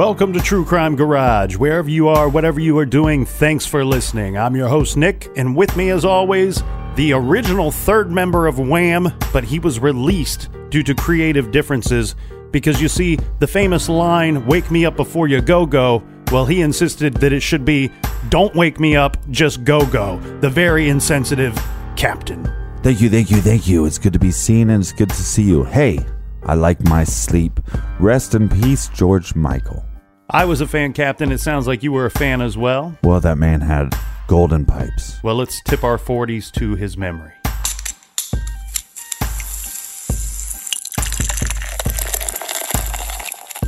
Welcome 0.00 0.32
to 0.32 0.40
True 0.40 0.64
Crime 0.64 0.96
Garage. 0.96 1.56
Wherever 1.56 1.90
you 1.90 2.08
are, 2.08 2.26
whatever 2.26 2.58
you 2.58 2.78
are 2.78 2.86
doing, 2.86 3.26
thanks 3.26 3.66
for 3.66 3.84
listening. 3.84 4.38
I'm 4.38 4.56
your 4.56 4.66
host, 4.66 4.96
Nick, 4.96 5.30
and 5.36 5.54
with 5.54 5.76
me, 5.76 5.90
as 5.90 6.06
always, 6.06 6.62
the 6.94 7.12
original 7.12 7.70
third 7.70 8.10
member 8.10 8.46
of 8.46 8.58
Wham, 8.58 9.12
but 9.30 9.44
he 9.44 9.58
was 9.58 9.78
released 9.78 10.48
due 10.70 10.82
to 10.84 10.94
creative 10.94 11.50
differences 11.50 12.16
because 12.50 12.80
you 12.80 12.88
see, 12.88 13.18
the 13.40 13.46
famous 13.46 13.90
line, 13.90 14.46
Wake 14.46 14.70
me 14.70 14.86
up 14.86 14.96
before 14.96 15.28
you 15.28 15.42
go 15.42 15.66
go, 15.66 16.02
well, 16.32 16.46
he 16.46 16.62
insisted 16.62 17.12
that 17.18 17.34
it 17.34 17.40
should 17.40 17.66
be, 17.66 17.92
Don't 18.30 18.54
wake 18.54 18.80
me 18.80 18.96
up, 18.96 19.18
just 19.30 19.64
go 19.64 19.84
go. 19.84 20.18
The 20.40 20.48
very 20.48 20.88
insensitive 20.88 21.54
captain. 21.96 22.50
Thank 22.82 23.02
you, 23.02 23.10
thank 23.10 23.30
you, 23.30 23.42
thank 23.42 23.68
you. 23.68 23.84
It's 23.84 23.98
good 23.98 24.14
to 24.14 24.18
be 24.18 24.30
seen 24.30 24.70
and 24.70 24.82
it's 24.82 24.92
good 24.92 25.10
to 25.10 25.22
see 25.22 25.42
you. 25.42 25.64
Hey, 25.64 25.98
I 26.44 26.54
like 26.54 26.80
my 26.84 27.04
sleep. 27.04 27.60
Rest 27.98 28.34
in 28.34 28.48
peace, 28.48 28.88
George 28.88 29.34
Michael. 29.34 29.84
I 30.32 30.44
was 30.44 30.60
a 30.60 30.66
fan 30.68 30.92
captain. 30.92 31.32
It 31.32 31.40
sounds 31.40 31.66
like 31.66 31.82
you 31.82 31.90
were 31.90 32.06
a 32.06 32.10
fan 32.10 32.40
as 32.40 32.56
well. 32.56 32.96
Well, 33.02 33.18
that 33.20 33.36
man 33.36 33.60
had 33.60 33.92
golden 34.28 34.64
pipes. 34.64 35.20
Well, 35.24 35.34
let's 35.34 35.60
tip 35.62 35.82
our 35.82 35.98
40s 35.98 36.52
to 36.52 36.76
his 36.76 36.96
memory. 36.96 37.32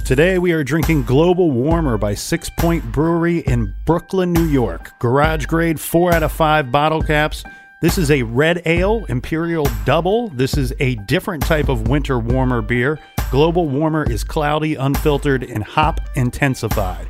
Today 0.05 0.39
we 0.39 0.53
are 0.53 0.63
drinking 0.63 1.03
Global 1.03 1.51
Warmer 1.51 1.99
by 1.99 2.15
Sixpoint 2.15 2.93
Brewery 2.93 3.39
in 3.39 3.75
Brooklyn, 3.85 4.33
New 4.33 4.47
York. 4.47 4.93
Garage 5.01 5.47
grade 5.47 5.81
4 5.81 6.15
out 6.15 6.23
of 6.23 6.31
5 6.31 6.71
bottle 6.71 7.03
caps. 7.03 7.43
This 7.81 7.99
is 7.99 8.13
a 8.13 8.23
red 8.23 8.63
ale, 8.67 9.05
Imperial 9.07 9.67
Double. 9.85 10.29
This 10.29 10.57
is 10.57 10.73
a 10.79 10.95
different 10.95 11.43
type 11.43 11.69
of 11.69 11.89
winter 11.89 12.21
warmer 12.21 12.63
beer. 12.63 13.01
Global 13.33 13.67
Warmer 13.67 14.05
is 14.05 14.25
cloudy, 14.25 14.75
unfiltered, 14.75 15.43
and 15.43 15.65
hop 15.65 16.03
intensified. 16.17 17.09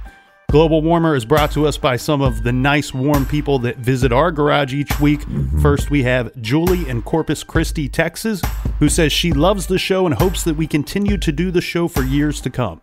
Global 0.52 0.80
Warmer 0.80 1.16
is 1.16 1.24
brought 1.24 1.50
to 1.50 1.66
us 1.66 1.76
by 1.76 1.96
some 1.96 2.22
of 2.22 2.44
the 2.44 2.52
nice, 2.52 2.94
warm 2.94 3.26
people 3.26 3.58
that 3.58 3.78
visit 3.78 4.12
our 4.12 4.30
garage 4.30 4.72
each 4.72 5.00
week. 5.00 5.22
Mm-hmm. 5.22 5.60
First, 5.60 5.90
we 5.90 6.04
have 6.04 6.30
Julie 6.40 6.88
in 6.88 7.02
Corpus 7.02 7.42
Christi, 7.42 7.88
Texas, 7.88 8.40
who 8.78 8.88
says 8.88 9.12
she 9.12 9.32
loves 9.32 9.66
the 9.66 9.80
show 9.80 10.06
and 10.06 10.14
hopes 10.14 10.44
that 10.44 10.54
we 10.54 10.68
continue 10.68 11.18
to 11.18 11.32
do 11.32 11.50
the 11.50 11.60
show 11.60 11.88
for 11.88 12.04
years 12.04 12.40
to 12.42 12.50
come. 12.50 12.80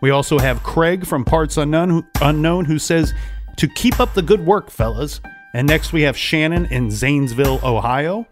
We 0.00 0.08
also 0.08 0.38
have 0.38 0.62
Craig 0.62 1.04
from 1.04 1.26
Parts 1.26 1.58
Unknown, 1.58 2.06
Unknown 2.22 2.64
who 2.64 2.78
says 2.78 3.12
to 3.58 3.68
keep 3.68 4.00
up 4.00 4.14
the 4.14 4.22
good 4.22 4.46
work, 4.46 4.70
fellas. 4.70 5.20
And 5.52 5.66
next, 5.66 5.92
we 5.92 6.00
have 6.02 6.16
Shannon 6.16 6.64
in 6.72 6.90
Zanesville, 6.90 7.60
Ohio. 7.62 8.26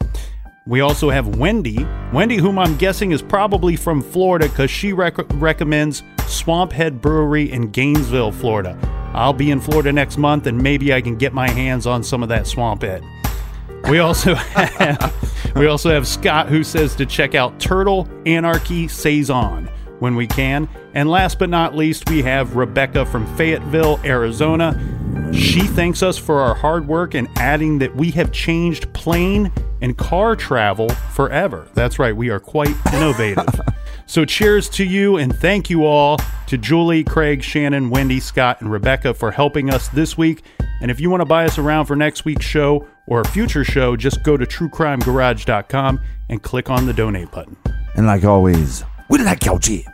We 0.67 0.81
also 0.81 1.11
have 1.11 1.37
Wendy. 1.37 1.87
Wendy, 2.13 2.39
whom 2.39 2.59
I'm 2.59 2.77
guessing 2.77 3.13
is 3.13 3.23
probably 3.23 3.77
from 3.77 4.03
Florida 4.03 4.49
because 4.49 4.71
she 4.71 4.93
rec- 4.93 5.15
recommends 5.35 6.03
Swamp 6.27 6.73
Head 6.73 7.01
Brewery 7.01 7.53
in 7.53 7.71
Gainesville, 7.71 8.33
Florida. 8.33 8.77
I'll 9.15 9.33
be 9.33 9.53
in 9.53 9.61
Florida 9.61 9.93
next 9.93 10.19
month 10.19 10.47
and 10.49 10.61
maybe 10.61 10.93
I 10.93 11.01
can 11.01 11.17
get 11.17 11.33
my 11.33 11.49
hands 11.49 11.87
on 11.87 12.03
some 12.03 12.23
of 12.23 12.29
that 12.31 12.49
Swamp 12.49 12.83
Head. 12.83 13.05
We 13.89 14.01
also 14.01 14.35
have 14.35 15.53
we 15.55 15.69
also 15.69 15.91
have 15.91 16.07
Scott 16.09 16.49
who 16.49 16.65
says 16.65 16.97
to 16.97 17.07
check 17.07 17.37
out 17.37 17.61
Turtle 17.61 18.09
Anarchy 18.27 18.89
Saison 18.89 19.71
when 19.99 20.17
we 20.17 20.27
can. 20.27 20.69
And 20.95 21.11
last 21.11 21.39
but 21.39 21.51
not 21.51 21.75
least, 21.75 22.09
we 22.09 22.23
have 22.23 22.57
Rebecca 22.57 23.07
from 23.07 23.27
Fayetteville, 23.37 24.01
Arizona. 24.05 24.79
She 25.33 25.61
thanks 25.61 26.03
us 26.03 26.19
for 26.19 26.41
our 26.41 26.55
hard 26.55 26.87
work 26.87 27.15
and 27.15 27.29
adding 27.37 27.79
that 27.79 27.95
we 27.95 28.11
have 28.13 28.33
changed 28.33 28.93
plane 28.93 29.53
and 29.81 29.97
car 29.97 30.37
travel 30.37 30.89
forever. 30.89 31.69
That's 31.75 31.99
right, 31.99 32.17
we 32.17 32.31
are 32.31 32.41
quite 32.41 32.75
innovative. 32.95 33.61
so, 34.07 34.25
cheers 34.25 34.69
to 34.71 34.85
you 34.85 35.17
and 35.17 35.35
thank 35.37 35.69
you 35.69 35.85
all 35.85 36.19
to 36.47 36.57
Julie, 36.57 37.05
Craig, 37.05 37.43
Shannon, 37.43 37.91
Wendy, 37.91 38.21
Scott, 38.21 38.61
and 38.61 38.71
Rebecca 38.71 39.15
for 39.15 39.31
helping 39.31 39.71
us 39.71 39.89
this 39.89 40.17
week. 40.17 40.43
And 40.81 40.91
if 40.91 41.01
you 41.01 41.11
want 41.11 41.23
to 41.23 41.27
buy 41.27 41.45
us 41.45 41.59
around 41.59 41.87
for 41.87 41.97
next 41.97 42.25
week's 42.25 42.45
show 42.45 42.87
or 43.07 43.21
a 43.21 43.29
future 43.29 43.65
show, 43.65 43.97
just 43.97 44.23
go 44.23 44.37
to 44.37 44.45
truecrimegarage.com 44.45 46.01
and 46.29 46.43
click 46.43 46.71
on 46.71 46.87
the 46.87 46.93
donate 46.93 47.31
button. 47.31 47.57
And 47.95 48.07
like 48.07 48.25
always, 48.25 48.85
we 49.09 49.19
like 49.19 49.45
your 49.45 49.59
Jeep. 49.59 49.87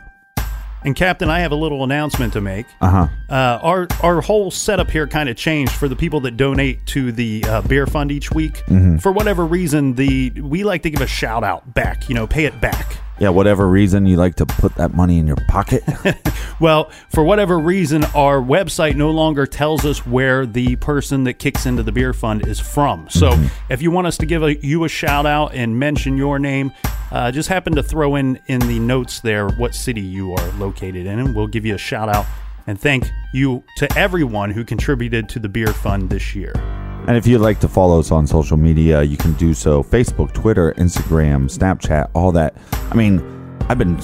And 0.85 0.95
Captain, 0.95 1.29
I 1.29 1.39
have 1.39 1.53
a 1.53 1.55
little 1.55 1.83
announcement 1.83 2.33
to 2.33 2.41
make. 2.41 2.65
Uh-huh. 2.81 3.07
Uh, 3.29 3.59
our 3.61 3.87
our 4.01 4.21
whole 4.21 4.51
setup 4.51 4.91
here 4.91 5.07
kind 5.07 5.29
of 5.29 5.37
changed 5.37 5.71
for 5.71 5.87
the 5.87 5.95
people 5.95 6.19
that 6.21 6.35
donate 6.35 6.85
to 6.87 7.11
the 7.13 7.43
uh, 7.47 7.61
beer 7.61 7.87
fund 7.87 8.11
each 8.11 8.31
week. 8.31 8.63
For 8.99 9.11
whatever 9.11 9.45
reason, 9.45 9.93
the 9.93 10.31
we 10.31 10.63
like 10.63 10.81
to 10.83 10.89
give 10.89 11.01
a 11.01 11.07
shout 11.07 11.43
out 11.43 11.73
back. 11.73 12.09
You 12.09 12.15
know, 12.15 12.27
pay 12.27 12.45
it 12.45 12.59
back. 12.59 12.97
Yeah, 13.19 13.29
whatever 13.29 13.67
reason 13.67 14.05
you 14.05 14.17
like 14.17 14.35
to 14.35 14.45
put 14.45 14.75
that 14.75 14.93
money 14.93 15.19
in 15.19 15.27
your 15.27 15.37
pocket. 15.47 15.83
Well, 16.59 16.91
for 17.09 17.23
whatever 17.23 17.57
reason, 17.59 18.05
our 18.15 18.39
website 18.39 18.95
no 18.95 19.09
longer 19.11 19.45
tells 19.45 19.85
us 19.85 20.05
where 20.05 20.45
the 20.45 20.75
person 20.77 21.23
that 21.25 21.33
kicks 21.33 21.65
into 21.65 21.83
the 21.83 21.91
beer 21.91 22.13
fund 22.13 22.47
is 22.47 22.59
from. 22.59 23.09
So, 23.09 23.37
if 23.69 23.81
you 23.81 23.91
want 23.91 24.07
us 24.07 24.17
to 24.17 24.25
give 24.25 24.43
a, 24.43 24.55
you 24.65 24.83
a 24.83 24.87
shout 24.87 25.25
out 25.25 25.53
and 25.53 25.77
mention 25.77 26.15
your 26.15 26.39
name, 26.39 26.71
uh, 27.11 27.31
just 27.31 27.49
happen 27.49 27.75
to 27.75 27.83
throw 27.83 28.15
in 28.15 28.39
in 28.47 28.59
the 28.61 28.79
notes 28.79 29.19
there 29.19 29.49
what 29.49 29.75
city 29.75 29.99
you 30.01 30.33
are 30.33 30.51
located 30.53 31.05
in, 31.05 31.19
and 31.19 31.35
we'll 31.35 31.47
give 31.47 31.65
you 31.65 31.75
a 31.75 31.79
shout 31.79 32.07
out 32.07 32.25
and 32.65 32.79
thank 32.79 33.11
you 33.33 33.63
to 33.77 33.97
everyone 33.97 34.51
who 34.51 34.63
contributed 34.63 35.27
to 35.29 35.39
the 35.39 35.49
beer 35.49 35.73
fund 35.73 36.09
this 36.09 36.33
year. 36.33 36.53
And 37.07 37.17
if 37.17 37.27
you'd 37.27 37.41
like 37.41 37.59
to 37.59 37.67
follow 37.67 37.99
us 37.99 38.11
on 38.11 38.25
social 38.27 38.57
media, 38.57 39.03
you 39.03 39.17
can 39.17 39.33
do 39.33 39.53
so 39.53 39.83
Facebook, 39.83 40.33
Twitter, 40.33 40.73
Instagram, 40.73 41.45
Snapchat, 41.45 42.09
all 42.13 42.31
that. 42.31 42.55
I 42.91 42.95
mean, 42.95 43.19
I've 43.69 43.77
been 43.77 43.97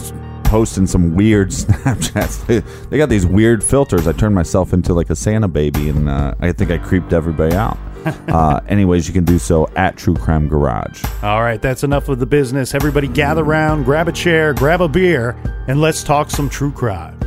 posting 0.43 0.87
some 0.87 1.15
weird 1.15 1.49
Snapchats. 1.49 2.89
They, 2.89 2.97
got 2.97 3.09
these 3.09 3.25
weird 3.25 3.63
filters. 3.63 4.07
I 4.07 4.11
turned 4.13 4.35
myself 4.35 4.73
into 4.73 4.93
like 4.93 5.09
a 5.09 5.15
Santa 5.15 5.47
baby, 5.47 5.89
and 5.89 6.09
uh, 6.09 6.33
I 6.39 6.51
think 6.51 6.71
I 6.71 6.77
creeped 6.77 7.13
everybody 7.13 7.55
out. 7.55 7.77
uh, 8.29 8.59
anyways, 8.67 9.07
you 9.07 9.13
can 9.13 9.25
do 9.25 9.37
so 9.39 9.67
at 9.75 9.97
True 9.97 10.15
Crime 10.15 10.47
Garage. 10.47 11.03
All 11.21 11.41
right, 11.41 11.61
that's 11.61 11.83
enough 11.83 12.09
of 12.09 12.19
the 12.19 12.25
business. 12.25 12.73
Everybody 12.73 13.07
gather 13.07 13.43
around, 13.43 13.83
grab 13.83 14.07
a 14.07 14.11
chair, 14.11 14.53
grab 14.53 14.81
a 14.81 14.87
beer, 14.87 15.37
and 15.67 15.81
let's 15.81 16.03
talk 16.03 16.31
some 16.31 16.49
true 16.49 16.71
crime. 16.71 17.19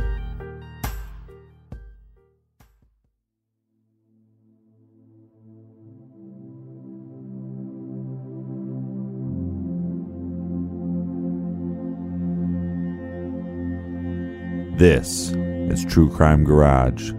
This 14.83 15.31
is 15.71 15.85
True 15.85 16.09
Crime 16.09 16.43
Garage. 16.43 17.11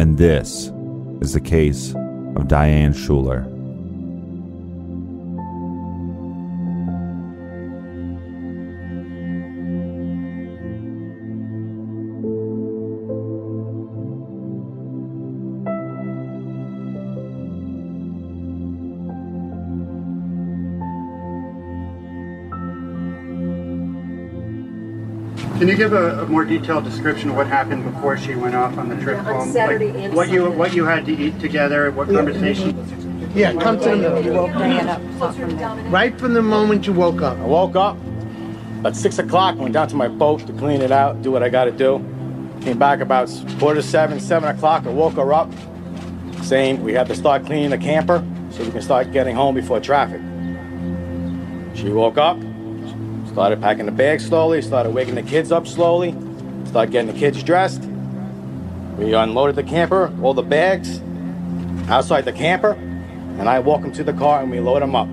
And 0.00 0.16
this 0.16 0.70
is 1.20 1.32
the 1.32 1.40
case 1.40 1.92
of 2.36 2.46
Diane 2.46 2.92
Schuler. 2.92 3.48
Can 25.60 25.68
you 25.68 25.76
give 25.76 25.92
a, 25.92 26.22
a 26.22 26.26
more 26.26 26.46
detailed 26.46 26.84
description 26.84 27.28
of 27.28 27.36
what 27.36 27.46
happened 27.46 27.84
before 27.84 28.16
she 28.16 28.34
went 28.34 28.54
off 28.54 28.78
on 28.78 28.88
the 28.88 28.96
trip 28.96 29.18
on 29.18 29.26
home? 29.26 29.52
Saturday 29.52 29.90
and 29.90 30.14
what 30.14 30.30
you 30.30 30.50
what 30.50 30.72
you 30.72 30.86
had 30.86 31.04
to 31.04 31.12
eat 31.12 31.38
together, 31.38 31.90
what 31.90 32.08
conversation? 32.08 33.30
Yeah, 33.34 33.52
come 33.52 33.78
to 33.80 33.84
the 33.84 33.94
You 33.94 34.00
middle. 34.14 34.44
woke 34.46 34.52
Diane 34.54 34.88
up, 34.88 35.02
not 35.02 35.34
from 35.34 35.56
there. 35.58 35.74
Right 35.90 36.18
from 36.18 36.32
the 36.32 36.40
moment 36.40 36.86
you 36.86 36.94
woke 36.94 37.20
up. 37.20 37.36
I 37.36 37.44
woke 37.44 37.76
up 37.76 37.98
at 38.86 38.96
six 38.96 39.18
o'clock, 39.18 39.58
went 39.58 39.74
down 39.74 39.88
to 39.88 39.96
my 39.96 40.08
boat 40.08 40.46
to 40.46 40.52
clean 40.54 40.80
it 40.80 40.92
out, 40.92 41.20
do 41.20 41.30
what 41.30 41.42
I 41.42 41.50
got 41.50 41.66
to 41.66 41.72
do. 41.72 41.98
Came 42.62 42.78
back 42.78 43.00
about 43.00 43.28
quarter 43.58 43.82
to 43.82 43.86
seven, 43.86 44.18
seven 44.18 44.48
o'clock. 44.48 44.86
I 44.86 44.88
woke 44.88 45.16
her 45.16 45.34
up, 45.34 45.52
saying 46.42 46.82
we 46.82 46.94
have 46.94 47.08
to 47.08 47.14
start 47.14 47.44
cleaning 47.44 47.68
the 47.68 47.76
camper 47.76 48.26
so 48.48 48.64
we 48.64 48.70
can 48.70 48.80
start 48.80 49.12
getting 49.12 49.36
home 49.36 49.56
before 49.56 49.78
traffic. 49.78 50.22
She 51.74 51.90
woke 51.90 52.16
up, 52.16 52.38
started 53.32 53.60
packing 53.60 53.86
the 53.86 53.92
bags 53.92 54.26
slowly, 54.26 54.60
started 54.60 54.92
waking 54.92 55.14
the 55.14 55.22
kids 55.22 55.52
up 55.52 55.66
slowly, 55.66 56.14
started 56.66 56.90
getting 56.90 57.12
the 57.12 57.18
kids 57.18 57.42
dressed. 57.42 57.82
We 58.98 59.14
unloaded 59.14 59.56
the 59.56 59.62
camper, 59.62 60.12
all 60.22 60.34
the 60.34 60.42
bags 60.42 61.00
outside 61.88 62.24
the 62.24 62.32
camper, 62.32 62.72
and 63.38 63.48
I 63.48 63.60
walk 63.60 63.82
them 63.82 63.92
to 63.92 64.04
the 64.04 64.12
car 64.12 64.42
and 64.42 64.50
we 64.50 64.60
load 64.60 64.82
them 64.82 64.96
up. 64.96 65.08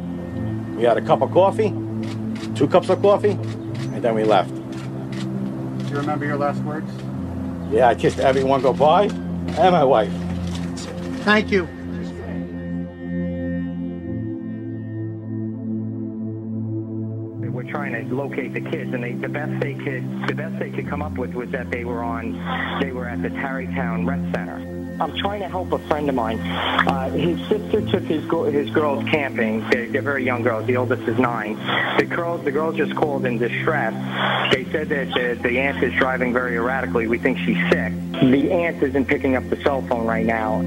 We 0.75 0.83
had 0.83 0.97
a 0.97 1.01
cup 1.01 1.21
of 1.21 1.31
coffee, 1.31 1.69
two 2.55 2.67
cups 2.67 2.89
of 2.89 3.01
coffee, 3.01 3.31
and 3.31 4.01
then 4.01 4.15
we 4.15 4.23
left. 4.23 4.53
Do 4.53 5.89
you 5.89 5.97
remember 5.97 6.25
your 6.25 6.37
last 6.37 6.61
words? 6.63 6.89
Yeah, 7.71 7.87
I 7.87 7.95
kissed 7.95 8.19
everyone 8.19 8.61
goodbye 8.61 9.05
and 9.05 9.71
my 9.71 9.83
wife. 9.83 10.11
Thank 11.23 11.51
you. 11.51 11.67
To 18.09 18.15
locate 18.15 18.53
the 18.53 18.61
kids, 18.61 18.93
and 18.93 19.03
they, 19.03 19.13
the 19.13 19.29
best 19.29 19.59
they 19.61 19.73
could 19.73 20.27
the 20.27 20.33
best 20.35 20.59
they 20.59 20.69
could 20.69 20.87
come 20.87 21.01
up 21.01 21.17
with 21.17 21.33
was 21.33 21.49
that 21.51 21.69
they 21.69 21.85
were 21.85 22.03
on 22.03 22.33
they 22.81 22.91
were 22.91 23.07
at 23.07 23.21
the 23.21 23.29
Tarrytown 23.29 24.05
Rec 24.05 24.19
Center. 24.33 24.77
I'm 24.99 25.15
trying 25.15 25.41
to 25.41 25.47
help 25.47 25.71
a 25.73 25.77
friend 25.77 26.09
of 26.09 26.15
mine. 26.15 26.39
Uh, 26.39 27.11
his 27.11 27.39
sister 27.47 27.85
took 27.87 28.03
his 28.03 28.25
go- 28.25 28.45
his 28.45 28.69
girls 28.71 29.03
camping. 29.03 29.67
They're, 29.69 29.87
they're 29.87 30.01
very 30.01 30.25
young 30.25 30.41
girls. 30.41 30.65
The 30.65 30.77
oldest 30.77 31.03
is 31.03 31.19
nine. 31.19 31.55
The 31.97 32.05
girls 32.05 32.43
the 32.43 32.51
girls 32.51 32.77
just 32.77 32.95
called 32.95 33.25
in 33.25 33.37
distress. 33.37 33.93
They 34.51 34.65
said 34.71 34.89
that 34.89 35.13
the, 35.13 35.39
the 35.41 35.59
aunt 35.59 35.83
is 35.83 35.93
driving 35.93 36.33
very 36.33 36.55
erratically. 36.55 37.07
We 37.07 37.19
think 37.19 37.37
she's 37.39 37.57
sick. 37.69 37.93
The 38.13 38.51
aunt 38.51 38.81
isn't 38.81 39.05
picking 39.05 39.35
up 39.35 39.47
the 39.49 39.61
cell 39.61 39.83
phone 39.83 40.07
right 40.07 40.25
now. 40.25 40.61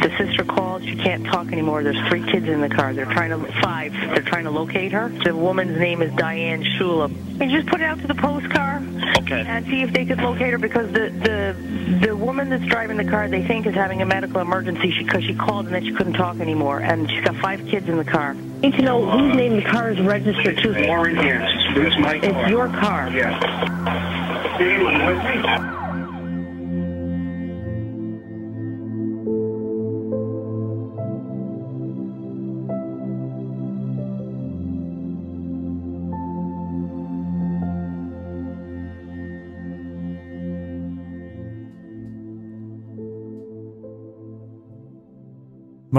The 0.00 0.16
sister 0.16 0.44
called. 0.44 0.82
She 0.82 0.96
can't 0.96 1.26
talk 1.26 1.52
anymore. 1.52 1.82
There's 1.82 2.00
three 2.08 2.24
kids 2.24 2.48
in 2.48 2.60
the 2.60 2.70
car. 2.70 2.94
They're 2.94 3.04
trying 3.04 3.30
to 3.30 3.52
five. 3.60 3.92
They're 3.92 4.22
trying 4.22 4.44
to 4.44 4.50
locate 4.50 4.92
her. 4.92 5.10
The 5.10 5.34
woman's 5.34 5.78
name 5.78 6.00
is 6.00 6.10
Diane 6.14 6.64
Schuler. 6.64 7.06
And 7.06 7.50
just 7.50 7.68
put 7.68 7.80
it 7.80 7.84
out 7.84 8.00
to 8.00 8.06
the 8.06 8.14
post 8.14 8.48
car. 8.50 8.82
Okay. 9.18 9.44
And 9.46 9.66
see 9.66 9.82
if 9.82 9.92
they 9.92 10.06
could 10.06 10.18
locate 10.18 10.52
her 10.52 10.58
because 10.58 10.90
the 10.92 11.10
the 11.10 12.06
the 12.06 12.16
woman 12.16 12.48
that's 12.48 12.64
driving 12.64 12.96
the 12.96 13.04
car 13.04 13.28
they 13.28 13.46
think 13.46 13.66
is 13.66 13.74
having 13.74 14.00
a 14.00 14.06
medical 14.06 14.40
emergency 14.40 14.92
because 14.98 15.22
she, 15.24 15.34
called 15.34 15.66
and 15.66 15.74
then 15.74 15.84
she 15.84 15.92
couldn't 15.92 16.14
talk 16.14 16.40
anymore 16.40 16.80
and 16.80 17.10
she's 17.10 17.24
got 17.24 17.36
five 17.36 17.66
kids 17.66 17.88
in 17.88 17.96
the 17.96 18.04
car. 18.04 18.34
Need 18.34 18.74
to 18.74 18.82
know 18.82 19.04
whose 19.04 19.36
name 19.36 19.56
the 19.56 19.62
car 19.62 19.90
is 19.90 20.00
registered 20.00 20.58
to. 20.58 20.72
Lauren, 20.86 21.16
yes. 21.16 21.48
This 21.74 21.92
is 21.92 21.98
my 22.00 22.14
It's 22.16 22.50
your 22.50 22.68
car. 22.68 23.10
Yeah. 23.10 23.38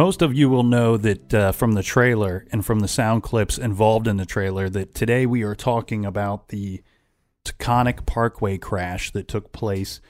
Most 0.02 0.24
of 0.24 0.34
you 0.34 0.50
will 0.50 0.64
know 0.64 0.98
that 0.98 1.32
uh, 1.32 1.52
from 1.52 1.74
the 1.74 1.84
trailer 1.84 2.48
and 2.52 2.66
from 2.66 2.80
the 2.80 2.88
sound 2.88 3.22
clips 3.22 3.60
involved 3.60 4.08
in 4.08 4.18
the 4.18 4.26
trailer 4.26 4.68
that 4.68 4.96
today 4.96 5.28
we 5.28 5.44
are 5.44 5.54
talking 5.54 6.08
about 6.08 6.48
the 6.48 6.82
Taconic 7.46 8.08
Parkway 8.08 8.58
crash 8.58 9.12
that 9.12 9.28
took 9.28 9.52
place 9.52 10.02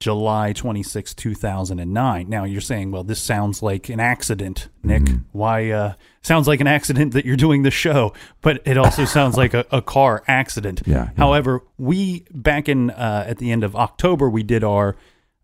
July 0.00 0.52
26, 0.52 1.14
2009. 1.14 2.28
Now 2.28 2.44
you're 2.44 2.60
saying, 2.60 2.90
well, 2.90 3.04
this 3.04 3.22
sounds 3.22 3.62
like 3.62 3.88
an 3.88 4.00
accident, 4.00 4.68
Nick. 4.82 5.08
Why? 5.32 5.70
Uh, 5.70 5.94
sounds 6.20 6.46
like 6.46 6.60
an 6.60 6.66
accident 6.66 7.14
that 7.14 7.24
you're 7.24 7.34
doing 7.34 7.62
the 7.62 7.70
show, 7.70 8.12
but 8.42 8.60
it 8.66 8.76
also 8.76 9.04
sounds 9.06 9.38
like 9.38 9.54
a, 9.54 9.64
a 9.72 9.80
car 9.80 10.24
accident. 10.28 10.82
Yeah, 10.84 10.94
yeah. 10.94 11.10
However, 11.16 11.62
we 11.78 12.26
back 12.30 12.68
in 12.68 12.90
uh, 12.90 13.24
at 13.26 13.38
the 13.38 13.50
end 13.50 13.64
of 13.64 13.74
October, 13.74 14.28
we 14.28 14.42
did 14.42 14.62
our 14.62 14.94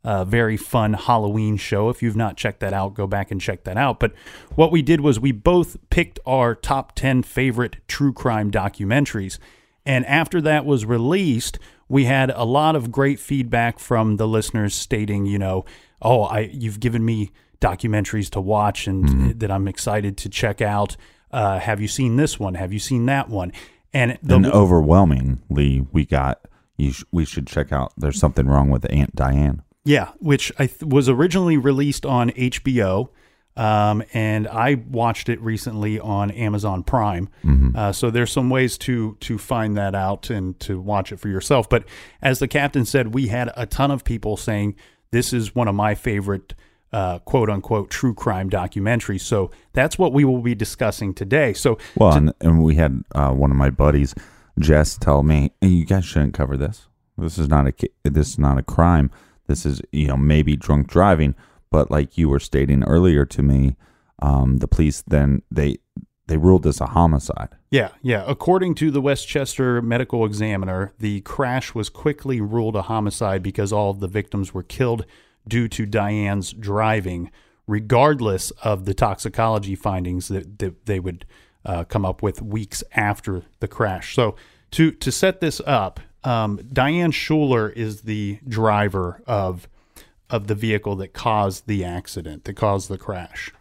uh, 0.04 0.24
very 0.24 0.56
fun 0.56 0.92
Halloween 0.92 1.56
show. 1.56 1.88
If 1.88 2.02
you've 2.02 2.16
not 2.16 2.36
checked 2.36 2.60
that 2.60 2.72
out, 2.72 2.94
go 2.94 3.06
back 3.06 3.30
and 3.30 3.40
check 3.40 3.64
that 3.64 3.76
out. 3.76 3.98
But 3.98 4.12
what 4.54 4.70
we 4.70 4.82
did 4.82 5.00
was 5.00 5.18
we 5.18 5.32
both 5.32 5.76
picked 5.90 6.20
our 6.26 6.54
top 6.54 6.94
10 6.94 7.22
favorite 7.22 7.76
true 7.88 8.12
crime 8.12 8.50
documentaries. 8.50 9.38
And 9.86 10.04
after 10.06 10.40
that 10.42 10.64
was 10.64 10.84
released, 10.84 11.58
we 11.88 12.04
had 12.04 12.30
a 12.30 12.44
lot 12.44 12.76
of 12.76 12.92
great 12.92 13.18
feedback 13.18 13.78
from 13.78 14.16
the 14.16 14.28
listeners 14.28 14.74
stating, 14.74 15.26
you 15.26 15.38
know, 15.38 15.64
oh, 16.00 16.22
I 16.22 16.40
you've 16.52 16.80
given 16.80 17.04
me 17.04 17.30
documentaries 17.60 18.28
to 18.30 18.40
watch 18.40 18.86
and 18.86 19.38
that 19.40 19.50
I'm 19.50 19.66
excited 19.68 20.16
to 20.18 20.28
check 20.28 20.60
out. 20.60 20.96
Uh, 21.30 21.58
have 21.58 21.80
you 21.80 21.88
seen 21.88 22.16
this 22.16 22.38
one? 22.38 22.54
Have 22.54 22.72
you 22.72 22.78
seen 22.78 23.06
that 23.06 23.28
one? 23.28 23.52
And 23.92 24.18
the 24.22 24.36
and 24.36 24.46
overwhelmingly, 24.46 25.86
we 25.92 26.04
got 26.04 26.46
you. 26.76 26.92
Sh- 26.92 27.04
we 27.10 27.24
should 27.24 27.46
check 27.46 27.72
out. 27.72 27.92
There's 27.96 28.18
something 28.18 28.46
wrong 28.46 28.70
with 28.70 28.90
Aunt 28.90 29.14
Diane. 29.14 29.62
Yeah, 29.84 30.12
which 30.18 30.50
I 30.58 30.66
th- 30.66 30.82
was 30.82 31.08
originally 31.08 31.56
released 31.58 32.06
on 32.06 32.30
HBO, 32.30 33.10
um, 33.56 34.02
and 34.14 34.48
I 34.48 34.74
watched 34.74 35.28
it 35.28 35.40
recently 35.40 36.00
on 36.00 36.30
Amazon 36.30 36.82
Prime. 36.82 37.28
Uh, 37.76 37.92
so 37.92 38.10
there's 38.10 38.32
some 38.32 38.48
ways 38.50 38.78
to 38.78 39.16
to 39.20 39.36
find 39.38 39.76
that 39.76 39.94
out 39.94 40.30
and 40.30 40.58
to 40.60 40.80
watch 40.80 41.12
it 41.12 41.20
for 41.20 41.28
yourself. 41.28 41.68
But 41.68 41.84
as 42.22 42.38
the 42.38 42.48
captain 42.48 42.84
said, 42.86 43.14
we 43.14 43.28
had 43.28 43.52
a 43.56 43.66
ton 43.66 43.90
of 43.90 44.04
people 44.04 44.36
saying 44.36 44.74
this 45.10 45.32
is 45.32 45.54
one 45.54 45.68
of 45.68 45.74
my 45.74 45.94
favorite. 45.94 46.54
Uh, 46.92 47.18
quote 47.18 47.50
unquote 47.50 47.90
true 47.90 48.14
crime 48.14 48.48
documentaries. 48.48 49.22
So 49.22 49.50
that's 49.72 49.98
what 49.98 50.12
we 50.12 50.24
will 50.24 50.42
be 50.42 50.54
discussing 50.54 51.12
today. 51.12 51.52
So 51.52 51.76
Well, 51.96 52.12
and, 52.12 52.32
and 52.40 52.62
we 52.62 52.76
had 52.76 53.02
uh, 53.16 53.32
one 53.32 53.50
of 53.50 53.56
my 53.56 53.68
buddies, 53.68 54.14
Jess, 54.60 54.96
tell 54.96 55.24
me, 55.24 55.50
"Hey, 55.60 55.70
"You 55.70 55.86
guys 55.86 56.04
shouldn't 56.04 56.34
cover 56.34 56.56
this. 56.56 56.86
This 57.18 57.36
is 57.36 57.48
not 57.48 57.66
a 57.66 57.72
this 58.04 58.28
is 58.28 58.38
not 58.38 58.58
a 58.58 58.62
crime. 58.62 59.10
This 59.46 59.66
is 59.66 59.80
you 59.92 60.08
know 60.08 60.16
maybe 60.16 60.56
drunk 60.56 60.88
driving, 60.88 61.34
but 61.70 61.90
like 61.90 62.16
you 62.16 62.28
were 62.28 62.40
stating 62.40 62.82
earlier 62.84 63.24
to 63.26 63.42
me, 63.42 63.76
um, 64.20 64.58
the 64.58 64.68
police 64.68 65.02
then 65.02 65.42
they 65.50 65.78
they 66.26 66.36
ruled 66.36 66.62
this 66.62 66.80
a 66.80 66.86
homicide. 66.86 67.50
Yeah, 67.70 67.90
yeah. 68.02 68.24
According 68.26 68.76
to 68.76 68.90
the 68.90 69.00
Westchester 69.00 69.82
Medical 69.82 70.24
Examiner, 70.24 70.92
the 70.98 71.20
crash 71.20 71.74
was 71.74 71.88
quickly 71.90 72.40
ruled 72.40 72.76
a 72.76 72.82
homicide 72.82 73.42
because 73.42 73.72
all 73.72 73.90
of 73.90 74.00
the 74.00 74.08
victims 74.08 74.54
were 74.54 74.62
killed 74.62 75.04
due 75.46 75.68
to 75.68 75.84
Diane's 75.84 76.52
driving, 76.52 77.30
regardless 77.66 78.50
of 78.62 78.86
the 78.86 78.94
toxicology 78.94 79.74
findings 79.74 80.28
that, 80.28 80.58
that 80.60 80.86
they 80.86 80.98
would 80.98 81.26
uh, 81.66 81.84
come 81.84 82.06
up 82.06 82.22
with 82.22 82.40
weeks 82.40 82.82
after 82.92 83.42
the 83.60 83.68
crash. 83.68 84.14
So, 84.14 84.36
to 84.72 84.90
to 84.92 85.12
set 85.12 85.40
this 85.40 85.60
up, 85.66 86.00
um, 86.24 86.60
Diane 86.72 87.10
Schuler 87.10 87.68
is 87.68 88.02
the 88.02 88.38
driver 88.48 89.22
of 89.26 89.68
of 90.30 90.46
the 90.46 90.54
vehicle 90.54 90.96
that 90.96 91.12
caused 91.12 91.66
the 91.66 91.84
accident, 91.84 92.44
that 92.44 92.54
caused 92.54 92.88
the 92.88 92.98
crash. 92.98 93.52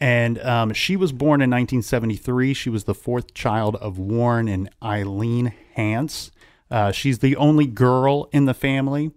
And 0.00 0.38
um, 0.40 0.72
she 0.72 0.96
was 0.96 1.12
born 1.12 1.40
in 1.40 1.50
1973. 1.50 2.54
She 2.54 2.70
was 2.70 2.84
the 2.84 2.94
fourth 2.94 3.34
child 3.34 3.76
of 3.76 3.98
Warren 3.98 4.48
and 4.48 4.70
Eileen 4.82 5.52
Hance. 5.74 6.30
Uh, 6.70 6.92
she's 6.92 7.18
the 7.18 7.36
only 7.36 7.66
girl 7.66 8.28
in 8.32 8.44
the 8.46 8.54
family. 8.54 9.12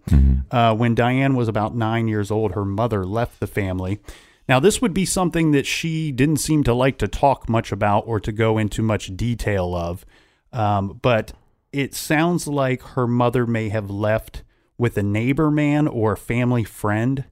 Uh, 0.52 0.76
when 0.76 0.96
Diane 0.96 1.36
was 1.36 1.48
about 1.48 1.76
nine 1.76 2.08
years 2.08 2.32
old, 2.32 2.54
her 2.54 2.66
mother 2.66 3.06
left 3.06 3.40
the 3.40 3.48
family. 3.48 4.00
Now, 4.48 4.60
this 4.60 4.82
would 4.82 4.94
be 4.94 5.06
something 5.06 5.52
that 5.52 5.66
she 5.66 6.12
didn't 6.12 6.38
seem 6.38 6.64
to 6.64 6.74
like 6.74 6.98
to 7.00 7.08
talk 7.08 7.50
much 7.50 7.72
about 7.72 8.08
or 8.08 8.20
to 8.22 8.32
go 8.32 8.58
into 8.58 8.82
much 8.82 9.16
detail 9.16 9.76
of. 9.76 10.06
Um, 10.54 11.00
but 11.02 11.34
it 11.72 11.94
sounds 11.94 12.48
like 12.48 12.82
her 12.82 13.08
mother 13.08 13.46
may 13.46 13.70
have 13.70 13.90
left 13.90 14.44
with 14.78 14.98
a 14.98 15.04
neighbor 15.04 15.50
man 15.52 15.88
or 15.88 16.14
a 16.14 16.18
family 16.18 16.64
friend. 16.64 17.26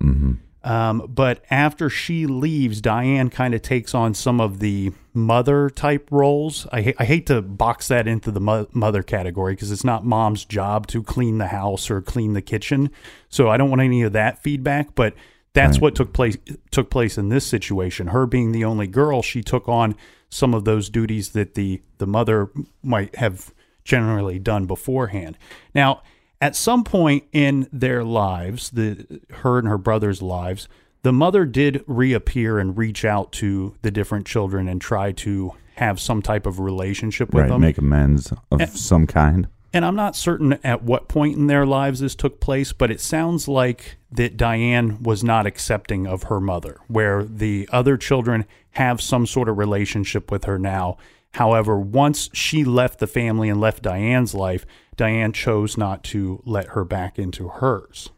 Um, 0.64 1.06
but 1.08 1.44
after 1.52 1.92
she 1.92 2.26
leaves, 2.26 2.82
Diane 2.82 3.30
kind 3.30 3.54
of 3.54 3.62
takes 3.62 3.94
on 3.94 4.16
some 4.16 4.42
of 4.42 4.60
the 4.60 4.94
mother 5.14 5.70
type 5.70 6.08
roles. 6.10 6.66
I, 6.72 6.82
ha- 6.82 6.94
I 6.98 7.06
hate 7.06 7.28
to 7.28 7.44
box 7.44 7.88
that 7.90 8.08
into 8.08 8.32
the 8.32 8.40
mo- 8.40 8.68
mother 8.74 9.04
category 9.04 9.54
because 9.54 9.72
it's 9.72 9.84
not 9.84 10.04
mom's 10.04 10.44
job 10.44 10.88
to 10.88 11.04
clean 11.04 11.38
the 11.38 11.48
house 11.48 11.92
or 11.92 12.02
clean 12.02 12.34
the 12.34 12.42
kitchen. 12.42 12.90
So 13.30 13.48
I 13.48 13.58
don't 13.58 13.70
want 13.70 13.84
any 13.84 14.02
of 14.02 14.14
that 14.14 14.42
feedback. 14.42 14.96
But 14.96 15.14
that's 15.54 15.80
what 15.80 15.96
took 15.96 16.14
place 16.14 16.38
took 16.72 16.90
place 16.90 17.18
in 17.18 17.30
this 17.30 17.46
situation. 17.46 18.08
Her 18.08 18.26
being 18.26 18.52
the 18.52 18.66
only 18.66 18.88
girl, 18.88 19.22
she 19.22 19.42
took 19.42 19.70
on 19.70 19.96
some 20.30 20.54
of 20.54 20.66
those 20.66 20.90
duties 20.90 21.30
that 21.30 21.54
the 21.54 21.82
the 22.00 22.08
mother 22.08 22.50
might 22.84 23.16
have 23.16 23.54
generally 23.86 24.40
done 24.40 24.66
beforehand. 24.66 25.38
Now, 25.74 26.02
at 26.42 26.56
some 26.56 26.84
point 26.84 27.24
in 27.32 27.70
their 27.72 28.04
lives, 28.04 28.72
the 28.72 29.22
her 29.32 29.58
and 29.58 29.68
her 29.68 29.78
brother's 29.78 30.22
lives, 30.22 30.68
the 31.04 31.14
mother 31.14 31.46
did 31.46 31.84
reappear 31.88 32.60
and 32.60 32.78
reach 32.78 33.06
out 33.06 33.32
to 33.34 33.76
the 33.84 33.92
different 33.92 34.26
children 34.26 34.68
and 34.68 34.82
try 34.82 35.12
to 35.14 35.54
have 35.76 36.00
some 36.00 36.22
type 36.22 36.46
of 36.46 36.60
relationship 36.60 37.34
with 37.34 37.44
right, 37.44 37.50
them. 37.50 37.62
make 37.62 37.78
amends 37.78 38.34
of 38.52 38.62
Eh. 38.62 38.66
some 38.66 39.06
kind. 39.08 39.48
And 39.74 39.84
I'm 39.86 39.96
not 39.96 40.16
certain 40.16 40.54
at 40.64 40.84
what 40.84 41.10
point 41.10 41.36
in 41.36 41.48
their 41.48 41.66
lives 41.66 42.00
this 42.00 42.16
took 42.16 42.40
place, 42.40 42.72
but 42.72 42.90
it 42.90 43.02
sounds 43.02 43.48
like 43.48 43.98
that 44.10 44.38
Diane 44.38 45.04
was 45.04 45.22
not 45.22 45.46
accepting 45.46 46.08
of 46.08 46.24
her 46.24 46.40
mother, 46.40 46.78
where 46.88 47.26
the 47.26 47.68
other 47.74 47.98
children 47.98 48.46
have 48.72 49.02
some 49.02 49.28
sort 49.28 49.50
of 49.50 49.58
relationship 49.58 50.32
with 50.32 50.46
her 50.46 50.58
now. 50.58 50.96
However, 51.36 51.78
once 51.78 52.30
she 52.32 52.64
left 52.64 53.00
the 53.00 53.08
family 53.08 53.50
and 53.50 53.60
left 53.60 53.84
Diane's 53.84 54.34
life, 54.34 54.66
Diane 54.96 55.34
chose 55.34 55.78
not 55.78 56.02
to 56.06 56.42
let 56.46 56.68
her 56.70 56.86
back 56.86 57.20
into 57.20 57.50
hers. 57.50 58.10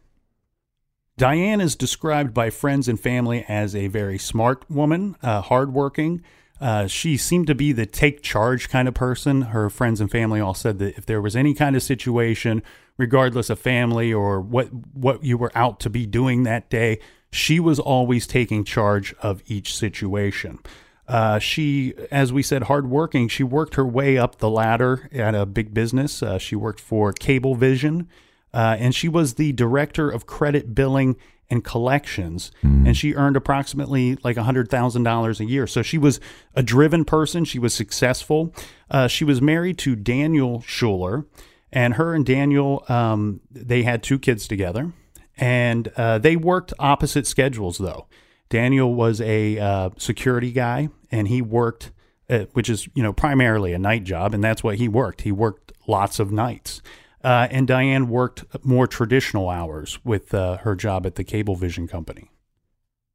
Diane 1.18 1.60
is 1.60 1.76
described 1.76 2.32
by 2.32 2.52
friends 2.52 2.88
and 2.88 3.00
family 3.00 3.44
as 3.48 3.76
a 3.76 3.88
very 3.88 4.20
smart 4.20 4.70
woman, 4.70 5.16
uh, 5.24 5.42
hardworking. 5.42 6.22
Uh, 6.62 6.86
she 6.86 7.18
seemed 7.18 7.48
to 7.48 7.56
be 7.56 7.72
the 7.72 7.88
take 7.88 8.22
charge 8.22 8.70
kind 8.70 8.88
of 8.88 8.94
person. 8.94 9.42
Her 9.44 9.72
friends 9.72 10.00
and 10.00 10.12
family 10.12 10.40
all 10.40 10.54
said 10.54 10.78
that 10.78 10.96
if 10.96 11.08
there 11.08 11.22
was 11.22 11.36
any 11.36 11.56
kind 11.56 11.76
of 11.76 11.82
situation, 11.82 12.62
regardless 12.98 13.50
of 13.50 13.58
family 13.58 14.14
or 14.14 14.40
what 14.40 14.68
what 14.94 15.24
you 15.24 15.40
were 15.40 15.52
out 15.56 15.80
to 15.80 15.90
be 15.90 16.06
doing 16.06 16.44
that 16.44 16.70
day, 16.70 17.00
she 17.32 17.60
was 17.60 17.80
always 17.80 18.28
taking 18.28 18.64
charge 18.64 19.16
of 19.24 19.42
each 19.48 19.76
situation. 19.76 20.60
Uh, 21.08 21.40
she, 21.40 21.94
as 22.12 22.34
we 22.34 22.44
said, 22.44 22.64
hardworking. 22.64 23.28
She 23.30 23.44
worked 23.44 23.76
her 23.76 23.86
way 23.86 24.18
up 24.18 24.40
the 24.40 24.50
ladder 24.50 25.10
at 25.12 25.36
a 25.36 25.46
big 25.46 25.74
business. 25.74 26.22
Uh, 26.22 26.38
she 26.38 26.56
worked 26.56 26.82
for 26.82 27.14
Cablevision, 27.14 28.08
uh, 28.54 28.76
and 28.78 28.94
she 28.94 29.08
was 29.08 29.36
the 29.36 29.54
director 29.54 30.10
of 30.10 30.26
credit 30.26 30.76
billing 30.76 31.16
and 31.50 31.64
collections. 31.64 32.52
And 32.88 32.98
she 32.98 33.14
earned 33.16 33.38
approximately 33.38 34.18
like 34.22 34.36
$100,000 34.36 35.40
a 35.40 35.46
year. 35.46 35.66
So 35.66 35.82
she 35.82 35.98
was 35.98 36.20
a 36.56 36.62
driven 36.62 37.06
person. 37.06 37.46
She 37.46 37.58
was 37.60 37.74
successful. 37.74 38.54
Uh, 38.92 39.08
she 39.08 39.24
was 39.24 39.42
married 39.42 39.78
to 39.80 39.96
Daniel 39.96 40.62
Schuler, 40.62 41.26
and 41.72 41.94
her 41.94 42.14
and 42.14 42.26
Daniel, 42.26 42.84
um, 42.90 43.40
they 43.50 43.84
had 43.84 44.04
two 44.04 44.20
kids 44.20 44.48
together. 44.48 44.92
And 45.38 45.90
uh, 45.96 46.18
they 46.18 46.36
worked 46.36 46.74
opposite 46.80 47.28
schedules, 47.28 47.78
though. 47.78 48.08
Daniel 48.50 48.94
was 48.94 49.20
a 49.22 49.60
uh, 49.60 49.90
security 49.98 50.52
guy, 50.52 50.90
and 51.12 51.28
he 51.28 51.42
worked, 51.42 51.92
uh, 52.30 52.46
which 52.54 52.70
is 52.70 52.88
you 52.94 53.04
know 53.04 53.14
primarily 53.14 53.74
a 53.74 53.80
night 53.80 54.04
job, 54.04 54.34
and 54.34 54.44
that's 54.44 54.64
what 54.64 54.76
he 54.76 54.88
worked. 54.88 55.22
He 55.22 55.32
worked 55.32 55.74
lots 55.88 56.20
of 56.20 56.32
nights. 56.32 56.82
Uh, 57.24 57.48
and 57.52 57.68
Diane 57.68 58.08
worked 58.08 58.46
more 58.64 58.88
traditional 58.88 59.50
hours 59.50 60.00
with 60.06 60.34
uh, 60.34 60.58
her 60.58 60.76
job 60.76 61.06
at 61.06 61.16
the 61.16 61.24
Cablevision 61.24 61.90
company. 61.90 62.30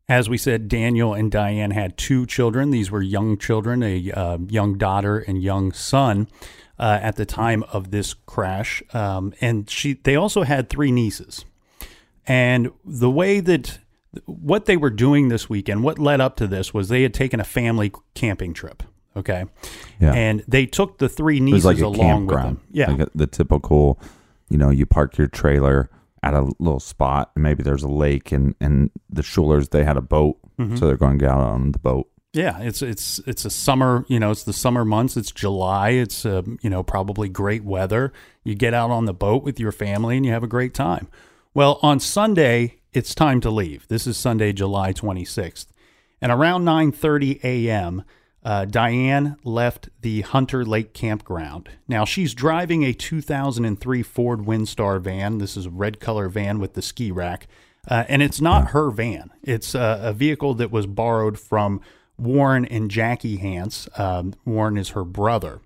As 0.09 0.29
we 0.29 0.37
said, 0.37 0.69
Daniel 0.69 1.15
and 1.15 1.31
Diane 1.31 1.71
had 1.71 1.97
two 1.97 2.27
children. 2.27 2.71
These 2.71 2.91
were 2.91 3.01
young 3.01 3.39
children, 3.39 3.83
a 3.83 4.11
uh, 4.11 4.39
young 4.49 4.77
daughter 4.77 5.19
and 5.19 5.43
young 5.43 5.73
son, 5.73 6.29
uh, 6.79 6.99
at 7.01 7.17
the 7.17 7.25
time 7.25 7.63
of 7.73 7.91
this 7.91 8.13
crash. 8.13 8.83
Um, 8.93 9.33
and 9.41 9.71
she, 9.71 9.95
they 9.95 10.17
also 10.17 10.43
had 10.43 10.69
three 10.69 10.91
nieces. 10.91 11.45
And 12.27 12.73
the 12.85 13.11
way 13.11 13.41
that 13.41 13.79
what 14.27 14.67
they 14.67 14.77
were 14.77 14.91
doing 14.91 15.29
this 15.29 15.49
weekend, 15.49 15.83
what 15.83 15.99
led 15.99 16.21
up 16.21 16.37
to 16.37 16.47
this 16.47 16.73
was 16.75 16.89
they 16.89 17.03
had 17.03 17.15
taken 17.15 17.41
a 17.41 17.45
family 17.45 17.93
camping 18.15 18.53
trip. 18.55 18.83
Okay. 19.17 19.45
Yeah. 20.01 20.13
And 20.15 20.43
they 20.49 20.67
took 20.67 20.99
the 20.99 21.09
three 21.09 21.39
nieces 21.41 21.65
like 21.65 21.79
a 21.79 21.85
along 21.87 22.27
with 22.27 22.37
them. 22.37 22.61
Yeah. 22.71 22.91
Like 22.91 23.01
a- 23.09 23.11
the 23.15 23.27
typical, 23.27 24.01
you 24.49 24.57
know, 24.59 24.71
you 24.71 24.87
park 24.87 25.19
your 25.19 25.29
trailer 25.29 25.91
at 26.23 26.35
a 26.35 26.43
little 26.59 26.81
spot, 26.81 27.31
and 27.35 27.43
maybe 27.43 27.63
there's 27.63 27.83
a 27.83 27.89
lake, 27.89 28.31
and 28.33 28.55
and 28.61 28.91
the 29.11 29.23
Schulers 29.23 29.71
they 29.71 29.83
had 29.85 29.97
a 29.97 30.01
boat, 30.03 30.39
Mm-hmm. 30.59 30.77
so 30.77 30.87
they're 30.87 30.97
going 30.99 31.19
to 31.19 31.25
get 31.25 31.31
out 31.31 31.41
on 31.41 31.73
the 31.73 31.79
boat. 31.79 32.09
Yeah, 32.33 32.61
it's 32.61 32.81
it's 32.81 33.19
it's 33.27 33.45
a 33.45 33.51
summer. 33.51 34.05
You 34.09 34.21
know, 34.21 34.31
it's 34.31 34.45
the 34.45 34.53
summer 34.53 34.85
months. 34.85 35.17
It's 35.17 35.33
July. 35.33 35.91
It's 35.91 36.25
uh, 36.25 36.43
you 36.63 36.71
know 36.71 36.83
probably 36.83 37.29
great 37.29 37.65
weather. 37.65 38.13
You 38.45 38.55
get 38.55 38.73
out 38.73 38.91
on 38.91 39.07
the 39.07 39.13
boat 39.13 39.43
with 39.43 39.59
your 39.59 39.73
family 39.73 40.17
and 40.17 40.25
you 40.25 40.31
have 40.33 40.43
a 40.45 40.47
great 40.49 40.75
time. 40.75 41.09
Well, 41.55 41.79
on 41.83 41.99
Sunday 42.01 42.79
it's 42.93 43.15
time 43.15 43.41
to 43.41 43.51
leave. 43.51 43.87
This 43.89 44.07
is 44.07 44.17
Sunday, 44.17 44.53
July 44.53 44.93
twenty 44.93 45.25
sixth, 45.25 45.73
and 46.21 46.31
around 46.31 46.65
nine 46.65 46.93
thirty 46.93 47.41
a.m. 47.43 48.05
Uh, 48.45 48.65
Diane 48.65 49.37
left 49.45 49.89
the 50.01 50.23
Hunter 50.23 50.65
Lake 50.65 50.93
campground. 50.95 51.69
Now 51.87 52.05
she's 52.05 52.35
driving 52.35 52.83
a 52.83 52.93
2003 52.93 54.03
Ford 54.03 54.41
Windstar 54.41 55.01
van. 55.01 55.39
This 55.39 55.57
is 55.57 55.67
a 55.67 55.71
red 55.71 56.01
color 56.01 56.29
van 56.29 56.59
with 56.59 56.75
the 56.75 56.83
ski 56.83 57.13
rack. 57.13 57.47
Uh, 57.89 58.05
and 58.09 58.21
it's 58.21 58.41
not 58.41 58.71
her 58.71 58.91
van. 58.91 59.31
It's 59.43 59.77
uh, 59.77 60.01
a 60.03 60.13
vehicle 60.13 60.55
that 60.55 60.73
was 60.73 60.87
borrowed 60.87 61.39
from 61.39 61.81
Warren 62.19 62.65
and 62.65 62.91
Jackie 62.91 63.37
Hance. 63.37 63.89
Um, 63.97 64.35
Warren 64.45 64.77
is 64.77 64.91
her 64.91 65.05
brother, 65.05 65.61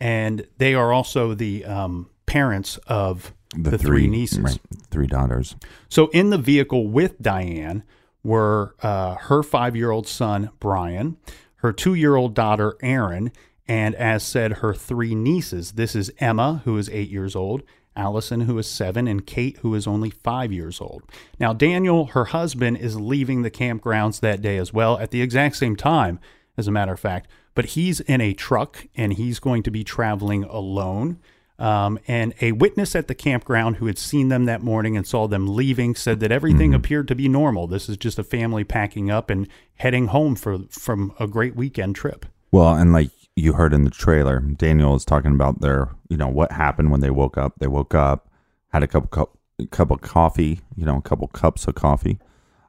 and 0.00 0.46
they 0.58 0.74
are 0.74 0.92
also 0.92 1.34
the 1.34 1.64
um, 1.64 2.10
parents 2.26 2.76
of 2.86 3.34
the, 3.56 3.78
three, 3.78 4.06
nieces. 4.06 4.38
right, 4.38 4.60
three 4.90 5.06
daughters. 5.06 5.56
So 5.88 6.08
in 6.08 6.30
the 6.30 6.38
vehicle 6.38 6.86
with 6.88 7.20
Diane 7.20 7.82
were 8.22 8.74
uh, 8.82 9.14
her 9.14 9.42
five 9.42 9.74
year 9.76 9.90
old 9.90 10.06
son, 10.06 10.50
Brian, 10.60 11.16
her 11.56 11.72
two 11.72 11.94
year 11.94 12.16
old 12.16 12.34
daughter, 12.34 12.76
Erin, 12.82 13.32
and 13.66 13.94
as 13.94 14.22
said, 14.22 14.54
her 14.54 14.74
three 14.74 15.14
nieces. 15.14 15.72
This 15.72 15.94
is 15.94 16.12
Emma, 16.18 16.62
who 16.64 16.76
is 16.76 16.88
eight 16.90 17.08
years 17.08 17.36
old, 17.36 17.62
Allison, 17.96 18.42
who 18.42 18.58
is 18.58 18.66
seven, 18.66 19.06
and 19.06 19.26
Kate, 19.26 19.58
who 19.58 19.74
is 19.74 19.86
only 19.86 20.10
five 20.10 20.52
years 20.52 20.80
old. 20.80 21.02
Now, 21.38 21.52
Daniel, 21.52 22.06
her 22.06 22.26
husband, 22.26 22.78
is 22.78 23.00
leaving 23.00 23.42
the 23.42 23.50
campgrounds 23.50 24.20
that 24.20 24.42
day 24.42 24.56
as 24.56 24.72
well 24.72 24.98
at 24.98 25.10
the 25.10 25.22
exact 25.22 25.56
same 25.56 25.76
time, 25.76 26.18
as 26.56 26.66
a 26.66 26.72
matter 26.72 26.92
of 26.92 27.00
fact, 27.00 27.30
but 27.54 27.66
he's 27.66 28.00
in 28.00 28.20
a 28.20 28.32
truck 28.32 28.86
and 28.96 29.14
he's 29.14 29.38
going 29.38 29.62
to 29.62 29.70
be 29.70 29.84
traveling 29.84 30.44
alone. 30.44 31.18
Um, 31.60 31.98
and 32.08 32.32
a 32.40 32.52
witness 32.52 32.96
at 32.96 33.06
the 33.06 33.14
campground 33.14 33.76
who 33.76 33.86
had 33.86 33.98
seen 33.98 34.28
them 34.28 34.46
that 34.46 34.62
morning 34.62 34.96
and 34.96 35.06
saw 35.06 35.28
them 35.28 35.46
leaving 35.46 35.94
said 35.94 36.20
that 36.20 36.32
everything 36.32 36.72
appeared 36.74 37.06
to 37.08 37.14
be 37.14 37.28
normal. 37.28 37.66
This 37.66 37.86
is 37.88 37.98
just 37.98 38.18
a 38.18 38.24
family 38.24 38.64
packing 38.64 39.10
up 39.10 39.28
and 39.28 39.46
heading 39.74 40.06
home 40.06 40.36
for 40.36 40.60
from 40.70 41.12
a 41.20 41.26
great 41.26 41.54
weekend 41.54 41.96
trip. 41.96 42.24
Well, 42.50 42.74
and 42.74 42.94
like 42.94 43.10
you 43.36 43.52
heard 43.52 43.74
in 43.74 43.84
the 43.84 43.90
trailer, 43.90 44.40
Daniel 44.40 44.94
is 44.94 45.04
talking 45.04 45.32
about 45.32 45.60
their, 45.60 45.90
you 46.08 46.16
know, 46.16 46.28
what 46.28 46.50
happened 46.52 46.90
when 46.90 47.00
they 47.00 47.10
woke 47.10 47.36
up. 47.36 47.52
They 47.58 47.68
woke 47.68 47.94
up, 47.94 48.28
had 48.68 48.82
a 48.82 48.88
couple 48.88 49.08
cup, 49.08 49.36
cup 49.70 49.90
of 49.90 50.00
coffee, 50.00 50.60
you 50.76 50.86
know, 50.86 50.96
a 50.96 51.02
couple 51.02 51.28
cups 51.28 51.66
of 51.66 51.74
coffee. 51.74 52.18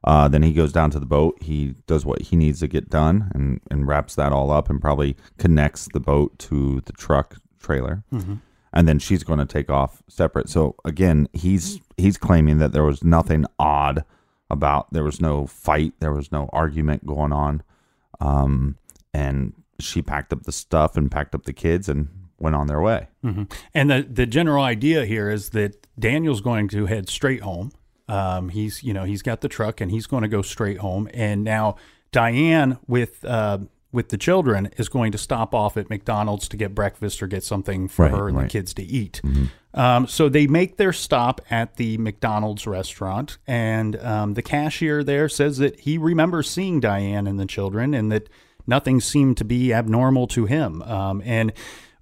Uh, 0.03 0.27
then 0.27 0.43
he 0.43 0.51
goes 0.51 0.73
down 0.73 0.91
to 0.91 0.99
the 0.99 1.05
boat. 1.05 1.37
He 1.41 1.75
does 1.87 2.05
what 2.05 2.23
he 2.23 2.35
needs 2.35 2.59
to 2.59 2.67
get 2.67 2.89
done 2.89 3.31
and, 3.33 3.61
and 3.69 3.87
wraps 3.87 4.15
that 4.15 4.33
all 4.33 4.51
up 4.51 4.69
and 4.69 4.81
probably 4.81 5.15
connects 5.37 5.87
the 5.93 5.99
boat 5.99 6.37
to 6.39 6.81
the 6.85 6.93
truck 6.93 7.37
trailer. 7.59 8.03
And 8.73 8.87
then 8.87 8.99
she's 8.99 9.23
going 9.23 9.39
to 9.39 9.45
take 9.45 9.69
off 9.69 10.01
separate. 10.07 10.49
So 10.49 10.75
again, 10.85 11.27
he's 11.33 11.79
he's 11.97 12.17
claiming 12.17 12.57
that 12.59 12.71
there 12.71 12.83
was 12.83 13.03
nothing 13.03 13.45
odd 13.59 14.05
about 14.49 14.91
there 14.93 15.03
was 15.03 15.19
no 15.21 15.45
fight, 15.47 15.93
there 15.99 16.13
was 16.13 16.31
no 16.31 16.49
argument 16.53 17.05
going 17.05 17.33
on. 17.33 17.63
Um, 18.19 18.77
and 19.13 19.53
she 19.79 20.01
packed 20.01 20.31
up 20.31 20.43
the 20.43 20.51
stuff 20.51 20.95
and 20.95 21.11
packed 21.11 21.35
up 21.35 21.43
the 21.43 21.53
kids 21.53 21.89
and 21.89 22.07
went 22.39 22.55
on 22.55 22.67
their 22.67 22.81
way. 22.81 23.07
And 23.73 23.89
the 23.89 24.07
the 24.09 24.25
general 24.25 24.63
idea 24.63 25.05
here 25.05 25.29
is 25.29 25.49
that 25.49 25.87
Daniel's 25.99 26.41
going 26.41 26.67
to 26.69 26.85
head 26.85 27.09
straight 27.09 27.41
home. 27.41 27.71
Um, 28.07 28.49
he's 28.49 28.83
you 28.83 28.93
know 28.93 29.03
he's 29.03 29.21
got 29.21 29.41
the 29.41 29.49
truck 29.49 29.81
and 29.81 29.91
he's 29.91 30.07
going 30.07 30.23
to 30.23 30.29
go 30.29 30.41
straight 30.41 30.77
home. 30.79 31.09
And 31.13 31.43
now 31.43 31.75
Diane 32.11 32.77
with 32.87 33.23
uh, 33.25 33.59
with 33.91 34.09
the 34.09 34.17
children 34.17 34.69
is 34.77 34.87
going 34.87 35.11
to 35.11 35.17
stop 35.17 35.53
off 35.53 35.75
at 35.75 35.89
McDonald's 35.89 36.47
to 36.49 36.57
get 36.57 36.73
breakfast 36.73 37.21
or 37.21 37.27
get 37.27 37.43
something 37.43 37.87
for 37.87 38.03
Right, 38.03 38.11
her 38.11 38.29
and 38.29 38.37
the 38.37 38.47
kids 38.47 38.73
to 38.75 38.83
eat. 38.83 39.21
Um, 39.73 40.07
so 40.07 40.29
they 40.29 40.47
make 40.47 40.77
their 40.77 40.93
stop 40.93 41.41
at 41.49 41.75
the 41.75 41.97
McDonald's 41.97 42.67
restaurant, 42.67 43.37
and 43.47 43.95
um, 43.97 44.33
the 44.33 44.41
cashier 44.41 45.03
there 45.03 45.29
says 45.29 45.57
that 45.57 45.79
he 45.81 45.97
remembers 45.97 46.49
seeing 46.49 46.79
Diane 46.79 47.27
and 47.27 47.39
the 47.39 47.45
children, 47.45 47.93
and 47.93 48.11
that 48.11 48.29
nothing 48.67 48.99
seemed 49.01 49.37
to 49.37 49.45
be 49.45 49.73
abnormal 49.73 50.27
to 50.27 50.45
him. 50.45 50.81
Um, 50.81 51.21
and 51.25 51.53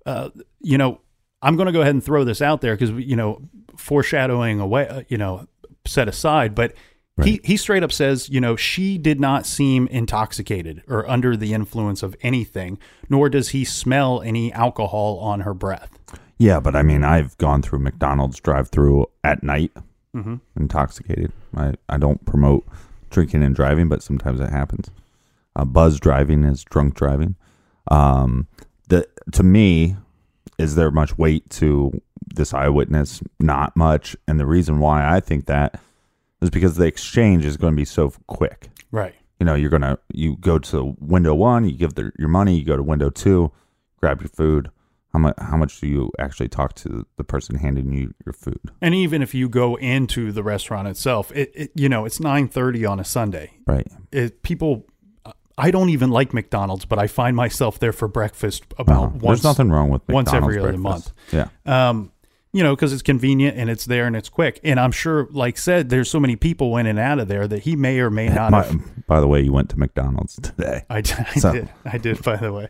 uh, 0.05 0.29
you 0.59 0.77
know, 0.77 1.01
I'm 1.41 1.55
going 1.55 1.67
to 1.67 1.71
go 1.71 1.81
ahead 1.81 1.93
and 1.93 2.03
throw 2.03 2.23
this 2.23 2.41
out 2.41 2.61
there 2.61 2.75
because 2.75 2.91
you 2.91 3.15
know, 3.15 3.41
foreshadowing 3.77 4.59
away, 4.59 4.87
uh, 4.87 5.03
you 5.07 5.17
know, 5.17 5.47
set 5.85 6.07
aside, 6.07 6.53
but. 6.53 6.73
He, 7.25 7.41
he 7.43 7.57
straight 7.57 7.83
up 7.83 7.91
says, 7.91 8.29
you 8.29 8.39
know, 8.41 8.55
she 8.55 8.97
did 8.97 9.19
not 9.19 9.45
seem 9.45 9.87
intoxicated 9.87 10.83
or 10.87 11.09
under 11.09 11.35
the 11.35 11.53
influence 11.53 12.03
of 12.03 12.15
anything, 12.21 12.77
nor 13.09 13.29
does 13.29 13.49
he 13.49 13.65
smell 13.65 14.21
any 14.21 14.51
alcohol 14.53 15.17
on 15.19 15.41
her 15.41 15.53
breath. 15.53 15.97
Yeah, 16.37 16.59
but 16.59 16.75
I 16.75 16.83
mean, 16.83 17.03
I've 17.03 17.37
gone 17.37 17.61
through 17.61 17.79
McDonald's 17.79 18.39
drive-through 18.39 19.07
at 19.23 19.43
night, 19.43 19.71
Mhm. 20.15 20.39
intoxicated. 20.55 21.31
I 21.55 21.73
I 21.87 21.97
don't 21.97 22.23
promote 22.25 22.65
drinking 23.09 23.43
and 23.43 23.53
driving, 23.55 23.89
but 23.89 24.01
sometimes 24.01 24.39
it 24.39 24.49
happens. 24.49 24.89
Uh, 25.55 25.65
buzz 25.65 25.99
driving 25.99 26.43
is 26.43 26.63
drunk 26.63 26.93
driving. 26.95 27.35
Um, 27.91 28.47
the 28.87 29.07
to 29.33 29.43
me, 29.43 29.95
is 30.57 30.75
there 30.75 30.91
much 30.91 31.17
weight 31.17 31.49
to 31.51 32.01
this 32.35 32.53
eyewitness? 32.53 33.21
Not 33.39 33.75
much, 33.75 34.15
and 34.27 34.39
the 34.39 34.45
reason 34.45 34.79
why 34.79 35.07
I 35.13 35.19
think 35.19 35.45
that 35.47 35.79
is 36.41 36.49
because 36.49 36.77
the 36.77 36.85
exchange 36.85 37.45
is 37.45 37.57
going 37.57 37.73
to 37.73 37.77
be 37.77 37.85
so 37.85 38.11
quick. 38.27 38.69
Right. 38.91 39.15
You 39.39 39.45
know, 39.45 39.55
you're 39.55 39.69
gonna 39.69 39.97
you 40.11 40.35
go 40.35 40.59
to 40.59 40.95
window 40.99 41.33
one, 41.33 41.63
you 41.63 41.77
give 41.77 41.93
the, 41.95 42.11
your 42.19 42.27
money, 42.27 42.57
you 42.57 42.65
go 42.65 42.75
to 42.75 42.83
window 42.83 43.09
two, 43.09 43.51
grab 43.97 44.19
your 44.21 44.27
food. 44.27 44.69
How 45.13 45.19
much? 45.19 45.35
How 45.39 45.55
much 45.55 45.79
do 45.79 45.87
you 45.87 46.11
actually 46.19 46.49
talk 46.49 46.73
to 46.75 47.07
the 47.15 47.23
person 47.23 47.55
handing 47.55 47.93
you 47.93 48.13
your 48.25 48.33
food? 48.33 48.59
And 48.81 48.93
even 48.93 49.21
if 49.21 49.33
you 49.33 49.47
go 49.47 49.75
into 49.77 50.31
the 50.31 50.43
restaurant 50.43 50.87
itself, 50.89 51.31
it, 51.33 51.51
it 51.55 51.71
you 51.73 51.87
know 51.87 52.03
it's 52.05 52.19
nine 52.19 52.47
thirty 52.49 52.85
on 52.85 52.99
a 52.99 53.05
Sunday. 53.05 53.53
Right. 53.65 53.87
It, 54.11 54.43
people, 54.43 54.85
I 55.57 55.71
don't 55.71 55.89
even 55.89 56.09
like 56.11 56.33
McDonald's, 56.33 56.85
but 56.85 56.99
I 56.99 57.07
find 57.07 57.35
myself 57.35 57.79
there 57.79 57.93
for 57.93 58.07
breakfast 58.07 58.65
about 58.77 58.93
No, 58.93 59.01
once. 59.19 59.21
there's 59.21 59.43
nothing 59.45 59.69
wrong 59.71 59.89
with 59.89 60.07
once 60.09 60.33
every 60.33 60.55
McDonald's 60.57 60.67
other 60.69 60.77
month. 60.77 61.11
Yeah. 61.65 61.89
Um, 61.89 62.11
you 62.51 62.63
know, 62.63 62.75
because 62.75 62.91
it's 62.93 63.01
convenient 63.03 63.57
and 63.57 63.69
it's 63.69 63.85
there 63.85 64.07
and 64.07 64.15
it's 64.15 64.29
quick. 64.29 64.59
And 64.63 64.79
I'm 64.79 64.91
sure, 64.91 65.27
like 65.31 65.57
said, 65.57 65.89
there's 65.89 66.09
so 66.09 66.19
many 66.19 66.35
people 66.35 66.75
in 66.77 66.85
and 66.87 66.97
out 66.97 67.19
of 67.19 67.27
there 67.27 67.47
that 67.47 67.59
he 67.63 67.75
may 67.75 67.99
or 67.99 68.09
may 68.09 68.27
not 68.29 68.51
By, 68.51 68.63
have. 68.63 69.05
by 69.07 69.19
the 69.19 69.27
way, 69.27 69.41
you 69.41 69.51
went 69.53 69.69
to 69.69 69.77
McDonald's 69.79 70.35
today. 70.41 70.83
I 70.89 71.01
So- 71.03 71.53
did. 71.53 71.69
I 71.85 71.97
did, 71.99 72.23
by 72.23 72.37
the 72.37 72.51
way. 72.51 72.67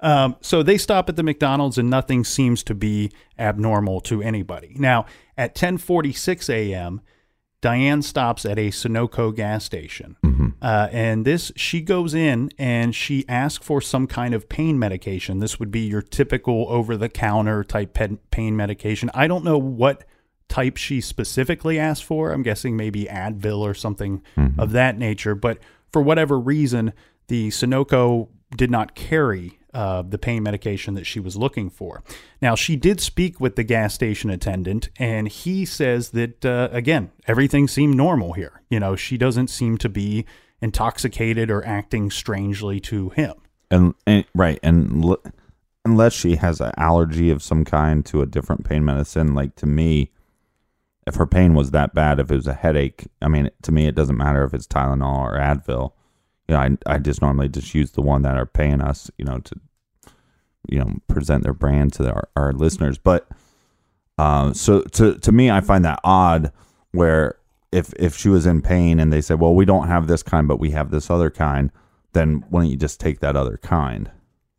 Um, 0.00 0.36
so 0.40 0.62
they 0.62 0.76
stop 0.78 1.08
at 1.08 1.16
the 1.16 1.22
McDonald's 1.22 1.78
and 1.78 1.88
nothing 1.88 2.24
seems 2.24 2.62
to 2.64 2.74
be 2.74 3.10
abnormal 3.38 4.00
to 4.02 4.20
anybody. 4.22 4.74
Now, 4.78 5.06
at 5.38 5.54
10:46 5.54 6.48
a.m., 6.50 7.00
Diane 7.60 8.00
stops 8.02 8.44
at 8.46 8.58
a 8.58 8.70
Sunoco 8.70 9.34
gas 9.36 9.64
station, 9.64 10.16
uh, 10.62 10.88
and 10.92 11.24
this 11.24 11.52
she 11.56 11.80
goes 11.80 12.14
in 12.14 12.50
and 12.58 12.94
she 12.94 13.24
asks 13.28 13.64
for 13.64 13.80
some 13.80 14.06
kind 14.06 14.34
of 14.34 14.48
pain 14.48 14.78
medication. 14.78 15.38
This 15.38 15.58
would 15.58 15.70
be 15.70 15.80
your 15.80 16.02
typical 16.02 16.66
over-the-counter 16.68 17.64
type 17.64 17.94
pen- 17.94 18.18
pain 18.30 18.56
medication. 18.56 19.10
I 19.14 19.26
don't 19.26 19.44
know 19.44 19.58
what 19.58 20.04
type 20.48 20.76
she 20.76 21.00
specifically 21.00 21.78
asked 21.78 22.04
for. 22.04 22.32
I'm 22.32 22.42
guessing 22.42 22.76
maybe 22.76 23.04
Advil 23.04 23.60
or 23.60 23.72
something 23.72 24.22
of 24.58 24.72
that 24.72 24.98
nature. 24.98 25.34
But 25.34 25.58
for 25.92 26.02
whatever 26.02 26.38
reason, 26.38 26.92
the 27.28 27.48
Sunoco 27.48 28.28
did 28.56 28.70
not 28.70 28.96
carry 28.96 29.60
uh, 29.72 30.02
the 30.02 30.18
pain 30.18 30.42
medication 30.42 30.94
that 30.94 31.06
she 31.06 31.20
was 31.20 31.36
looking 31.36 31.70
for. 31.70 32.02
Now, 32.42 32.56
she 32.56 32.74
did 32.74 33.00
speak 33.00 33.40
with 33.40 33.54
the 33.54 33.62
gas 33.62 33.94
station 33.94 34.28
attendant, 34.28 34.88
and 34.98 35.28
he 35.28 35.64
says 35.64 36.10
that, 36.10 36.44
uh, 36.44 36.68
again, 36.72 37.12
everything 37.28 37.68
seemed 37.68 37.94
normal 37.94 38.32
here. 38.32 38.62
You 38.68 38.80
know, 38.80 38.96
she 38.96 39.16
doesn't 39.16 39.48
seem 39.48 39.78
to 39.78 39.88
be 39.88 40.26
intoxicated 40.62 41.50
or 41.50 41.66
acting 41.66 42.10
strangely 42.10 42.80
to 42.80 43.10
him. 43.10 43.34
And, 43.70 43.94
and 44.06 44.24
right, 44.34 44.58
and 44.62 45.04
l- 45.04 45.22
unless 45.84 46.12
she 46.12 46.36
has 46.36 46.60
an 46.60 46.72
allergy 46.76 47.30
of 47.30 47.42
some 47.42 47.64
kind 47.64 48.04
to 48.06 48.22
a 48.22 48.26
different 48.26 48.64
pain 48.64 48.84
medicine, 48.84 49.34
like 49.34 49.54
to 49.56 49.66
me, 49.66 50.10
if 51.06 51.16
her 51.16 51.26
pain 51.26 51.54
was 51.54 51.70
that 51.70 51.94
bad, 51.94 52.20
if 52.20 52.30
it 52.30 52.36
was 52.36 52.46
a 52.46 52.54
headache, 52.54 53.06
I 53.22 53.28
mean, 53.28 53.50
to 53.62 53.72
me, 53.72 53.86
it 53.86 53.94
doesn't 53.94 54.16
matter 54.16 54.44
if 54.44 54.54
it's 54.54 54.66
Tylenol 54.66 55.22
or 55.22 55.38
Advil. 55.38 55.92
You 56.48 56.54
know, 56.54 56.60
I 56.60 56.94
I 56.94 56.98
just 56.98 57.22
normally 57.22 57.48
just 57.48 57.74
use 57.74 57.92
the 57.92 58.02
one 58.02 58.22
that 58.22 58.36
are 58.36 58.46
paying 58.46 58.80
us, 58.80 59.10
you 59.16 59.24
know, 59.24 59.38
to 59.38 59.54
you 60.68 60.78
know 60.78 60.96
present 61.08 61.42
their 61.42 61.54
brand 61.54 61.92
to 61.94 62.12
our, 62.12 62.28
our 62.36 62.52
listeners. 62.52 62.98
But 62.98 63.28
uh, 64.18 64.52
so 64.52 64.82
to 64.82 65.18
to 65.18 65.32
me, 65.32 65.50
I 65.50 65.60
find 65.60 65.84
that 65.84 66.00
odd. 66.04 66.52
Where 66.92 67.36
if 67.72 67.92
if 67.98 68.16
she 68.16 68.28
was 68.28 68.46
in 68.46 68.62
pain 68.62 68.98
and 69.00 69.12
they 69.12 69.20
said, 69.20 69.38
well, 69.40 69.54
we 69.54 69.64
don't 69.64 69.88
have 69.88 70.06
this 70.06 70.22
kind, 70.22 70.48
but 70.48 70.58
we 70.58 70.70
have 70.72 70.90
this 70.90 71.10
other 71.10 71.30
kind, 71.30 71.70
then 72.12 72.44
why 72.50 72.62
don't 72.62 72.70
you 72.70 72.76
just 72.76 72.98
take 73.00 73.20
that 73.20 73.36
other 73.36 73.58
kind? 73.62 74.10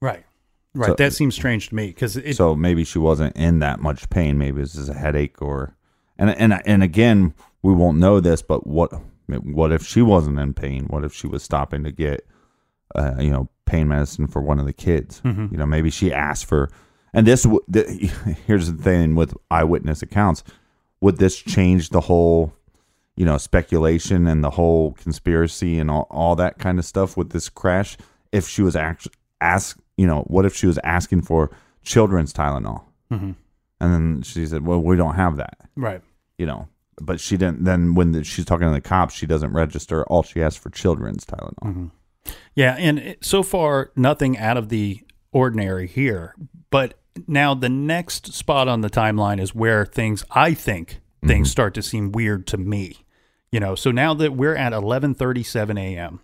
Right. 0.02 0.26
Right. 0.74 0.88
So- 0.90 0.96
that 0.96 1.14
seems 1.14 1.36
strange 1.36 1.70
to 1.70 1.76
me 1.76 1.88
because 1.88 2.18
so 2.36 2.56
maybe 2.56 2.84
she 2.86 3.00
wasn't 3.00 3.36
in 3.36 3.60
that 3.60 3.80
much 3.82 4.10
pain. 4.10 4.38
Maybe 4.38 4.58
it 4.60 4.62
was 4.62 4.74
just 4.74 4.90
a 4.90 4.94
headache 4.94 5.42
or, 5.42 5.76
and 6.18 6.30
and 6.30 6.62
and 6.66 6.82
again, 6.84 7.34
we 7.62 7.74
won't 7.74 7.98
know 7.98 8.20
this, 8.22 8.42
but 8.42 8.66
what 8.66 8.92
what 9.28 9.72
if 9.72 9.86
she 9.86 10.02
wasn't 10.02 10.40
in 10.40 10.54
pain? 10.54 10.86
What 10.86 11.04
if 11.04 11.14
she 11.14 11.28
was 11.28 11.44
stopping 11.44 11.84
to 11.84 11.92
get, 11.92 12.26
uh, 12.96 13.16
you 13.20 13.30
know, 13.30 13.50
pain 13.66 13.88
medicine 13.90 14.28
for 14.28 14.42
one 14.42 14.60
of 14.60 14.66
the 14.66 14.74
kids? 14.74 15.22
Mhm. 15.26 15.52
You 15.52 15.58
know, 15.58 15.66
maybe 15.66 15.90
she 15.90 16.14
asked 16.14 16.46
for, 16.46 16.70
and 17.14 17.28
this 17.28 17.44
the, 17.68 17.84
here's 18.48 18.72
the 18.72 18.82
thing 18.82 19.16
with 19.16 19.34
eyewitness 19.50 20.02
accounts, 20.02 20.44
would 21.02 21.18
this 21.18 21.36
change 21.36 21.90
the 21.90 22.02
whole? 22.02 22.54
You 23.16 23.26
know, 23.26 23.38
speculation 23.38 24.26
and 24.28 24.44
the 24.44 24.52
whole 24.52 24.94
conspiracy 24.94 25.78
and 25.80 25.92
all, 25.92 26.08
all 26.10 26.36
that 26.38 26.58
kind 26.60 26.80
of 26.80 26.86
stuff 26.86 27.18
with 27.18 27.32
this 27.32 27.50
crash. 27.50 27.98
If 28.32 28.48
she 28.48 28.62
was 28.62 28.76
actually 28.76 29.14
ask, 29.42 29.78
you 29.98 30.08
know, 30.08 30.22
what 30.28 30.46
if 30.46 30.56
she 30.56 30.66
was 30.68 30.80
asking 30.84 31.24
for 31.24 31.52
children's 31.84 32.34
Tylenol? 32.34 32.84
Mhm. 33.12 33.36
And 33.82 33.94
then 33.94 34.22
she 34.22 34.46
said, 34.46 34.66
"Well, 34.66 34.82
we 34.82 34.96
don't 34.96 35.16
have 35.16 35.38
that." 35.38 35.58
Right. 35.76 36.02
You 36.38 36.46
know, 36.46 36.68
but 37.02 37.20
she 37.20 37.36
didn't. 37.36 37.64
Then 37.66 37.96
when 37.96 38.12
the, 38.14 38.24
she's 38.24 38.46
talking 38.46 38.68
to 38.68 38.74
the 38.74 38.80
cops, 38.82 39.14
she 39.14 39.26
doesn't 39.26 39.52
register. 39.52 40.04
All 40.06 40.24
she 40.24 40.42
asks 40.42 40.58
for 40.62 40.70
children's 40.70 41.26
Tylenol. 41.26 41.92
Yeah, 42.56 42.76
and 42.78 43.00
it, 43.00 43.26
so 43.26 43.44
far 43.44 43.92
nothing 43.96 44.38
out 44.38 44.56
of 44.56 44.70
the 44.70 45.02
ordinary 45.32 45.88
here. 45.88 46.36
But 46.70 46.94
now 47.28 47.54
the 47.56 47.70
next 47.70 48.34
spot 48.34 48.68
on 48.68 48.82
the 48.82 48.90
timeline 48.90 49.40
is 49.42 49.54
where 49.56 49.86
things 49.86 50.24
I 50.32 50.54
think 50.54 51.02
things 51.26 51.52
start 51.52 51.74
to 51.76 51.82
seem 51.82 52.12
weird 52.12 52.48
to 52.48 52.58
me. 52.58 53.06
You 53.52 53.60
know, 53.60 53.76
so 53.76 53.92
now 53.92 54.14
that 54.14 54.34
we're 54.34 54.56
at 54.56 54.74
11:37 54.74 55.78
a.m. 55.80 56.22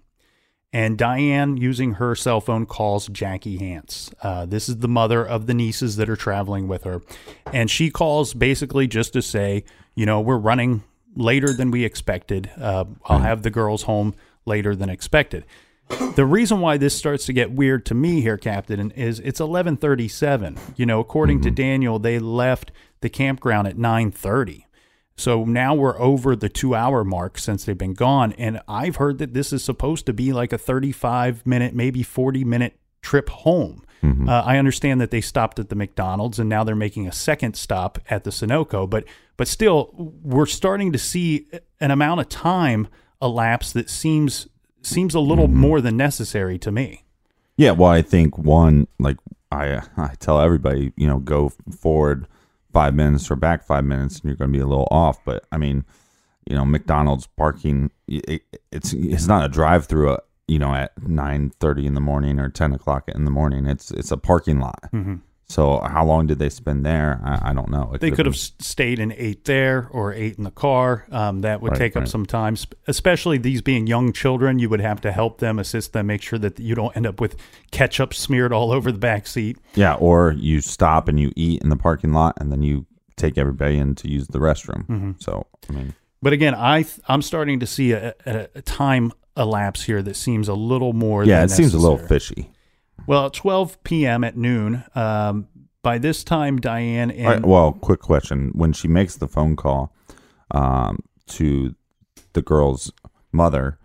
and 0.72 0.98
Diane 0.98 1.58
using 1.58 1.94
her 1.94 2.16
cell 2.16 2.40
phone 2.40 2.66
calls 2.66 3.08
Jackie 3.08 3.58
Hance. 3.58 4.12
Uh, 4.22 4.46
this 4.46 4.70
is 4.70 4.78
the 4.78 4.88
mother 4.88 5.26
of 5.26 5.46
the 5.46 5.54
nieces 5.54 5.98
that 5.98 6.10
are 6.10 6.16
traveling 6.16 6.68
with 6.68 6.84
her, 6.84 7.02
and 7.52 7.70
she 7.70 7.90
calls 7.90 8.34
basically 8.34 8.88
just 8.88 9.14
to 9.14 9.22
say, 9.22 9.64
you 9.96 10.06
know, 10.06 10.22
we're 10.22 10.38
running 10.38 10.84
later 11.16 11.52
than 11.52 11.72
we 11.72 11.84
expected. 11.84 12.50
Uh, 12.58 12.86
I'll 13.06 13.20
have 13.20 13.42
the 13.42 13.50
girls 13.50 13.84
home 13.84 14.16
later 14.46 14.76
than 14.76 14.90
expected. 14.90 15.46
The 16.16 16.26
reason 16.26 16.60
why 16.60 16.78
this 16.78 16.96
starts 16.96 17.26
to 17.26 17.34
get 17.34 17.52
weird 17.52 17.86
to 17.88 17.96
me 17.96 18.22
here, 18.22 18.38
Captain, 18.38 18.92
is 18.92 19.20
it's 19.20 19.40
11:37. 19.40 20.58
You 20.76 20.86
know, 20.86 21.00
according 21.00 21.42
to 21.42 21.52
Daniel, 21.52 22.00
they 22.00 22.20
left 22.20 22.72
the 23.02 23.10
campground 23.10 23.68
at 23.68 23.78
9:30. 23.78 24.67
So 25.18 25.44
now 25.46 25.74
we're 25.74 26.00
over 26.00 26.36
the 26.36 26.50
2-hour 26.50 27.04
mark 27.04 27.40
since 27.40 27.66
they've 27.66 27.78
been 27.78 27.94
gone 27.94 28.34
and 28.34 28.62
I've 28.68 28.98
heard 28.98 29.18
that 29.18 29.34
this 29.34 29.52
is 29.52 29.64
supposed 29.64 30.06
to 30.06 30.14
be 30.14 30.32
like 30.32 30.54
a 30.54 30.58
35 30.58 31.46
minute, 31.46 31.74
maybe 31.74 32.04
40 32.04 32.44
minute 32.44 32.80
trip 33.02 33.30
home. 33.30 33.84
Uh, 34.30 34.44
I 34.46 34.58
understand 34.58 35.02
that 35.02 35.12
they 35.12 35.22
stopped 35.22 35.60
at 35.60 35.70
the 35.70 35.76
McDonald's 35.76 36.40
and 36.40 36.48
now 36.48 36.64
they're 36.64 36.76
making 36.76 37.08
a 37.08 37.12
second 37.12 37.56
stop 37.56 38.00
at 38.10 38.24
the 38.24 38.30
Sunoco, 38.30 38.90
but 38.90 39.04
but 39.38 39.48
still 39.48 39.92
we're 40.24 40.46
starting 40.46 40.92
to 40.92 40.98
see 40.98 41.48
an 41.80 41.92
amount 41.92 42.22
of 42.22 42.30
time 42.30 42.88
elapse 43.22 43.74
that 43.74 43.90
seems 43.90 44.48
seems 44.82 45.16
a 45.16 45.20
little 45.20 45.48
more 45.48 45.82
than 45.82 45.98
necessary 45.98 46.58
to 46.60 46.72
me. 46.72 47.04
Yeah, 47.58 47.72
well, 47.72 47.90
I 47.90 48.02
think 48.02 48.38
one 48.38 48.88
like 49.00 49.18
I 49.52 49.82
I 49.98 50.14
tell 50.20 50.40
everybody, 50.40 50.94
you 50.96 51.08
know, 51.08 51.18
go 51.20 51.52
forward 51.76 52.28
five 52.74 52.94
minutes 52.94 53.30
or 53.32 53.36
back 53.36 53.64
five 53.64 53.86
minutes, 53.86 54.16
and 54.20 54.26
you're 54.26 54.36
going 54.36 54.52
to 54.52 54.58
be 54.58 54.62
a 54.62 54.68
little 54.68 54.88
off. 54.92 55.24
But 55.26 55.46
I 55.52 55.58
mean, 55.58 55.86
you 56.50 56.56
know, 56.56 56.66
McDonald's 56.66 57.28
parking 57.28 57.92
it, 58.08 58.44
it's 58.72 58.94
it's 58.94 59.28
not 59.28 59.46
a 59.46 59.50
drive 59.50 59.86
through. 59.86 60.14
A, 60.14 60.20
you 60.48 60.60
know, 60.60 60.74
at 60.74 60.92
nine 61.06 61.52
thirty 61.60 61.86
in 61.86 61.94
the 61.94 62.00
morning 62.00 62.40
or 62.40 62.50
ten 62.50 62.72
o'clock 62.74 63.10
in 63.10 63.26
the 63.26 63.32
morning, 63.32 63.66
it's 63.68 63.92
it's 63.92 64.12
a 64.12 64.18
parking 64.18 64.60
lot. 64.60 64.80
Mhm. 64.94 65.20
So 65.50 65.80
how 65.80 66.04
long 66.06 66.28
did 66.28 66.40
they 66.40 66.50
spend 66.50 66.86
there? 66.86 67.22
I, 67.24 67.52
I 67.52 67.54
don't 67.54 67.70
know. 67.70 67.92
It 67.94 68.02
They 68.02 68.12
could 68.12 68.26
have 68.26 68.34
been- 68.36 68.52
stayed 68.60 69.00
and 69.00 69.14
ate 69.14 69.46
there 69.46 69.88
or 69.92 70.12
ate 70.14 70.38
in 70.38 70.44
the 70.44 70.52
car. 70.52 71.06
Um, 71.10 71.40
that 71.42 71.62
would 71.62 71.72
Right, 71.72 71.78
take 71.80 71.96
up 71.96 72.06
some 72.08 72.26
time, 72.26 72.58
especially 72.86 73.38
these 73.38 73.62
being 73.62 73.88
young 73.88 74.12
children. 74.12 74.60
You 74.60 74.68
would 74.70 74.82
have 74.82 75.00
to 75.02 75.12
help 75.12 75.40
them, 75.40 75.58
assist 75.58 75.94
them, 75.94 76.08
make 76.08 76.22
sure 76.22 76.38
that 76.40 76.60
you 76.60 76.76
don't 76.76 76.96
end 76.98 77.08
up 77.08 77.22
with 77.22 77.38
ketchup 77.72 78.14
smeared 78.14 78.52
all 78.52 78.74
over 78.74 78.92
the 78.92 78.98
back 79.00 79.26
seat. 79.26 79.58
Yeah, 79.76 79.94
or 79.96 80.34
you 80.34 80.60
stop 80.60 81.08
and 81.08 81.18
you 81.18 81.32
eat 81.38 81.62
in 81.64 81.70
the 81.70 81.78
parking 81.78 82.12
lot, 82.12 82.36
and 82.42 82.52
then 82.52 82.62
you 82.62 82.86
take 83.16 83.38
everybody 83.38 83.78
in 83.78 83.96
to 83.96 84.10
use 84.10 84.28
the 84.28 84.40
restroom. 84.40 84.86
Mm-hmm. 84.88 85.12
So 85.20 85.48
I 85.70 85.74
mean, 85.74 85.94
But 86.22 86.34
again, 86.34 86.56
I 86.56 86.84
th- 86.84 87.00
I'm 87.08 87.22
starting 87.22 87.62
to 87.62 87.66
see 87.68 87.94
a, 87.94 88.14
a, 88.26 88.48
a 88.56 88.62
time 88.62 89.14
elapse 89.38 89.84
here 89.84 90.02
that 90.02 90.16
seems 90.18 90.50
a 90.50 90.54
little 90.56 90.92
more. 90.92 91.24
yeah, 91.24 91.44
it 91.44 91.52
seems 91.52 91.74
a 91.74 91.78
little 91.80 91.98
fishy. 91.98 92.52
Well, 93.06 93.28
at 93.28 93.34
12 93.34 93.84
p.m. 93.84 94.24
at 94.24 94.38
noon. 94.38 94.84
Um, 94.96 95.48
by 95.84 95.98
this 95.98 96.24
time, 96.24 96.58
Diane 96.58 97.12
and 97.12 97.28
right, 97.28 97.46
well, 97.46 97.72
quick 97.72 98.02
question: 98.02 98.52
When 98.54 98.74
she 98.74 98.88
makes 98.88 99.16
the 99.16 99.28
phone 99.28 99.56
call 99.56 99.94
um, 100.52 101.00
to 101.28 101.76
the 102.34 102.42
girl's 102.42 102.92
mother, 103.32 103.80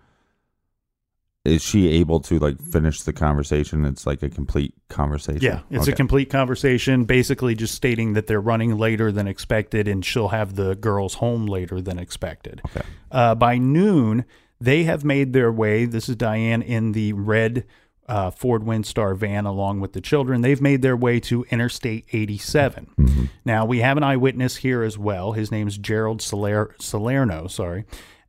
is 1.45 1.63
she 1.63 1.89
able 1.89 2.21
to 2.21 2.39
like 2.39 2.61
finish 2.61 3.03
the 3.03 3.13
conversation? 3.13 3.85
It's 3.85 4.07
like 4.07 4.23
a 4.23 4.29
complete 4.29 4.75
conversation. 4.89 5.43
Yeah, 5.43 5.61
it's 5.71 5.89
a 5.89 5.93
complete 5.93 6.31
conversation, 6.31 7.05
basically 7.05 7.55
just 7.55 7.75
stating 7.75 8.15
that 8.15 8.27
they're 8.27 8.41
running 8.41 8.77
later 8.79 9.13
than 9.13 9.29
expected, 9.29 9.87
and 9.89 10.05
she'll 10.05 10.29
have 10.29 10.57
the 10.57 10.75
girls 10.75 11.15
home 11.15 11.47
later 11.47 11.81
than 11.81 11.99
expected. 11.99 12.63
Okay. 12.67 12.87
Uh, 13.11 13.35
by 13.35 13.59
noon, 13.59 14.25
they 14.61 14.85
have 14.85 15.05
made 15.05 15.33
their 15.33 15.51
way. 15.53 15.85
This 15.85 16.09
is 16.09 16.17
Diane 16.17 16.63
in 16.63 16.93
the 16.93 17.13
red 17.13 17.65
uh, 18.13 18.31
Ford 18.31 18.63
Windstar 18.63 19.17
van 19.17 19.47
along 19.47 19.81
with 19.81 19.95
the 19.95 20.01
children. 20.03 20.43
They've 20.43 20.61
made 20.61 20.83
their 20.83 20.97
way 20.97 21.19
to 21.21 21.45
Interstate 21.45 22.05
87. 22.13 22.91
Mm-hmm. 22.99 23.25
Now 23.47 23.65
we 23.65 23.79
have 23.79 23.97
an 23.97 24.03
eyewitness 24.03 24.57
here 24.57 24.83
as 24.83 24.99
well. 24.99 25.33
His 25.33 25.51
name's 25.51 25.79
Gerald 25.79 26.21
Saler- 26.21 26.77
Salerno. 26.79 27.47
Sorry. 27.47 27.87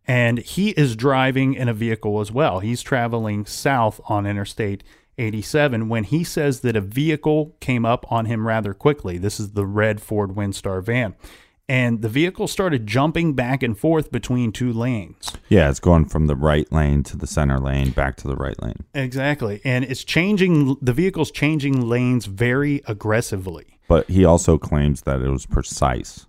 And 0.08 0.40
he 0.40 0.70
is 0.70 0.96
driving 0.96 1.54
in 1.54 1.68
a 1.68 1.74
vehicle 1.74 2.22
as 2.22 2.32
well. 2.32 2.60
He's 2.60 2.82
traveling 2.82 3.46
south 3.46 4.00
on 4.08 4.26
Interstate 4.26 4.86
87 5.18 5.90
when 5.90 6.06
he 6.06 6.24
says 6.24 6.62
that 6.62 6.78
a 6.78 6.82
vehicle 6.82 7.58
came 7.60 7.86
up 7.86 8.10
on 8.10 8.26
him 8.26 8.48
rather 8.48 8.74
quickly. 8.74 9.18
This 9.18 9.38
is 9.38 9.52
the 9.52 9.66
red 9.66 10.02
Ford 10.02 10.30
Windstar 10.30 10.82
van. 10.82 11.14
And 11.70 12.02
the 12.02 12.10
vehicle 12.10 12.48
started 12.50 12.86
jumping 12.86 13.34
back 13.34 13.64
and 13.64 13.78
forth 13.78 14.12
between 14.12 14.52
two 14.52 14.74
lanes. 14.74 15.32
Yeah, 15.48 15.70
it's 15.70 15.80
going 15.80 16.06
from 16.06 16.28
the 16.28 16.36
right 16.36 16.70
lane 16.74 17.04
to 17.04 17.16
the 17.18 17.26
center 17.28 17.58
lane, 17.58 17.92
back 17.92 18.18
to 18.18 18.28
the 18.28 18.36
right 18.36 18.62
lane. 18.62 18.84
Exactly. 18.94 19.62
And 19.64 19.86
it's 19.86 20.04
changing, 20.04 20.76
the 20.82 20.92
vehicle's 20.92 21.32
changing 21.32 21.88
lanes 21.88 22.26
very 22.26 22.82
aggressively. 22.86 23.80
But 23.88 24.10
he 24.10 24.26
also 24.26 24.58
claims 24.58 25.04
that 25.04 25.22
it 25.22 25.30
was 25.30 25.46
precise. 25.46 26.26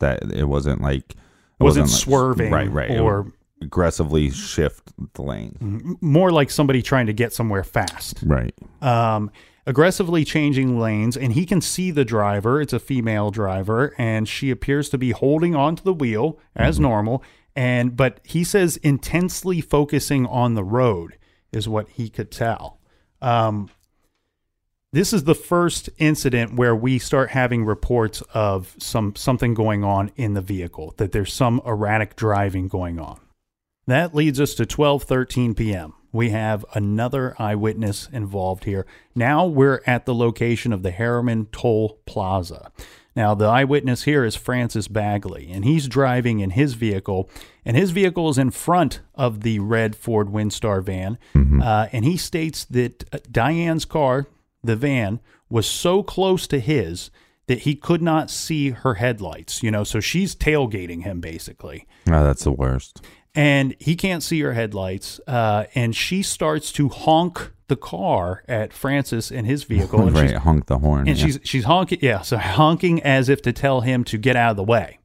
That 0.00 0.22
it 0.32 0.44
wasn't 0.44 0.82
like 0.82 1.12
it 1.12 1.16
Mm-hmm. 1.16 1.64
Wasn't 1.64 1.86
like- 1.88 1.96
swerving 1.96 2.52
right? 2.52 2.70
Right. 2.70 2.98
Or- 3.00 3.32
aggressively 3.62 4.30
shift 4.30 4.92
the 5.14 5.22
lane. 5.22 5.96
More 6.02 6.30
like 6.30 6.50
somebody 6.50 6.82
trying 6.82 7.06
to 7.06 7.14
get 7.14 7.32
somewhere 7.32 7.64
fast. 7.64 8.22
Right. 8.22 8.54
um, 8.82 9.30
aggressively 9.66 10.24
changing 10.24 10.78
lanes, 10.78 11.16
and 11.16 11.32
he 11.32 11.44
can 11.44 11.60
see 11.60 11.90
the 11.90 12.04
driver. 12.04 12.60
It's 12.60 12.72
a 12.72 12.78
female 12.78 13.30
driver, 13.30 13.94
and 13.98 14.28
she 14.28 14.50
appears 14.50 14.88
to 14.90 14.98
be 14.98 15.10
holding 15.10 15.54
onto 15.54 15.82
the 15.82 15.92
wheel 15.92 16.38
as 16.54 16.78
normal. 16.78 17.22
And 17.54 17.96
but 17.96 18.20
he 18.22 18.44
says 18.44 18.76
intensely 18.78 19.60
focusing 19.60 20.26
on 20.26 20.54
the 20.54 20.64
road 20.64 21.16
is 21.52 21.68
what 21.68 21.88
he 21.90 22.08
could 22.08 22.30
tell. 22.30 22.80
Um, 23.20 23.70
this 24.92 25.12
is 25.12 25.24
the 25.24 25.34
first 25.34 25.90
incident 25.98 26.54
where 26.54 26.76
we 26.76 26.98
start 26.98 27.30
having 27.30 27.64
reports 27.64 28.22
of 28.34 28.74
some 28.78 29.16
something 29.16 29.54
going 29.54 29.84
on 29.84 30.12
in 30.16 30.34
the 30.34 30.40
vehicle 30.40 30.94
that 30.98 31.12
there's 31.12 31.32
some 31.32 31.60
erratic 31.66 32.14
driving 32.14 32.68
going 32.68 32.98
on 32.98 33.20
that 33.86 34.14
leads 34.14 34.40
us 34.40 34.54
to 34.54 34.64
12:13 34.64 35.56
p.m. 35.56 35.94
We 36.16 36.30
have 36.30 36.64
another 36.74 37.36
eyewitness 37.38 38.08
involved 38.10 38.64
here. 38.64 38.86
Now 39.14 39.44
we're 39.44 39.82
at 39.86 40.06
the 40.06 40.14
location 40.14 40.72
of 40.72 40.82
the 40.82 40.90
Harriman 40.90 41.46
Toll 41.52 42.00
Plaza. 42.06 42.72
Now 43.14 43.34
the 43.34 43.44
eyewitness 43.44 44.04
here 44.04 44.24
is 44.24 44.34
Francis 44.34 44.88
Bagley, 44.88 45.50
and 45.52 45.64
he's 45.64 45.88
driving 45.88 46.40
in 46.40 46.50
his 46.50 46.72
vehicle, 46.72 47.28
and 47.66 47.76
his 47.76 47.90
vehicle 47.90 48.30
is 48.30 48.38
in 48.38 48.50
front 48.50 49.00
of 49.14 49.42
the 49.42 49.58
red 49.58 49.94
Ford 49.94 50.28
Windstar 50.28 50.82
van. 50.82 51.18
Uh, 51.62 51.88
and 51.92 52.04
he 52.06 52.16
states 52.16 52.64
that 52.64 53.04
uh, 53.12 53.18
Diane's 53.30 53.84
car, 53.84 54.26
the 54.64 54.76
van, 54.76 55.20
was 55.50 55.66
so 55.66 56.02
close 56.02 56.46
to 56.46 56.60
his 56.60 57.10
that 57.46 57.60
he 57.60 57.74
could 57.74 58.02
not 58.02 58.30
see 58.30 58.70
her 58.70 58.94
headlights. 58.94 59.62
You 59.62 59.70
know, 59.70 59.84
so 59.84 60.00
she's 60.00 60.34
tailgating 60.34 61.02
him 61.02 61.20
basically 61.20 61.86
Oh, 62.08 62.22
that's 62.22 62.44
the 62.44 62.52
worst. 62.52 63.02
And 63.36 63.76
he 63.78 63.94
can't 63.94 64.22
see 64.22 64.40
her 64.40 64.54
headlights. 64.54 65.20
Uh, 65.26 65.64
and 65.74 65.94
she 65.94 66.22
starts 66.22 66.72
to 66.72 66.88
honk 66.88 67.52
the 67.68 67.76
car 67.76 68.42
at 68.48 68.72
Francis 68.72 69.30
in 69.30 69.44
his 69.44 69.64
vehicle, 69.64 70.06
and 70.06 70.14
right. 70.16 70.30
she's 70.30 70.38
Honk 70.38 70.66
the 70.66 70.78
horn. 70.78 71.08
and 71.08 71.18
yeah. 71.18 71.24
she's 71.26 71.38
she's 71.44 71.64
honking, 71.64 71.98
yeah, 72.02 72.22
so 72.22 72.36
honking 72.38 73.02
as 73.02 73.28
if 73.28 73.42
to 73.42 73.52
tell 73.52 73.82
him 73.82 74.04
to 74.04 74.18
get 74.18 74.36
out 74.36 74.52
of 74.52 74.56
the 74.56 74.64
way. 74.64 74.98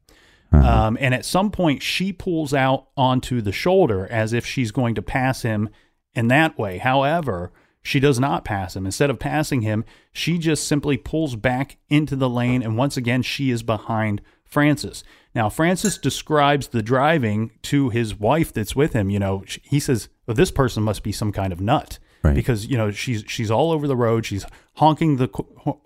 Uh-huh. 0.51 0.87
Um, 0.87 0.97
and 0.99 1.13
at 1.13 1.25
some 1.25 1.49
point, 1.49 1.81
she 1.81 2.11
pulls 2.11 2.53
out 2.53 2.87
onto 2.97 3.41
the 3.41 3.53
shoulder 3.53 4.05
as 4.07 4.33
if 4.33 4.45
she's 4.45 4.71
going 4.71 4.95
to 4.95 5.01
pass 5.01 5.43
him 5.43 5.69
in 6.13 6.27
that 6.27 6.57
way. 6.57 6.77
However, 6.77 7.51
she 7.81 7.99
does 7.99 8.19
not 8.19 8.43
pass 8.45 8.75
him. 8.75 8.85
Instead 8.85 9.09
of 9.09 9.17
passing 9.17 9.61
him, 9.61 9.85
she 10.11 10.37
just 10.37 10.67
simply 10.67 10.97
pulls 10.97 11.35
back 11.35 11.77
into 11.89 12.15
the 12.15 12.29
lane, 12.29 12.61
and 12.61 12.77
once 12.77 12.97
again, 12.97 13.21
she 13.21 13.49
is 13.49 13.63
behind 13.63 14.21
Francis. 14.51 15.03
Now, 15.33 15.49
Francis 15.49 15.97
describes 15.97 16.67
the 16.67 16.83
driving 16.83 17.51
to 17.63 17.89
his 17.89 18.19
wife 18.19 18.51
that's 18.53 18.75
with 18.75 18.93
him. 18.93 19.09
You 19.09 19.17
know, 19.17 19.43
he 19.63 19.79
says, 19.79 20.09
well, 20.27 20.35
"This 20.35 20.51
person 20.51 20.83
must 20.83 21.03
be 21.03 21.13
some 21.13 21.31
kind 21.31 21.53
of 21.53 21.61
nut." 21.61 21.97
Right. 22.21 22.35
Because 22.35 22.67
you 22.67 22.77
know 22.77 22.91
she's 22.91 23.23
she's 23.27 23.49
all 23.49 23.71
over 23.71 23.87
the 23.87 23.95
road. 23.95 24.25
She's 24.25 24.45
honking 24.75 25.17
the 25.17 25.29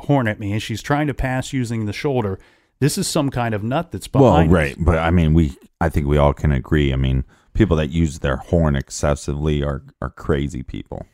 horn 0.01 0.28
at 0.28 0.39
me, 0.39 0.51
and 0.51 0.62
she's 0.62 0.82
trying 0.82 1.08
to 1.08 1.13
pass 1.13 1.54
using 1.54 1.86
the 1.86 1.93
shoulder. 1.93 2.39
This 2.80 2.97
is 2.97 3.08
some 3.08 3.30
kind 3.30 3.56
of 3.56 3.63
nut 3.63 3.91
that's 3.91 4.12
well, 4.12 4.32
behind. 4.32 4.49
us. 4.49 4.54
right. 4.54 4.75
But 4.78 4.97
I 4.97 5.12
mean, 5.12 5.34
we. 5.34 5.56
I 5.80 5.89
think 5.89 6.08
we 6.08 6.17
all 6.17 6.34
can 6.34 6.51
agree. 6.51 6.91
I 6.91 6.95
mean, 6.95 7.23
people 7.54 7.78
that 7.78 7.91
use 7.91 8.19
their 8.19 8.38
horn 8.38 8.75
excessively 8.75 9.63
are 9.63 9.84
are 10.01 10.10
crazy 10.10 10.63
people. 10.63 11.06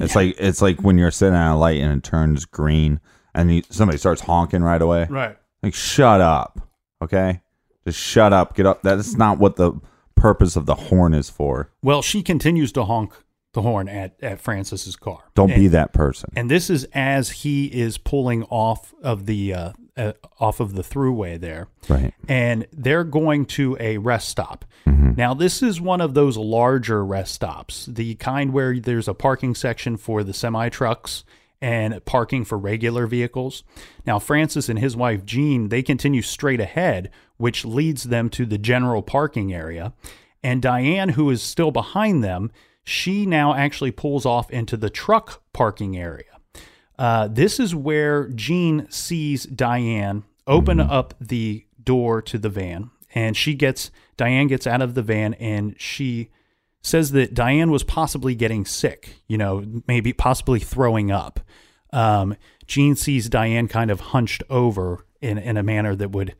It's 0.00 0.16
like 0.16 0.36
it's 0.38 0.62
like 0.62 0.80
when 0.82 0.96
you're 0.98 1.10
sitting 1.10 1.34
at 1.34 1.52
a 1.52 1.54
light 1.54 1.80
and 1.80 1.98
it 1.98 2.02
turns 2.02 2.44
green, 2.46 3.00
and 3.34 3.54
you, 3.54 3.62
somebody 3.68 3.98
starts 3.98 4.22
honking 4.22 4.62
right 4.62 4.80
away. 4.80 5.06
Right. 5.08 5.36
Like, 5.62 5.74
shut 5.74 6.20
up. 6.20 6.67
Okay, 7.02 7.40
just 7.86 7.98
shut 7.98 8.32
up. 8.32 8.54
Get 8.54 8.66
up. 8.66 8.82
That 8.82 8.98
is 8.98 9.16
not 9.16 9.38
what 9.38 9.56
the 9.56 9.72
purpose 10.14 10.56
of 10.56 10.66
the 10.66 10.74
horn 10.74 11.14
is 11.14 11.30
for. 11.30 11.70
Well, 11.82 12.02
she 12.02 12.22
continues 12.22 12.72
to 12.72 12.84
honk 12.84 13.12
the 13.54 13.62
horn 13.62 13.88
at 13.88 14.16
at 14.20 14.40
Francis's 14.40 14.96
car. 14.96 15.20
Don't 15.34 15.50
And- 15.50 15.60
be 15.60 15.68
that 15.68 15.92
person. 15.92 16.30
And 16.36 16.50
this 16.50 16.68
is 16.70 16.84
as 16.92 17.30
he 17.30 17.66
is 17.66 17.98
pulling 17.98 18.42
off 18.44 18.94
of 19.02 19.26
the 19.26 19.54
uh, 19.54 19.72
uh, 19.96 20.12
off 20.38 20.60
of 20.60 20.74
the 20.74 20.82
throughway 20.82 21.40
there. 21.40 21.68
Right. 21.88 22.12
and 22.28 22.66
they're 22.72 23.04
going 23.04 23.46
to 23.46 23.76
a 23.80 23.98
rest 23.98 24.28
stop. 24.28 24.64
Mm-hmm. 24.86 25.14
Now, 25.16 25.34
this 25.34 25.62
is 25.62 25.80
one 25.80 26.00
of 26.00 26.14
those 26.14 26.36
larger 26.36 27.04
rest 27.04 27.34
stops, 27.34 27.86
the 27.86 28.14
kind 28.16 28.52
where 28.52 28.78
there's 28.78 29.08
a 29.08 29.14
parking 29.14 29.54
section 29.56 29.96
for 29.96 30.22
the 30.22 30.32
semi 30.34 30.68
trucks 30.68 31.24
and 31.60 32.04
parking 32.04 32.44
for 32.44 32.56
regular 32.56 33.06
vehicles. 33.06 33.64
Now, 34.06 34.18
Francis 34.18 34.68
and 34.68 34.78
his 34.78 34.96
wife 34.96 35.24
Jean, 35.24 35.68
they 35.68 35.82
continue 35.82 36.22
straight 36.22 36.60
ahead, 36.60 37.10
which 37.36 37.64
leads 37.64 38.04
them 38.04 38.28
to 38.30 38.46
the 38.46 38.58
general 38.58 39.02
parking 39.02 39.52
area. 39.52 39.92
And 40.42 40.62
Diane, 40.62 41.10
who 41.10 41.30
is 41.30 41.42
still 41.42 41.70
behind 41.70 42.22
them, 42.22 42.52
she 42.84 43.26
now 43.26 43.54
actually 43.54 43.90
pulls 43.90 44.24
off 44.24 44.50
into 44.50 44.76
the 44.76 44.90
truck 44.90 45.42
parking 45.52 45.96
area. 45.96 46.24
Uh, 46.98 47.28
this 47.28 47.60
is 47.60 47.74
where 47.74 48.28
Jean 48.28 48.90
sees 48.90 49.44
Diane 49.44 50.24
open 50.46 50.80
up 50.80 51.14
the 51.20 51.64
door 51.82 52.22
to 52.22 52.38
the 52.38 52.48
van, 52.48 52.90
and 53.14 53.36
she 53.36 53.54
gets 53.54 53.90
Diane 54.16 54.48
gets 54.48 54.66
out 54.66 54.82
of 54.82 54.94
the 54.94 55.02
van, 55.02 55.34
and 55.34 55.76
she 55.78 56.30
says 56.88 57.12
that 57.12 57.34
Diane 57.34 57.70
was 57.70 57.84
possibly 57.84 58.34
getting 58.34 58.64
sick. 58.64 59.16
You 59.28 59.38
know, 59.38 59.64
maybe 59.86 60.12
possibly 60.12 60.58
throwing 60.60 61.10
up. 61.10 61.40
Um, 61.92 62.36
Jean 62.66 62.96
sees 62.96 63.28
Diane 63.28 63.68
kind 63.68 63.90
of 63.90 64.00
hunched 64.00 64.42
over 64.50 65.06
in 65.20 65.38
in 65.38 65.56
a 65.56 65.62
manner 65.62 65.94
that 65.96 66.10
would 66.10 66.34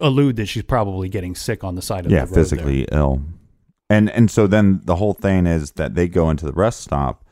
allude 0.00 0.36
that 0.36 0.46
she's 0.46 0.62
probably 0.64 1.08
getting 1.08 1.34
sick 1.34 1.62
on 1.62 1.74
the 1.74 1.82
side 1.82 2.06
of 2.06 2.10
yeah, 2.12 2.20
the 2.20 2.26
road. 2.26 2.34
there. 2.34 2.44
physically 2.44 2.86
ill. 2.90 3.22
And 3.90 4.10
and 4.10 4.30
so 4.30 4.46
then 4.46 4.80
the 4.84 4.96
whole 4.96 5.14
thing 5.14 5.46
is 5.46 5.72
that 5.72 5.94
they 5.94 6.08
go 6.08 6.30
into 6.30 6.46
the 6.46 6.52
rest 6.52 6.80
stop, 6.80 7.24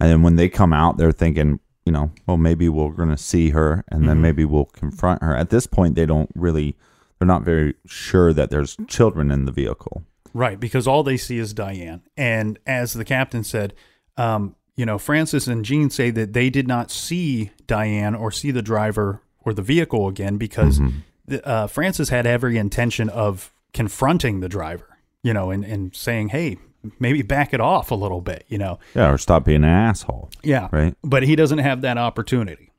and 0.00 0.10
then 0.10 0.22
when 0.22 0.36
they 0.36 0.48
come 0.48 0.72
out, 0.72 0.96
they're 0.98 1.12
thinking, 1.12 1.60
you 1.86 1.92
know, 1.92 2.10
well 2.26 2.36
maybe 2.36 2.68
we're 2.68 2.90
going 2.90 3.08
to 3.10 3.16
see 3.16 3.50
her, 3.50 3.84
and 3.88 4.00
Mm-hmm. 4.00 4.08
then 4.08 4.20
maybe 4.20 4.44
we'll 4.44 4.64
confront 4.66 5.22
her. 5.22 5.34
At 5.36 5.50
this 5.50 5.66
point, 5.66 5.94
they 5.94 6.06
don't 6.06 6.30
really, 6.34 6.76
they're 7.18 7.26
not 7.26 7.42
very 7.42 7.74
sure 7.86 8.32
that 8.32 8.50
there's 8.50 8.76
children 8.88 9.30
in 9.30 9.44
the 9.44 9.52
vehicle. 9.52 10.02
Right, 10.34 10.58
because 10.58 10.86
all 10.86 11.02
they 11.02 11.16
see 11.16 11.38
is 11.38 11.52
Diane. 11.54 12.02
And 12.16 12.58
as 12.66 12.92
the 12.92 13.04
captain 13.04 13.44
said, 13.44 13.74
um, 14.16 14.54
you 14.76 14.86
know, 14.86 14.98
Francis 14.98 15.46
and 15.46 15.64
Jean 15.64 15.90
say 15.90 16.10
that 16.10 16.32
they 16.32 16.50
did 16.50 16.68
not 16.68 16.90
see 16.90 17.50
Diane 17.66 18.14
or 18.14 18.30
see 18.30 18.50
the 18.50 18.62
driver 18.62 19.20
or 19.44 19.52
the 19.52 19.62
vehicle 19.62 20.06
again 20.08 20.36
because 20.36 20.80
the, 21.26 21.46
uh, 21.46 21.66
Francis 21.66 22.10
had 22.10 22.26
every 22.26 22.56
intention 22.58 23.08
of 23.08 23.52
confronting 23.72 24.40
the 24.40 24.48
driver, 24.48 24.98
you 25.22 25.32
know, 25.32 25.50
and, 25.50 25.64
and 25.64 25.94
saying, 25.96 26.28
hey, 26.28 26.58
maybe 26.98 27.22
back 27.22 27.52
it 27.52 27.60
off 27.60 27.90
a 27.90 27.94
little 27.94 28.20
bit, 28.20 28.44
you 28.48 28.58
know. 28.58 28.78
Yeah, 28.94 29.10
or 29.10 29.18
stop 29.18 29.44
being 29.44 29.64
an 29.64 29.70
asshole. 29.70 30.30
Yeah. 30.42 30.68
Right. 30.70 30.94
But 31.02 31.22
he 31.24 31.36
doesn't 31.36 31.58
have 31.58 31.82
that 31.82 31.98
opportunity. 31.98 32.70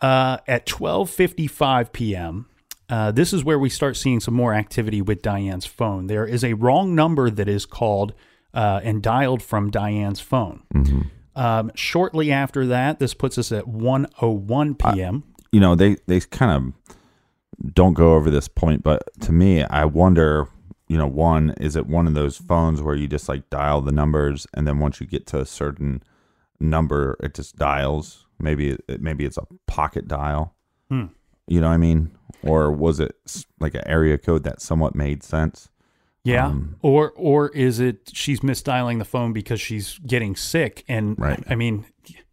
Uh, 0.00 0.38
at 0.46 0.66
12:55 0.66 1.92
p.m., 1.92 2.46
uh, 2.88 3.10
this 3.12 3.32
is 3.32 3.44
where 3.44 3.58
we 3.58 3.68
start 3.70 3.96
seeing 3.96 4.20
some 4.20 4.34
more 4.34 4.54
activity 4.54 5.00
with 5.02 5.22
Diane's 5.22 5.66
phone. 5.66 6.06
There 6.06 6.26
is 6.26 6.44
a 6.44 6.52
wrong 6.54 6.94
number 6.94 7.30
that 7.30 7.48
is 7.48 7.66
called 7.66 8.12
uh, 8.52 8.80
and 8.84 9.02
dialed 9.02 9.42
from 9.42 9.70
Diane's 9.70 10.20
phone. 10.20 10.62
Um, 11.36 11.72
shortly 11.74 12.30
after 12.30 12.66
that, 12.66 12.98
this 13.00 13.14
puts 13.14 13.38
us 13.38 13.50
at 13.52 13.64
1:01 13.64 14.78
p.m. 14.78 15.24
you 15.52 15.60
know 15.60 15.74
they 15.74 15.96
they 16.06 16.20
kind 16.20 16.52
of 16.52 17.72
don't 17.72 17.94
go 17.94 18.14
over 18.14 18.30
this 18.30 18.48
point 18.48 18.82
but 18.82 19.00
to 19.20 19.30
me 19.32 19.62
i 19.62 19.84
wonder 19.84 20.48
you 20.88 20.98
know 20.98 21.06
one 21.06 21.54
is 21.60 21.76
it 21.76 21.86
one 21.86 22.08
of 22.08 22.14
those 22.14 22.36
phones 22.36 22.82
where 22.82 22.96
you 22.96 23.06
just 23.06 23.28
like 23.28 23.48
dial 23.48 23.80
the 23.80 23.92
numbers 23.92 24.44
and 24.54 24.66
then 24.66 24.80
once 24.80 25.00
you 25.00 25.06
get 25.06 25.24
to 25.24 25.38
a 25.38 25.46
certain 25.46 26.02
number 26.58 27.16
it 27.22 27.32
just 27.32 27.56
dials 27.56 28.26
maybe 28.40 28.76
it, 28.88 29.00
maybe 29.00 29.24
it's 29.24 29.38
a 29.38 29.46
pocket 29.66 30.08
dial 30.08 30.54
Hmm. 30.90 31.06
You 31.46 31.60
know 31.60 31.68
what 31.68 31.74
i 31.74 31.78
mean 31.78 32.10
or 32.42 32.70
was 32.70 33.00
it 33.00 33.14
like 33.60 33.74
an 33.74 33.86
area 33.86 34.18
code 34.18 34.44
that 34.44 34.60
somewhat 34.60 34.94
made 34.94 35.22
sense 35.22 35.68
Yeah. 36.24 36.46
Um, 36.46 36.76
or 36.80 37.12
or 37.16 37.48
is 37.50 37.80
it 37.80 38.10
she's 38.12 38.40
misdialing 38.40 38.98
the 38.98 39.04
phone 39.04 39.32
because 39.34 39.60
she's 39.60 39.98
getting 40.06 40.36
sick? 40.36 40.82
And 40.88 41.18
Right. 41.18 41.42
I 41.50 41.54
mean, 41.54 41.84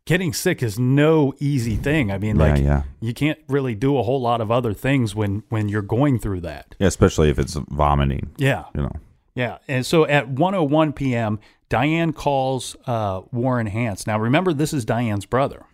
getting 0.05 0.31
sick 0.33 0.63
is 0.63 0.79
no 0.79 1.33
easy 1.39 1.75
thing. 1.75 2.09
I 2.09 2.17
mean, 2.17 2.37
like 2.37 2.61
yeah. 2.63 2.83
you 3.01 3.13
can't 3.13 3.39
really 3.49 3.75
do 3.75 3.97
a 3.97 4.03
whole 4.03 4.21
lot 4.21 4.39
of 4.39 4.49
other 4.49 4.73
things 4.73 5.13
when 5.13 5.43
when 5.49 5.67
you're 5.67 5.81
going 5.97 6.19
through 6.19 6.41
that. 6.41 6.75
yeah 6.79 6.87
especially 6.87 7.29
if 7.29 7.37
it's 7.37 7.55
vomiting 7.69 8.31
Yeah. 8.37 8.63
you 8.75 8.81
know 8.83 8.95
Yeah. 9.35 9.57
And 9.67 9.85
so 9.85 10.05
at 10.05 10.27
101 10.29 10.93
p.m., 10.93 11.39
Diane 11.69 12.13
calls 12.13 12.75
uh, 12.85 13.21
Warren 13.31 13.67
Hance. 13.67 14.05
Now, 14.07 14.17
remember, 14.19 14.53
this 14.53 14.73
is 14.73 14.83
Diane's 14.85 15.25
brother. 15.25 15.65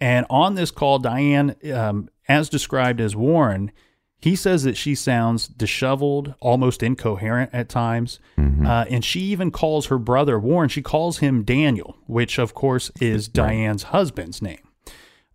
And 0.00 0.26
on 0.30 0.54
this 0.54 0.70
call, 0.70 0.98
Diane, 0.98 1.56
um, 1.72 2.08
as 2.28 2.48
described 2.48 3.00
as 3.00 3.16
Warren, 3.16 3.72
he 4.20 4.34
says 4.34 4.64
that 4.64 4.76
she 4.76 4.94
sounds 4.94 5.46
disheveled, 5.46 6.34
almost 6.40 6.82
incoherent 6.82 7.50
at 7.52 7.68
times. 7.68 8.18
Uh, 8.66 8.84
and 8.90 9.04
she 9.04 9.20
even 9.20 9.50
calls 9.50 9.86
her 9.86 9.98
brother, 9.98 10.38
Warren, 10.38 10.68
she 10.68 10.82
calls 10.82 11.18
him 11.18 11.44
Daniel, 11.44 11.96
which, 12.06 12.38
of 12.38 12.52
course, 12.54 12.90
is 13.00 13.28
Diane's 13.28 13.84
husband's 13.84 14.42
name. 14.42 14.68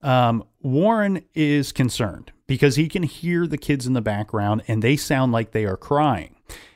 Um, 0.01 0.43
Warren 0.61 1.23
is 1.33 1.71
concerned 1.71 2.33
because 2.45 2.75
he 2.75 2.89
can 2.89 3.03
hear 3.03 3.47
the 3.47 3.57
kids 3.57 3.87
in 3.87 3.93
the 3.93 4.01
background 4.01 4.63
and 4.67 4.81
they 4.81 4.97
sound 4.97 5.31
like 5.31 5.51
they 5.51 5.65
are 5.65 5.77
crying. 5.77 6.35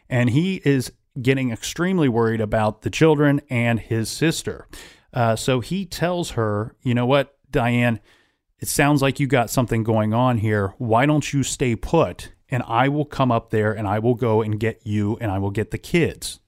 And 0.09 0.29
he 0.29 0.61
is 0.63 0.93
getting 1.21 1.51
extremely 1.51 2.07
worried 2.07 2.39
about 2.39 2.83
the 2.83 2.89
children 2.89 3.41
and 3.49 3.81
his 3.81 4.09
sister. 4.09 4.67
Uh, 5.13 5.35
so 5.35 5.59
he 5.59 5.85
tells 5.85 6.31
her, 6.31 6.75
you 6.83 6.93
know 6.93 7.05
what, 7.05 7.36
Diane, 7.51 7.99
it 8.59 8.67
sounds 8.67 9.01
like 9.01 9.19
you 9.19 9.27
got 9.27 9.49
something 9.49 9.83
going 9.83 10.13
on 10.13 10.39
here. 10.39 10.73
Why 10.77 11.05
don't 11.05 11.31
you 11.31 11.43
stay 11.43 11.75
put? 11.75 12.31
And 12.49 12.63
I 12.65 12.87
will 12.87 13.05
come 13.05 13.31
up 13.31 13.49
there 13.49 13.73
and 13.73 13.87
I 13.87 13.99
will 13.99 14.15
go 14.15 14.41
and 14.41 14.59
get 14.59 14.81
you 14.83 15.17
and 15.19 15.31
I 15.31 15.37
will 15.37 15.51
get 15.51 15.71
the 15.71 15.77
kids. 15.77 16.39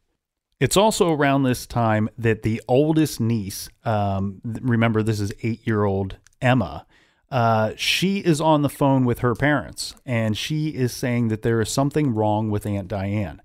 It's 0.60 0.78
also 0.78 1.12
around 1.12 1.44
this 1.44 1.66
time 1.66 2.10
that 2.18 2.44
the 2.44 2.62
oldest 2.68 3.20
niece, 3.20 3.70
um, 3.86 4.42
remember 4.44 5.04
this 5.04 5.20
is 5.20 5.32
eight 5.42 5.66
year 5.66 5.84
old 5.84 6.18
Emma, 6.42 6.86
uh, 7.32 7.74
she 7.76 8.20
is 8.20 8.42
on 8.42 8.62
the 8.62 8.70
phone 8.70 9.06
with 9.06 9.20
her 9.20 9.36
parents 9.36 9.94
and 10.06 10.38
she 10.38 10.70
is 10.70 10.92
saying 10.92 11.28
that 11.28 11.44
there 11.44 11.62
is 11.62 11.70
something 11.70 12.14
wrong 12.14 12.50
with 12.50 12.66
Aunt 12.66 12.88
Diane. 12.88 13.42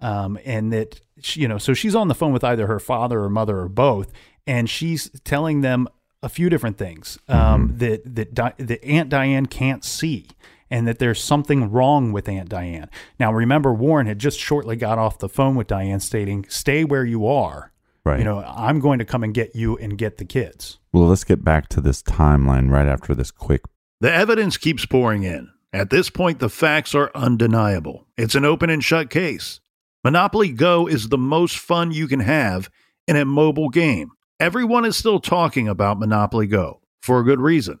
Um, 0.00 0.38
and 0.44 0.72
that, 0.72 1.00
she, 1.20 1.40
you 1.40 1.48
know, 1.48 1.58
so 1.58 1.74
she's 1.74 1.94
on 1.94 2.08
the 2.08 2.14
phone 2.14 2.32
with 2.32 2.44
either 2.44 2.66
her 2.66 2.78
father 2.78 3.20
or 3.20 3.28
mother 3.28 3.58
or 3.58 3.68
both, 3.68 4.12
and 4.46 4.70
she's 4.70 5.10
telling 5.24 5.60
them 5.60 5.88
a 6.22 6.28
few 6.28 6.48
different 6.48 6.78
things 6.78 7.18
um, 7.28 7.74
that 7.76 8.02
that 8.16 8.34
Di- 8.34 8.54
that 8.58 8.84
Aunt 8.84 9.08
Diane 9.08 9.46
can't 9.46 9.84
see, 9.84 10.28
and 10.70 10.86
that 10.86 10.98
there's 10.98 11.22
something 11.22 11.70
wrong 11.70 12.12
with 12.12 12.28
Aunt 12.28 12.48
Diane. 12.48 12.90
Now, 13.18 13.32
remember, 13.32 13.72
Warren 13.72 14.06
had 14.06 14.18
just 14.18 14.38
shortly 14.38 14.76
got 14.76 14.98
off 14.98 15.18
the 15.18 15.28
phone 15.28 15.54
with 15.54 15.66
Diane, 15.66 16.00
stating, 16.00 16.44
"Stay 16.48 16.84
where 16.84 17.04
you 17.04 17.26
are. 17.26 17.72
right 18.04 18.18
You 18.18 18.24
know, 18.24 18.44
I'm 18.46 18.80
going 18.80 18.98
to 18.98 19.04
come 19.04 19.22
and 19.22 19.34
get 19.34 19.54
you 19.54 19.76
and 19.78 19.96
get 19.98 20.18
the 20.18 20.24
kids." 20.24 20.78
well 20.90 21.06
let's 21.06 21.24
get 21.24 21.44
back 21.44 21.68
to 21.68 21.82
this 21.82 22.02
timeline 22.02 22.70
right 22.70 22.86
after 22.86 23.14
this 23.14 23.30
quick 23.30 23.62
The 24.00 24.12
evidence 24.12 24.56
keeps 24.56 24.86
pouring 24.86 25.22
in. 25.22 25.50
At 25.72 25.90
this 25.90 26.08
point, 26.08 26.38
the 26.38 26.48
facts 26.48 26.94
are 26.94 27.10
undeniable. 27.14 28.06
It's 28.16 28.34
an 28.34 28.46
open 28.46 28.70
and 28.70 28.82
shut 28.82 29.10
case. 29.10 29.60
Monopoly 30.02 30.50
Go 30.50 30.86
is 30.88 31.08
the 31.08 31.18
most 31.18 31.58
fun 31.58 31.92
you 31.92 32.08
can 32.08 32.20
have 32.20 32.70
in 33.06 33.16
a 33.16 33.24
mobile 33.26 33.68
game. 33.68 34.12
Everyone 34.40 34.84
is 34.84 34.96
still 34.96 35.18
talking 35.18 35.66
about 35.66 35.98
Monopoly 35.98 36.46
Go 36.46 36.80
for 37.02 37.18
a 37.18 37.24
good 37.24 37.40
reason. 37.40 37.80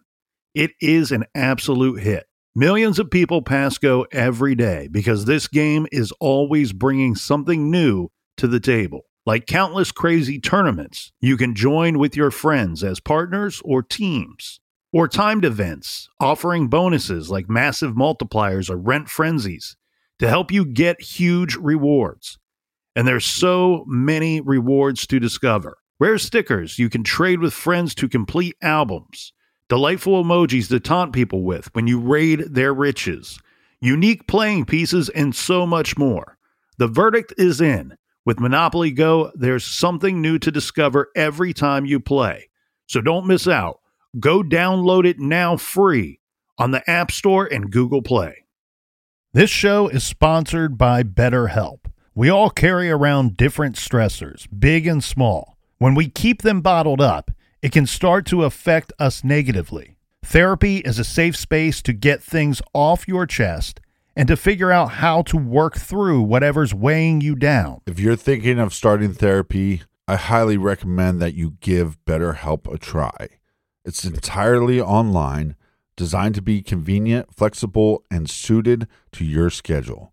It 0.56 0.72
is 0.80 1.12
an 1.12 1.24
absolute 1.32 2.00
hit. 2.00 2.26
Millions 2.56 2.98
of 2.98 3.12
people 3.12 3.42
pass 3.42 3.78
Go 3.78 4.08
every 4.10 4.56
day 4.56 4.88
because 4.90 5.24
this 5.24 5.46
game 5.46 5.86
is 5.92 6.10
always 6.18 6.72
bringing 6.72 7.14
something 7.14 7.70
new 7.70 8.08
to 8.38 8.48
the 8.48 8.58
table. 8.58 9.02
Like 9.24 9.46
countless 9.46 9.92
crazy 9.92 10.40
tournaments, 10.40 11.12
you 11.20 11.36
can 11.36 11.54
join 11.54 11.96
with 11.96 12.16
your 12.16 12.32
friends 12.32 12.82
as 12.82 12.98
partners 12.98 13.62
or 13.64 13.80
teams 13.80 14.58
or 14.92 15.06
timed 15.06 15.44
events 15.44 16.08
offering 16.18 16.66
bonuses 16.66 17.30
like 17.30 17.48
massive 17.48 17.92
multipliers 17.92 18.68
or 18.68 18.78
rent 18.78 19.08
frenzies 19.08 19.76
to 20.18 20.28
help 20.28 20.50
you 20.50 20.64
get 20.64 21.00
huge 21.00 21.54
rewards. 21.54 22.36
And 22.96 23.06
there's 23.06 23.26
so 23.26 23.84
many 23.86 24.40
rewards 24.40 25.06
to 25.06 25.20
discover. 25.20 25.78
Rare 26.00 26.18
stickers 26.18 26.78
you 26.78 26.88
can 26.88 27.02
trade 27.02 27.40
with 27.40 27.52
friends 27.52 27.92
to 27.96 28.08
complete 28.08 28.56
albums, 28.62 29.32
delightful 29.68 30.22
emojis 30.22 30.68
to 30.68 30.78
taunt 30.78 31.12
people 31.12 31.42
with 31.42 31.74
when 31.74 31.88
you 31.88 31.98
raid 31.98 32.40
their 32.48 32.72
riches, 32.72 33.40
unique 33.80 34.28
playing 34.28 34.64
pieces, 34.64 35.08
and 35.08 35.34
so 35.34 35.66
much 35.66 35.98
more. 35.98 36.38
The 36.78 36.86
verdict 36.86 37.34
is 37.36 37.60
in. 37.60 37.96
With 38.24 38.38
Monopoly 38.38 38.92
Go, 38.92 39.32
there's 39.34 39.64
something 39.64 40.22
new 40.22 40.38
to 40.38 40.52
discover 40.52 41.08
every 41.16 41.52
time 41.52 41.84
you 41.84 41.98
play. 41.98 42.48
So 42.86 43.00
don't 43.00 43.26
miss 43.26 43.48
out. 43.48 43.80
Go 44.20 44.44
download 44.44 45.04
it 45.04 45.18
now 45.18 45.56
free 45.56 46.20
on 46.58 46.70
the 46.70 46.88
App 46.88 47.10
Store 47.10 47.46
and 47.46 47.72
Google 47.72 48.02
Play. 48.02 48.44
This 49.32 49.50
show 49.50 49.88
is 49.88 50.04
sponsored 50.04 50.78
by 50.78 51.02
BetterHelp. 51.02 51.86
We 52.14 52.28
all 52.28 52.50
carry 52.50 52.88
around 52.88 53.36
different 53.36 53.74
stressors, 53.74 54.46
big 54.56 54.86
and 54.86 55.02
small. 55.02 55.57
When 55.80 55.94
we 55.94 56.08
keep 56.08 56.42
them 56.42 56.60
bottled 56.60 57.00
up, 57.00 57.30
it 57.62 57.70
can 57.70 57.86
start 57.86 58.26
to 58.26 58.42
affect 58.42 58.92
us 58.98 59.22
negatively. 59.22 59.96
Therapy 60.24 60.78
is 60.78 60.98
a 60.98 61.04
safe 61.04 61.36
space 61.36 61.80
to 61.82 61.92
get 61.92 62.20
things 62.20 62.60
off 62.74 63.06
your 63.06 63.26
chest 63.26 63.80
and 64.16 64.26
to 64.26 64.36
figure 64.36 64.72
out 64.72 64.94
how 64.94 65.22
to 65.22 65.36
work 65.36 65.76
through 65.76 66.22
whatever's 66.22 66.74
weighing 66.74 67.20
you 67.20 67.36
down. 67.36 67.80
If 67.86 68.00
you're 68.00 68.16
thinking 68.16 68.58
of 68.58 68.74
starting 68.74 69.14
therapy, 69.14 69.82
I 70.08 70.16
highly 70.16 70.56
recommend 70.56 71.22
that 71.22 71.34
you 71.34 71.56
give 71.60 72.04
BetterHelp 72.04 72.72
a 72.72 72.76
try. 72.76 73.28
It's 73.84 74.04
entirely 74.04 74.80
online, 74.80 75.54
designed 75.96 76.34
to 76.34 76.42
be 76.42 76.60
convenient, 76.60 77.32
flexible, 77.36 78.02
and 78.10 78.28
suited 78.28 78.88
to 79.12 79.24
your 79.24 79.48
schedule. 79.48 80.12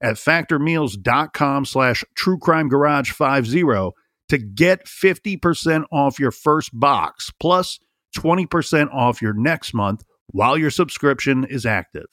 at 0.00 0.16
factormeals.com 0.16 1.64
slash 1.64 2.04
truecrimegarage50 2.16 3.92
to 4.28 4.38
get 4.38 4.86
50% 4.86 5.84
off 5.90 6.18
your 6.18 6.30
first 6.30 6.70
box 6.78 7.32
plus 7.40 7.78
20% 8.16 8.92
off 8.92 9.22
your 9.22 9.32
next 9.32 9.74
month 9.74 10.04
while 10.28 10.56
your 10.56 10.70
subscription 10.70 11.44
is 11.44 11.64
active. 11.64 12.06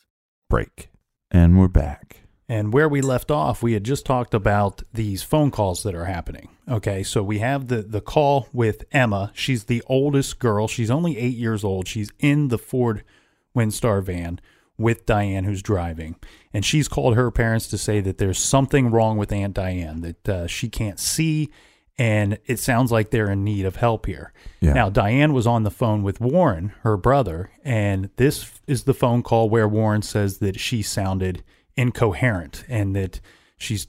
Break. 0.49 0.89
And 1.31 1.59
we're 1.59 1.67
back. 1.67 2.21
And 2.47 2.71
where 2.71 2.87
we 2.87 3.01
left 3.01 3.31
off, 3.31 3.63
we 3.63 3.73
had 3.73 3.83
just 3.83 4.05
talked 4.05 4.33
about 4.35 4.83
these 4.93 5.23
phone 5.23 5.49
calls 5.49 5.81
that 5.83 5.95
are 5.95 6.05
happening. 6.05 6.49
Okay, 6.69 7.01
so 7.01 7.23
we 7.23 7.39
have 7.39 7.67
the 7.67 7.81
the 7.81 8.01
call 8.01 8.47
with 8.53 8.85
Emma. 8.91 9.31
She's 9.33 9.63
the 9.63 9.81
oldest 9.87 10.37
girl. 10.37 10.67
She's 10.67 10.91
only 10.91 11.17
eight 11.17 11.35
years 11.35 11.63
old. 11.63 11.87
She's 11.87 12.11
in 12.19 12.49
the 12.49 12.59
Ford 12.59 13.03
Windstar 13.57 14.03
van 14.03 14.39
with 14.77 15.05
Diane, 15.05 15.45
who's 15.45 15.61
driving, 15.61 16.15
and 16.53 16.65
she's 16.65 16.87
called 16.87 17.15
her 17.15 17.31
parents 17.31 17.67
to 17.67 17.77
say 17.77 18.01
that 18.01 18.17
there's 18.17 18.39
something 18.39 18.91
wrong 18.91 19.17
with 19.17 19.31
Aunt 19.31 19.53
Diane 19.53 20.01
that 20.01 20.29
uh, 20.29 20.47
she 20.47 20.69
can't 20.69 20.99
see 20.99 21.49
and 21.97 22.37
it 22.45 22.59
sounds 22.59 22.91
like 22.91 23.09
they're 23.09 23.31
in 23.31 23.43
need 23.43 23.65
of 23.65 23.77
help 23.77 24.05
here. 24.05 24.33
Yeah. 24.59 24.73
Now, 24.73 24.89
Diane 24.89 25.33
was 25.33 25.47
on 25.47 25.63
the 25.63 25.71
phone 25.71 26.03
with 26.03 26.19
Warren, 26.19 26.73
her 26.81 26.97
brother, 26.97 27.51
and 27.63 28.09
this 28.17 28.51
is 28.67 28.83
the 28.83 28.93
phone 28.93 29.23
call 29.23 29.49
where 29.49 29.67
Warren 29.67 30.01
says 30.01 30.39
that 30.39 30.59
she 30.59 30.81
sounded 30.81 31.43
incoherent 31.77 32.65
and 32.67 32.95
that 32.95 33.21
she's 33.57 33.87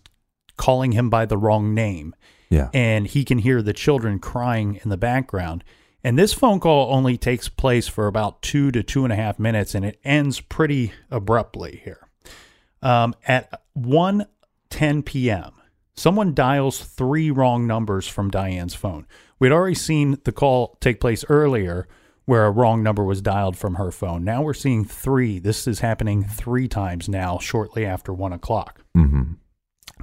calling 0.57 0.93
him 0.93 1.11
by 1.11 1.27
the 1.27 1.37
wrong 1.37 1.75
name. 1.75 2.15
Yeah. 2.49 2.71
And 2.73 3.09
he 3.09 3.25
can 3.25 3.39
hear 3.39 3.61
the 3.61 3.73
children 3.73 4.21
crying 4.21 4.81
in 4.85 4.91
the 4.91 4.97
background. 4.97 5.65
And 6.07 6.17
this 6.17 6.33
phone 6.33 6.61
call 6.61 6.95
only 6.95 7.19
takes 7.19 7.49
place 7.49 7.89
for 7.89 8.07
about 8.07 8.41
two 8.41 8.71
to 8.71 8.85
two 8.85 9.03
and 9.03 9.13
a 9.13 9.17
half 9.17 9.41
minutes, 9.41 9.75
and 9.75 9.85
it 9.85 9.99
ends 10.05 10.39
pretty 10.39 10.93
abruptly 11.11 11.81
here. 11.83 12.07
Um, 12.81 13.17
at 13.27 13.63
1 13.73 14.25
10 14.71 15.03
p.m., 15.03 15.55
someone 15.97 16.33
dials 16.33 16.79
three 16.79 17.33
wrong 17.33 17.67
numbers 17.67 18.07
from 18.07 18.31
Diane's 18.31 18.77
phone. 18.77 19.05
We'd 19.41 19.51
already 19.51 19.75
seen 19.75 20.19
the 20.23 20.31
call 20.31 20.79
take 20.81 21.01
place 21.01 21.25
earlier 21.29 21.89
where 22.25 22.47
a 22.47 22.53
wrong 22.53 22.85
number 22.85 23.03
was 23.03 23.21
dialed 23.21 23.57
from 23.57 23.75
her 23.75 23.91
phone. 23.91 24.23
Now 24.23 24.43
we're 24.43 24.55
seeing 24.55 24.85
three. 24.85 25.41
This 25.41 25.67
is 25.67 25.81
happening 25.81 26.23
three 26.23 26.69
times 26.69 27.09
now, 27.09 27.39
shortly 27.39 27.85
after 27.85 28.15
one 28.15 28.33
o'clock. 28.33 28.81
Mm-hmm. 28.97 29.33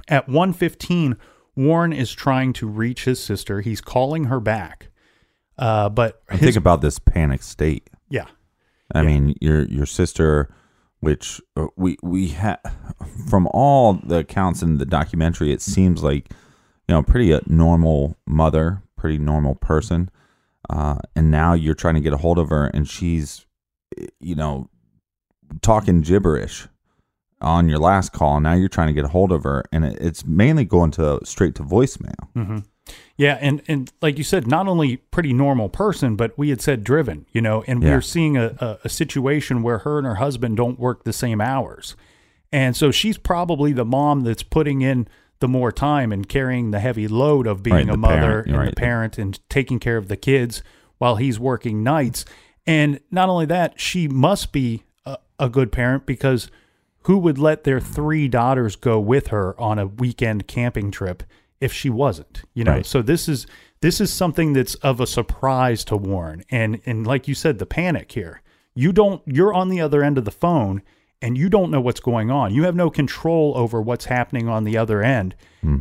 At 0.08 0.26
1.15, 0.26 1.16
Warren 1.56 1.94
is 1.94 2.12
trying 2.12 2.52
to 2.54 2.68
reach 2.68 3.06
his 3.06 3.24
sister. 3.24 3.62
He's 3.62 3.80
calling 3.80 4.24
her 4.24 4.38
back. 4.38 4.90
Uh, 5.58 5.88
but 5.88 6.22
his- 6.30 6.40
think 6.40 6.56
about 6.56 6.80
this 6.80 6.98
panic 6.98 7.42
state. 7.42 7.88
yeah, 8.08 8.26
I 8.94 9.02
mean, 9.02 9.34
your 9.40 9.62
your 9.64 9.86
sister, 9.86 10.52
which 11.00 11.40
uh, 11.56 11.66
we 11.76 11.96
we 12.02 12.28
had 12.28 12.58
from 13.28 13.46
all 13.52 13.94
the 13.94 14.18
accounts 14.18 14.62
in 14.62 14.78
the 14.78 14.86
documentary, 14.86 15.52
it 15.52 15.62
seems 15.62 16.02
like 16.02 16.30
you 16.88 16.94
know 16.94 17.02
pretty 17.02 17.32
a 17.32 17.40
normal 17.46 18.16
mother, 18.26 18.82
pretty 18.96 19.18
normal 19.18 19.54
person, 19.54 20.10
uh, 20.70 20.96
and 21.14 21.30
now 21.30 21.52
you're 21.54 21.74
trying 21.74 21.94
to 21.94 22.00
get 22.00 22.12
a 22.12 22.18
hold 22.18 22.38
of 22.38 22.50
her, 22.50 22.66
and 22.66 22.88
she's 22.88 23.46
you 24.20 24.34
know 24.34 24.68
talking 25.62 26.00
gibberish 26.00 26.66
on 27.40 27.68
your 27.68 27.78
last 27.78 28.12
call. 28.12 28.40
Now 28.40 28.54
you're 28.54 28.68
trying 28.68 28.88
to 28.88 28.94
get 28.94 29.04
a 29.04 29.08
hold 29.08 29.30
of 29.30 29.44
her, 29.44 29.64
and 29.72 29.84
it, 29.84 29.98
it's 30.00 30.24
mainly 30.26 30.64
going 30.64 30.90
to 30.92 31.20
straight 31.24 31.54
to 31.56 31.62
voicemail. 31.62 32.28
hmm 32.34 32.58
Yeah, 33.16 33.38
and 33.40 33.62
and 33.68 33.92
like 34.02 34.18
you 34.18 34.24
said, 34.24 34.46
not 34.46 34.66
only 34.66 34.96
pretty 34.96 35.32
normal 35.32 35.68
person, 35.68 36.16
but 36.16 36.36
we 36.36 36.50
had 36.50 36.60
said 36.60 36.82
driven, 36.84 37.26
you 37.32 37.40
know, 37.40 37.62
and 37.66 37.82
Yeah. 37.82 37.90
we're 37.90 38.00
seeing 38.00 38.36
a, 38.36 38.56
a, 38.60 38.78
a 38.84 38.88
situation 38.88 39.62
where 39.62 39.78
her 39.78 39.98
and 39.98 40.06
her 40.06 40.16
husband 40.16 40.56
don't 40.56 40.78
work 40.80 41.04
the 41.04 41.12
same 41.12 41.40
hours. 41.40 41.94
And 42.52 42.76
so 42.76 42.90
she's 42.90 43.16
probably 43.18 43.72
the 43.72 43.84
mom 43.84 44.22
that's 44.22 44.42
putting 44.42 44.82
in 44.82 45.08
the 45.40 45.48
more 45.48 45.72
time 45.72 46.12
and 46.12 46.28
carrying 46.28 46.70
the 46.70 46.80
heavy 46.80 47.08
load 47.08 47.46
of 47.46 47.62
being 47.62 47.86
Right, 47.88 47.94
a 47.94 47.96
mother 47.96 48.16
parent, 48.16 48.46
and 48.48 48.56
right. 48.58 48.70
the 48.70 48.76
parent 48.76 49.18
and 49.18 49.48
taking 49.48 49.78
care 49.78 49.96
of 49.96 50.08
the 50.08 50.16
kids 50.16 50.62
while 50.98 51.16
he's 51.16 51.38
working 51.38 51.82
nights. 51.82 52.24
And 52.66 53.00
not 53.10 53.28
only 53.28 53.46
that, 53.46 53.80
she 53.80 54.08
must 54.08 54.52
be 54.52 54.84
a, 55.04 55.18
a 55.38 55.48
good 55.48 55.70
parent 55.72 56.06
because 56.06 56.50
who 57.02 57.18
would 57.18 57.38
let 57.38 57.64
their 57.64 57.80
three 57.80 58.28
daughters 58.28 58.76
go 58.76 58.98
with 59.00 59.28
her 59.28 59.58
on 59.60 59.78
a 59.78 59.86
weekend 59.86 60.46
camping 60.48 60.90
trip 60.90 61.22
if 61.60 61.72
she 61.72 61.90
wasn't? 61.90 62.42
You 62.54 62.64
know, 62.64 62.72
Right. 62.72 62.86
so 62.86 63.02
this 63.02 63.28
is 63.28 63.46
this 63.80 64.00
is 64.00 64.12
something 64.12 64.52
that's 64.54 64.74
of 64.76 65.00
a 65.00 65.06
surprise 65.06 65.84
to 65.86 65.96
Warren. 65.96 66.42
And 66.50 66.80
and 66.86 67.06
like 67.06 67.28
you 67.28 67.34
said, 67.34 67.58
the 67.58 67.66
panic 67.66 68.12
here. 68.12 68.40
You 68.74 68.92
don't 68.92 69.22
you're 69.26 69.52
on 69.54 69.68
the 69.68 69.80
other 69.80 70.02
end 70.02 70.18
of 70.18 70.24
the 70.24 70.30
phone 70.30 70.82
and 71.22 71.38
you 71.38 71.48
don't 71.48 71.70
know 71.70 71.80
what's 71.80 72.00
going 72.00 72.30
on. 72.30 72.52
You 72.52 72.64
have 72.64 72.74
no 72.74 72.90
control 72.90 73.52
over 73.56 73.80
what's 73.80 74.06
happening 74.06 74.48
on 74.48 74.64
the 74.64 74.76
other 74.76 75.02
end. 75.02 75.34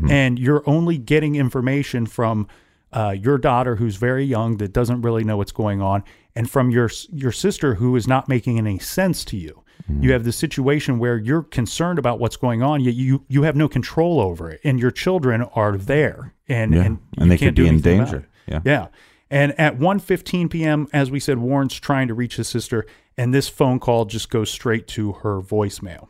And 0.10 0.40
you're 0.40 0.64
only 0.66 0.98
getting 0.98 1.36
information 1.36 2.06
from 2.06 2.48
uh, 2.94 3.16
your 3.20 3.38
daughter 3.38 3.76
who's 3.76 3.98
very 3.98 4.24
young 4.24 4.56
that 4.58 4.72
doesn't 4.72 5.02
really 5.02 5.24
know 5.26 5.36
what's 5.36 5.52
going 5.52 5.82
on 5.82 6.04
and 6.36 6.50
from 6.50 6.70
your 6.70 6.90
your 7.12 7.32
sister 7.34 7.76
who 7.76 7.94
is 7.98 8.08
not 8.08 8.30
making 8.30 8.58
any 8.58 8.80
sense 8.80 9.26
to 9.26 9.36
you. 9.38 9.63
You 9.90 10.14
have 10.14 10.24
this 10.24 10.38
situation 10.38 10.98
where 10.98 11.18
you're 11.18 11.44
concerned 11.44 12.00
about 12.00 12.20
what's 12.20 12.38
going 12.38 12.64
on, 12.64 12.82
yet 12.82 12.94
you 12.94 13.26
you 13.28 13.44
have 13.44 13.56
no 13.56 13.68
control 13.68 14.22
over 14.22 14.50
it, 14.50 14.62
and 14.64 14.80
your 14.80 14.92
children 14.92 15.44
are 15.54 15.78
there, 15.78 16.34
and 16.48 16.74
Yeah, 16.74 16.82
and, 16.84 17.00
and 17.18 17.32
they 17.32 17.38
can't 17.38 17.56
could 17.56 17.64
be 17.64 17.68
in 17.68 17.82
danger. 17.82 18.28
Yeah. 18.48 18.62
yeah. 18.64 18.88
And 19.30 19.60
at 19.60 19.80
1:15 19.80 20.50
p.m., 20.50 20.88
as 20.94 21.12
we 21.12 21.20
said, 21.20 21.38
Warren's 21.40 21.80
trying 21.80 22.08
to 22.08 22.14
reach 22.14 22.38
his 22.38 22.48
sister, 22.48 22.86
and 23.18 23.34
this 23.34 23.50
phone 23.50 23.80
call 23.80 24.06
just 24.06 24.30
goes 24.30 24.50
straight 24.50 24.88
to 24.90 25.14
her 25.14 25.42
voicemail. 25.42 26.08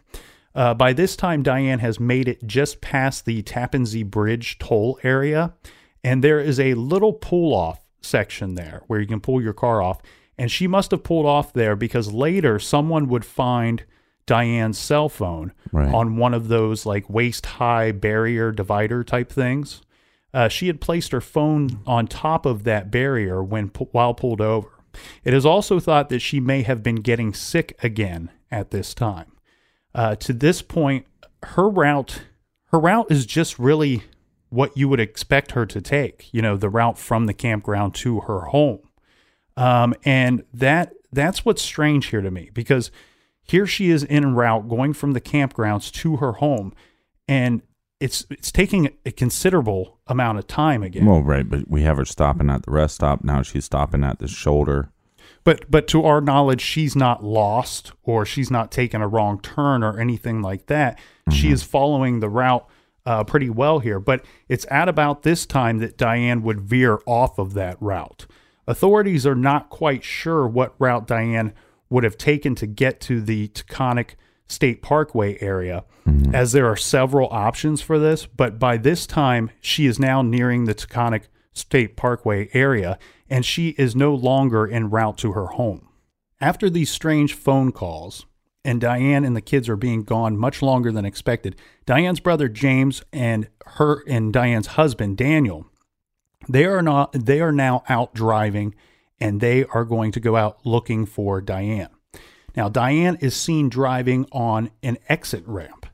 Uh, 0.55 0.73
by 0.73 0.93
this 0.93 1.15
time, 1.15 1.41
Diane 1.41 1.79
has 1.79 1.99
made 1.99 2.27
it 2.27 2.45
just 2.45 2.79
past 2.79 3.25
the 3.25 3.41
Tappan 3.41 3.85
Zee 3.85 4.03
Bridge 4.03 4.59
toll 4.59 4.99
area, 5.01 5.53
and 6.03 6.23
there 6.23 6.39
is 6.39 6.59
a 6.59 6.75
little 6.75 7.13
pull 7.13 7.53
off 7.55 7.79
section 8.01 8.55
there 8.55 8.83
where 8.87 8.99
you 8.99 9.07
can 9.07 9.19
pull 9.19 9.41
your 9.41 9.53
car 9.53 9.81
off. 9.81 9.99
And 10.37 10.51
she 10.51 10.67
must 10.67 10.91
have 10.91 11.03
pulled 11.03 11.25
off 11.25 11.53
there 11.53 11.75
because 11.75 12.11
later 12.11 12.57
someone 12.59 13.07
would 13.09 13.25
find 13.25 13.83
Diane's 14.25 14.77
cell 14.79 15.09
phone 15.09 15.51
Right. 15.71 15.93
on 15.93 16.15
one 16.17 16.33
of 16.33 16.47
those 16.47 16.85
like 16.85 17.09
waist 17.09 17.45
high 17.45 17.91
barrier 17.91 18.51
divider 18.51 19.03
type 19.03 19.31
things. 19.31 19.81
Uh, 20.33 20.47
she 20.47 20.67
had 20.67 20.81
placed 20.81 21.11
her 21.11 21.21
phone 21.21 21.81
on 21.85 22.07
top 22.07 22.45
of 22.45 22.63
that 22.63 22.89
barrier 22.89 23.43
when 23.43 23.67
while 23.91 24.13
pulled 24.13 24.41
over. 24.41 24.69
It 25.23 25.33
is 25.33 25.45
also 25.45 25.79
thought 25.79 26.09
that 26.09 26.19
she 26.19 26.39
may 26.39 26.61
have 26.63 26.81
been 26.81 26.97
getting 26.97 27.33
sick 27.33 27.77
again 27.83 28.29
at 28.51 28.71
this 28.71 28.93
time. 28.93 29.31
Uh, 29.93 30.15
to 30.15 30.33
this 30.33 30.61
point, 30.61 31.05
her 31.43 31.69
route 31.69 32.21
her 32.67 32.79
route 32.79 33.11
is 33.11 33.27
just 33.27 33.59
really 33.59 34.03
what 34.49 34.75
you 34.75 34.87
would 34.89 34.99
expect 34.99 35.51
her 35.51 35.65
to 35.67 35.79
take. 35.81 36.29
You 36.31 36.41
know, 36.41 36.57
the 36.57 36.69
route 36.69 36.97
from 36.97 37.25
the 37.27 37.33
campground 37.33 37.93
to 37.95 38.21
her 38.21 38.41
home. 38.45 38.79
Um, 39.55 39.93
and 40.03 40.43
that 40.53 40.93
that's 41.11 41.45
what's 41.45 41.61
strange 41.61 42.07
here 42.07 42.21
to 42.21 42.31
me 42.31 42.49
because 42.53 42.91
here 43.43 43.67
she 43.67 43.89
is 43.89 44.05
en 44.09 44.33
route 44.33 44.67
going 44.67 44.93
from 44.93 45.11
the 45.13 45.21
campgrounds 45.21 45.91
to 45.91 46.17
her 46.17 46.33
home, 46.33 46.73
and 47.27 47.61
it's 47.99 48.25
it's 48.29 48.51
taking 48.51 48.89
a 49.05 49.11
considerable 49.11 49.99
amount 50.07 50.39
of 50.39 50.47
time 50.47 50.83
again. 50.83 51.05
Well, 51.05 51.21
right, 51.21 51.47
but 51.47 51.67
we 51.69 51.83
have 51.83 51.97
her 51.97 52.05
stopping 52.05 52.49
at 52.49 52.63
the 52.63 52.71
rest 52.71 52.95
stop. 52.95 53.23
Now 53.23 53.41
she's 53.41 53.65
stopping 53.65 54.03
at 54.03 54.19
the 54.19 54.27
shoulder. 54.27 54.89
But 55.43 55.69
but 55.69 55.87
to 55.89 56.03
our 56.03 56.21
knowledge, 56.21 56.61
she's 56.61 56.95
not 56.95 57.23
lost 57.23 57.91
or 58.03 58.25
she's 58.25 58.49
not 58.49 58.71
taken 58.71 59.01
a 59.01 59.07
wrong 59.07 59.39
turn 59.39 59.83
or 59.83 59.99
anything 59.99 60.41
like 60.41 60.67
that. 60.67 60.99
She 61.31 61.51
is 61.51 61.63
following 61.63 62.19
the 62.19 62.29
route 62.29 62.67
uh, 63.05 63.23
pretty 63.23 63.49
well 63.49 63.79
here. 63.79 63.99
But 63.99 64.25
it's 64.47 64.65
at 64.69 64.89
about 64.89 65.23
this 65.23 65.45
time 65.45 65.79
that 65.79 65.97
Diane 65.97 66.43
would 66.43 66.61
veer 66.61 66.99
off 67.05 67.37
of 67.39 67.53
that 67.53 67.77
route. 67.81 68.25
Authorities 68.67 69.25
are 69.25 69.35
not 69.35 69.69
quite 69.69 70.03
sure 70.03 70.47
what 70.47 70.75
route 70.79 71.07
Diane 71.07 71.53
would 71.89 72.03
have 72.03 72.17
taken 72.17 72.55
to 72.55 72.67
get 72.67 72.99
to 73.01 73.21
the 73.21 73.49
Taconic 73.49 74.11
State 74.47 74.81
Parkway 74.81 75.37
area, 75.41 75.83
mm-hmm. 76.07 76.33
as 76.33 76.51
there 76.51 76.67
are 76.67 76.75
several 76.75 77.27
options 77.31 77.81
for 77.81 77.99
this. 77.99 78.25
But 78.25 78.59
by 78.59 78.77
this 78.77 79.05
time, 79.05 79.51
she 79.61 79.85
is 79.85 79.99
now 79.99 80.21
nearing 80.21 80.65
the 80.65 80.75
Taconic 80.75 81.23
State 81.53 81.95
Parkway 81.95 82.49
area, 82.53 82.97
and 83.29 83.45
she 83.45 83.69
is 83.69 83.95
no 83.95 84.13
longer 84.13 84.67
en 84.67 84.89
route 84.89 85.17
to 85.19 85.33
her 85.33 85.47
home. 85.47 85.89
After 86.41 86.69
these 86.69 86.89
strange 86.89 87.33
phone 87.33 87.71
calls, 87.71 88.25
and 88.65 88.79
Diane 88.79 89.25
and 89.25 89.35
the 89.35 89.41
kids 89.41 89.67
are 89.67 89.75
being 89.75 90.03
gone 90.03 90.37
much 90.37 90.61
longer 90.61 90.91
than 90.91 91.05
expected, 91.05 91.55
Diane's 91.85 92.19
brother 92.19 92.47
James 92.47 93.03
and 93.11 93.47
her 93.65 94.03
and 94.07 94.31
Diane's 94.31 94.67
husband 94.67 95.17
Daniel, 95.17 95.67
they 96.47 96.65
are 96.65 96.81
not 96.81 97.11
they 97.13 97.41
are 97.41 97.51
now 97.51 97.83
out 97.89 98.13
driving 98.13 98.75
and 99.19 99.41
they 99.41 99.63
are 99.65 99.85
going 99.85 100.11
to 100.11 100.19
go 100.19 100.35
out 100.35 100.65
looking 100.65 101.05
for 101.05 101.41
Diane. 101.41 101.89
Now 102.55 102.69
Diane 102.69 103.17
is 103.21 103.35
seen 103.35 103.69
driving 103.69 104.27
on 104.31 104.71
an 104.81 104.97
exit 105.09 105.43
ramp. 105.47 105.85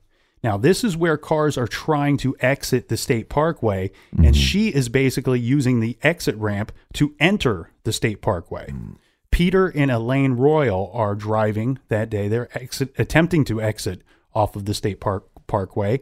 Now 0.43 0.57
this 0.57 0.83
is 0.83 0.97
where 0.97 1.17
cars 1.17 1.57
are 1.57 1.67
trying 1.67 2.17
to 2.17 2.35
exit 2.39 2.87
the 2.87 2.97
state 2.97 3.29
parkway 3.29 3.91
and 4.11 4.27
mm-hmm. 4.27 4.33
she 4.33 4.69
is 4.69 4.89
basically 4.89 5.39
using 5.39 5.79
the 5.79 5.97
exit 6.01 6.35
ramp 6.35 6.71
to 6.93 7.15
enter 7.19 7.71
the 7.83 7.93
state 7.93 8.21
parkway. 8.21 8.67
Mm. 8.67 8.97
Peter 9.31 9.67
and 9.67 9.91
Elaine 9.91 10.33
Royal 10.33 10.91
are 10.93 11.15
driving 11.15 11.79
that 11.87 12.09
day. 12.09 12.27
They're 12.27 12.49
exit, 12.57 12.93
attempting 12.97 13.45
to 13.45 13.61
exit 13.61 14.01
off 14.33 14.55
of 14.55 14.65
the 14.65 14.73
state 14.73 14.99
park 14.99 15.25
parkway, 15.47 16.01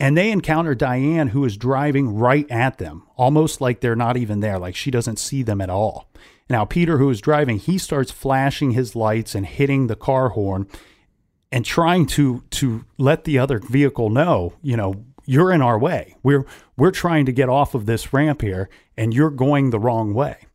and 0.00 0.16
they 0.16 0.30
encounter 0.30 0.74
Diane, 0.74 1.28
who 1.28 1.44
is 1.44 1.56
driving 1.56 2.16
right 2.16 2.50
at 2.50 2.78
them, 2.78 3.06
almost 3.16 3.60
like 3.60 3.80
they're 3.80 3.96
not 3.96 4.16
even 4.16 4.40
there, 4.40 4.58
like 4.58 4.74
she 4.74 4.90
doesn't 4.90 5.18
see 5.18 5.42
them 5.42 5.60
at 5.60 5.70
all. 5.70 6.10
Now, 6.50 6.64
Peter, 6.64 6.98
who 6.98 7.08
is 7.10 7.20
driving, 7.20 7.58
he 7.58 7.78
starts 7.78 8.10
flashing 8.10 8.72
his 8.72 8.94
lights 8.94 9.34
and 9.34 9.46
hitting 9.46 9.86
the 9.86 9.96
car 9.96 10.30
horn 10.30 10.66
and 11.50 11.64
trying 11.64 12.06
to 12.06 12.42
to 12.50 12.84
let 12.98 13.24
the 13.24 13.38
other 13.38 13.60
vehicle 13.60 14.10
know, 14.10 14.54
you 14.62 14.76
know, 14.76 15.04
you're 15.24 15.52
in 15.52 15.62
our 15.62 15.78
way. 15.78 16.16
We're 16.22 16.44
we're 16.76 16.90
trying 16.90 17.26
to 17.26 17.32
get 17.32 17.48
off 17.48 17.74
of 17.74 17.86
this 17.86 18.12
ramp 18.12 18.42
here 18.42 18.68
and 18.96 19.14
you're 19.14 19.30
going 19.30 19.70
the 19.70 19.78
wrong 19.78 20.12
way. 20.12 20.46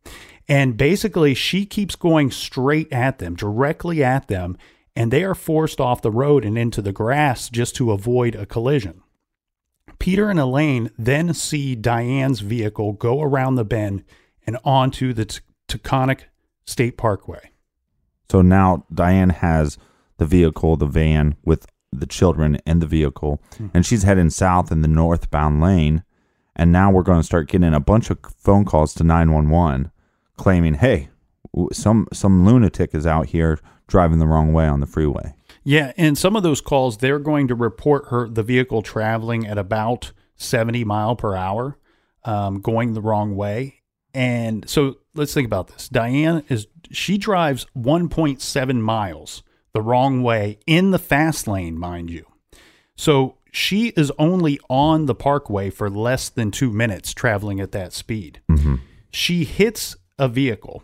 And 0.46 0.76
basically 0.76 1.34
she 1.34 1.64
keeps 1.64 1.96
going 1.96 2.30
straight 2.30 2.92
at 2.92 3.18
them, 3.18 3.34
directly 3.34 4.04
at 4.04 4.28
them, 4.28 4.56
and 4.94 5.10
they 5.10 5.24
are 5.24 5.34
forced 5.34 5.80
off 5.80 6.02
the 6.02 6.10
road 6.10 6.44
and 6.44 6.58
into 6.58 6.82
the 6.82 6.92
grass 6.92 7.48
just 7.48 7.74
to 7.76 7.92
avoid 7.92 8.34
a 8.34 8.46
collision. 8.46 9.02
Peter 10.00 10.30
and 10.30 10.40
Elaine 10.40 10.90
then 10.98 11.32
see 11.32 11.76
Diane's 11.76 12.40
vehicle 12.40 12.94
go 12.94 13.22
around 13.22 13.54
the 13.54 13.64
bend 13.64 14.02
and 14.46 14.58
onto 14.64 15.12
the 15.12 15.26
T- 15.26 15.40
Taconic 15.68 16.22
State 16.64 16.96
Parkway. 16.96 17.52
So 18.30 18.42
now 18.42 18.86
Diane 18.92 19.30
has 19.30 19.78
the 20.16 20.26
vehicle, 20.26 20.76
the 20.76 20.86
van 20.86 21.36
with 21.44 21.66
the 21.92 22.06
children 22.06 22.58
in 22.66 22.80
the 22.80 22.86
vehicle, 22.86 23.40
hmm. 23.56 23.66
and 23.74 23.84
she's 23.84 24.02
heading 24.02 24.30
south 24.30 24.72
in 24.72 24.82
the 24.82 24.88
northbound 24.88 25.60
lane. 25.60 26.02
And 26.56 26.72
now 26.72 26.90
we're 26.90 27.02
going 27.02 27.20
to 27.20 27.26
start 27.26 27.48
getting 27.48 27.74
a 27.74 27.80
bunch 27.80 28.10
of 28.10 28.18
phone 28.36 28.64
calls 28.64 28.94
to 28.94 29.04
911 29.04 29.90
claiming, 30.36 30.74
hey, 30.74 31.10
some, 31.72 32.08
some 32.12 32.46
lunatic 32.46 32.94
is 32.94 33.06
out 33.06 33.26
here 33.26 33.60
driving 33.86 34.18
the 34.18 34.26
wrong 34.26 34.52
way 34.52 34.66
on 34.66 34.80
the 34.80 34.86
freeway. 34.86 35.34
Yeah, 35.62 35.92
and 35.96 36.16
some 36.16 36.36
of 36.36 36.42
those 36.42 36.60
calls 36.60 36.98
they're 36.98 37.18
going 37.18 37.48
to 37.48 37.54
report 37.54 38.06
her 38.08 38.28
the 38.28 38.42
vehicle 38.42 38.82
traveling 38.82 39.46
at 39.46 39.58
about 39.58 40.12
70 40.36 40.84
mile 40.84 41.16
per 41.16 41.34
hour, 41.36 41.76
um, 42.24 42.60
going 42.60 42.94
the 42.94 43.02
wrong 43.02 43.36
way. 43.36 43.82
And 44.14 44.68
so 44.68 44.96
let's 45.14 45.34
think 45.34 45.46
about 45.46 45.68
this. 45.68 45.88
Diane 45.88 46.44
is 46.48 46.66
she 46.90 47.18
drives 47.18 47.66
1.7 47.76 48.80
miles 48.80 49.42
the 49.72 49.82
wrong 49.82 50.22
way 50.22 50.58
in 50.66 50.90
the 50.90 50.98
fast 50.98 51.46
lane, 51.46 51.78
mind 51.78 52.10
you. 52.10 52.26
So 52.96 53.36
she 53.52 53.88
is 53.88 54.10
only 54.18 54.58
on 54.68 55.06
the 55.06 55.14
parkway 55.14 55.70
for 55.70 55.88
less 55.88 56.28
than 56.28 56.50
two 56.50 56.72
minutes 56.72 57.12
traveling 57.12 57.60
at 57.60 57.72
that 57.72 57.92
speed. 57.92 58.40
She 59.12 59.44
hits 59.44 59.96
a 60.18 60.28
vehicle. 60.28 60.82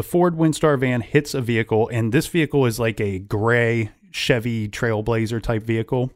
The 0.00 0.04
Ford 0.04 0.38
Windstar 0.38 0.78
van 0.78 1.02
hits 1.02 1.34
a 1.34 1.42
vehicle, 1.42 1.86
and 1.92 2.10
this 2.10 2.26
vehicle 2.26 2.64
is 2.64 2.80
like 2.80 3.02
a 3.02 3.18
gray 3.18 3.90
Chevy 4.10 4.66
Trailblazer 4.66 5.42
type 5.42 5.62
vehicle. 5.62 6.10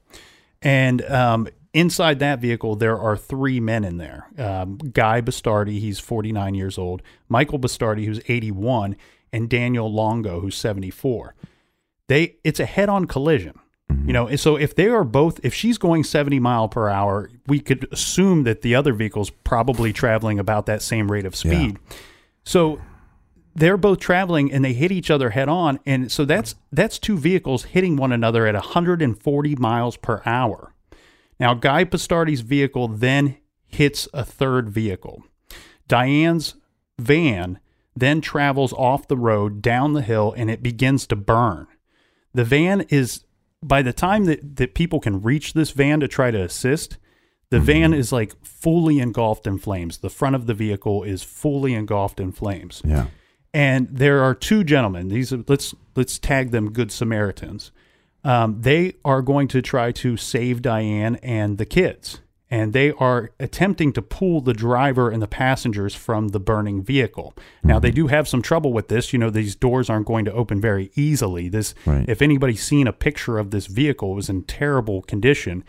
And 0.62 1.02
um, 1.02 1.48
inside 1.74 2.18
that 2.20 2.38
vehicle, 2.38 2.76
there 2.76 2.98
are 2.98 3.14
three 3.14 3.60
men 3.60 3.84
in 3.84 3.98
there 3.98 4.26
um, 4.38 4.78
Guy 4.78 5.20
Bastardi, 5.20 5.80
he's 5.80 6.00
49 6.00 6.54
years 6.54 6.78
old, 6.78 7.02
Michael 7.28 7.58
Bastardi, 7.58 8.06
who's 8.06 8.20
81, 8.26 8.96
and 9.34 9.50
Daniel 9.50 9.92
Longo, 9.92 10.40
who's 10.40 10.56
74. 10.56 11.34
They 12.08 12.36
It's 12.42 12.60
a 12.60 12.64
head 12.64 12.88
on 12.88 13.04
collision. 13.04 13.58
You 13.90 14.14
know, 14.14 14.26
and 14.28 14.40
so 14.40 14.56
if 14.56 14.74
they 14.74 14.88
are 14.88 15.04
both, 15.04 15.40
if 15.44 15.52
she's 15.52 15.76
going 15.76 16.04
70 16.04 16.40
mile 16.40 16.70
per 16.70 16.88
hour, 16.88 17.30
we 17.46 17.60
could 17.60 17.86
assume 17.92 18.44
that 18.44 18.62
the 18.62 18.74
other 18.74 18.94
vehicle's 18.94 19.28
probably 19.28 19.92
traveling 19.92 20.38
about 20.38 20.64
that 20.66 20.80
same 20.80 21.12
rate 21.12 21.26
of 21.26 21.36
speed. 21.36 21.78
So 22.44 22.80
they're 23.54 23.76
both 23.76 24.00
traveling 24.00 24.52
and 24.52 24.64
they 24.64 24.72
hit 24.72 24.92
each 24.92 25.10
other 25.10 25.30
head 25.30 25.48
on. 25.48 25.78
And 25.86 26.10
so 26.10 26.24
that's 26.24 26.54
that's 26.72 26.98
two 26.98 27.16
vehicles 27.16 27.64
hitting 27.64 27.96
one 27.96 28.12
another 28.12 28.46
at 28.46 28.54
140 28.54 29.56
miles 29.56 29.96
per 29.96 30.22
hour. 30.26 30.74
Now 31.38 31.54
Guy 31.54 31.84
Bastardi's 31.84 32.40
vehicle 32.40 32.88
then 32.88 33.36
hits 33.66 34.08
a 34.12 34.24
third 34.24 34.70
vehicle. 34.70 35.24
Diane's 35.88 36.54
van 36.98 37.58
then 37.96 38.20
travels 38.20 38.72
off 38.72 39.06
the 39.06 39.16
road 39.16 39.62
down 39.62 39.92
the 39.92 40.02
hill 40.02 40.34
and 40.36 40.50
it 40.50 40.62
begins 40.62 41.06
to 41.06 41.16
burn. 41.16 41.66
The 42.32 42.44
van 42.44 42.82
is 42.82 43.24
by 43.62 43.82
the 43.82 43.92
time 43.92 44.24
that, 44.24 44.56
that 44.56 44.74
people 44.74 45.00
can 45.00 45.22
reach 45.22 45.52
this 45.52 45.70
van 45.70 46.00
to 46.00 46.08
try 46.08 46.30
to 46.30 46.42
assist 46.42 46.98
the 47.50 47.58
mm-hmm. 47.58 47.66
van 47.66 47.94
is 47.94 48.10
like 48.10 48.34
fully 48.44 48.98
engulfed 48.98 49.46
in 49.46 49.58
flames. 49.58 49.98
The 49.98 50.10
front 50.10 50.34
of 50.34 50.46
the 50.46 50.54
vehicle 50.54 51.04
is 51.04 51.22
fully 51.22 51.74
engulfed 51.74 52.18
in 52.18 52.32
flames. 52.32 52.82
Yeah. 52.84 53.06
And 53.54 53.88
there 53.90 54.22
are 54.22 54.34
two 54.34 54.64
gentlemen. 54.64 55.08
These 55.08 55.32
are, 55.32 55.42
let's 55.48 55.74
let's 55.94 56.18
tag 56.18 56.50
them 56.50 56.72
good 56.72 56.90
Samaritans. 56.92 57.70
Um, 58.24 58.60
they 58.62 58.94
are 59.04 59.22
going 59.22 59.48
to 59.48 59.62
try 59.62 59.92
to 59.92 60.16
save 60.16 60.60
Diane 60.62 61.16
and 61.16 61.56
the 61.58 61.66
kids, 61.66 62.20
and 62.50 62.72
they 62.72 62.90
are 62.92 63.30
attempting 63.38 63.92
to 63.92 64.02
pull 64.02 64.40
the 64.40 64.54
driver 64.54 65.10
and 65.10 65.22
the 65.22 65.28
passengers 65.28 65.94
from 65.94 66.28
the 66.28 66.40
burning 66.40 66.82
vehicle. 66.82 67.34
Now 67.62 67.78
they 67.78 67.90
do 67.90 68.08
have 68.08 68.26
some 68.26 68.42
trouble 68.42 68.72
with 68.72 68.88
this. 68.88 69.12
You 69.12 69.18
know, 69.18 69.30
these 69.30 69.54
doors 69.54 69.88
aren't 69.88 70.06
going 70.06 70.24
to 70.24 70.32
open 70.32 70.60
very 70.60 70.90
easily. 70.96 71.48
This, 71.48 71.74
Right. 71.86 72.08
if 72.08 72.20
anybody's 72.22 72.62
seen 72.62 72.86
a 72.86 72.92
picture 72.92 73.38
of 73.38 73.50
this 73.50 73.66
vehicle, 73.66 74.12
it 74.12 74.16
was 74.16 74.28
in 74.28 74.42
terrible 74.42 75.02
condition 75.02 75.62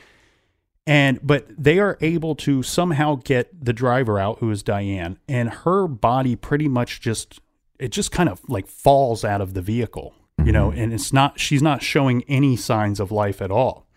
and 0.88 1.20
but 1.24 1.48
they 1.58 1.80
are 1.80 1.98
able 2.02 2.36
to 2.36 2.62
somehow 2.62 3.16
get 3.24 3.66
the 3.66 3.74
driver 3.74 4.20
out 4.20 4.38
who 4.40 4.52
is 4.52 4.62
Diane 4.62 5.18
and 5.28 5.50
her 5.50 5.88
body 5.88 6.36
pretty 6.36 6.68
much 6.68 7.02
just 7.02 7.40
it 7.80 7.90
just 7.90 8.12
kind 8.12 8.30
of 8.30 8.42
like 8.48 8.68
falls 8.68 9.24
out 9.24 9.42
of 9.42 9.54
the 9.54 9.62
vehicle 9.62 10.16
you 10.44 10.52
know 10.52 10.72
and 10.72 10.94
it's 10.94 11.12
not 11.12 11.40
she's 11.40 11.62
not 11.62 11.82
showing 11.82 12.24
any 12.28 12.56
signs 12.56 13.00
of 13.00 13.12
life 13.12 13.42
at 13.42 13.52
all. 13.52 13.88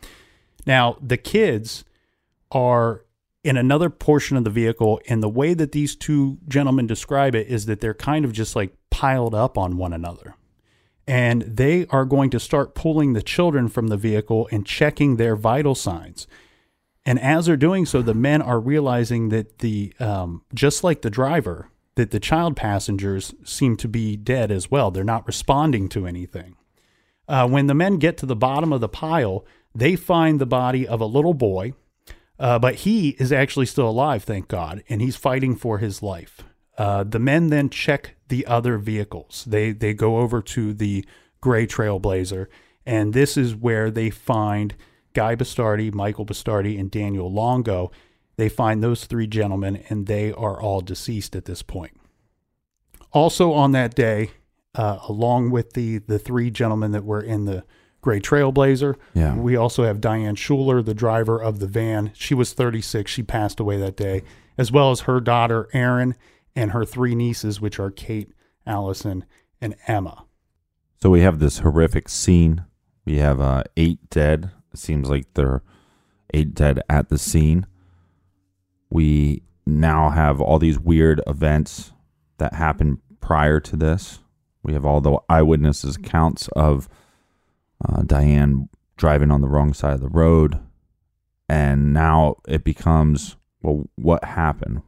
Now 0.67 0.97
the 1.01 1.17
kids 1.17 1.85
are 2.51 3.05
in 3.45 3.57
another 3.57 3.91
portion 3.91 4.37
of 4.37 4.45
the 4.45 4.51
vehicle 4.51 5.01
and 5.09 5.23
the 5.23 5.29
way 5.29 5.55
that 5.55 5.73
these 5.73 5.95
two 5.95 6.39
gentlemen 6.49 6.87
describe 6.87 7.35
it 7.35 7.47
is 7.47 7.67
that 7.67 7.81
they're 7.81 7.95
kind 7.95 8.25
of 8.25 8.33
just 8.33 8.57
like 8.57 8.75
piled 8.91 9.35
up 9.35 9.57
on 9.57 9.77
one 9.77 9.93
another. 9.93 10.35
And 11.07 11.43
they 11.43 11.87
are 11.87 12.05
going 12.05 12.29
to 12.31 12.41
start 12.41 12.75
pulling 12.75 13.15
the 13.15 13.23
children 13.23 13.69
from 13.69 13.89
the 13.89 13.97
vehicle 13.97 14.49
and 14.53 14.67
checking 14.67 15.17
their 15.17 15.37
vital 15.37 15.75
signs. 15.75 16.27
And 17.07 17.19
as 17.19 17.47
they're 17.47 17.57
doing 17.57 17.87
so, 17.87 18.03
the 18.03 18.13
men 18.13 18.43
are 18.43 18.61
realizing 18.61 19.31
that 19.31 19.61
the 19.61 19.95
um, 19.99 20.43
just 20.53 20.85
like 20.85 21.01
the 21.01 21.09
driver, 21.09 21.71
that 21.99 22.13
the 22.13 22.21
child 22.21 22.55
passengers 22.55 23.35
seem 23.45 23.77
to 23.77 23.89
be 23.89 24.17
dead 24.17 24.53
as 24.53 24.71
well. 24.71 24.93
They're 24.93 25.03
not 25.03 25.27
responding 25.27 25.89
to 25.89 26.07
anything. 26.07 26.55
Uh, 27.27 27.49
when 27.49 27.67
the 27.67 27.75
men 27.75 27.97
get 27.97 28.17
to 28.19 28.27
the 28.27 28.37
bottom 28.37 28.73
of 28.73 28.81
the 28.81 28.89
pile, 28.89 29.45
they 29.75 29.97
find 29.97 30.41
the 30.41 30.47
body 30.47 30.87
of 30.87 31.01
a 31.01 31.07
little 31.07 31.35
boy, 31.35 31.73
uh, 32.39 32.57
but 32.61 32.77
he 32.77 33.17
is 33.19 33.33
actually 33.33 33.67
still 33.67 33.91
alive, 33.91 34.23
thank 34.23 34.47
God, 34.47 34.85
and 34.89 35.03
he's 35.03 35.17
fighting 35.17 35.57
for 35.57 35.79
his 35.79 36.01
life. 36.01 36.43
Uh, 36.79 37.03
the 37.03 37.19
men 37.19 37.49
then 37.49 37.69
check 37.69 38.15
the 38.29 38.47
other 38.47 38.79
vehicles. 38.79 39.45
They 39.45 39.73
they 39.73 39.93
go 39.93 40.19
over 40.19 40.41
to 40.41 40.73
the 40.73 41.05
gray 41.41 41.67
Trailblazer, 41.67 42.47
and 42.87 43.13
this 43.13 43.37
is 43.37 43.57
where 43.57 43.91
they 43.91 44.11
find 44.11 44.77
Guy 45.15 45.35
Bastardi, 45.35 45.93
Michael 45.93 46.27
Bastardi, 46.27 46.79
and 46.79 46.93
Daniel 46.93 47.33
Longo. 47.33 47.91
They 48.39 48.49
find 48.49 48.83
those 48.83 49.05
three 49.05 49.27
gentlemen, 49.27 49.85
and 49.91 50.07
they 50.07 50.33
are 50.33 50.59
all 50.63 50.81
deceased 50.81 51.35
at 51.35 51.45
this 51.45 51.61
point. 51.61 51.93
Also 53.13 53.53
on 53.53 53.73
that 53.73 53.95
day, 53.97 54.31
uh, 54.77 54.99
along 55.09 55.51
with 55.51 55.73
the 55.73 55.99
the 55.99 56.19
three 56.21 56.51
gentlemen 56.51 56.93
that 56.93 57.05
were 57.05 57.21
in 57.21 57.47
the 57.47 57.65
gray 58.01 58.21
Trailblazer, 58.21 58.95
Yeah. 59.13 59.35
we 59.37 59.57
also 59.57 59.83
have 59.83 60.01
Diane 60.01 60.37
Schuler, 60.37 60.83
the 60.83 60.95
driver 60.95 61.43
of 61.43 61.59
the 61.59 61.67
van. 61.67 62.13
She 62.15 62.33
was 62.33 62.53
36. 62.53 63.11
She 63.11 63.25
passed 63.25 63.59
away 63.59 63.77
that 63.79 63.97
day, 63.97 64.23
as 64.57 64.71
well 64.71 64.93
as 64.93 65.01
her 65.01 65.21
daughter 65.21 65.69
Erin 65.73 66.15
and 66.55 66.71
her 66.71 66.85
three 66.85 67.17
nieces, 67.17 67.61
which 67.61 67.81
are 67.81 67.91
Kate, 67.91 68.33
Allison, 68.65 69.25
and 69.61 69.75
Emma. 69.89 70.25
So 71.03 71.11
we 71.11 71.23
have 71.23 71.41
this 71.41 71.59
horrific 71.59 72.09
scene. 72.09 72.65
We 73.05 73.17
have 73.19 73.41
uh, 73.41 73.65
eight 73.77 74.11
dead. 74.11 74.53
It 74.73 74.79
seems 74.79 75.11
like 75.11 75.35
there 75.35 75.49
are 75.49 75.63
eight 76.33 76.55
dead 76.55 76.81
at 76.89 77.09
the 77.09 77.19
scene. 77.19 77.67
We 78.91 79.43
now 79.67 80.11
have 80.11 80.41
all 80.41 80.59
these 80.59 80.79
weird 80.79 81.21
events 81.27 81.93
that 82.39 82.55
happened 82.55 82.99
prior 83.21 83.61
to 83.61 83.77
this. 83.77 84.21
We 84.63 84.73
have 84.73 84.85
all 84.85 85.01
the 85.01 85.19
eyewitnesses 85.29 85.97
accounts 85.97 86.49
of 86.57 86.89
uh, 87.87 88.03
Diane 88.03 88.69
driving 88.97 89.31
on 89.31 89.41
the 89.41 89.49
wrong 89.49 89.73
side 89.73 89.95
of 89.95 90.01
the 90.01 90.09
road, 90.09 90.59
and 91.49 91.93
now 91.93 92.37
it 92.47 92.65
becomes 92.65 93.37
well, 93.63 93.89
what 93.97 94.25
happened? 94.25 94.83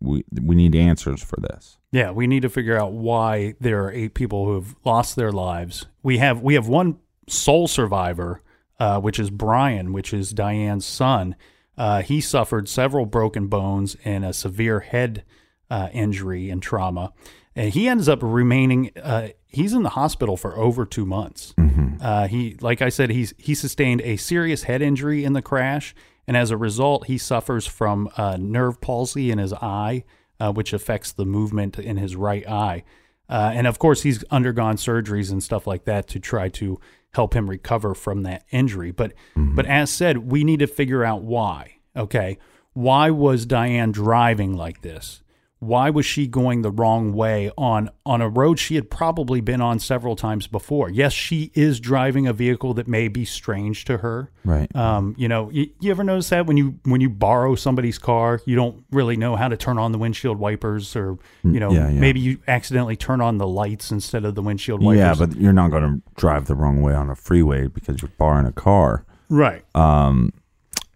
We 0.00 0.24
we 0.40 0.56
need 0.56 0.74
answers 0.74 1.22
for 1.22 1.36
this. 1.40 1.78
Yeah, 1.92 2.10
we 2.10 2.26
need 2.26 2.42
to 2.42 2.48
figure 2.48 2.78
out 2.78 2.92
why 2.92 3.54
there 3.60 3.84
are 3.84 3.92
eight 3.92 4.14
people 4.14 4.44
who 4.46 4.54
have 4.54 4.74
lost 4.84 5.16
their 5.16 5.32
lives. 5.32 5.86
We 6.02 6.18
have 6.18 6.40
we 6.42 6.54
have 6.54 6.66
one 6.66 6.98
sole 7.28 7.68
survivor, 7.68 8.42
uh, 8.78 9.00
which 9.00 9.18
is 9.18 9.30
Brian, 9.30 9.92
which 9.92 10.12
is 10.12 10.32
Diane's 10.32 10.86
son. 10.86 11.36
Uh, 11.80 12.02
he 12.02 12.20
suffered 12.20 12.68
several 12.68 13.06
broken 13.06 13.46
bones 13.46 13.96
and 14.04 14.22
a 14.22 14.34
severe 14.34 14.80
head 14.80 15.24
uh, 15.70 15.88
injury 15.94 16.50
and 16.50 16.62
trauma, 16.62 17.10
and 17.56 17.72
he 17.72 17.88
ends 17.88 18.06
up 18.06 18.18
remaining. 18.22 18.90
Uh, 19.02 19.28
he's 19.46 19.72
in 19.72 19.82
the 19.82 19.88
hospital 19.88 20.36
for 20.36 20.58
over 20.58 20.84
two 20.84 21.06
months. 21.06 21.54
Uh, 22.02 22.28
he, 22.28 22.54
like 22.60 22.82
I 22.82 22.90
said, 22.90 23.08
he's 23.08 23.32
he 23.38 23.54
sustained 23.54 24.02
a 24.02 24.18
serious 24.18 24.64
head 24.64 24.82
injury 24.82 25.24
in 25.24 25.32
the 25.32 25.40
crash, 25.40 25.94
and 26.26 26.36
as 26.36 26.50
a 26.50 26.56
result, 26.58 27.06
he 27.06 27.16
suffers 27.16 27.66
from 27.66 28.10
uh, 28.18 28.36
nerve 28.38 28.82
palsy 28.82 29.30
in 29.30 29.38
his 29.38 29.54
eye, 29.54 30.04
uh, 30.38 30.52
which 30.52 30.74
affects 30.74 31.12
the 31.12 31.24
movement 31.24 31.78
in 31.78 31.96
his 31.96 32.14
right 32.14 32.46
eye. 32.46 32.84
Uh, 33.30 33.52
and 33.54 33.66
of 33.66 33.78
course, 33.78 34.02
he's 34.02 34.22
undergone 34.24 34.76
surgeries 34.76 35.30
and 35.30 35.42
stuff 35.42 35.66
like 35.66 35.84
that 35.86 36.08
to 36.08 36.20
try 36.20 36.50
to 36.50 36.78
help 37.12 37.34
him 37.34 37.48
recover 37.48 37.94
from 37.94 38.22
that 38.22 38.44
injury. 38.50 38.90
But 38.90 39.12
mm-hmm. 39.36 39.54
but 39.54 39.66
as 39.66 39.90
said, 39.90 40.30
we 40.30 40.44
need 40.44 40.60
to 40.60 40.66
figure 40.66 41.04
out 41.04 41.22
why. 41.22 41.76
Okay, 41.96 42.38
why 42.72 43.10
was 43.10 43.46
Diane 43.46 43.92
driving 43.92 44.56
like 44.56 44.82
this? 44.82 45.22
Why 45.62 45.90
was 45.90 46.06
she 46.06 46.26
going 46.26 46.62
the 46.62 46.70
wrong 46.70 47.12
way 47.12 47.50
on 47.58 47.90
on 48.06 48.22
a 48.22 48.28
road 48.30 48.58
she 48.58 48.76
had 48.76 48.88
probably 48.90 49.42
been 49.42 49.60
on 49.60 49.78
several 49.78 50.16
times 50.16 50.46
before? 50.46 50.88
Yes, 50.88 51.12
she 51.12 51.50
is 51.54 51.78
driving 51.80 52.26
a 52.26 52.32
vehicle 52.32 52.72
that 52.74 52.88
may 52.88 53.08
be 53.08 53.26
strange 53.26 53.84
to 53.84 53.98
her. 53.98 54.30
Right. 54.42 54.74
Um, 54.74 55.14
you 55.18 55.28
know, 55.28 55.50
you, 55.50 55.68
you 55.80 55.90
ever 55.90 56.02
notice 56.02 56.30
that 56.30 56.46
when 56.46 56.56
you 56.56 56.78
when 56.84 57.02
you 57.02 57.10
borrow 57.10 57.56
somebody's 57.56 57.98
car, 57.98 58.40
you 58.46 58.56
don't 58.56 58.82
really 58.90 59.16
know 59.18 59.36
how 59.36 59.48
to 59.48 59.56
turn 59.58 59.76
on 59.76 59.92
the 59.92 59.98
windshield 59.98 60.38
wipers, 60.38 60.96
or 60.96 61.18
you 61.44 61.60
know, 61.60 61.68
Mm, 61.70 61.74
Yeah, 61.74 61.88
yeah. 61.90 62.00
maybe 62.00 62.20
you 62.20 62.38
accidentally 62.48 62.96
turn 62.96 63.20
on 63.20 63.36
the 63.36 63.46
lights 63.46 63.90
instead 63.90 64.24
of 64.24 64.34
the 64.34 64.42
windshield 64.42 64.82
wipers. 64.82 64.98
Yeah, 64.98 65.14
but 65.14 65.36
you're 65.36 65.52
not 65.52 65.70
going 65.70 65.82
to 65.82 66.02
drive 66.16 66.46
the 66.46 66.54
wrong 66.54 66.80
way 66.80 66.94
on 66.94 67.10
a 67.10 67.14
freeway 67.14 67.66
because 67.66 68.00
you're 68.00 68.10
borrowing 68.16 68.46
a 68.46 68.52
car. 68.52 69.04
right. 69.28 69.62
Um, 69.76 70.32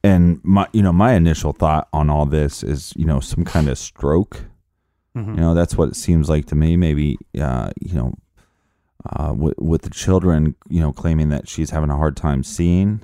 and 0.03 0.41
my, 0.43 0.69
you 0.73 0.83
know, 0.83 0.93
my 0.93 1.15
initial 1.15 1.53
thought 1.53 1.89
on 1.93 2.11
all 2.11 2.27
this 2.27 2.63
is, 2.63 2.93
you 2.97 3.05
know, 3.07 3.21
some 3.21 3.45
kind 3.45 3.69
of 3.69 3.79
stroke. 3.79 4.45
Mhm. 5.17 5.35
You 5.37 5.41
know, 5.41 5.55
that's 5.55 5.77
what 5.77 5.89
it 5.89 5.97
seems 5.97 6.29
like 6.29 6.47
to 6.47 6.55
me. 6.55 6.77
Maybe, 6.77 7.19
uh, 7.41 7.71
you 7.81 7.95
know, 7.95 8.15
uh, 9.11 9.33
with, 9.37 9.55
with 9.59 9.83
the 9.83 9.91
children, 9.91 10.55
you 10.69 10.81
know, 10.81 10.93
claiming 10.93 11.29
that 11.29 11.49
she's 11.49 11.71
having 11.71 11.91
a 11.91 11.97
hard 11.97 12.17
time 12.17 12.43
seeing, 12.43 13.03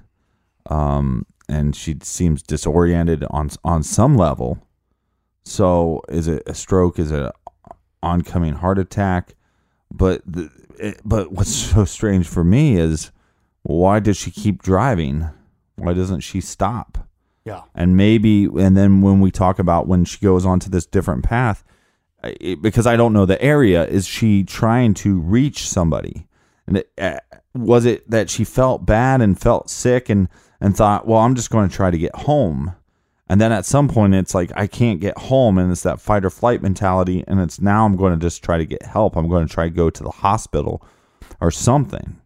um, 0.69 1.27
and 1.49 1.75
she 1.77 1.97
seems 2.03 2.43
disoriented 2.43 3.25
on 3.31 3.51
on 3.65 3.83
some 3.83 4.17
level. 4.17 4.59
So, 5.45 6.03
is 6.09 6.27
it 6.29 6.43
a 6.47 6.55
stroke? 6.55 6.99
Is 6.99 7.11
it 7.11 7.23
an 7.23 7.31
oncoming 8.03 8.55
heart 8.55 8.79
attack? 8.79 9.35
But 9.93 10.23
the, 10.27 10.51
it, 10.79 11.01
but 11.05 11.33
what's 11.33 11.55
so 11.73 11.85
strange 11.85 12.27
for 12.29 12.45
me 12.45 12.77
is 12.77 13.11
why 13.63 14.01
does 14.01 14.17
she 14.17 14.31
keep 14.31 14.63
driving? 14.63 15.29
Why 15.77 15.93
doesn't 15.93 16.21
she 16.21 16.41
stop? 16.41 17.07
Yeah. 17.45 17.63
And 17.75 17.97
maybe, 17.97 18.45
and 18.45 18.77
then 18.77 19.01
when 19.01 19.21
we 19.21 19.31
talk 19.31 19.59
about 19.59 19.87
when 19.87 20.05
she 20.05 20.19
goes 20.19 20.45
onto 20.45 20.69
this 20.71 20.87
different 20.87 21.25
path, 21.25 21.65
because 22.61 22.87
I 22.87 22.97
don't 22.97 23.13
know 23.13 23.27
the 23.27 23.41
area, 23.43 23.87
is 23.87 24.07
she 24.07 24.45
trying 24.45 24.95
to 24.95 25.19
reach 25.19 25.69
somebody? 25.69 26.27
And 26.67 26.79
it, 26.79 26.93
uh, 26.99 27.19
was 27.55 27.85
it 27.85 28.09
that 28.11 28.31
she 28.31 28.45
felt 28.45 28.87
bad 28.87 29.21
and 29.21 29.41
felt 29.41 29.71
sick 29.71 30.09
and 30.09 30.29
and 30.61 30.77
thought, 30.77 31.07
well, 31.07 31.21
I'm 31.21 31.35
just 31.35 31.51
going 31.51 31.69
to 31.69 31.75
try 31.75 31.91
to 31.91 31.99
get 31.99 32.15
home, 32.15 32.75
and 33.29 33.41
then 33.41 33.53
at 33.53 33.65
some 33.65 33.89
point 33.89 34.15
it's 34.15 34.35
like 34.35 34.53
I 34.55 34.67
can't 34.67 35.01
get 35.01 35.17
home, 35.17 35.59
and 35.59 35.73
it's 35.73 35.83
that 35.83 36.01
fight 36.01 36.25
or 36.25 36.31
flight 36.31 36.63
mentality, 36.63 37.25
and 37.27 37.41
it's 37.41 37.61
now 37.61 37.87
I'm 37.87 37.97
going 37.97 38.13
to 38.13 38.25
just 38.25 38.45
try 38.45 38.59
to 38.59 38.67
get 38.67 38.83
help. 38.85 39.17
I'm 39.17 39.29
going 39.29 39.47
to 39.47 39.53
try 39.53 39.65
to 39.65 39.75
go 39.75 39.91
to 39.91 40.03
the 40.03 40.11
hospital 40.11 40.83
or 41.41 41.51
something. 41.51 42.21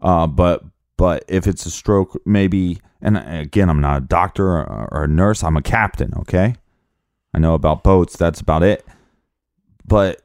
Uh, 0.00 0.26
but 0.26 0.62
but 0.96 1.24
if 1.28 1.46
it's 1.46 1.66
a 1.66 1.70
stroke, 1.70 2.20
maybe. 2.26 2.80
And 3.02 3.18
again, 3.18 3.68
I'm 3.68 3.80
not 3.80 3.98
a 3.98 4.00
doctor 4.00 4.46
or, 4.46 4.88
or 4.90 5.04
a 5.04 5.08
nurse. 5.08 5.44
I'm 5.44 5.56
a 5.56 5.62
captain. 5.62 6.12
Okay, 6.20 6.56
I 7.34 7.38
know 7.38 7.54
about 7.54 7.84
boats. 7.84 8.16
That's 8.16 8.40
about 8.40 8.62
it. 8.62 8.84
But 9.86 10.22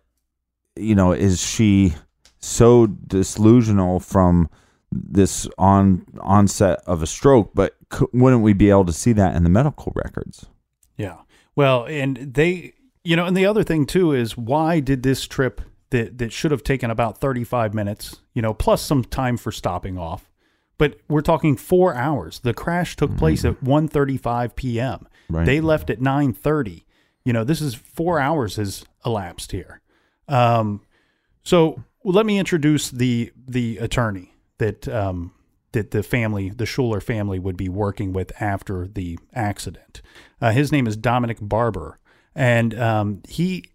you 0.76 0.96
know, 0.96 1.12
is 1.12 1.42
she 1.42 1.94
so 2.40 2.88
disillusional 2.88 4.04
from 4.04 4.50
this 4.92 5.48
on 5.58 6.06
onset 6.20 6.82
of 6.86 7.04
a 7.04 7.08
stroke? 7.08 7.52
But 7.54 7.76
c- 7.94 8.06
wouldn't 8.14 8.42
we 8.42 8.54
be 8.54 8.70
able 8.70 8.86
to 8.86 8.94
see 8.94 9.14
that 9.14 9.36
in 9.36 9.44
the 9.44 9.50
medical 9.50 9.94
records? 9.96 10.46
Yeah. 10.98 11.18
Well, 11.56 11.86
and 11.86 12.18
they, 12.18 12.74
you 13.04 13.16
know, 13.16 13.26
and 13.26 13.36
the 13.36 13.46
other 13.46 13.64
thing 13.64 13.86
too 13.86 14.14
is 14.14 14.38
why 14.38 14.80
did 14.80 15.04
this 15.04 15.26
trip 15.28 15.62
that 15.90 16.18
that 16.18 16.32
should 16.32 16.52
have 16.52 16.64
taken 16.64 16.90
about 16.90 17.20
35 17.20 17.74
minutes, 17.74 18.18
you 18.34 18.42
know, 18.42 18.54
plus 18.54 18.82
some 18.82 19.04
time 19.04 19.38
for 19.38 19.52
stopping 19.52 19.98
off. 19.98 20.30
But 20.78 20.98
we're 21.08 21.22
talking 21.22 21.58
4 21.58 21.94
hours. 21.94 22.40
The 22.40 22.56
crash 22.56 22.96
took 22.96 23.16
place 23.16 23.44
mm-hmm. 23.44 23.64
at 23.72 23.92
1:35 23.92 24.56
p.m. 24.56 25.08
Right. 25.30 25.46
They 25.46 25.62
left 25.62 25.92
at 25.92 26.00
9:30. 26.00 26.86
You 27.24 27.34
know, 27.34 27.44
this 27.44 27.62
is 27.62 27.76
4 27.76 28.20
hours 28.20 28.56
has 28.56 28.84
elapsed 29.06 29.52
here. 29.52 29.82
Um 30.28 30.82
so 31.44 31.84
let 32.04 32.26
me 32.26 32.40
introduce 32.40 32.90
the 32.90 33.32
the 33.48 33.78
attorney 33.78 34.34
that 34.58 34.88
um 34.88 35.34
that 35.72 35.92
the 35.92 36.04
family, 36.04 36.50
the 36.50 36.66
Schuler 36.66 37.00
family, 37.00 37.40
would 37.40 37.58
be 37.58 37.70
working 37.70 38.14
with 38.14 38.32
after 38.42 38.88
the 38.88 39.18
accident. 39.34 40.02
Uh, 40.42 40.52
his 40.52 40.72
name 40.72 40.88
is 40.88 40.98
Dominic 40.98 41.38
Barbara, 41.42 41.98
and 42.36 42.78
um, 42.80 43.22
he. 43.28 43.66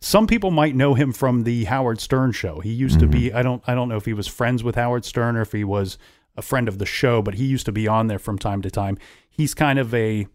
Some 0.00 0.28
people 0.28 0.52
might 0.52 0.76
know 0.76 0.94
him 0.94 1.12
from 1.12 1.42
the 1.42 1.64
Howard 1.64 2.00
Stern 2.00 2.30
show. 2.30 2.60
He 2.60 2.70
used 2.70 3.00
to 3.00 3.08
be. 3.08 3.32
I 3.32 3.42
don't. 3.42 3.62
I 3.66 3.74
don't 3.74 3.88
know 3.88 3.96
if 3.96 4.04
he 4.04 4.12
was 4.12 4.28
friends 4.28 4.62
with 4.62 4.76
Howard 4.76 5.04
Stern 5.04 5.36
or 5.36 5.42
if 5.42 5.52
he 5.52 5.64
was 5.64 5.98
a 6.36 6.42
friend 6.42 6.68
of 6.68 6.78
the 6.78 6.86
show, 6.86 7.20
but 7.20 7.34
he 7.34 7.44
used 7.44 7.66
to 7.66 7.72
be 7.72 7.88
on 7.88 8.06
there 8.06 8.20
from 8.20 8.38
time 8.38 8.62
to 8.62 8.70
time. 8.70 8.96
He's 9.28 9.54
kind 9.54 9.76
of 9.76 9.92
a, 9.92 10.28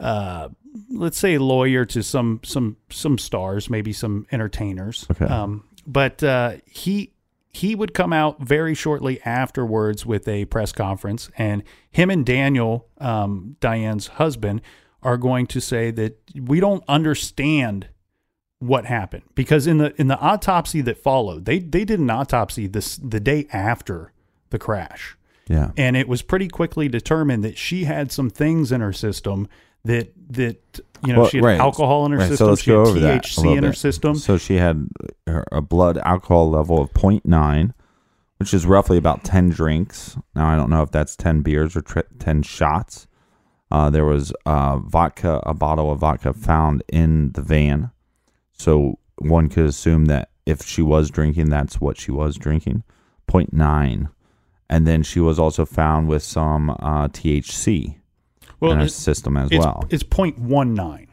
uh, 0.00 0.48
let's 0.90 1.18
say, 1.18 1.38
lawyer 1.38 1.84
to 1.86 2.02
some 2.02 2.40
some 2.44 2.76
some 2.90 3.18
stars, 3.18 3.70
maybe 3.70 3.92
some 3.92 4.26
entertainers. 4.32 5.06
Okay. 5.10 5.26
Um, 5.26 5.64
but 5.86 6.22
uh, 6.22 6.56
he 6.66 7.12
he 7.50 7.74
would 7.74 7.94
come 7.94 8.12
out 8.12 8.40
very 8.42 8.74
shortly 8.74 9.20
afterwards 9.22 10.04
with 10.04 10.26
a 10.26 10.44
press 10.46 10.72
conference, 10.72 11.30
and 11.38 11.62
him 11.90 12.10
and 12.10 12.26
Daniel, 12.26 12.88
um, 12.98 13.56
Diane's 13.60 14.08
husband, 14.08 14.60
are 15.02 15.16
going 15.16 15.46
to 15.48 15.60
say 15.60 15.90
that 15.92 16.18
we 16.34 16.58
don't 16.60 16.82
understand 16.88 17.88
what 18.58 18.86
happened 18.86 19.22
because 19.34 19.66
in 19.66 19.76
the 19.78 19.94
in 20.00 20.08
the 20.08 20.18
autopsy 20.18 20.80
that 20.80 20.96
followed, 20.98 21.44
they 21.44 21.58
they 21.58 21.84
did 21.84 22.00
an 22.00 22.10
autopsy 22.10 22.66
this 22.66 22.96
the 22.96 23.20
day 23.20 23.46
after 23.52 24.12
the 24.50 24.58
crash, 24.58 25.16
Yeah. 25.48 25.72
and 25.76 25.96
it 25.96 26.08
was 26.08 26.22
pretty 26.22 26.48
quickly 26.48 26.88
determined 26.88 27.44
that 27.44 27.58
she 27.58 27.84
had 27.84 28.10
some 28.10 28.30
things 28.30 28.72
in 28.72 28.80
her 28.80 28.92
system 28.92 29.48
that 29.84 30.12
that 30.30 30.80
you 31.06 31.12
know 31.12 31.20
Well, 31.20 31.28
she 31.28 31.36
had 31.38 31.44
right. 31.44 31.60
alcohol 31.60 32.06
in 32.06 32.12
her 32.12 32.18
Right, 32.18 32.28
system, 32.28 32.46
So 32.46 32.50
let's 32.50 32.62
she 32.62 32.70
go 32.70 32.78
had 32.84 32.88
over 32.88 32.98
THC 33.00 33.56
in 33.56 33.64
her 33.64 33.70
bit. 33.70 33.78
system. 33.78 34.14
So 34.16 34.36
she 34.38 34.56
had 34.56 34.88
her- 35.26 35.44
a 35.52 35.60
blood 35.60 35.98
alcohol 35.98 36.50
level 36.50 36.80
of 36.80 36.92
0.9, 36.94 37.74
which 38.38 38.54
is 38.54 38.64
roughly 38.66 38.96
about 38.96 39.22
10 39.24 39.50
drinks. 39.50 40.16
Now, 40.34 40.48
I 40.48 40.56
don't 40.56 40.70
know 40.70 40.82
if 40.82 40.90
that's 40.90 41.14
10 41.16 41.42
beers 41.42 41.76
or 41.76 41.82
tr- 41.82 42.00
10 42.18 42.42
shots. 42.42 43.06
Uh, 43.70 43.90
there 43.90 44.04
was 44.04 44.32
uh, 44.46 44.78
vodka, 44.78 45.40
a 45.44 45.52
bottle 45.54 45.90
of 45.90 45.98
vodka 46.00 46.32
found 46.32 46.82
in 46.88 47.32
the 47.32 47.42
van. 47.42 47.90
So 48.52 48.98
one 49.18 49.48
could 49.48 49.66
assume 49.66 50.06
that 50.06 50.30
if 50.46 50.62
she 50.64 50.80
was 50.82 51.10
drinking, 51.10 51.50
that's 51.50 51.80
what 51.80 51.98
she 51.98 52.10
was 52.12 52.36
drinking 52.36 52.82
0.9. 53.30 54.08
And 54.70 54.86
then 54.86 55.02
she 55.02 55.20
was 55.20 55.38
also 55.38 55.64
found 55.66 56.08
with 56.08 56.22
some 56.22 56.70
uh, 56.70 57.08
THC 57.08 57.96
in 58.72 58.78
her 58.78 58.88
system 58.88 59.36
as 59.36 59.50
it's, 59.50 59.64
well. 59.64 59.84
It's 59.90 60.02
0.19. 60.02 61.08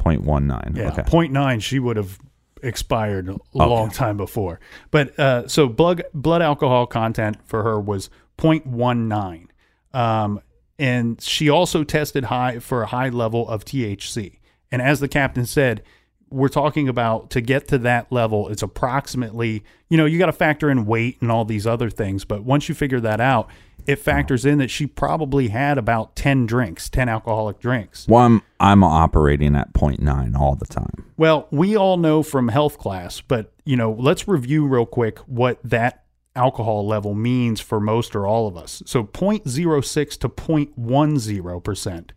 0.19. 0.00 0.76
Yeah, 0.76 0.88
okay. 0.88 1.02
point 1.02 1.32
nine, 1.32 1.60
she 1.60 1.78
would 1.78 1.96
have 1.96 2.18
expired 2.62 3.28
a 3.28 3.38
long 3.54 3.90
time 3.90 4.16
before. 4.16 4.60
But 4.90 5.18
uh, 5.18 5.48
so 5.48 5.68
blood 5.68 6.04
blood 6.12 6.42
alcohol 6.42 6.86
content 6.86 7.38
for 7.44 7.62
her 7.62 7.80
was 7.80 8.10
0.19. 8.38 9.48
Um, 9.92 10.40
and 10.78 11.20
she 11.20 11.48
also 11.48 11.84
tested 11.84 12.24
high 12.24 12.58
for 12.58 12.82
a 12.82 12.86
high 12.86 13.08
level 13.08 13.48
of 13.48 13.64
THC. 13.64 14.38
And 14.72 14.82
as 14.82 15.00
the 15.00 15.08
captain 15.08 15.46
said, 15.46 15.82
we're 16.30 16.48
talking 16.48 16.88
about 16.88 17.30
to 17.30 17.40
get 17.40 17.68
to 17.68 17.78
that 17.78 18.10
level, 18.10 18.48
it's 18.48 18.62
approximately, 18.62 19.62
you 19.88 19.96
know, 19.96 20.04
you 20.04 20.18
got 20.18 20.26
to 20.26 20.32
factor 20.32 20.68
in 20.68 20.84
weight 20.84 21.18
and 21.20 21.30
all 21.30 21.44
these 21.44 21.64
other 21.64 21.90
things. 21.90 22.24
But 22.24 22.42
once 22.42 22.68
you 22.68 22.74
figure 22.74 22.98
that 23.00 23.20
out, 23.20 23.48
it 23.86 23.96
factors 23.96 24.44
in 24.44 24.58
that 24.58 24.70
she 24.70 24.86
probably 24.86 25.48
had 25.48 25.78
about 25.78 26.16
10 26.16 26.46
drinks, 26.46 26.88
10 26.88 27.08
alcoholic 27.08 27.58
drinks. 27.60 28.06
Well, 28.08 28.22
I'm, 28.24 28.42
I'm 28.60 28.82
operating 28.84 29.54
at 29.56 29.72
0.9 29.72 30.36
all 30.38 30.54
the 30.56 30.66
time. 30.66 31.04
Well, 31.16 31.46
we 31.50 31.76
all 31.76 31.96
know 31.96 32.22
from 32.22 32.48
health 32.48 32.78
class, 32.78 33.20
but 33.20 33.52
you 33.64 33.76
know, 33.76 33.92
let's 33.92 34.26
review 34.28 34.66
real 34.66 34.86
quick 34.86 35.18
what 35.20 35.58
that 35.64 36.04
alcohol 36.36 36.86
level 36.86 37.14
means 37.14 37.60
for 37.60 37.78
most 37.78 38.16
or 38.16 38.26
all 38.26 38.48
of 38.48 38.56
us. 38.56 38.82
So 38.86 39.04
0.06 39.04 40.18
to 40.18 40.28
0.10%. 40.28 42.10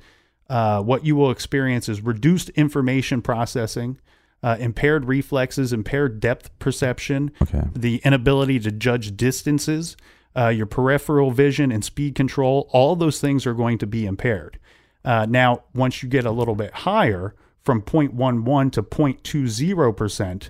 Uh, 0.50 0.82
what 0.82 1.06
you 1.06 1.16
will 1.16 1.30
experience 1.30 1.90
is 1.90 2.02
reduced 2.02 2.50
information 2.52 3.22
processing, 3.22 4.00
uh, 4.42 4.56
impaired 4.60 5.06
reflexes, 5.06 5.74
impaired 5.74 6.20
depth 6.22 6.58
perception, 6.60 7.32
Okay. 7.42 7.64
the 7.76 7.98
inability 8.06 8.60
to 8.62 8.72
judge 8.72 9.18
distances, 9.18 9.98
uh, 10.38 10.50
your 10.50 10.66
peripheral 10.66 11.32
vision 11.32 11.72
and 11.72 11.84
speed 11.84 12.16
control. 12.16 12.70
All 12.72 12.96
those 12.96 13.20
things 13.20 13.46
are 13.46 13.54
going 13.54 13.78
to 13.80 13.88
be 13.88 14.06
impaired. 14.06 14.60
Uh, 15.04 15.26
now, 15.26 15.64
once 15.74 16.04
you 16.04 16.10
get 16.10 16.26
a 16.26 16.32
little 16.32 16.56
bit 16.56 16.74
higher, 16.74 17.34
from 17.68 17.82
0.11 17.82 18.72
to 18.72 18.82
0.20%, 18.82 20.50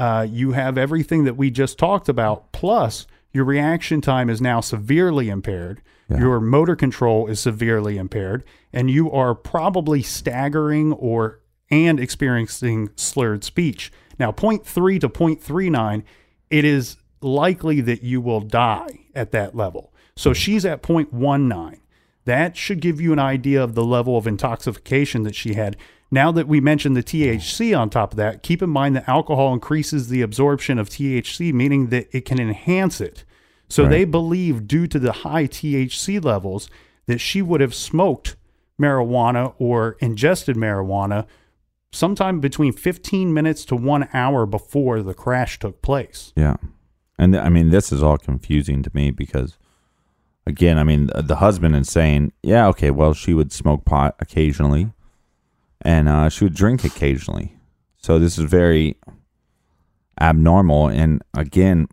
uh, 0.00 0.26
you 0.28 0.50
have 0.50 0.76
everything 0.76 1.22
that 1.22 1.36
we 1.36 1.48
just 1.48 1.78
talked 1.78 2.08
about, 2.08 2.50
plus 2.50 3.06
your 3.32 3.44
reaction 3.44 4.00
time 4.00 4.28
is 4.28 4.40
now 4.40 4.60
severely 4.60 5.28
impaired. 5.28 5.80
Your 6.08 6.40
motor 6.40 6.74
control 6.74 7.28
is 7.28 7.38
severely 7.38 7.98
impaired, 7.98 8.42
and 8.72 8.90
you 8.90 9.10
are 9.12 9.34
probably 9.34 10.02
staggering 10.02 10.92
or 10.92 11.40
and 11.70 12.00
experiencing 12.00 12.90
slurred 12.96 13.44
speech. 13.44 13.92
Now, 14.18 14.32
0.3 14.32 15.00
to 15.00 15.08
0.39, 15.08 16.02
it 16.50 16.64
is 16.64 16.96
likely 17.20 17.80
that 17.80 18.02
you 18.02 18.20
will 18.20 18.40
die 18.40 19.00
at 19.14 19.30
that 19.32 19.54
level. 19.54 19.92
So 20.16 20.32
she's 20.32 20.64
at 20.64 20.82
0.19. 20.82 21.80
That 22.24 22.56
should 22.56 22.80
give 22.80 23.00
you 23.00 23.12
an 23.12 23.18
idea 23.18 23.62
of 23.62 23.74
the 23.74 23.84
level 23.84 24.16
of 24.16 24.26
intoxication 24.26 25.22
that 25.22 25.34
she 25.34 25.54
had. 25.54 25.76
Now 26.10 26.32
that 26.32 26.48
we 26.48 26.60
mentioned 26.60 26.96
the 26.96 27.02
THC 27.02 27.78
on 27.78 27.90
top 27.90 28.12
of 28.12 28.16
that, 28.16 28.42
keep 28.42 28.62
in 28.62 28.70
mind 28.70 28.96
that 28.96 29.08
alcohol 29.08 29.52
increases 29.52 30.08
the 30.08 30.22
absorption 30.22 30.78
of 30.78 30.88
THC, 30.88 31.52
meaning 31.52 31.88
that 31.88 32.08
it 32.12 32.24
can 32.24 32.40
enhance 32.40 33.00
it. 33.00 33.24
So 33.68 33.82
Right. 33.82 33.90
they 33.90 34.04
believe, 34.04 34.66
due 34.68 34.86
to 34.86 34.98
the 34.98 35.12
high 35.12 35.46
THC 35.46 36.20
levels, 36.20 36.68
that 37.06 37.20
she 37.20 37.42
would 37.42 37.60
have 37.60 37.74
smoked 37.74 38.36
marijuana 38.80 39.54
or 39.58 39.96
ingested 40.00 40.56
marijuana 40.56 41.26
sometime 41.92 42.40
between 42.40 42.72
15 42.72 43.32
minutes 43.32 43.64
to 43.64 43.76
one 43.76 44.08
hour 44.12 44.46
before 44.46 45.02
the 45.02 45.14
crash 45.14 45.58
took 45.58 45.82
place. 45.82 46.32
Yeah. 46.36 46.56
And 47.18 47.32
th- 47.32 47.44
I 47.44 47.48
mean, 47.48 47.70
this 47.70 47.92
is 47.92 48.02
all 48.02 48.18
confusing 48.18 48.82
to 48.82 48.90
me 48.94 49.10
because, 49.10 49.58
again, 50.46 50.78
I 50.78 50.84
mean, 50.84 51.06
the, 51.06 51.22
the 51.22 51.36
husband 51.36 51.74
is 51.76 51.88
saying, 51.88 52.32
yeah, 52.42 52.66
okay, 52.68 52.90
well, 52.90 53.14
she 53.14 53.34
would 53.34 53.52
smoke 53.52 53.84
pot 53.84 54.16
occasionally 54.20 54.92
and 55.80 56.08
uh, 56.08 56.28
she 56.28 56.44
would 56.44 56.54
drink 56.54 56.84
occasionally. 56.84 57.56
So 57.96 58.18
this 58.18 58.38
is 58.38 58.44
very 58.44 58.98
abnormal. 60.20 60.88
And 60.88 61.22
again, 61.34 61.88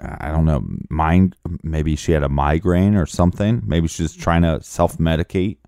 I 0.00 0.30
don't 0.30 0.44
know, 0.44 0.66
mind, 0.90 1.36
maybe 1.62 1.96
she 1.96 2.12
had 2.12 2.22
a 2.22 2.28
migraine 2.28 2.96
or 2.96 3.06
something. 3.06 3.62
Maybe 3.64 3.88
she's 3.88 4.14
trying 4.14 4.42
to 4.42 4.62
self 4.62 4.98
medicate. 4.98 5.58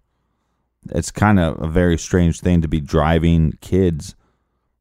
It's 0.91 1.11
kind 1.11 1.39
of 1.39 1.63
a 1.63 1.69
very 1.69 1.97
strange 1.97 2.41
thing 2.41 2.61
to 2.61 2.69
be 2.69 2.81
driving 2.81 3.57
kids 3.61 4.17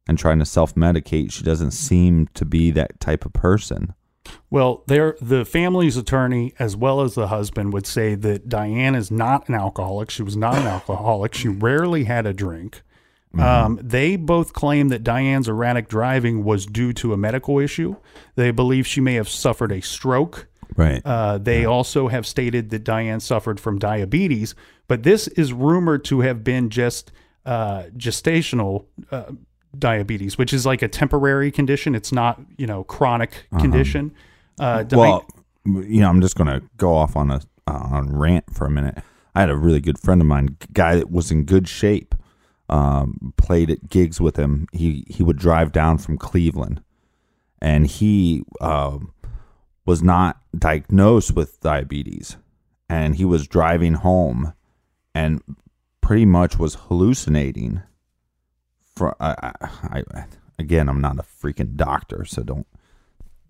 and 0.06 0.18
trying 0.18 0.38
to 0.38 0.44
self 0.44 0.74
medicate. 0.74 1.32
She 1.32 1.44
doesn't 1.44 1.72
seem 1.72 2.28
to 2.34 2.44
be 2.44 2.70
that 2.72 3.00
type 3.00 3.24
of 3.24 3.32
person. 3.32 3.94
Well, 4.50 4.84
there 4.86 5.16
the 5.20 5.44
family's 5.44 5.96
attorney 5.96 6.54
as 6.58 6.76
well 6.76 7.00
as 7.00 7.14
the 7.14 7.28
husband 7.28 7.72
would 7.72 7.86
say 7.86 8.14
that 8.14 8.48
Diane 8.48 8.94
is 8.94 9.10
not 9.10 9.48
an 9.48 9.54
alcoholic. 9.54 10.10
She 10.10 10.22
was 10.22 10.36
not 10.36 10.56
an 10.56 10.66
alcoholic. 10.66 11.34
She 11.34 11.48
rarely 11.48 12.04
had 12.04 12.26
a 12.26 12.32
drink. 12.32 12.82
Um, 13.36 13.80
they 13.82 14.16
both 14.16 14.52
claim 14.52 14.88
that 14.88 15.02
Diane's 15.02 15.48
erratic 15.48 15.88
driving 15.88 16.44
was 16.44 16.66
due 16.66 16.92
to 16.94 17.12
a 17.12 17.16
medical 17.16 17.58
issue. 17.58 17.96
They 18.36 18.50
believe 18.50 18.86
she 18.86 19.00
may 19.00 19.14
have 19.14 19.28
suffered 19.28 19.72
a 19.72 19.80
stroke. 19.80 20.46
Right. 20.76 21.02
Uh, 21.04 21.38
they 21.38 21.64
also 21.64 22.08
have 22.08 22.26
stated 22.26 22.70
that 22.70 22.84
Diane 22.84 23.20
suffered 23.20 23.60
from 23.60 23.78
diabetes, 23.78 24.54
but 24.88 25.02
this 25.02 25.28
is 25.28 25.52
rumored 25.52 26.04
to 26.06 26.20
have 26.20 26.42
been 26.42 26.70
just 26.70 27.12
uh, 27.44 27.84
gestational 27.96 28.86
uh, 29.10 29.32
diabetes, 29.78 30.38
which 30.38 30.52
is 30.52 30.64
like 30.66 30.82
a 30.82 30.88
temporary 30.88 31.50
condition. 31.50 31.94
It's 31.94 32.12
not, 32.12 32.40
you 32.56 32.66
know, 32.66 32.84
chronic 32.84 33.46
condition. 33.58 34.12
Uh, 34.58 34.84
well, 34.92 35.26
you 35.64 36.00
know, 36.00 36.08
I'm 36.08 36.20
just 36.20 36.36
going 36.36 36.48
to 36.48 36.62
go 36.76 36.94
off 36.94 37.16
on 37.16 37.30
a 37.30 37.40
uh, 37.66 37.88
on 37.90 38.16
rant 38.16 38.44
for 38.54 38.66
a 38.66 38.70
minute. 38.70 38.98
I 39.34 39.40
had 39.40 39.50
a 39.50 39.56
really 39.56 39.80
good 39.80 39.98
friend 39.98 40.20
of 40.20 40.26
mine, 40.26 40.56
guy 40.72 40.96
that 40.96 41.10
was 41.10 41.30
in 41.30 41.44
good 41.44 41.66
shape. 41.68 42.14
um, 42.68 43.34
played 43.36 43.70
at 43.70 43.88
gigs 43.88 44.20
with 44.20 44.36
him. 44.36 44.66
He 44.72 45.04
he 45.08 45.22
would 45.22 45.38
drive 45.38 45.72
down 45.72 45.98
from 45.98 46.18
Cleveland, 46.18 46.82
and 47.60 47.86
he 47.86 48.42
um, 48.60 49.12
was 49.84 50.02
not 50.02 50.40
diagnosed 50.58 51.34
with 51.34 51.60
diabetes, 51.60 52.36
and 52.88 53.16
he 53.16 53.24
was 53.24 53.46
driving 53.46 53.94
home, 53.94 54.54
and 55.14 55.42
pretty 56.00 56.26
much 56.26 56.58
was 56.58 56.74
hallucinating. 56.74 57.82
For 58.96 59.14
I, 59.20 59.52
I, 59.60 60.02
I 60.12 60.24
again, 60.58 60.88
I'm 60.88 61.00
not 61.00 61.18
a 61.18 61.22
freaking 61.22 61.76
doctor, 61.76 62.24
so 62.24 62.42
don't 62.42 62.66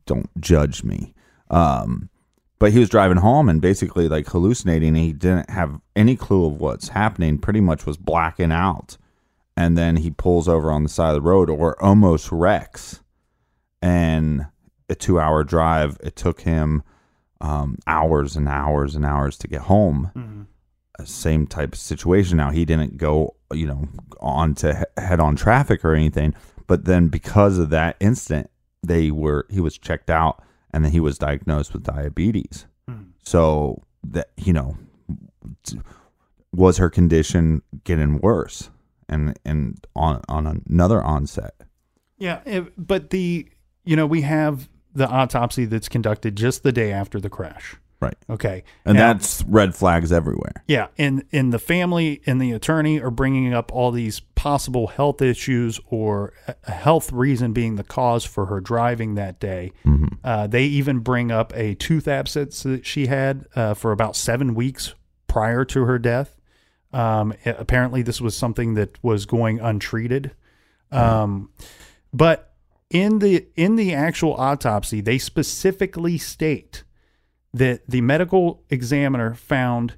don't 0.07 0.29
judge 0.41 0.85
me. 0.85 1.15
Um, 1.51 2.09
but 2.59 2.73
he 2.73 2.79
was 2.79 2.89
driving 2.89 3.19
home 3.19 3.49
and 3.49 3.61
basically 3.61 4.09
like 4.09 4.27
hallucinating. 4.27 4.95
He 4.95 5.13
didn't 5.13 5.51
have 5.51 5.81
any 5.95 6.17
clue 6.17 6.47
of 6.47 6.61
what's 6.61 6.89
happening. 6.89 7.39
Pretty 7.39 7.61
much 7.61 7.87
was 7.87 7.97
blacking 7.97 8.53
out, 8.53 8.97
and 9.57 9.77
then 9.77 9.97
he 9.97 10.11
pulls 10.11 10.49
over 10.49 10.71
on 10.71 10.83
the 10.83 10.89
side 10.89 11.11
of 11.11 11.15
the 11.17 11.23
road 11.23 11.51
or 11.51 11.83
almost 11.83 12.33
wrecks. 12.33 13.01
And 13.83 14.47
a 14.89 14.95
two-hour 14.95 15.45
drive. 15.45 15.99
It 16.03 16.17
took 16.17 16.43
him 16.43 16.83
um, 17.41 17.79
hours 17.87 18.37
and 18.37 18.49
hours 18.49 18.95
and 18.95 19.05
hours 19.05 19.37
to 19.39 19.49
get 19.49 19.63
home. 19.63 20.11
Uh, 20.17 20.54
Same 21.05 21.47
type 21.47 21.73
of 21.73 21.79
situation. 21.79 22.37
Now 22.37 22.51
he 22.51 22.65
didn't 22.65 22.97
go, 22.99 23.35
you 23.53 23.67
know, 23.67 23.89
on 24.21 24.55
to 24.57 24.87
head-on 24.97 25.35
traffic 25.37 25.85
or 25.85 25.95
anything, 25.95 26.35
but 26.67 26.85
then 26.85 27.09
because 27.09 27.59
of 27.59 27.71
that 27.71 27.97
incident, 28.01 28.49
they 28.83 29.11
were 29.11 29.47
he 29.51 29.61
was 29.61 29.77
checked 29.77 30.09
out 30.11 30.43
and 30.73 30.85
then 30.85 30.93
he 30.93 31.01
was 31.01 31.19
diagnosed 31.19 31.73
with 31.73 31.83
diabetes. 31.83 32.67
Hmm. 32.89 33.03
So 33.25 33.83
that 34.05 34.29
you 34.37 34.53
know, 34.53 34.77
was 36.53 36.79
her 36.79 36.91
condition 36.91 37.63
getting 37.85 38.19
worse 38.21 38.71
and 39.09 39.39
and 39.45 39.85
on 39.97 40.23
on 40.29 40.63
another 40.69 41.03
onset. 41.03 41.55
Yeah, 42.19 42.41
it- 42.47 42.73
but 42.77 43.11
the 43.11 43.49
you 43.85 43.97
know 43.97 44.07
we 44.07 44.23
have 44.23 44.69
the 44.95 45.09
autopsy 45.09 45.65
that's 45.65 45.89
conducted 45.89 46.37
just 46.37 46.63
the 46.63 46.71
day 46.73 46.93
after 46.93 47.19
the 47.21 47.29
crash. 47.31 47.75
Right. 48.05 48.17
Okay. 48.31 48.65
And 48.85 48.97
Now- 48.97 49.13
that's 49.13 49.43
red 49.45 49.75
flags 49.75 50.13
everywhere. 50.13 50.63
Yeah, 50.67 50.87
and 50.99 51.25
and 51.33 51.53
the 51.53 51.59
family 51.59 52.21
and 52.27 52.41
the 52.41 52.53
attorney 52.53 53.01
are 53.01 53.11
bringing 53.11 53.53
up 53.55 53.73
all 53.73 53.91
these 53.91 54.21
possible 54.35 54.89
health 54.89 55.23
issues 55.23 55.81
or 55.87 56.33
a- 56.47 56.71
health 56.71 57.11
reason 57.13 57.53
being 57.53 57.77
the 57.77 57.85
cause 57.85 58.25
for 58.25 58.47
her 58.47 58.61
driving 58.61 59.15
that 59.15 59.41
day. 59.41 59.73
Uh, 60.23 60.47
they 60.47 60.65
even 60.65 60.99
bring 61.01 61.31
up 61.31 61.53
a 61.57 61.75
tooth 61.75 62.07
abscess 62.09 62.63
that 62.63 62.87
she 62.87 63.07
had 63.07 63.47
uh, 63.57 63.75
for 63.75 63.93
about 63.93 64.17
seven 64.17 64.55
weeks 64.55 64.95
prior 65.27 65.65
to 65.65 65.85
her 65.85 65.99
death. 65.99 66.37
Um, 66.93 67.35
apparently, 67.45 68.03
this 68.03 68.21
was 68.21 68.37
something 68.37 68.75
that 68.75 69.03
was 69.03 69.27
going 69.27 69.59
untreated. 69.61 70.31
Um, 70.93 71.51
but 72.13 72.53
in 72.91 73.19
the 73.19 73.47
in 73.57 73.75
the 73.77 73.93
actual 73.93 74.35
autopsy, 74.35 75.01
they 75.01 75.19
specifically 75.19 76.19
state 76.19 76.85
that 77.55 77.83
the 77.89 78.01
medical 78.03 78.63
examiner 78.69 79.33
found 79.33 79.95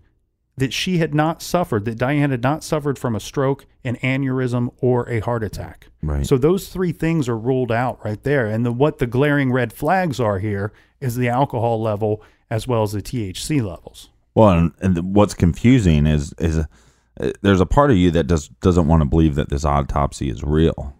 that 0.58 0.72
she 0.72 0.98
had 0.98 1.14
not 1.14 1.42
suffered, 1.42 1.84
that 1.86 1.98
Diane 1.98 2.30
had 2.30 2.42
not 2.42 2.62
suffered 2.62 2.98
from 2.98 3.14
a 3.14 3.20
stroke, 3.20 3.66
an 3.84 3.96
aneurysm, 3.96 4.72
or 4.78 5.08
a 5.08 5.20
heart 5.20 5.42
attack. 5.42 5.88
Right. 6.02 6.26
So 6.26 6.38
those 6.38 6.68
three 6.68 6.92
things 6.92 7.28
are 7.28 7.36
ruled 7.36 7.72
out 7.72 8.02
right 8.04 8.22
there. 8.22 8.46
And 8.46 8.64
the, 8.64 8.72
what 8.72 8.98
the 8.98 9.06
glaring 9.06 9.52
red 9.52 9.72
flags 9.72 10.20
are 10.20 10.38
here 10.38 10.72
is 11.00 11.16
the 11.16 11.28
alcohol 11.28 11.80
level 11.80 12.22
as 12.50 12.68
well 12.68 12.82
as 12.82 12.92
the 12.92 13.02
THC 13.02 13.62
levels. 13.62 14.10
Well, 14.34 14.50
and, 14.50 14.72
and 14.80 15.14
what's 15.14 15.34
confusing 15.34 16.06
is 16.06 16.34
is 16.38 16.58
uh, 16.58 17.32
there's 17.40 17.60
a 17.60 17.66
part 17.66 17.90
of 17.90 17.96
you 17.96 18.10
that 18.12 18.26
does 18.26 18.48
doesn't 18.48 18.86
want 18.86 19.00
to 19.00 19.08
believe 19.08 19.34
that 19.34 19.48
this 19.48 19.64
autopsy 19.64 20.28
is 20.28 20.42
real. 20.42 20.94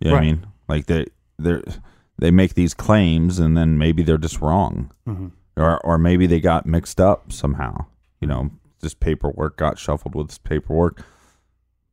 You 0.00 0.10
know 0.10 0.12
what 0.12 0.22
I 0.22 0.26
mean? 0.26 0.46
Like 0.68 0.86
they 0.86 1.06
they 1.38 1.62
they 2.18 2.30
make 2.30 2.54
these 2.54 2.74
claims 2.74 3.38
and 3.38 3.56
then 3.56 3.76
maybe 3.78 4.02
they're 4.02 4.18
just 4.18 4.40
wrong, 4.40 4.90
Mhm. 5.06 5.30
or 5.56 5.78
or 5.84 5.98
maybe 5.98 6.26
they 6.26 6.40
got 6.40 6.66
mixed 6.66 7.00
up 7.00 7.32
somehow. 7.32 7.86
You 8.20 8.28
know, 8.28 8.50
this 8.80 8.94
paperwork 8.94 9.56
got 9.56 9.78
shuffled 9.78 10.14
with 10.14 10.28
this 10.28 10.38
paperwork, 10.38 11.02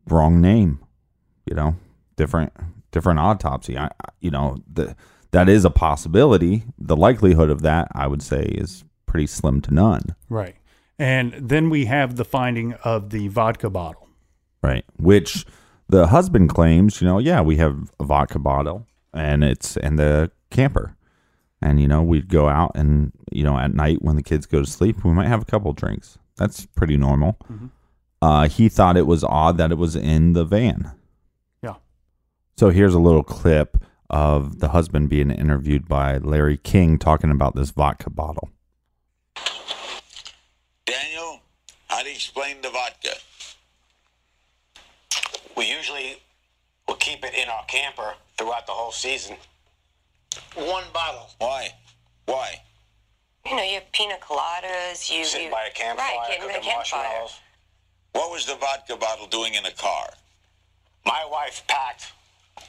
wrong 0.07 0.41
name. 0.41 0.80
You 1.45 1.55
know, 1.55 1.76
different 2.15 2.53
different 2.91 3.19
autopsy. 3.19 3.78
I- 3.78 3.91
you 4.21 4.32
know 4.32 4.57
the 4.71 4.95
that 5.32 5.49
is 5.49 5.65
a 5.65 5.69
possibility. 5.69 6.63
The 6.78 6.95
likelihood 6.95 7.49
of 7.49 7.61
that, 7.63 7.88
I 7.95 8.07
would 8.07 8.21
say, 8.21 8.43
is 8.43 8.84
pretty 9.07 9.28
slim 9.28 9.61
to 9.61 9.74
none. 9.74 10.15
Right. 10.30 10.55
And 10.99 11.34
then 11.34 11.69
we 11.71 11.86
have 11.86 12.15
the 12.17 12.24
finding 12.26 12.74
of 12.84 13.09
the 13.09 13.28
vodka 13.30 13.69
bottle. 13.69 14.07
right? 14.61 14.86
Which 14.95 15.45
the 15.89 16.07
husband 16.07 16.47
claims, 16.49 17.01
you 17.01 17.07
know, 17.07 17.17
yeah, 17.19 17.41
we 17.41 17.57
have 17.57 17.91
a 17.99 18.05
vodka 18.05 18.39
bottle 18.39 18.88
and 19.14 19.43
it's 19.43 19.78
in 19.78 19.95
the 19.95 20.32
camper. 20.49 20.95
And, 21.61 21.80
you 21.80 21.88
know, 21.88 22.03
we'd 22.03 22.28
go 22.28 22.49
out 22.49 22.72
and, 22.76 23.14
you 23.32 23.43
know, 23.43 23.57
at 23.57 23.74
night 23.74 24.01
when 24.01 24.18
the 24.18 24.24
kids 24.24 24.45
go 24.45 24.59
to 24.59 24.66
sleep, 24.66 25.03
we 25.05 25.11
might 25.11 25.28
have 25.28 25.41
a 25.41 25.45
couple 25.45 25.72
drinks. 25.72 26.18
That's 26.36 26.66
pretty 26.66 26.97
normal. 26.97 27.38
Uh, 28.22 28.47
he 28.49 28.68
thought 28.70 28.97
it 28.97 29.07
was 29.07 29.24
odd 29.24 29.57
that 29.57 29.72
it 29.72 29.78
was 29.78 29.95
in 29.95 30.34
the 30.34 30.43
van. 30.43 30.91
Yeah. 31.61 31.76
So 32.57 32.70
here's 32.70 32.93
a 32.93 32.99
little 32.99 33.24
clip 33.24 33.78
of 34.09 34.59
the 34.59 34.70
husband 34.70 35.09
being 35.09 35.32
interviewed 35.32 35.88
by 35.88 36.18
Larry 36.18 36.57
King 36.57 36.97
talking 36.99 37.32
about 37.32 37.55
this 37.55 37.72
vodka 37.72 38.09
bottle. 38.09 38.49
Daniel, 40.86 41.41
how 41.88 42.03
do 42.03 42.09
you 42.09 42.16
explain 42.16 42.61
the 42.61 42.70
vodka? 42.70 43.16
We 45.55 45.72
usually 45.72 46.18
will 46.88 46.95
keep 46.95 47.23
it 47.23 47.34
in 47.34 47.49
our 47.49 47.63
camper 47.65 48.13
throughout 48.38 48.65
the 48.65 48.73
whole 48.73 48.91
season. 48.91 49.36
One 50.55 50.84
bottle. 50.93 51.29
Why? 51.39 51.69
Why? 52.25 52.61
You 53.45 53.55
know, 53.57 53.63
you 53.63 53.75
have 53.75 53.91
pina 53.91 54.15
coladas. 54.21 55.11
You 55.11 55.25
Sit 55.25 55.43
you, 55.43 55.51
by 55.51 55.65
a 55.65 55.71
campfire, 55.71 56.05
right? 56.05 56.27
Getting 56.29 56.47
the 56.47 56.53
cooking 56.53 56.71
campfire. 56.71 57.03
marshmallows. 57.03 57.39
What 58.13 58.31
was 58.31 58.45
the 58.45 58.55
vodka 58.55 58.95
bottle 58.95 59.27
doing 59.27 59.55
in 59.55 59.65
a 59.65 59.71
car? 59.71 60.09
My 61.05 61.27
wife 61.29 61.63
packed 61.67 62.13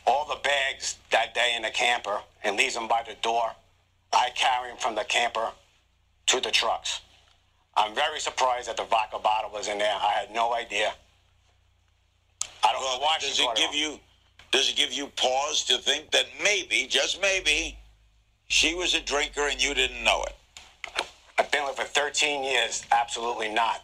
all 0.06 0.26
the 0.26 0.40
bags 0.42 0.96
that 1.10 1.34
day 1.34 1.54
in 1.56 1.62
the 1.62 1.70
camper 1.70 2.20
and 2.42 2.56
leaves 2.56 2.74
them 2.74 2.88
by 2.88 3.02
the 3.06 3.14
door. 3.22 3.52
I 4.12 4.30
carry 4.34 4.68
them 4.68 4.78
from 4.78 4.94
the 4.94 5.04
camper 5.04 5.50
to 6.26 6.40
the 6.40 6.50
trucks. 6.50 7.00
I'm 7.76 7.94
very 7.94 8.20
surprised 8.20 8.68
that 8.68 8.76
the 8.76 8.84
vodka 8.84 9.18
bottle 9.18 9.50
was 9.52 9.68
in 9.68 9.78
there. 9.78 9.94
I 9.94 10.12
had 10.12 10.32
no 10.32 10.54
idea. 10.54 10.94
I 12.64 12.72
don't 12.72 12.82
know 12.82 12.98
why 12.98 13.18
Does 13.20 13.38
it 13.38 13.56
give 13.56 13.68
up. 13.70 13.74
you 13.74 14.00
does 14.52 14.70
it 14.70 14.76
give 14.76 14.92
you 14.92 15.08
pause 15.16 15.64
to 15.64 15.78
think 15.78 16.12
that 16.12 16.26
maybe, 16.42 16.86
just 16.88 17.20
maybe, 17.20 17.76
she 18.46 18.72
was 18.72 18.94
a 18.94 19.00
drinker 19.00 19.48
and 19.48 19.60
you 19.60 19.74
didn't 19.74 20.04
know 20.04 20.22
it? 20.22 21.04
I've 21.36 21.50
been 21.50 21.64
with 21.64 21.76
her 21.76 21.84
for 21.84 21.90
13 21.90 22.44
years. 22.44 22.84
Absolutely 22.92 23.48
not. 23.52 23.82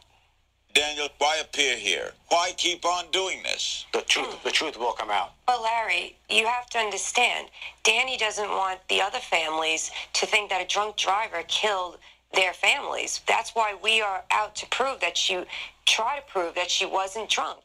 Daniel, 0.73 1.09
why 1.19 1.39
appear 1.43 1.77
here? 1.77 2.13
Why 2.29 2.53
keep 2.57 2.85
on 2.85 3.11
doing 3.11 3.43
this? 3.43 3.85
The 3.93 4.03
truth, 4.03 4.45
the 4.45 4.53
truth 4.53 4.79
will 4.79 4.93
come 4.93 5.11
out. 5.11 5.33
But 5.47 5.61
Larry, 5.61 6.17
you 6.29 6.47
have 6.47 6.71
to 6.71 6.79
understand, 6.79 7.49
Danny 7.83 8.17
doesn't 8.17 8.49
want 8.49 8.79
the 8.89 9.01
other 9.01 9.19
families 9.19 9.91
to 10.13 10.27
think 10.27 10.51
that 10.51 10.63
a 10.63 10.67
drunk 10.67 10.97
driver 10.97 11.43
killed 11.49 11.99
their 12.33 12.53
families. 12.53 13.21
That's 13.27 13.51
why 13.57 13.75
we 13.83 14.01
are 14.01 14.23
out 14.31 14.55
to 14.57 14.67
prove 14.69 15.01
that 15.01 15.17
she 15.17 15.43
try 15.87 16.21
to 16.21 16.33
prove 16.33 16.55
that 16.55 16.71
she 16.71 16.87
wasn't 16.87 17.29
drunk. 17.29 17.59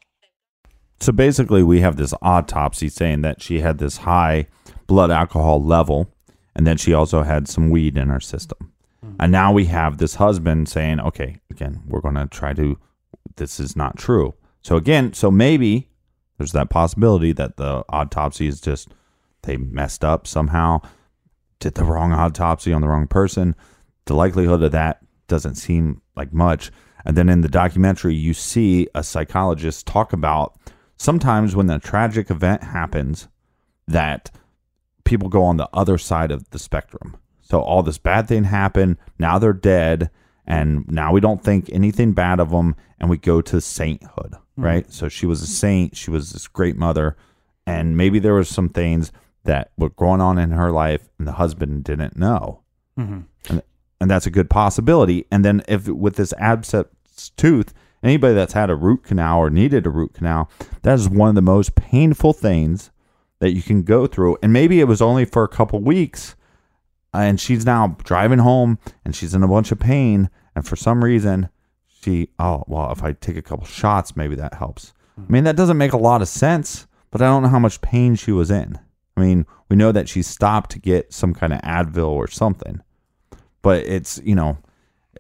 So 1.00 1.12
basically, 1.12 1.62
we 1.62 1.82
have 1.82 1.98
this 1.98 2.14
autopsy 2.22 2.90
saying 2.90 3.22
that 3.22 3.42
she 3.42 3.60
had 3.60 3.78
this 3.78 3.98
high 3.98 4.48
blood 4.88 5.12
alcohol 5.12 5.64
level, 5.64 6.10
and 6.56 6.66
then 6.66 6.78
she 6.78 6.94
also 6.94 7.24
had 7.24 7.48
some 7.48 7.70
weed 7.70 7.98
in 7.98 8.08
her 8.10 8.20
system. 8.20 8.72
Mm-hmm. 9.06 9.16
And 9.20 9.32
now 9.32 9.52
we 9.52 9.66
have 9.66 9.98
this 9.98 10.16
husband 10.16 10.70
saying, 10.70 11.00
okay, 11.02 11.38
again, 11.52 11.82
we're 11.88 12.02
going 12.02 12.16
to 12.16 12.28
try 12.28 12.54
to, 12.54 12.78
this 13.36 13.60
is 13.60 13.76
not 13.76 13.98
true. 13.98 14.34
So 14.62 14.78
again, 14.78 15.14
so 15.14 15.30
maybe 15.30 15.90
there's 16.38 16.54
that 16.54 16.70
possibility 16.70 17.34
that 17.34 17.58
the 17.58 17.84
autopsy 17.90 18.48
is 18.48 18.62
just, 18.62 18.90
they 19.44 19.58
messed 19.58 20.04
up 20.04 20.26
somehow, 20.26 20.82
did 21.60 21.76
the 21.76 21.84
wrong 21.84 22.14
autopsy 22.14 22.74
on 22.74 22.82
the 22.82 22.88
wrong 22.88 23.08
person. 23.08 23.56
The 24.06 24.16
likelihood 24.16 24.64
of 24.64 24.72
that 24.72 25.02
doesn't 25.28 25.56
seem 25.56 26.02
like 26.16 26.34
much. 26.34 26.72
And 27.06 27.16
then 27.16 27.30
in 27.30 27.42
the 27.42 27.50
documentary, 27.50 28.16
you 28.16 28.34
see 28.34 28.88
a 28.96 29.04
psychologist 29.04 29.86
talk 29.86 30.14
about 30.14 30.58
sometimes 30.98 31.56
when 31.56 31.70
a 31.70 31.80
tragic 31.80 32.30
event 32.30 32.64
happens, 32.64 33.28
that 33.88 34.32
people 35.04 35.30
go 35.30 35.44
on 35.44 35.58
the 35.58 35.70
other 35.74 35.98
side 35.98 36.32
of 36.32 36.50
the 36.50 36.60
spectrum. 36.60 37.18
So 37.42 37.62
all 37.62 37.84
this 37.84 37.98
bad 38.00 38.28
thing 38.28 38.46
happened, 38.46 38.98
now 39.20 39.38
they're 39.38 39.54
dead, 39.54 40.10
and 40.48 40.86
now 40.88 41.12
we 41.12 41.20
don't 41.22 41.44
think 41.44 41.70
anything 41.72 42.14
bad 42.14 42.40
of 42.40 42.50
them, 42.50 42.76
and 43.00 43.10
we 43.10 43.18
go 43.18 43.42
to 43.42 43.62
sainthood, 43.62 44.36
right? 44.58 44.92
So 44.92 45.10
she 45.10 45.26
was 45.26 45.42
a 45.42 45.48
saint, 45.48 45.96
she 45.96 46.10
was 46.10 46.32
this 46.32 46.48
great 46.48 46.76
mother, 46.76 47.16
and 47.68 47.96
maybe 47.98 48.18
there 48.20 48.34
was 48.34 48.50
some 48.50 48.70
things 48.70 49.12
that 49.44 49.72
were 49.78 49.90
going 49.90 50.22
on 50.22 50.40
in 50.40 50.52
her 50.52 50.72
life, 50.72 51.08
and 51.20 51.28
the 51.28 51.34
husband 51.34 51.84
didn't 51.84 52.18
know, 52.18 52.62
Mhm. 52.98 53.26
and 53.50 53.62
and 54.02 54.12
that's 54.12 54.26
a 54.26 54.32
good 54.32 54.50
possibility. 54.50 55.26
And 55.32 55.46
then 55.46 55.64
if 55.70 55.88
with 55.88 56.16
this 56.18 56.34
abscess 56.38 56.86
tooth, 57.38 57.74
anybody 58.06 58.34
that's 58.34 58.54
had 58.54 58.70
a 58.70 58.76
root 58.76 59.04
canal 59.04 59.40
or 59.40 59.50
needed 59.50 59.86
a 59.86 59.90
root 59.90 60.14
canal, 60.14 60.50
that 60.84 60.94
is 60.94 61.10
one 61.10 61.30
of 61.30 61.36
the 61.36 61.42
most 61.42 61.76
painful 61.76 62.34
things 62.34 62.92
that 63.40 63.52
you 63.52 63.62
can 63.62 63.84
go 63.84 64.08
through. 64.08 64.38
And 64.42 64.54
maybe 64.54 64.80
it 64.80 64.88
was 64.88 65.02
only 65.02 65.26
for 65.26 65.44
a 65.44 65.50
couple 65.50 65.80
weeks, 65.80 66.36
uh, 67.14 67.20
and 67.20 67.40
she's 67.40 67.66
now 67.66 67.98
driving 68.04 68.40
home 68.40 68.80
and 69.04 69.16
she's 69.16 69.34
in 69.34 69.44
a 69.44 69.48
bunch 69.48 69.72
of 69.72 69.80
pain, 69.80 70.30
and 70.56 70.66
for 70.66 70.76
some 70.76 71.04
reason, 71.04 71.50
she 71.88 72.30
oh 72.40 72.64
well, 72.68 72.92
if 72.92 73.04
I 73.04 73.14
take 73.14 73.38
a 73.38 73.42
couple 73.42 73.66
shots, 73.66 74.16
maybe 74.16 74.36
that 74.36 74.56
helps. 74.56 74.94
I 75.18 75.32
mean, 75.32 75.46
that 75.46 75.56
doesn't 75.56 75.78
make 75.78 75.94
a 75.94 75.98
lot 75.98 76.22
of 76.22 76.28
sense, 76.28 76.88
but 77.10 77.22
I 77.22 77.26
don't 77.26 77.44
know 77.44 77.50
how 77.50 77.60
much 77.60 77.82
pain 77.82 78.16
she 78.16 78.32
was 78.32 78.52
in. 78.52 78.78
I 79.16 79.22
mean, 79.22 79.46
we 79.70 79.76
know 79.76 79.92
that 79.94 80.10
she 80.10 80.22
stopped 80.22 80.72
to 80.72 80.80
get 80.80 81.14
some 81.14 81.34
kind 81.34 81.54
of 81.54 81.62
Advil 81.62 82.10
or 82.10 82.28
something, 82.28 82.82
but 83.62 83.86
it's 83.86 84.22
you 84.24 84.36
know, 84.36 84.58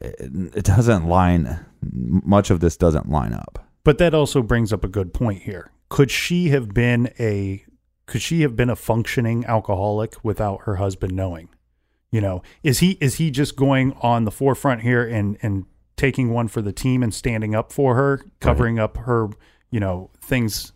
it, 0.01 0.15
it 0.55 0.65
doesn't 0.65 1.07
line. 1.07 1.65
Much 1.91 2.49
of 2.49 2.59
this 2.59 2.77
doesn't 2.77 3.09
line 3.09 3.33
up. 3.33 3.65
But 3.83 3.97
that 3.99 4.13
also 4.13 4.41
brings 4.41 4.73
up 4.73 4.83
a 4.83 4.87
good 4.87 5.13
point 5.13 5.43
here. 5.43 5.71
Could 5.89 6.11
she 6.11 6.49
have 6.49 6.73
been 6.73 7.13
a 7.19 7.63
could 8.07 8.21
she 8.21 8.41
have 8.41 8.55
been 8.55 8.69
a 8.69 8.75
functioning 8.75 9.45
alcoholic 9.45 10.23
without 10.23 10.61
her 10.63 10.75
husband 10.75 11.13
knowing? 11.15 11.49
You 12.11 12.21
know, 12.21 12.43
is 12.63 12.79
he 12.79 12.97
is 13.01 13.15
he 13.15 13.31
just 13.31 13.55
going 13.55 13.93
on 14.01 14.25
the 14.25 14.31
forefront 14.31 14.81
here 14.81 15.05
and 15.05 15.37
and 15.41 15.65
taking 15.97 16.31
one 16.31 16.47
for 16.47 16.61
the 16.61 16.73
team 16.73 17.03
and 17.03 17.13
standing 17.13 17.55
up 17.55 17.71
for 17.71 17.95
her, 17.95 18.21
covering 18.39 18.79
up 18.79 18.97
her, 18.97 19.29
you 19.69 19.79
know, 19.79 20.09
things 20.21 20.73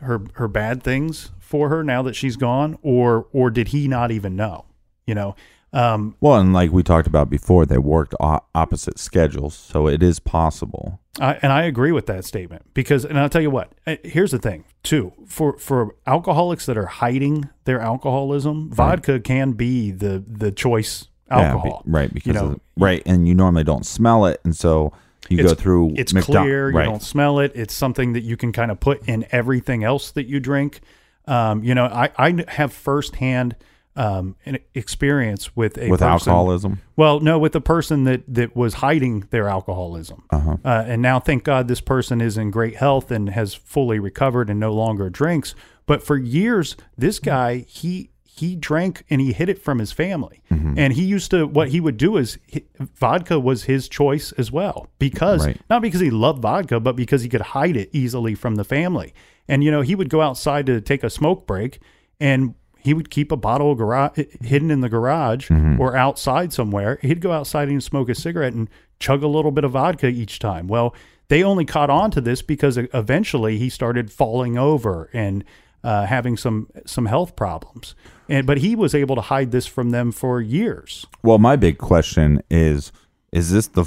her 0.00 0.22
her 0.34 0.48
bad 0.48 0.82
things 0.82 1.30
for 1.38 1.68
her 1.68 1.82
now 1.82 2.02
that 2.02 2.14
she's 2.14 2.36
gone 2.36 2.78
or 2.82 3.26
or 3.32 3.50
did 3.50 3.68
he 3.68 3.88
not 3.88 4.10
even 4.10 4.36
know? 4.36 4.66
You 5.06 5.14
know, 5.14 5.34
um, 5.72 6.14
Well, 6.20 6.36
and 6.36 6.52
like 6.52 6.72
we 6.72 6.82
talked 6.82 7.06
about 7.06 7.28
before, 7.30 7.66
they 7.66 7.78
worked 7.78 8.14
o- 8.20 8.40
opposite 8.54 8.98
schedules, 8.98 9.54
so 9.54 9.86
it 9.88 10.02
is 10.02 10.18
possible. 10.20 11.00
I, 11.20 11.34
and 11.42 11.52
I 11.52 11.62
agree 11.64 11.92
with 11.92 12.06
that 12.06 12.24
statement 12.24 12.62
because, 12.74 13.04
and 13.04 13.18
I'll 13.18 13.28
tell 13.28 13.40
you 13.42 13.50
what. 13.50 13.72
uh, 13.86 13.96
Here's 14.04 14.30
the 14.32 14.38
thing, 14.38 14.64
too. 14.82 15.12
For 15.26 15.56
for 15.58 15.96
alcoholics 16.06 16.66
that 16.66 16.76
are 16.76 16.86
hiding 16.86 17.48
their 17.64 17.80
alcoholism, 17.80 18.70
vodka 18.70 19.20
can 19.20 19.52
be 19.52 19.90
the 19.90 20.22
the 20.26 20.52
choice 20.52 21.08
Yeah, 21.30 21.38
alcohol. 21.52 21.82
be- 21.84 21.90
right? 21.90 22.12
Because 22.12 22.26
you 22.26 22.32
know, 22.34 22.46
of- 22.52 22.60
right, 22.76 23.02
and 23.06 23.26
you 23.26 23.34
normally 23.34 23.64
don't 23.64 23.86
smell 23.86 24.26
it, 24.26 24.40
and 24.44 24.54
so 24.54 24.92
you 25.28 25.42
go 25.42 25.54
through. 25.54 25.94
It's 25.96 26.12
McDo- 26.12 26.24
clear. 26.42 26.70
right. 26.70 26.84
You 26.84 26.90
don't 26.90 27.02
smell 27.02 27.40
it. 27.40 27.52
It's 27.54 27.74
something 27.74 28.12
that 28.12 28.22
you 28.22 28.36
can 28.36 28.52
kind 28.52 28.70
of 28.70 28.78
put 28.78 29.08
in 29.08 29.26
everything 29.32 29.84
else 29.84 30.10
that 30.12 30.26
you 30.26 30.38
drink. 30.38 30.80
Um, 31.26 31.64
you 31.64 31.74
know, 31.74 31.86
I 31.86 32.10
I 32.18 32.44
have 32.48 32.72
firsthand 32.74 33.56
um, 33.96 34.36
an 34.46 34.58
experience 34.74 35.56
with 35.56 35.76
a 35.78 35.88
With 35.90 36.00
person- 36.00 36.30
alcoholism? 36.32 36.80
Well, 36.96 37.20
no, 37.20 37.38
with 37.38 37.54
a 37.56 37.60
person 37.60 38.04
that 38.04 38.22
that 38.28 38.54
was 38.56 38.74
hiding 38.74 39.24
their 39.30 39.48
alcoholism, 39.48 40.22
Uh-huh. 40.30 40.56
uh, 40.64 40.84
and 40.86 41.02
now 41.02 41.18
thank 41.20 41.44
God 41.44 41.68
this 41.68 41.80
person 41.80 42.20
is 42.20 42.36
in 42.38 42.50
great 42.50 42.76
health 42.76 43.10
and 43.10 43.30
has 43.30 43.54
fully 43.54 43.98
recovered 43.98 44.50
and 44.50 44.60
no 44.60 44.72
longer 44.72 45.10
drinks. 45.10 45.54
But 45.86 46.02
for 46.02 46.16
years, 46.16 46.76
this 46.96 47.18
guy 47.18 47.64
he 47.68 48.10
he 48.24 48.54
drank 48.54 49.02
and 49.08 49.18
he 49.18 49.32
hid 49.32 49.48
it 49.48 49.58
from 49.62 49.78
his 49.78 49.92
family, 49.92 50.42
Mm-hmm. 50.50 50.74
and 50.78 50.92
he 50.92 51.04
used 51.04 51.30
to 51.30 51.46
what 51.46 51.68
he 51.70 51.80
would 51.80 51.96
do 51.96 52.18
is 52.18 52.36
he, 52.46 52.64
vodka 53.00 53.40
was 53.40 53.64
his 53.64 53.88
choice 53.88 54.30
as 54.32 54.52
well 54.52 54.88
because 54.98 55.46
Right. 55.46 55.58
not 55.70 55.80
because 55.80 56.00
he 56.00 56.10
loved 56.10 56.42
vodka, 56.42 56.78
but 56.80 56.96
because 56.96 57.22
he 57.22 57.30
could 57.30 57.40
hide 57.40 57.76
it 57.78 57.88
easily 57.92 58.34
from 58.34 58.56
the 58.56 58.64
family. 58.64 59.14
And 59.48 59.64
you 59.64 59.70
know, 59.70 59.80
he 59.80 59.94
would 59.94 60.10
go 60.10 60.20
outside 60.20 60.66
to 60.66 60.80
take 60.82 61.02
a 61.02 61.08
smoke 61.08 61.46
break, 61.46 61.78
and 62.20 62.54
he 62.86 62.94
would 62.94 63.10
keep 63.10 63.30
a 63.30 63.36
bottle 63.36 63.72
of 63.72 63.78
garage 63.78 64.18
hidden 64.40 64.70
in 64.70 64.80
the 64.80 64.88
garage 64.88 65.48
Mm-hmm. 65.50 65.80
or 65.80 65.96
outside 65.96 66.52
somewhere. 66.52 66.98
He'd 67.02 67.20
go 67.20 67.32
outside 67.32 67.68
and 67.68 67.82
smoke 67.82 68.08
a 68.08 68.14
cigarette 68.14 68.54
and 68.54 68.68
chug 68.98 69.22
a 69.22 69.28
little 69.28 69.50
bit 69.50 69.64
of 69.64 69.72
vodka 69.72 70.06
each 70.08 70.38
time. 70.38 70.66
Well, 70.68 70.94
they 71.28 71.42
only 71.42 71.64
caught 71.64 71.90
on 71.90 72.10
to 72.12 72.20
this 72.20 72.40
because 72.42 72.78
eventually 72.78 73.58
he 73.58 73.68
started 73.68 74.10
falling 74.12 74.56
over 74.56 75.10
and 75.12 75.44
uh, 75.84 76.06
having 76.06 76.36
some 76.36 76.68
some 76.86 77.06
health 77.06 77.36
problems. 77.36 77.94
And 78.28 78.46
but 78.46 78.58
he 78.58 78.74
was 78.74 78.94
able 78.94 79.14
to 79.16 79.22
hide 79.22 79.50
this 79.50 79.66
from 79.66 79.90
them 79.90 80.12
for 80.12 80.40
years. 80.40 81.06
Well, 81.22 81.38
my 81.38 81.56
big 81.56 81.78
question 81.78 82.40
is: 82.50 82.92
is 83.32 83.50
this 83.50 83.66
the 83.68 83.84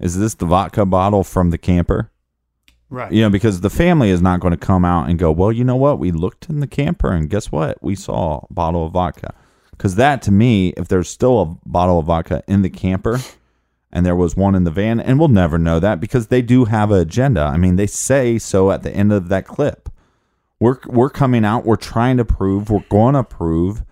is 0.00 0.18
this 0.18 0.34
the 0.34 0.46
vodka 0.46 0.86
bottle 0.86 1.24
from 1.24 1.50
the 1.50 1.58
camper? 1.58 2.10
Right. 2.92 3.10
You 3.10 3.22
know, 3.22 3.30
because 3.30 3.62
the 3.62 3.70
family 3.70 4.10
is 4.10 4.20
not 4.20 4.40
going 4.40 4.50
to 4.50 4.58
come 4.58 4.84
out 4.84 5.08
and 5.08 5.18
go, 5.18 5.32
well, 5.32 5.50
you 5.50 5.64
know 5.64 5.76
what? 5.76 5.98
We 5.98 6.10
looked 6.10 6.50
in 6.50 6.60
the 6.60 6.66
camper 6.66 7.10
and 7.10 7.30
guess 7.30 7.50
what? 7.50 7.82
We 7.82 7.94
saw 7.94 8.44
a 8.48 8.52
bottle 8.52 8.84
of 8.84 8.92
vodka. 8.92 9.34
Because 9.70 9.94
that 9.94 10.20
to 10.22 10.30
me, 10.30 10.74
if 10.76 10.88
there's 10.88 11.08
still 11.08 11.40
a 11.40 11.46
bottle 11.66 11.98
of 11.98 12.04
vodka 12.04 12.44
in 12.46 12.60
the 12.60 12.68
camper 12.68 13.18
and 13.90 14.04
there 14.04 14.14
was 14.14 14.36
one 14.36 14.54
in 14.54 14.64
the 14.64 14.70
van, 14.70 15.00
and 15.00 15.18
we'll 15.18 15.28
never 15.28 15.56
know 15.56 15.80
that 15.80 16.00
because 16.00 16.26
they 16.26 16.42
do 16.42 16.66
have 16.66 16.90
an 16.90 17.00
agenda. 17.00 17.40
I 17.40 17.56
mean, 17.56 17.76
they 17.76 17.86
say 17.86 18.38
so 18.38 18.70
at 18.70 18.82
the 18.82 18.90
end 18.90 19.10
of 19.10 19.30
that 19.30 19.46
clip. 19.46 19.88
We're 20.60 20.78
we're 20.86 21.10
coming 21.10 21.46
out. 21.46 21.64
We're 21.64 21.76
trying 21.76 22.18
to 22.18 22.26
prove. 22.26 22.68
We're 22.68 22.84
going 22.90 23.14
to 23.14 23.24
prove 23.24 23.84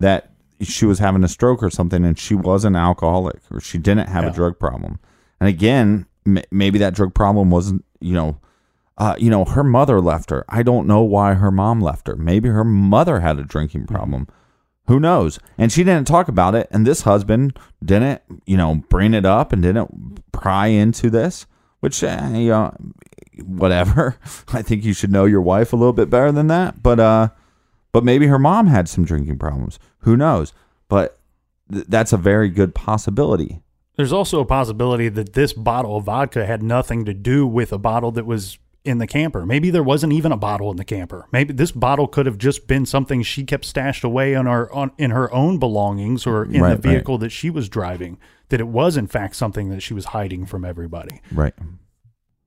that 0.00 0.32
she 0.60 0.86
was 0.86 0.98
having 0.98 1.22
a 1.22 1.28
stroke 1.28 1.62
or 1.62 1.70
something, 1.70 2.04
and 2.04 2.18
she 2.18 2.34
was 2.34 2.64
an 2.64 2.74
alcoholic 2.74 3.38
or 3.50 3.60
she 3.60 3.78
didn't 3.78 4.08
have 4.08 4.24
a 4.24 4.32
drug 4.32 4.58
problem. 4.58 4.98
And 5.38 5.48
again, 5.48 6.06
maybe 6.24 6.78
that 6.78 6.94
drug 6.94 7.14
problem 7.14 7.50
wasn't, 7.50 7.84
you 8.00 8.14
know, 8.14 8.38
uh, 8.98 9.16
you 9.18 9.30
know, 9.30 9.44
her 9.46 9.64
mother 9.64 10.00
left 10.00 10.30
her. 10.30 10.44
I 10.48 10.62
don't 10.62 10.86
know 10.86 11.00
why 11.00 11.34
her 11.34 11.50
mom 11.50 11.80
left 11.80 12.06
her. 12.06 12.16
Maybe 12.16 12.50
her 12.50 12.64
mother 12.64 13.20
had 13.20 13.38
a 13.38 13.44
drinking 13.44 13.86
problem. 13.86 14.28
Who 14.88 15.00
knows? 15.00 15.38
And 15.56 15.72
she 15.72 15.84
didn't 15.84 16.06
talk 16.06 16.28
about 16.28 16.54
it. 16.54 16.68
And 16.70 16.86
this 16.86 17.02
husband 17.02 17.58
didn't, 17.82 18.20
you 18.44 18.56
know, 18.56 18.82
bring 18.88 19.14
it 19.14 19.24
up 19.24 19.52
and 19.52 19.62
didn't 19.62 20.32
pry 20.32 20.66
into 20.66 21.08
this, 21.08 21.46
which, 21.80 22.02
eh, 22.02 22.36
you 22.36 22.50
know, 22.50 22.76
whatever. 23.44 24.18
I 24.48 24.60
think 24.60 24.84
you 24.84 24.92
should 24.92 25.12
know 25.12 25.24
your 25.24 25.40
wife 25.40 25.72
a 25.72 25.76
little 25.76 25.92
bit 25.94 26.10
better 26.10 26.32
than 26.32 26.48
that. 26.48 26.82
But, 26.82 27.00
uh, 27.00 27.28
but 27.92 28.04
maybe 28.04 28.26
her 28.26 28.38
mom 28.38 28.66
had 28.66 28.88
some 28.88 29.04
drinking 29.04 29.38
problems. 29.38 29.78
Who 30.00 30.16
knows? 30.16 30.52
But 30.88 31.18
th- 31.72 31.86
that's 31.88 32.12
a 32.12 32.18
very 32.18 32.50
good 32.50 32.74
possibility. 32.74 33.62
There's 34.00 34.14
also 34.14 34.40
a 34.40 34.46
possibility 34.46 35.10
that 35.10 35.34
this 35.34 35.52
bottle 35.52 35.94
of 35.98 36.04
vodka 36.04 36.46
had 36.46 36.62
nothing 36.62 37.04
to 37.04 37.12
do 37.12 37.46
with 37.46 37.70
a 37.70 37.76
bottle 37.76 38.10
that 38.12 38.24
was 38.24 38.56
in 38.82 38.96
the 38.96 39.06
camper. 39.06 39.44
Maybe 39.44 39.68
there 39.68 39.82
wasn't 39.82 40.14
even 40.14 40.32
a 40.32 40.38
bottle 40.38 40.70
in 40.70 40.78
the 40.78 40.86
camper. 40.86 41.26
Maybe 41.32 41.52
this 41.52 41.70
bottle 41.70 42.08
could 42.08 42.24
have 42.24 42.38
just 42.38 42.66
been 42.66 42.86
something 42.86 43.22
she 43.22 43.44
kept 43.44 43.66
stashed 43.66 44.02
away 44.02 44.34
on 44.34 44.46
her 44.46 44.72
on 44.72 44.92
in 44.96 45.10
her 45.10 45.30
own 45.34 45.58
belongings 45.58 46.26
or 46.26 46.44
in 46.46 46.62
Right, 46.62 46.80
the 46.80 46.88
right. 46.88 46.94
vehicle 46.94 47.18
that 47.18 47.28
she 47.28 47.50
was 47.50 47.68
driving. 47.68 48.16
That 48.48 48.58
it 48.58 48.68
was 48.68 48.96
in 48.96 49.06
fact 49.06 49.36
something 49.36 49.68
that 49.68 49.80
she 49.82 49.92
was 49.92 50.06
hiding 50.06 50.46
from 50.46 50.64
everybody. 50.64 51.20
Right. 51.30 51.52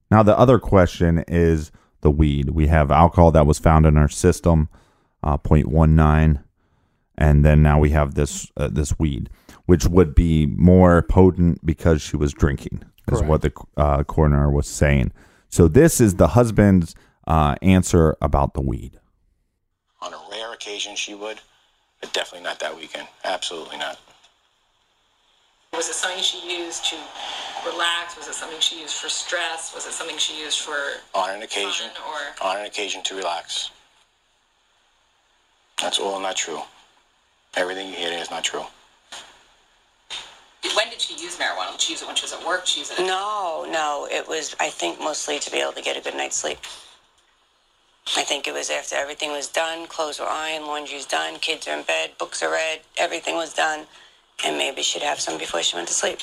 Now, 0.09 0.23
the 0.23 0.35
other 0.35 0.57
question 0.57 1.23
is 1.27 1.71
the 2.01 2.09
weed. 2.09 2.49
We 2.49 2.65
have 2.65 2.89
alcohol 2.89 3.29
that 3.31 3.45
was 3.45 3.59
found 3.59 3.85
in 3.85 3.95
our 3.95 4.09
system, 4.09 4.69
uh, 5.21 5.37
0.19, 5.37 6.43
and 7.17 7.45
then 7.45 7.61
now 7.61 7.79
we 7.79 7.91
have 7.91 8.15
this 8.15 8.51
uh, 8.57 8.67
this 8.71 8.97
weed, 8.99 9.29
which 9.65 9.85
would 9.85 10.15
be 10.15 10.45
more 10.45 11.01
potent 11.01 11.65
because 11.65 12.01
she 12.01 12.17
was 12.17 12.33
drinking, 12.33 12.83
is 13.11 13.19
Correct. 13.19 13.27
what 13.27 13.41
the 13.41 13.51
uh, 13.77 14.03
coroner 14.03 14.49
was 14.49 14.67
saying. 14.67 15.11
So 15.49 15.67
this 15.67 16.01
is 16.01 16.15
the 16.15 16.29
husband's 16.29 16.95
uh, 17.27 17.55
answer 17.61 18.15
about 18.21 18.53
the 18.53 18.61
weed. 18.61 18.99
On 20.01 20.13
a 20.13 20.19
rare 20.31 20.53
occasion, 20.53 20.95
she 20.95 21.13
would, 21.13 21.39
but 22.01 22.11
definitely 22.13 22.43
not 22.43 22.59
that 22.59 22.75
weekend. 22.75 23.07
Absolutely 23.23 23.77
not. 23.77 23.99
Was 25.73 25.89
it 25.89 25.93
something 25.93 26.21
she 26.21 26.37
used 26.63 26.85
to 26.85 26.95
relax? 27.65 28.15
Was 28.17 28.27
it 28.27 28.35
something 28.35 28.59
she 28.59 28.79
used 28.79 28.95
for 28.95 29.09
stress? 29.09 29.73
Was 29.73 29.87
it 29.87 29.93
something 29.93 30.17
she 30.17 30.39
used 30.39 30.59
for 30.59 30.75
On 31.15 31.29
an 31.31 31.41
occasion, 31.41 31.87
or 32.07 32.47
on 32.47 32.57
an 32.57 32.65
occasion 32.65 33.01
to 33.03 33.15
relax. 33.15 33.71
That's 35.81 35.99
all 35.99 36.19
not 36.19 36.35
true. 36.35 36.61
Everything 37.55 37.87
you 37.87 37.95
hear 37.95 38.09
there 38.09 38.21
is 38.21 38.31
not 38.31 38.43
true. 38.43 38.65
when 40.75 40.89
did 40.89 40.99
she 40.99 41.13
use 41.21 41.37
marijuana? 41.37 41.71
Did 41.71 41.81
she 41.81 41.93
use 41.93 42.01
it 42.01 42.07
when 42.07 42.15
she 42.15 42.23
was 42.23 42.33
at 42.33 42.45
work? 42.45 42.65
She 42.65 42.79
use 42.79 42.91
it? 42.91 42.99
No, 42.99 43.67
no. 43.69 44.07
It 44.09 44.27
was, 44.27 44.55
I 44.59 44.69
think, 44.69 44.99
mostly 44.99 45.39
to 45.39 45.51
be 45.51 45.59
able 45.59 45.73
to 45.73 45.81
get 45.81 45.95
a 45.97 46.01
good 46.01 46.15
night's 46.15 46.37
sleep. 46.37 46.57
I 48.17 48.23
think 48.23 48.47
it 48.47 48.53
was 48.53 48.69
after 48.69 48.95
everything 48.95 49.31
was 49.31 49.47
done, 49.47 49.87
clothes 49.87 50.19
were 50.19 50.27
ironed, 50.27 50.65
laundry's 50.65 51.05
done, 51.05 51.39
kids 51.39 51.67
are 51.67 51.77
in 51.77 51.83
bed, 51.83 52.11
books 52.19 52.43
are 52.43 52.51
read, 52.51 52.81
everything 52.97 53.35
was 53.35 53.53
done, 53.53 53.85
and 54.45 54.57
maybe 54.57 54.81
she'd 54.81 55.03
have 55.03 55.21
some 55.21 55.37
before 55.37 55.63
she 55.63 55.75
went 55.75 55.87
to 55.87 55.93
sleep. 55.93 56.19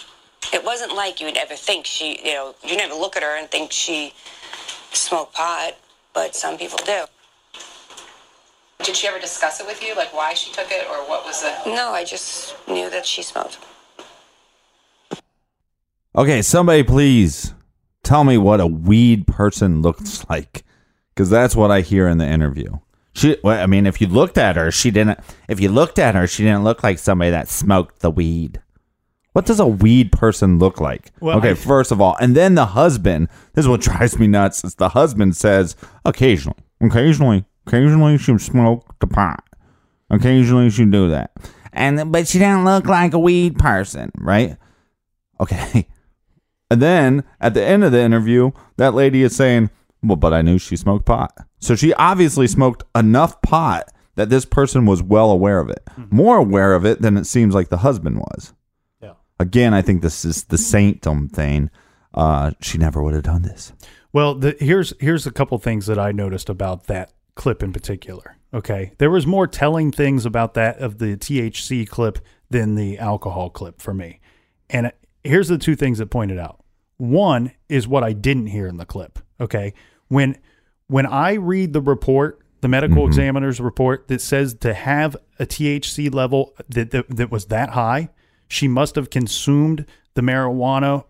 It 0.53 0.63
wasn't 0.63 0.95
like 0.95 1.21
you'd 1.21 1.39
ever 1.39 1.55
think 1.55 1.87
she, 1.87 2.19
you 2.23 2.35
know, 2.35 2.55
you 2.63 2.77
never 2.77 2.95
look 2.95 3.17
at 3.17 3.23
her 3.23 3.37
and 3.37 3.51
think 3.51 3.73
she 3.73 4.13
smoked 4.93 5.35
pot, 5.35 5.77
but 6.13 6.35
some 6.35 6.59
people 6.59 6.79
do. 6.85 7.05
Did 8.85 8.97
she 8.97 9.07
ever 9.07 9.19
discuss 9.19 9.61
it 9.61 9.67
with 9.67 9.83
you, 9.83 9.95
like 9.95 10.13
why 10.15 10.35
she 10.35 10.53
took 10.53 10.71
it 10.71 10.87
or 10.89 10.97
what 11.09 11.25
was 11.25 11.43
the? 11.43 11.71
No, 11.75 11.91
I 11.93 12.05
just 12.05 12.55
knew 12.69 12.89
that 12.91 13.07
she 13.07 13.23
smoked. 13.23 13.59
Okay, 16.17 16.43
somebody 16.43 16.83
please 16.83 17.55
tell 18.03 18.25
me 18.25 18.37
what 18.37 18.61
a 18.61 18.67
weed 18.67 19.27
person 19.27 19.81
looks 19.83 20.29
like, 20.29 20.65
because 21.15 21.31
that's 21.31 21.55
what 21.55 21.71
I 21.71 21.83
hear 21.83 22.09
in 22.09 22.19
the 22.19 22.27
interview. 22.27 22.79
She, 23.13 23.37
well, 23.45 23.63
I 23.63 23.67
mean, 23.67 23.87
if 23.87 24.01
you 24.01 24.07
looked 24.07 24.39
at 24.39 24.57
her, 24.57 24.71
she 24.71 24.91
didn't. 24.91 25.21
If 25.49 25.61
you 25.61 25.69
looked 25.69 25.99
at 25.99 26.15
her, 26.15 26.27
she 26.27 26.43
didn't 26.45 26.65
look 26.65 26.83
like 26.83 26.99
somebody 26.99 27.31
that 27.31 27.49
smoked 27.49 28.01
the 28.01 28.11
weed. 28.11 28.61
What 29.33 29.47
does 29.47 29.61
a 29.61 29.67
weed 29.67 30.11
person 30.11 30.59
look 30.59 30.81
like? 30.81 31.13
Well, 31.21 31.39
okay, 31.39 31.51
I- 31.51 31.55
first 31.55 31.93
of 31.93 32.01
all, 32.01 32.17
and 32.21 32.35
then 32.37 32.55
the 32.57 32.67
husband. 32.67 33.29
This 33.55 33.65
is 33.65 33.69
what 33.69 33.81
drives 33.83 34.19
me 34.19 34.27
nuts. 34.27 34.65
Is 34.65 34.77
the 34.77 34.91
husband 34.91 35.37
says 35.37 35.77
occasionally, 36.05 36.59
occasionally, 36.81 37.45
occasionally 37.71 38.19
she 38.19 38.37
smoke 38.39 38.99
the 39.01 39.07
pot. 39.07 39.45
Occasionally 40.11 40.71
she'd 40.71 40.91
do 40.91 41.09
that, 41.11 41.31
and 41.73 42.11
but 42.11 42.27
she 42.27 42.39
didn't 42.41 42.65
look 42.65 42.87
like 42.87 43.13
a 43.15 43.19
weed 43.19 43.59
person, 43.59 44.11
right? 44.19 44.57
Okay, 45.39 45.87
and 46.71 46.83
then 46.83 47.23
at 47.41 47.55
the 47.55 47.65
end 47.65 47.85
of 47.85 47.93
the 47.93 48.01
interview, 48.01 48.51
that 48.77 48.93
lady 48.95 49.23
is 49.23 49.37
saying, 49.37 49.71
"Well, 50.03 50.17
but 50.17 50.35
I 50.35 50.43
knew 50.43 50.59
she 50.59 50.77
smoked 50.77 51.07
pot, 51.07 51.33
so 51.61 51.77
she 51.77 51.95
obviously 51.95 52.47
smoked 52.49 52.83
enough 52.95 53.41
pot." 53.43 53.89
That 54.17 54.29
this 54.29 54.45
person 54.45 54.85
was 54.85 55.03
well 55.03 55.31
aware 55.31 55.61
of 55.61 55.71
it, 55.71 55.89
more 56.11 56.37
aware 56.37 56.75
of 56.75 56.85
it 56.85 57.01
than 57.01 57.17
it 57.17 57.25
seems 57.25 57.55
like 57.55 57.69
the 57.69 57.79
husband 57.79 58.19
was 58.19 58.53
Yeah. 59.01 59.13
again, 59.39 59.73
I 59.73 59.81
think 59.81 60.03
this 60.03 60.25
is 60.27 60.45
the 60.45 60.59
sanctum 60.59 61.29
thing. 61.29 61.71
Uh, 62.13 62.51
she 62.61 62.77
never 62.77 63.03
would 63.03 63.15
have 63.15 63.23
done 63.23 63.43
this. 63.43 63.73
Well, 64.13 64.35
the, 64.35 64.57
here's 64.59 64.93
here's 65.01 65.27
a 65.27 65.31
couple 65.31 65.57
things 65.59 65.87
that 65.87 65.99
I 65.99 66.11
noticed 66.13 66.51
about 66.51 66.85
that 66.89 67.13
clip 67.41 67.63
in 67.63 67.73
particular. 67.73 68.37
Okay, 68.53 68.93
there 68.99 69.11
was 69.11 69.27
more 69.27 69.47
telling 69.47 69.91
things 69.91 70.27
about 70.27 70.53
that 70.55 70.77
of 70.77 70.99
the 70.99 71.17
THC 71.17 71.89
clip 71.89 72.19
than 72.51 72.75
the 72.75 72.99
alcohol 72.99 73.49
clip 73.49 73.81
for 73.81 73.95
me. 73.95 74.21
And 74.69 74.93
here's 75.25 75.49
the 75.49 75.57
two 75.57 75.75
things 75.75 75.99
that 75.99 76.11
pointed 76.11 76.39
out. 76.39 76.63
One 76.99 77.53
is 77.67 77.89
what 77.89 78.05
I 78.05 78.13
didn't 78.13 78.49
hear 78.49 78.67
in 78.67 78.77
the 78.77 78.85
clip. 78.85 79.19
Okay, 79.41 79.73
when 80.09 80.37
when 80.89 81.07
I 81.07 81.33
read 81.33 81.73
the 81.73 81.81
report, 81.81 82.43
the 82.61 82.69
medical 82.69 82.99
mm-hmm. 82.99 83.09
examiner's 83.09 83.59
report 83.59 84.09
that 84.09 84.21
says 84.21 84.53
to 84.61 84.75
have 84.75 85.17
a 85.39 85.47
THC 85.47 86.13
level 86.13 86.55
that, 86.69 86.91
that 86.91 87.09
that 87.09 87.31
was 87.31 87.47
that 87.47 87.71
high, 87.71 88.11
she 88.49 88.69
must 88.69 88.97
have 88.97 89.09
consumed 89.09 89.87
the 90.13 90.21
marijuana 90.21 91.05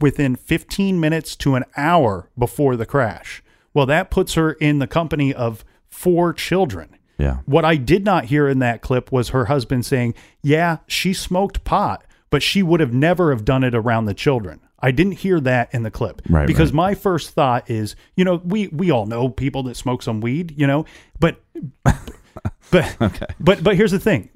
within 0.00 0.36
15 0.36 0.98
minutes 0.98 1.36
to 1.36 1.54
an 1.54 1.64
hour 1.76 2.30
before 2.38 2.76
the 2.76 2.86
crash. 2.86 3.42
Well, 3.76 3.84
that 3.84 4.10
puts 4.10 4.32
her 4.34 4.52
in 4.54 4.78
the 4.78 4.86
company 4.86 5.34
of 5.34 5.62
four 5.90 6.32
children. 6.32 6.96
Yeah. 7.18 7.40
What 7.44 7.66
I 7.66 7.76
did 7.76 8.06
not 8.06 8.24
hear 8.24 8.48
in 8.48 8.58
that 8.60 8.80
clip 8.80 9.12
was 9.12 9.28
her 9.28 9.44
husband 9.44 9.84
saying, 9.84 10.14
"Yeah, 10.42 10.78
she 10.86 11.12
smoked 11.12 11.62
pot, 11.62 12.02
but 12.30 12.42
she 12.42 12.62
would 12.62 12.80
have 12.80 12.94
never 12.94 13.30
have 13.32 13.44
done 13.44 13.62
it 13.62 13.74
around 13.74 14.06
the 14.06 14.14
children." 14.14 14.60
I 14.80 14.92
didn't 14.92 15.18
hear 15.18 15.40
that 15.40 15.74
in 15.74 15.82
the 15.82 15.90
clip 15.90 16.22
Right, 16.26 16.46
because 16.46 16.70
right. 16.70 16.76
my 16.76 16.94
first 16.94 17.32
thought 17.32 17.70
is, 17.70 17.96
you 18.14 18.24
know, 18.24 18.40
we 18.42 18.68
we 18.68 18.90
all 18.90 19.04
know 19.04 19.28
people 19.28 19.62
that 19.64 19.76
smoke 19.76 20.02
some 20.02 20.22
weed, 20.22 20.54
you 20.56 20.66
know, 20.66 20.86
but 21.20 21.42
but 22.70 22.96
but 23.40 23.62
but 23.62 23.76
here's 23.76 23.92
the 23.92 23.98
thing: 23.98 24.28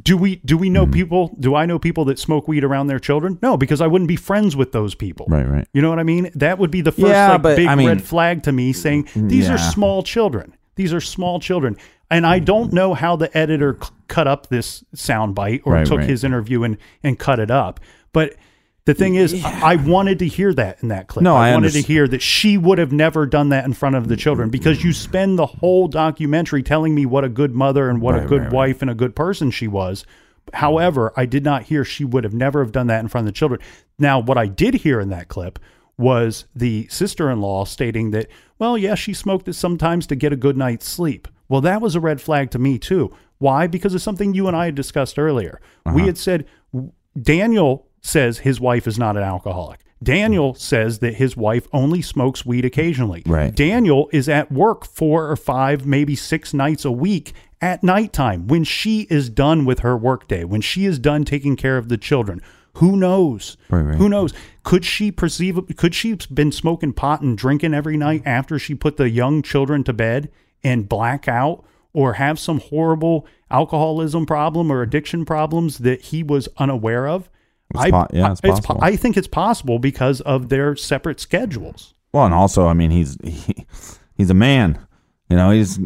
do 0.00 0.16
we 0.16 0.36
do 0.36 0.56
we 0.56 0.70
know 0.70 0.84
hmm. 0.84 0.92
people? 0.92 1.36
Do 1.38 1.54
I 1.54 1.66
know 1.66 1.78
people 1.78 2.04
that 2.06 2.18
smoke 2.18 2.48
weed 2.48 2.64
around 2.64 2.86
their 2.86 2.98
children? 2.98 3.38
No, 3.42 3.56
because 3.56 3.80
I 3.80 3.86
wouldn't 3.86 4.08
be 4.08 4.16
friends 4.16 4.56
with 4.56 4.72
those 4.72 4.94
people. 4.94 5.26
Right, 5.28 5.46
right. 5.46 5.68
You 5.72 5.82
know 5.82 5.90
what 5.90 5.98
I 5.98 6.04
mean? 6.04 6.30
That 6.34 6.58
would 6.58 6.70
be 6.70 6.80
the 6.80 6.92
first 6.92 7.08
Yeah, 7.08 7.32
like, 7.32 7.42
but, 7.42 7.56
big 7.56 7.66
I 7.66 7.74
mean- 7.74 7.88
red 7.88 8.02
flag 8.02 8.42
to 8.44 8.52
me, 8.52 8.72
saying 8.72 9.04
mm, 9.04 9.22
mm, 9.22 9.28
these 9.28 9.48
are 9.50 9.58
small 9.58 10.02
children. 10.02 10.54
These 10.76 10.92
are 10.92 11.00
small 11.00 11.40
children, 11.40 11.76
and 12.10 12.24
I 12.24 12.38
don't 12.38 12.72
know 12.72 12.94
how 12.94 13.16
the 13.16 13.36
editor 13.36 13.76
c- 13.82 13.90
cut 14.06 14.28
up 14.28 14.48
this 14.48 14.84
sound 14.94 15.34
bite 15.34 15.62
or 15.64 15.72
Right, 15.72 15.86
took 15.86 15.98
right. 15.98 16.08
his 16.08 16.22
interview 16.24 16.62
and 16.62 16.78
and 17.02 17.18
cut 17.18 17.40
it 17.40 17.50
up, 17.50 17.80
but. 18.12 18.34
The 18.88 18.94
thing 18.94 19.16
is, 19.16 19.44
I 19.44 19.76
wanted 19.76 20.18
to 20.20 20.26
hear 20.26 20.54
that 20.54 20.82
in 20.82 20.88
that 20.88 21.08
clip. 21.08 21.22
No, 21.22 21.36
I 21.36 21.52
wanted 21.52 21.72
to 21.72 21.82
hear 21.82 22.08
that 22.08 22.22
she 22.22 22.56
would 22.56 22.78
have 22.78 22.90
never 22.90 23.26
done 23.26 23.50
that 23.50 23.66
in 23.66 23.74
front 23.74 23.96
of 23.96 24.08
the 24.08 24.16
children 24.16 24.48
because 24.48 24.82
you 24.82 24.94
spend 24.94 25.38
the 25.38 25.44
whole 25.44 25.88
documentary 25.88 26.62
telling 26.62 26.94
me 26.94 27.04
what 27.04 27.22
a 27.22 27.28
good 27.28 27.54
mother 27.54 27.90
and 27.90 28.00
what 28.00 28.14
a 28.14 28.24
good 28.24 28.40
right, 28.40 28.44
right. 28.44 28.52
wife 28.54 28.80
and 28.80 28.90
a 28.90 28.94
good 28.94 29.14
person 29.14 29.50
she 29.50 29.68
was. 29.68 30.06
However, 30.54 31.12
I 31.18 31.26
did 31.26 31.44
not 31.44 31.64
hear 31.64 31.84
she 31.84 32.02
would 32.02 32.24
have 32.24 32.32
never 32.32 32.64
have 32.64 32.72
done 32.72 32.86
that 32.86 33.00
in 33.00 33.08
front 33.08 33.28
of 33.28 33.34
the 33.34 33.36
children. 33.36 33.60
Now, 33.98 34.20
what 34.20 34.38
I 34.38 34.46
did 34.46 34.72
hear 34.72 35.00
in 35.00 35.10
that 35.10 35.28
clip 35.28 35.58
was 35.98 36.46
the 36.56 36.88
sister-in-law 36.88 37.66
stating 37.66 38.12
that, 38.12 38.28
well, 38.58 38.78
yeah, 38.78 38.94
she 38.94 39.12
smoked 39.12 39.48
it 39.48 39.52
sometimes 39.52 40.06
to 40.06 40.16
get 40.16 40.32
a 40.32 40.36
good 40.36 40.56
night's 40.56 40.88
sleep. 40.88 41.28
Well, 41.50 41.60
that 41.60 41.82
was 41.82 41.94
a 41.94 42.00
red 42.00 42.22
flag 42.22 42.50
to 42.52 42.58
me 42.58 42.78
too. 42.78 43.14
Why? 43.36 43.66
Because 43.66 43.92
of 43.92 44.00
something 44.00 44.32
you 44.32 44.48
and 44.48 44.56
I 44.56 44.64
had 44.64 44.74
discussed 44.74 45.18
earlier. 45.18 45.60
We 45.84 45.90
uh-huh. 45.90 46.06
had 46.06 46.16
said 46.16 46.46
Daniel 47.20 47.87
says 48.00 48.38
his 48.38 48.60
wife 48.60 48.86
is 48.86 48.98
not 48.98 49.16
an 49.16 49.22
alcoholic. 49.22 49.80
Daniel 50.02 50.54
says 50.54 51.00
that 51.00 51.14
his 51.14 51.36
wife 51.36 51.66
only 51.72 52.00
smokes 52.00 52.46
weed 52.46 52.64
occasionally. 52.64 53.22
Right. 53.26 53.54
Daniel 53.54 54.08
is 54.12 54.28
at 54.28 54.52
work 54.52 54.86
four 54.86 55.28
or 55.28 55.36
five, 55.36 55.84
maybe 55.86 56.14
six 56.14 56.54
nights 56.54 56.84
a 56.84 56.92
week 56.92 57.32
at 57.60 57.82
nighttime 57.82 58.46
when 58.46 58.62
she 58.62 59.02
is 59.10 59.28
done 59.28 59.64
with 59.64 59.80
her 59.80 59.96
workday, 59.96 60.44
when 60.44 60.60
she 60.60 60.84
is 60.84 60.98
done 60.98 61.24
taking 61.24 61.56
care 61.56 61.76
of 61.76 61.88
the 61.88 61.98
children. 61.98 62.40
Who 62.74 62.96
knows? 62.96 63.56
Right, 63.70 63.80
right. 63.80 63.96
Who 63.96 64.08
knows? 64.08 64.32
Could 64.62 64.84
she 64.84 65.10
perceive? 65.10 65.58
Could 65.76 65.96
she 65.96 66.10
have 66.10 66.32
been 66.32 66.52
smoking 66.52 66.92
pot 66.92 67.22
and 67.22 67.36
drinking 67.36 67.74
every 67.74 67.96
night 67.96 68.22
after 68.24 68.56
she 68.56 68.76
put 68.76 68.98
the 68.98 69.10
young 69.10 69.42
children 69.42 69.82
to 69.84 69.92
bed 69.92 70.30
and 70.62 70.88
black 70.88 71.26
out, 71.26 71.64
or 71.92 72.14
have 72.14 72.38
some 72.38 72.60
horrible 72.60 73.26
alcoholism 73.50 74.26
problem 74.26 74.70
or 74.70 74.82
addiction 74.82 75.24
problems 75.24 75.78
that 75.78 76.02
he 76.02 76.22
was 76.22 76.48
unaware 76.58 77.08
of? 77.08 77.28
It's 77.74 77.90
po- 77.90 78.06
yeah, 78.12 78.32
it's 78.32 78.40
po- 78.40 78.52
possible. 78.52 78.78
I 78.80 78.96
think 78.96 79.16
it's 79.16 79.28
possible 79.28 79.78
because 79.78 80.20
of 80.22 80.48
their 80.48 80.74
separate 80.74 81.20
schedules. 81.20 81.94
Well, 82.12 82.24
and 82.24 82.32
also, 82.32 82.66
I 82.66 82.72
mean, 82.72 82.90
he's 82.90 83.18
he, 83.22 83.66
he's 84.16 84.30
a 84.30 84.34
man. 84.34 84.78
You 85.28 85.36
know, 85.36 85.50
he's 85.50 85.78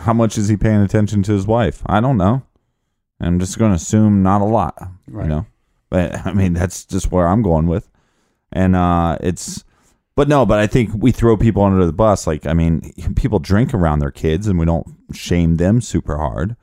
how 0.00 0.12
much 0.12 0.36
is 0.36 0.48
he 0.48 0.56
paying 0.58 0.82
attention 0.82 1.22
to 1.22 1.32
his 1.32 1.46
wife? 1.46 1.82
I 1.86 2.00
don't 2.00 2.18
know. 2.18 2.42
I'm 3.20 3.38
just 3.38 3.58
going 3.58 3.70
to 3.70 3.76
assume 3.76 4.22
not 4.22 4.42
a 4.42 4.44
lot. 4.44 4.76
Right. 5.08 5.24
You 5.24 5.28
know, 5.30 5.46
but 5.88 6.26
I 6.26 6.32
mean, 6.34 6.52
that's 6.52 6.84
just 6.84 7.10
where 7.10 7.26
I'm 7.26 7.42
going 7.42 7.66
with. 7.66 7.88
And 8.52 8.76
uh 8.76 9.16
it's, 9.20 9.64
but 10.16 10.28
no, 10.28 10.44
but 10.44 10.58
I 10.58 10.66
think 10.66 10.90
we 10.94 11.12
throw 11.12 11.36
people 11.38 11.62
under 11.62 11.86
the 11.86 11.92
bus. 11.92 12.26
Like, 12.26 12.44
I 12.44 12.52
mean, 12.52 12.92
people 13.16 13.38
drink 13.38 13.72
around 13.72 14.00
their 14.00 14.10
kids, 14.10 14.46
and 14.46 14.58
we 14.58 14.66
don't 14.66 14.86
shame 15.14 15.56
them 15.56 15.80
super 15.80 16.18
hard. 16.18 16.56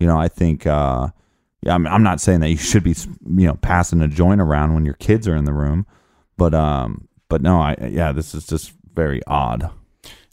You 0.00 0.08
know, 0.08 0.18
I 0.18 0.26
think. 0.26 0.66
uh 0.66 1.10
yeah, 1.64 1.74
I'm, 1.74 1.86
I'm 1.86 2.02
not 2.02 2.20
saying 2.20 2.40
that 2.40 2.50
you 2.50 2.56
should 2.58 2.84
be, 2.84 2.94
you 3.26 3.46
know, 3.46 3.54
passing 3.54 4.00
a 4.00 4.08
joint 4.08 4.40
around 4.40 4.74
when 4.74 4.84
your 4.84 4.94
kids 4.94 5.26
are 5.26 5.36
in 5.36 5.44
the 5.44 5.52
room, 5.52 5.86
but 6.36 6.54
um, 6.54 7.08
but 7.28 7.42
no, 7.42 7.60
I 7.60 7.76
yeah, 7.90 8.12
this 8.12 8.34
is 8.34 8.46
just 8.46 8.72
very 8.94 9.20
odd. 9.26 9.70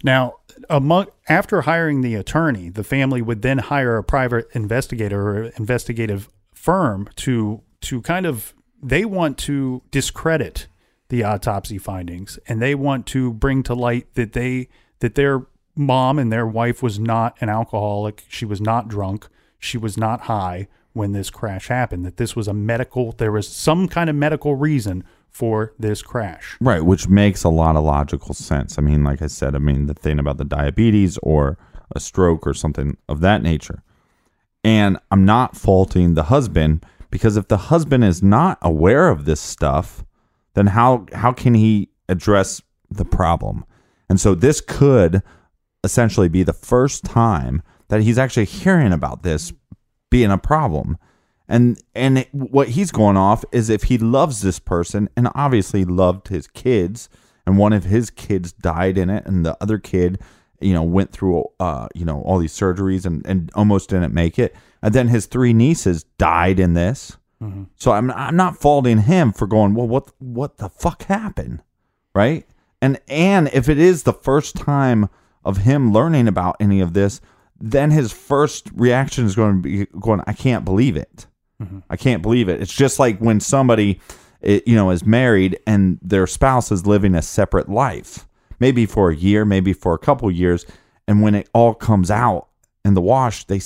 Now, 0.03 0.35
among, 0.69 1.07
after 1.29 1.61
hiring 1.61 2.01
the 2.01 2.15
attorney, 2.15 2.69
the 2.69 2.83
family 2.83 3.21
would 3.21 3.41
then 3.41 3.59
hire 3.59 3.97
a 3.97 4.03
private 4.03 4.47
investigator 4.53 5.29
or 5.29 5.43
investigative 5.57 6.29
firm 6.53 7.09
to 7.17 7.61
to 7.81 8.01
kind 8.01 8.25
of 8.25 8.53
they 8.81 9.05
want 9.05 9.37
to 9.37 9.81
discredit 9.91 10.67
the 11.09 11.23
autopsy 11.23 11.77
findings 11.77 12.39
and 12.47 12.61
they 12.61 12.73
want 12.73 13.05
to 13.05 13.33
bring 13.33 13.63
to 13.63 13.73
light 13.73 14.13
that 14.15 14.33
they 14.33 14.67
that 14.99 15.15
their 15.15 15.45
mom 15.75 16.19
and 16.19 16.31
their 16.31 16.45
wife 16.45 16.83
was 16.83 16.99
not 16.99 17.35
an 17.41 17.49
alcoholic, 17.49 18.23
she 18.27 18.45
was 18.45 18.61
not 18.61 18.87
drunk, 18.87 19.27
she 19.59 19.77
was 19.77 19.97
not 19.97 20.21
high 20.21 20.67
when 20.93 21.13
this 21.13 21.29
crash 21.29 21.67
happened, 21.67 22.05
that 22.05 22.17
this 22.17 22.35
was 22.35 22.47
a 22.47 22.53
medical 22.53 23.13
there 23.13 23.31
was 23.31 23.47
some 23.47 23.87
kind 23.87 24.09
of 24.09 24.15
medical 24.15 24.55
reason 24.55 25.03
for 25.29 25.73
this 25.79 26.01
crash. 26.01 26.57
Right, 26.59 26.83
which 26.83 27.07
makes 27.07 27.43
a 27.43 27.49
lot 27.49 27.75
of 27.75 27.83
logical 27.83 28.33
sense. 28.33 28.77
I 28.77 28.81
mean, 28.81 29.03
like 29.03 29.21
I 29.21 29.27
said, 29.27 29.55
I 29.55 29.59
mean 29.59 29.85
the 29.85 29.93
thing 29.93 30.19
about 30.19 30.37
the 30.37 30.45
diabetes 30.45 31.17
or 31.23 31.57
a 31.95 31.99
stroke 31.99 32.45
or 32.45 32.53
something 32.53 32.97
of 33.07 33.21
that 33.21 33.41
nature. 33.41 33.83
And 34.63 34.97
I'm 35.09 35.25
not 35.25 35.57
faulting 35.57 36.13
the 36.13 36.23
husband 36.23 36.85
because 37.09 37.37
if 37.37 37.47
the 37.47 37.57
husband 37.57 38.03
is 38.03 38.21
not 38.21 38.57
aware 38.61 39.09
of 39.09 39.25
this 39.25 39.41
stuff, 39.41 40.03
then 40.53 40.67
how 40.67 41.05
how 41.13 41.31
can 41.31 41.53
he 41.53 41.89
address 42.09 42.61
the 42.89 43.05
problem? 43.05 43.65
And 44.09 44.19
so 44.19 44.35
this 44.35 44.61
could 44.61 45.23
essentially 45.83 46.29
be 46.29 46.43
the 46.43 46.53
first 46.53 47.03
time 47.03 47.63
that 47.87 48.01
he's 48.01 48.17
actually 48.17 48.45
hearing 48.45 48.93
about 48.93 49.23
this 49.23 49.51
being 50.11 50.29
a 50.29 50.37
problem. 50.37 50.97
And 51.49 51.81
and 51.95 52.19
it- 52.19 52.29
what 52.33 52.69
he's 52.69 52.91
going 52.91 53.17
off 53.17 53.43
is 53.51 53.69
if 53.71 53.83
he 53.83 53.97
loves 53.97 54.41
this 54.41 54.59
person 54.59 55.09
and 55.17 55.27
obviously 55.33 55.83
loved 55.83 56.27
his 56.27 56.45
kids 56.47 57.09
and 57.47 57.57
one 57.57 57.73
of 57.73 57.85
his 57.85 58.11
kids 58.11 58.53
died 58.53 58.97
in 58.99 59.09
it 59.09 59.25
and 59.25 59.43
the 59.43 59.57
other 59.59 59.79
kid 59.79 60.19
you 60.61 60.73
know 60.73 60.83
went 60.83 61.11
through 61.11 61.43
uh 61.59 61.87
you 61.95 62.05
know 62.05 62.21
all 62.21 62.37
these 62.37 62.53
surgeries 62.53 63.05
and 63.05 63.25
and 63.25 63.49
almost 63.55 63.89
didn't 63.89 64.13
make 64.13 64.37
it 64.37 64.55
and 64.83 64.93
then 64.93 65.07
his 65.07 65.25
three 65.25 65.53
nieces 65.53 66.03
died 66.19 66.59
in 66.59 66.73
this. 66.75 67.17
So 67.77 67.91
I'm 67.93 68.11
I'm 68.11 68.35
not 68.35 68.55
faulting 68.61 68.99
him 68.99 69.31
for 69.33 69.47
going, 69.47 69.73
well 69.73 69.87
what 69.87 70.11
what 70.19 70.57
the 70.57 70.69
fuck 70.69 71.03
happened? 71.05 71.63
Right? 72.13 72.45
And 72.81 72.99
and 73.07 73.49
if 73.51 73.67
it 73.67 73.79
is 73.79 74.03
the 74.03 74.13
first 74.13 74.55
time 74.55 75.09
of 75.43 75.57
him 75.57 75.91
learning 75.91 76.27
about 76.27 76.55
any 76.59 76.79
of 76.81 76.93
this, 76.93 77.19
then 77.61 77.91
his 77.91 78.11
first 78.11 78.69
reaction 78.73 79.25
is 79.25 79.35
going 79.35 79.57
to 79.57 79.61
be 79.61 79.85
going, 79.99 80.21
I 80.27 80.33
can't 80.33 80.65
believe 80.65 80.97
it. 80.97 81.27
I 81.91 81.95
can't 81.95 82.23
believe 82.23 82.49
it. 82.49 82.59
It's 82.59 82.73
just 82.73 82.97
like 82.97 83.19
when 83.19 83.39
somebody, 83.39 83.99
eh, 84.41 84.61
you 84.65 84.75
know, 84.75 84.89
is 84.89 85.05
married 85.05 85.59
and 85.67 85.99
their 86.01 86.25
spouse 86.25 86.71
is 86.71 86.87
living 86.87 87.13
a 87.13 87.21
separate 87.21 87.69
life, 87.69 88.25
maybe 88.59 88.87
for 88.87 89.11
a 89.11 89.15
year, 89.15 89.45
maybe 89.45 89.71
for 89.71 89.93
a 89.93 89.99
couple 89.99 90.31
years, 90.31 90.65
and 91.07 91.21
when 91.21 91.35
it 91.35 91.49
all 91.53 91.75
comes 91.75 92.09
out 92.09 92.47
in 92.83 92.95
the 92.95 93.01
wash, 93.01 93.43
they 93.45 93.61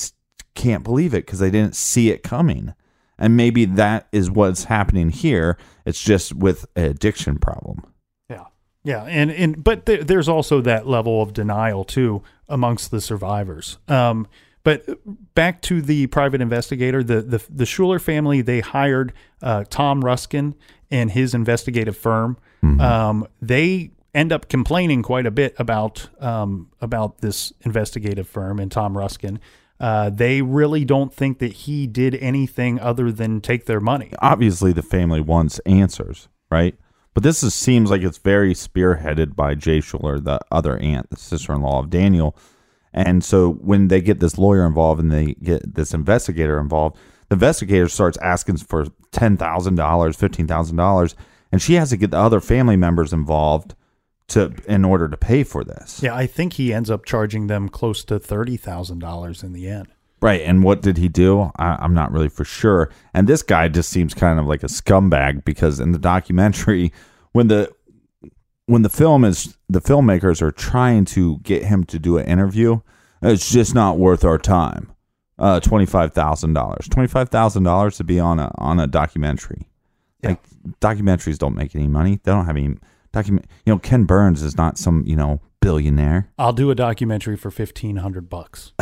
can't 0.55 0.83
believe 0.83 1.13
it 1.13 1.25
because 1.25 1.39
they 1.39 1.51
didn't 1.51 1.75
see 1.75 2.09
it 2.09 2.21
coming. 2.21 2.73
And 3.17 3.37
maybe 3.37 3.63
that 3.63 4.07
is 4.11 4.29
what's 4.29 4.65
happening 4.65 5.09
here. 5.09 5.57
It's 5.85 6.01
just 6.01 6.33
with 6.33 6.65
an 6.75 6.85
addiction 6.85 7.37
problem. 7.37 7.81
Yeah, 8.85 9.03
and 9.03 9.31
and 9.31 9.63
but 9.63 9.87
there, 9.87 10.03
there's 10.03 10.29
also 10.29 10.61
that 10.61 10.87
level 10.87 11.21
of 11.21 11.33
denial 11.33 11.83
too 11.83 12.21
amongst 12.47 12.91
the 12.91 13.01
survivors. 13.01 13.79
Um, 13.87 14.27
but 14.63 14.85
back 15.33 15.61
to 15.63 15.81
the 15.81 16.07
private 16.07 16.39
investigator, 16.39 17.03
the 17.03 17.21
the, 17.21 17.43
the 17.49 17.65
Schuler 17.65 17.99
family 17.99 18.41
they 18.41 18.61
hired 18.61 19.11
uh, 19.41 19.65
Tom 19.69 20.05
Ruskin 20.05 20.55
and 20.91 21.11
his 21.11 21.33
investigative 21.33 21.97
firm. 21.97 22.37
Um, 22.79 23.27
they 23.41 23.91
end 24.13 24.31
up 24.31 24.49
complaining 24.49 25.03
quite 25.03 25.25
a 25.25 25.31
bit 25.31 25.55
about 25.59 26.09
um, 26.19 26.71
about 26.79 27.19
this 27.19 27.53
investigative 27.61 28.27
firm 28.27 28.59
and 28.59 28.71
Tom 28.71 28.97
Ruskin. 28.97 29.39
Uh, 29.79 30.09
they 30.09 30.41
really 30.41 30.85
don't 30.85 31.13
think 31.13 31.39
that 31.39 31.51
he 31.51 31.85
did 31.85 32.15
anything 32.15 32.79
other 32.79 33.11
than 33.11 33.41
take 33.41 33.65
their 33.65 33.81
money. 33.81 34.13
Obviously, 34.19 34.71
the 34.71 34.81
family 34.81 35.19
wants 35.19 35.59
answers, 35.65 36.29
right? 36.49 36.75
But 37.15 37.23
this 37.23 37.41
is, 37.41 37.55
seems 37.55 37.89
like 37.89 38.03
it's 38.03 38.17
very 38.19 38.53
spearheaded 38.53 39.35
by 39.35 39.55
Jay 39.55 39.79
Schuler, 39.79 40.19
the 40.19 40.39
other 40.51 40.77
aunt, 40.77 41.09
the 41.09 41.15
sister 41.15 41.53
in 41.53 41.61
law 41.61 41.79
of 41.79 41.89
Daniel. 41.89 42.37
And 42.93 43.23
so 43.23 43.53
when 43.53 43.87
they 43.87 44.01
get 44.01 44.19
this 44.19 44.37
lawyer 44.37 44.65
involved 44.65 45.01
and 45.01 45.11
they 45.11 45.33
get 45.35 45.75
this 45.75 45.93
investigator 45.93 46.59
involved, 46.59 46.97
the 47.29 47.35
investigator 47.35 47.87
starts 47.87 48.17
asking 48.21 48.57
for 48.57 48.85
$10,000, 49.11 49.37
$15,000, 49.37 51.15
and 51.51 51.61
she 51.61 51.75
has 51.75 51.89
to 51.89 51.97
get 51.97 52.11
the 52.11 52.17
other 52.17 52.41
family 52.41 52.75
members 52.75 53.13
involved 53.13 53.75
to 54.27 54.53
in 54.67 54.83
order 54.83 55.07
to 55.07 55.17
pay 55.17 55.43
for 55.43 55.63
this. 55.63 56.01
Yeah, 56.01 56.15
I 56.15 56.25
think 56.27 56.53
he 56.53 56.73
ends 56.73 56.89
up 56.89 57.05
charging 57.05 57.47
them 57.47 57.69
close 57.69 58.03
to 58.05 58.17
thirty 58.19 58.57
thousand 58.57 58.99
dollars 58.99 59.43
in 59.43 59.53
the 59.53 59.67
end. 59.67 59.87
Right. 60.21 60.41
And 60.41 60.63
what 60.63 60.81
did 60.81 60.97
he 60.97 61.07
do? 61.07 61.51
I, 61.57 61.77
I'm 61.79 61.93
not 61.93 62.11
really 62.11 62.29
for 62.29 62.45
sure. 62.45 62.89
And 63.13 63.27
this 63.27 63.43
guy 63.43 63.67
just 63.67 63.89
seems 63.89 64.13
kind 64.13 64.39
of 64.39 64.45
like 64.45 64.63
a 64.63 64.67
scumbag 64.67 65.45
because 65.45 65.79
in 65.79 65.91
the 65.91 65.99
documentary, 65.99 66.91
when 67.33 67.47
the 67.47 67.71
when 68.65 68.81
the 68.81 68.89
film 68.89 69.23
is 69.23 69.57
the 69.69 69.81
filmmakers 69.81 70.41
are 70.41 70.51
trying 70.51 71.05
to 71.05 71.39
get 71.39 71.65
him 71.65 71.83
to 71.85 71.99
do 71.99 72.17
an 72.17 72.25
interview, 72.25 72.79
it's 73.21 73.51
just 73.51 73.75
not 73.75 73.97
worth 73.97 74.23
our 74.23 74.37
time. 74.37 74.91
Uh, 75.37 75.59
twenty 75.59 75.85
five 75.85 76.13
thousand 76.13 76.53
dollars. 76.53 76.87
Twenty 76.87 77.07
five 77.07 77.29
thousand 77.29 77.63
dollars 77.63 77.97
to 77.97 78.03
be 78.03 78.19
on 78.19 78.39
a 78.39 78.51
on 78.57 78.79
a 78.79 78.87
documentary. 78.87 79.67
Like 80.23 80.41
documentaries 80.81 81.37
don't 81.37 81.55
make 81.55 81.75
any 81.75 81.87
money. 81.87 82.19
They 82.23 82.31
don't 82.31 82.45
have 82.45 82.57
any 82.57 82.77
document. 83.11 83.45
You 83.65 83.73
know, 83.73 83.79
Ken 83.79 84.05
Burns 84.05 84.41
is 84.41 84.57
not 84.57 84.77
some 84.77 85.03
you 85.05 85.15
know 85.15 85.41
billionaire. 85.65 86.29
I'll 86.37 86.53
do 86.53 86.69
a 86.71 86.75
documentary 86.75 87.35
for 87.37 87.49
fifteen 87.51 87.97
hundred 87.97 88.29
bucks. 88.29 88.73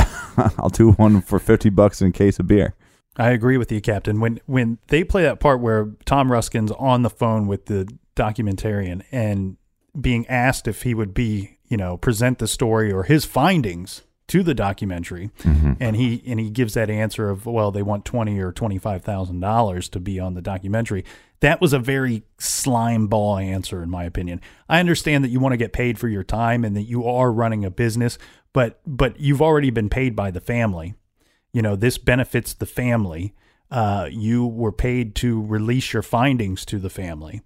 I'll 0.58 0.70
do 0.70 0.92
one 0.92 1.22
for 1.22 1.40
fifty 1.40 1.70
bucks 1.70 2.02
in 2.02 2.10
a 2.10 2.12
case 2.12 2.40
of 2.40 2.48
beer. 2.48 2.76
I 3.16 3.30
agree 3.30 3.58
with 3.58 3.72
you, 3.72 3.80
Captain. 3.82 4.20
When 4.20 4.40
when 4.46 4.80
they 4.88 5.04
play 5.04 5.24
that 5.24 5.40
part 5.40 5.62
where 5.62 5.92
Tom 6.06 6.32
Ruskin's 6.32 6.72
on 6.72 7.04
the 7.04 7.10
phone 7.10 7.48
with 7.48 7.68
the 7.68 7.88
documentarian 8.16 9.04
and 9.12 9.58
being 10.00 10.28
asked 10.28 10.68
if 10.68 10.82
he 10.84 10.94
would 10.94 11.14
be, 11.14 11.58
you 11.68 11.78
know, 11.78 11.98
present 11.98 12.40
the 12.40 12.48
story 12.48 12.92
or 12.92 13.04
his 13.04 13.26
findings 13.26 14.02
to 14.28 14.42
the 14.42 14.54
documentary, 14.56 15.30
Mhm. 15.44 15.78
and 15.80 15.96
he 15.96 16.24
and 16.26 16.40
he 16.40 16.50
gives 16.50 16.74
that 16.74 16.90
answer 16.90 17.30
of 17.30 17.46
well, 17.46 17.72
they 17.72 17.84
want 17.84 18.04
twenty 18.06 18.40
or 18.40 18.52
twenty 18.52 18.78
five 18.78 19.04
thousand 19.04 19.40
dollars 19.42 19.88
to 19.90 20.00
be 20.00 20.20
on 20.20 20.34
the 20.34 20.42
documentary. 20.42 21.06
That 21.44 21.60
was 21.60 21.74
a 21.74 21.80
very 21.80 22.24
slime 22.39 23.08
ball 23.08 23.38
answer, 23.38 23.84
in 23.84 23.89
my 23.89 24.06
opinion. 24.06 24.39
I 24.70 24.80
understand 24.80 25.26
that 25.26 25.28
you 25.28 25.41
want 25.41 25.52
to 25.52 25.58
get 25.58 25.74
paid 25.74 26.00
for 26.00 26.08
your 26.08 26.24
time 26.24 26.64
and 26.64 26.74
that 26.78 26.84
you 26.84 27.06
are 27.06 27.34
running 27.34 27.66
a 27.66 27.70
business, 27.70 28.18
but 28.54 28.80
but 28.88 29.20
you've 29.20 29.41
already 29.41 29.70
been 29.70 29.89
paid 29.89 30.16
by 30.16 30.32
the 30.32 30.39
family. 30.39 30.94
You 31.52 31.62
know, 31.62 31.76
this 31.76 31.98
benefits 31.98 32.54
the 32.54 32.66
family. 32.66 33.34
Uh, 33.70 34.08
you 34.10 34.46
were 34.46 34.72
paid 34.72 35.16
to 35.16 35.41
release 35.41 35.91
your 35.91 36.02
findings 36.02 36.64
to 36.64 36.80
the 36.80 36.89
family. 36.89 37.41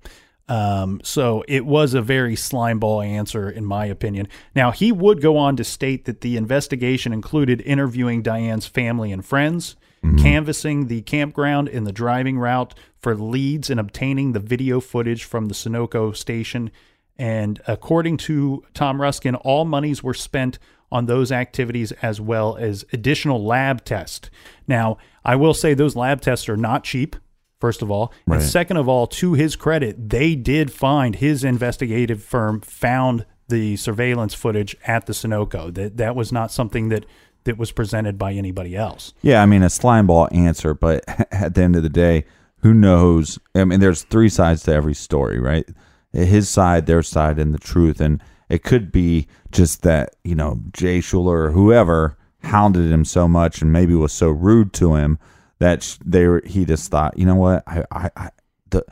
Um, 0.47 1.01
so 1.03 1.43
it 1.47 1.65
was 1.65 1.95
a 1.95 2.01
very 2.01 2.35
slimeball 2.35 3.03
answer, 3.03 3.49
in 3.49 3.65
my 3.65 3.87
opinion. 3.87 4.27
Now, 4.53 4.69
he 4.69 4.91
would 4.91 5.21
go 5.23 5.37
on 5.37 5.55
to 5.55 5.63
state 5.63 6.05
that 6.05 6.21
the 6.21 6.37
investigation 6.37 7.13
included 7.13 7.61
interviewing 7.61 8.21
Diane's 8.21 8.67
family 8.67 9.11
and 9.11 9.25
friends, 9.25 9.75
canvassing 10.17 10.87
the 10.87 11.01
campground 11.01 11.67
and 11.67 11.85
the 11.85 11.91
driving 11.91 12.37
route 12.37 12.75
for 13.07 13.15
leads 13.15 13.69
in 13.69 13.79
obtaining 13.79 14.33
the 14.33 14.39
video 14.41 14.81
footage 14.81 15.23
from 15.23 15.45
the 15.45 15.53
Sunoco 15.53 16.13
station. 16.13 16.69
And 17.15 17.61
according 17.65 18.17
to 18.17 18.65
Tom 18.73 18.99
Ruskin, 18.99 19.33
all 19.35 19.63
monies 19.63 20.03
were 20.03 20.13
spent 20.13 20.59
on 20.91 21.05
those 21.05 21.31
activities 21.31 21.93
as 22.01 22.19
well 22.19 22.57
as 22.57 22.83
additional 22.91 23.41
lab 23.41 23.85
tests. 23.85 24.29
Now, 24.67 24.97
I 25.23 25.37
will 25.37 25.53
say 25.53 25.73
those 25.73 25.95
lab 25.95 26.19
tests 26.19 26.49
are 26.49 26.57
not 26.57 26.83
cheap, 26.83 27.15
first 27.61 27.81
of 27.81 27.89
all. 27.89 28.11
Right. 28.25 28.41
And 28.41 28.49
second 28.49 28.75
of 28.75 28.89
all, 28.89 29.07
to 29.07 29.35
his 29.35 29.55
credit, 29.55 30.09
they 30.09 30.35
did 30.35 30.69
find 30.69 31.15
his 31.15 31.45
investigative 31.45 32.21
firm 32.21 32.59
found 32.59 33.25
the 33.47 33.77
surveillance 33.77 34.33
footage 34.33 34.75
at 34.85 35.05
the 35.05 35.13
Sunoco. 35.13 35.73
That 35.73 35.95
that 35.95 36.13
was 36.13 36.33
not 36.33 36.51
something 36.51 36.89
that 36.89 37.05
that 37.45 37.57
was 37.57 37.71
presented 37.71 38.17
by 38.17 38.33
anybody 38.33 38.75
else. 38.75 39.13
Yeah, 39.21 39.41
I 39.41 39.45
mean 39.45 39.63
a 39.63 39.69
slime 39.69 40.07
ball 40.07 40.27
answer, 40.33 40.73
but 40.73 41.05
at 41.31 41.55
the 41.55 41.61
end 41.61 41.77
of 41.77 41.83
the 41.83 41.89
day, 41.89 42.25
who 42.67 42.73
knows? 42.73 43.39
I 43.55 43.63
mean, 43.63 43.79
there's 43.79 44.03
three 44.03 44.27
sides 44.27 44.63
to 44.63 44.73
every 44.73 44.93
story, 44.93 45.39
right? 45.39 45.65
His 46.11 46.49
side, 46.49 46.85
their 46.85 47.01
side, 47.01 47.39
and 47.39 47.53
the 47.53 47.59
truth. 47.59 48.01
And 48.01 48.21
it 48.49 48.61
could 48.61 48.91
be 48.91 49.27
just 49.51 49.83
that 49.83 50.17
you 50.25 50.35
know 50.35 50.59
Jay 50.73 50.99
Schuler 50.99 51.43
or 51.43 51.51
whoever 51.51 52.17
hounded 52.43 52.91
him 52.91 53.05
so 53.05 53.25
much 53.25 53.61
and 53.61 53.71
maybe 53.71 53.95
was 53.95 54.11
so 54.11 54.29
rude 54.29 54.73
to 54.73 54.95
him 54.95 55.17
that 55.59 55.97
they 56.05 56.27
were. 56.27 56.43
He 56.45 56.65
just 56.65 56.91
thought, 56.91 57.17
you 57.17 57.25
know 57.25 57.35
what? 57.35 57.63
I, 57.67 57.85
I, 57.89 58.09
I, 58.17 58.29
the, 58.69 58.83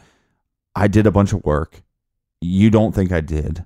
I 0.74 0.88
did 0.88 1.06
a 1.06 1.12
bunch 1.12 1.34
of 1.34 1.44
work. 1.44 1.84
You 2.40 2.70
don't 2.70 2.96
think 2.96 3.12
I 3.12 3.20
did? 3.20 3.66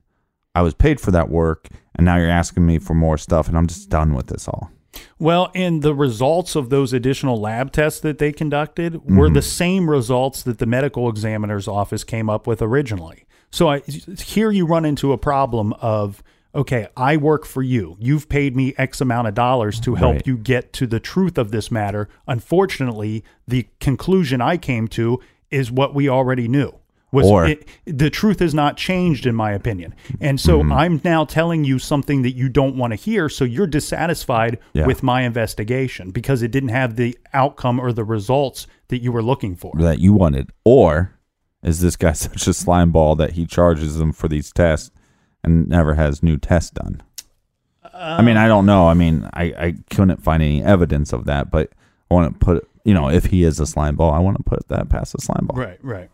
I 0.56 0.64
was 0.64 0.74
paid 0.74 1.00
for 1.00 1.12
that 1.12 1.30
work, 1.30 1.68
and 1.96 2.04
now 2.04 2.18
you're 2.18 2.30
asking 2.30 2.66
me 2.66 2.80
for 2.80 2.96
more 2.96 3.20
stuff, 3.20 3.48
and 3.48 3.56
I'm 3.56 3.68
just 3.68 3.90
done 3.90 4.16
with 4.16 4.26
this 4.26 4.48
all. 4.48 4.72
Well, 5.20 5.52
and 5.54 5.82
the 5.82 5.94
results 5.94 6.56
of 6.56 6.70
those 6.70 6.94
additional 6.94 7.40
lab 7.40 7.72
tests 7.72 8.00
that 8.02 8.18
they 8.18 8.32
conducted 8.32 8.96
were 9.06 9.30
Mhm. 9.30 9.34
the 9.36 9.42
same 9.42 9.90
results 9.90 10.42
that 10.44 10.58
the 10.60 10.66
medical 10.66 11.10
examiner's 11.10 11.68
office 11.68 12.04
came 12.04 12.30
up 12.30 12.48
with 12.48 12.62
originally. 12.62 13.26
So 13.52 13.70
I, 13.70 13.80
here 13.80 14.52
you 14.52 14.66
run 14.66 14.86
into 14.86 15.12
a 15.12 15.18
problem 15.18 15.74
of 15.82 16.24
okay, 16.56 16.88
I 16.98 17.16
work 17.16 17.46
for 17.46 17.62
you. 17.62 17.96
You've 18.00 18.28
paid 18.28 18.56
me 18.56 18.74
X 18.76 19.02
amount 19.02 19.28
of 19.28 19.36
dollars 19.36 19.80
to 19.82 19.94
help 19.96 20.14
Right. 20.16 20.28
you 20.28 20.36
get 20.36 20.74
to 20.74 20.88
the 20.88 21.00
truth 21.00 21.38
of 21.38 21.52
this 21.52 21.70
matter. 21.70 22.10
Unfortunately, 22.28 23.24
the 23.48 23.68
conclusion 23.80 24.42
I 24.42 24.58
came 24.58 24.88
to 24.90 25.20
is 25.52 25.72
what 25.72 25.94
we 25.94 26.10
already 26.10 26.48
knew. 26.48 26.72
Was 27.12 27.26
Or- 27.26 27.46
it, 27.48 27.68
the 27.86 28.10
truth 28.12 28.40
has 28.40 28.54
not 28.54 28.78
changed 28.78 29.26
in 29.26 29.34
my 29.36 29.52
opinion. 29.52 29.96
And 30.22 30.40
so 30.40 30.60
Mm-hmm. 30.60 30.72
I'm 30.74 31.02
now 31.04 31.26
telling 31.26 31.64
you 31.64 31.80
something 31.80 32.22
that 32.22 32.36
you 32.36 32.50
don't 32.50 32.76
want 32.78 32.92
to 32.92 32.96
hear, 32.96 33.30
so 33.30 33.44
you're 33.46 33.66
dissatisfied 33.68 34.60
Yeah. 34.74 34.86
with 34.86 35.02
my 35.02 35.22
investigation 35.24 36.12
because 36.12 36.44
it 36.44 36.52
didn't 36.52 36.70
have 36.70 36.96
the 36.98 37.18
outcome 37.34 37.80
or 37.80 37.92
the 37.92 38.04
results 38.04 38.68
that 38.90 39.02
you 39.02 39.12
were 39.12 39.24
looking 39.24 39.56
for. 39.56 39.72
that 39.78 40.00
you 40.00 40.14
wanted, 40.14 40.52
or 40.64 41.16
is 41.64 41.80
this 41.82 41.96
guy 41.96 42.14
such 42.28 42.46
a 42.48 42.54
slime 42.54 42.92
ball 42.92 43.16
that 43.16 43.32
he 43.32 43.46
charges 43.48 43.98
them 43.98 44.12
for 44.12 44.28
these 44.28 44.52
tests 44.52 44.92
and 45.44 45.68
never 45.68 45.96
has 45.96 46.22
new 46.22 46.38
tests 46.38 46.70
done? 46.72 47.02
I 47.94 48.22
mean, 48.22 48.38
I 48.38 48.48
don't 48.48 48.66
know. 48.66 48.88
I 48.88 48.94
mean, 48.94 49.28
I, 49.34 49.44
I 49.58 49.76
couldn't 49.90 50.22
find 50.24 50.42
any 50.44 50.64
evidence 50.64 51.12
of 51.12 51.26
that, 51.26 51.50
but 51.52 51.72
I 52.12 52.14
want 52.14 52.40
to 52.40 52.46
put, 52.46 52.70
you 52.86 52.94
know, 52.94 53.10
if 53.10 53.26
he 53.26 53.44
is 53.44 53.60
a 53.60 53.66
slime 53.66 53.96
ball, 53.96 54.12
I 54.14 54.20
want 54.20 54.38
to 54.38 54.44
put 54.44 54.68
that 54.70 54.90
past 54.90 55.16
a 55.16 55.22
slime 55.22 55.48
ball. 55.48 55.58
Right, 55.60 55.80
right. 55.84 56.10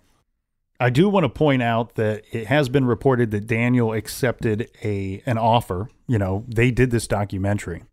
I 0.80 0.90
do 0.90 1.08
want 1.08 1.24
to 1.24 1.30
point 1.30 1.62
out 1.62 1.96
that 1.96 2.24
it 2.32 2.48
has 2.48 2.68
been 2.68 2.86
reported 2.86 3.32
that 3.32 3.48
Daniel 3.48 3.94
accepted 3.94 4.70
a 4.84 5.22
an 5.26 5.38
offer. 5.38 5.90
You 6.08 6.18
know, 6.18 6.44
they 6.48 6.72
did 6.72 6.92
this 6.92 7.08
documentary, 7.08 7.84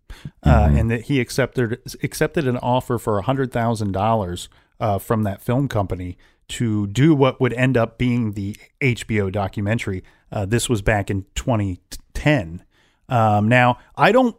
uh, 0.45 0.71
and 0.73 0.91
that 0.91 1.03
he 1.03 1.21
accepted 1.21 1.81
accepted 2.03 2.49
an 2.49 2.57
offer 2.59 2.99
for 2.99 3.19
a 3.19 3.23
hundred 3.23 3.53
thousand 3.53 3.93
dollars 3.93 4.49
uh, 4.81 4.99
from 4.99 5.23
that 5.23 5.41
film 5.41 5.69
company 5.69 6.19
to 6.49 6.87
do 6.89 7.15
what 7.15 7.41
would 7.41 7.53
end 7.55 7.77
up 7.77 7.99
being 7.99 8.33
the 8.33 8.57
HBO 8.81 9.31
documentary. 9.31 10.03
Uh, 10.31 10.45
this 10.45 10.69
was 10.69 10.83
back 10.83 11.11
in 11.11 11.25
2010. 11.35 12.65
Um, 13.09 13.49
now, 13.49 13.79
I 13.97 14.13
don't. 14.13 14.37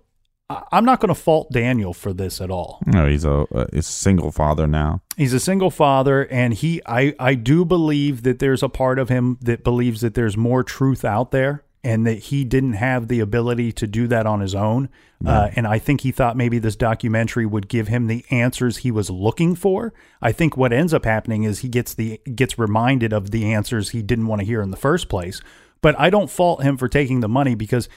I'm 0.71 0.85
not 0.85 0.99
going 0.99 1.09
to 1.09 1.19
fault 1.19 1.51
Daniel 1.51 1.93
for 1.93 2.13
this 2.13 2.41
at 2.41 2.49
all. 2.49 2.81
No, 2.85 3.07
he's 3.07 3.25
a, 3.25 3.45
uh, 3.53 3.65
he's 3.73 3.88
a 3.88 3.91
single 3.91 4.31
father 4.31 4.67
now. 4.67 5.01
He's 5.17 5.34
a 5.34 5.39
single 5.39 5.71
father, 5.71 6.25
and 6.31 6.53
he 6.53 6.81
I 6.85 7.15
I 7.19 7.35
do 7.35 7.65
believe 7.65 8.23
that 8.23 8.39
there's 8.39 8.63
a 8.63 8.69
part 8.69 8.99
of 8.99 9.09
him 9.09 9.38
that 9.41 9.63
believes 9.63 10.01
that 10.01 10.13
there's 10.13 10.38
more 10.38 10.63
truth 10.63 11.05
out 11.05 11.31
there, 11.31 11.63
and 11.84 12.07
that 12.07 12.19
he 12.19 12.43
didn't 12.43 12.73
have 12.73 13.07
the 13.09 13.19
ability 13.19 13.71
to 13.73 13.88
do 13.88 14.07
that 14.07 14.25
on 14.25 14.39
his 14.39 14.55
own. 14.55 14.89
Uh, 15.25 15.49
and 15.55 15.65
I 15.65 15.80
think 15.80 16.01
he 16.01 16.11
thought 16.11 16.35
maybe 16.35 16.59
this 16.59 16.75
documentary 16.75 17.45
would 17.45 17.69
give 17.69 17.88
him 17.88 18.07
the 18.07 18.25
answers 18.30 18.77
he 18.77 18.91
was 18.91 19.09
looking 19.09 19.55
for. 19.55 19.93
I 20.21 20.34
think 20.34 20.57
what 20.57 20.73
ends 20.73 20.93
up 20.93 21.05
happening 21.05 21.43
is 21.43 21.59
he 21.59 21.69
gets 21.69 21.93
the 21.93 22.19
gets 22.35 22.59
reminded 22.59 23.13
of 23.13 23.31
the 23.31 23.53
answers 23.53 23.89
he 23.89 24.01
didn't 24.01 24.27
want 24.27 24.41
to 24.41 24.45
hear 24.45 24.61
in 24.61 24.71
the 24.71 24.77
first 24.77 25.07
place. 25.07 25.41
But 25.81 25.97
I 25.97 26.09
don't 26.09 26.30
fault 26.30 26.61
him 26.63 26.75
for 26.75 26.89
taking 26.89 27.21
the 27.21 27.30
money 27.30 27.55
because, 27.55 27.88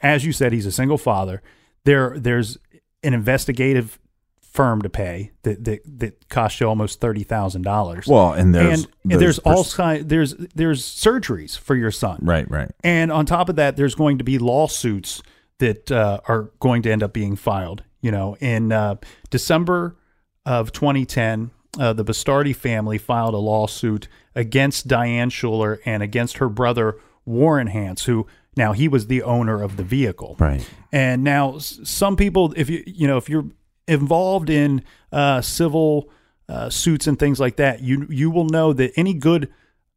as 0.00 0.26
you 0.26 0.32
said, 0.32 0.52
he's 0.52 0.66
a 0.66 0.72
single 0.72 0.98
father. 0.98 1.42
There 1.84 2.18
there's 2.18 2.58
an 3.02 3.14
investigative 3.14 3.98
firm 4.40 4.82
to 4.82 4.88
pay 4.88 5.32
that 5.42 5.64
that, 5.64 5.80
that 5.98 6.28
cost 6.28 6.60
you 6.60 6.68
almost 6.68 7.00
thirty 7.00 7.22
thousand 7.24 7.62
dollars. 7.62 8.06
Well, 8.06 8.32
and 8.32 8.54
there's- 8.54 8.84
and, 8.84 9.12
and 9.12 9.20
there's, 9.20 9.38
there's 9.38 9.38
all 9.40 9.64
kind 9.64 10.08
there's 10.08 10.34
there's 10.54 10.82
surgeries 10.82 11.58
for 11.58 11.74
your 11.76 11.90
son. 11.90 12.20
Right, 12.22 12.48
right. 12.50 12.70
And 12.82 13.10
on 13.12 13.26
top 13.26 13.48
of 13.48 13.56
that, 13.56 13.76
there's 13.76 13.94
going 13.94 14.18
to 14.18 14.24
be 14.24 14.38
lawsuits 14.38 15.22
that 15.58 15.90
uh, 15.92 16.20
are 16.26 16.50
going 16.60 16.82
to 16.82 16.90
end 16.92 17.02
up 17.02 17.12
being 17.12 17.36
filed. 17.36 17.82
You 18.00 18.10
know, 18.10 18.36
in 18.40 18.70
uh, 18.72 18.96
December 19.30 19.96
of 20.44 20.72
2010, 20.72 21.50
uh, 21.78 21.92
the 21.94 22.04
Bastardi 22.04 22.54
family 22.54 22.98
filed 22.98 23.34
a 23.34 23.38
lawsuit 23.38 24.08
against 24.34 24.86
Diane 24.88 25.30
Schuler 25.30 25.80
and 25.86 26.02
against 26.02 26.36
her 26.38 26.48
brother 26.48 26.96
Warren 27.24 27.68
Hance, 27.68 28.04
who 28.04 28.26
now 28.56 28.72
he 28.72 28.88
was 28.88 29.06
the 29.06 29.22
owner 29.22 29.62
of 29.62 29.76
the 29.76 29.84
vehicle. 29.84 30.36
Right. 30.38 30.68
And 30.92 31.24
now 31.24 31.58
some 31.58 32.16
people, 32.16 32.52
if 32.56 32.70
you 32.70 32.82
you 32.86 33.06
know, 33.06 33.16
if 33.16 33.28
you're 33.28 33.46
involved 33.86 34.50
in 34.50 34.82
uh, 35.12 35.40
civil 35.40 36.10
uh, 36.48 36.70
suits 36.70 37.06
and 37.06 37.18
things 37.18 37.40
like 37.40 37.56
that, 37.56 37.82
you 37.82 38.06
you 38.10 38.30
will 38.30 38.46
know 38.46 38.72
that 38.72 38.92
any 38.96 39.14
good 39.14 39.52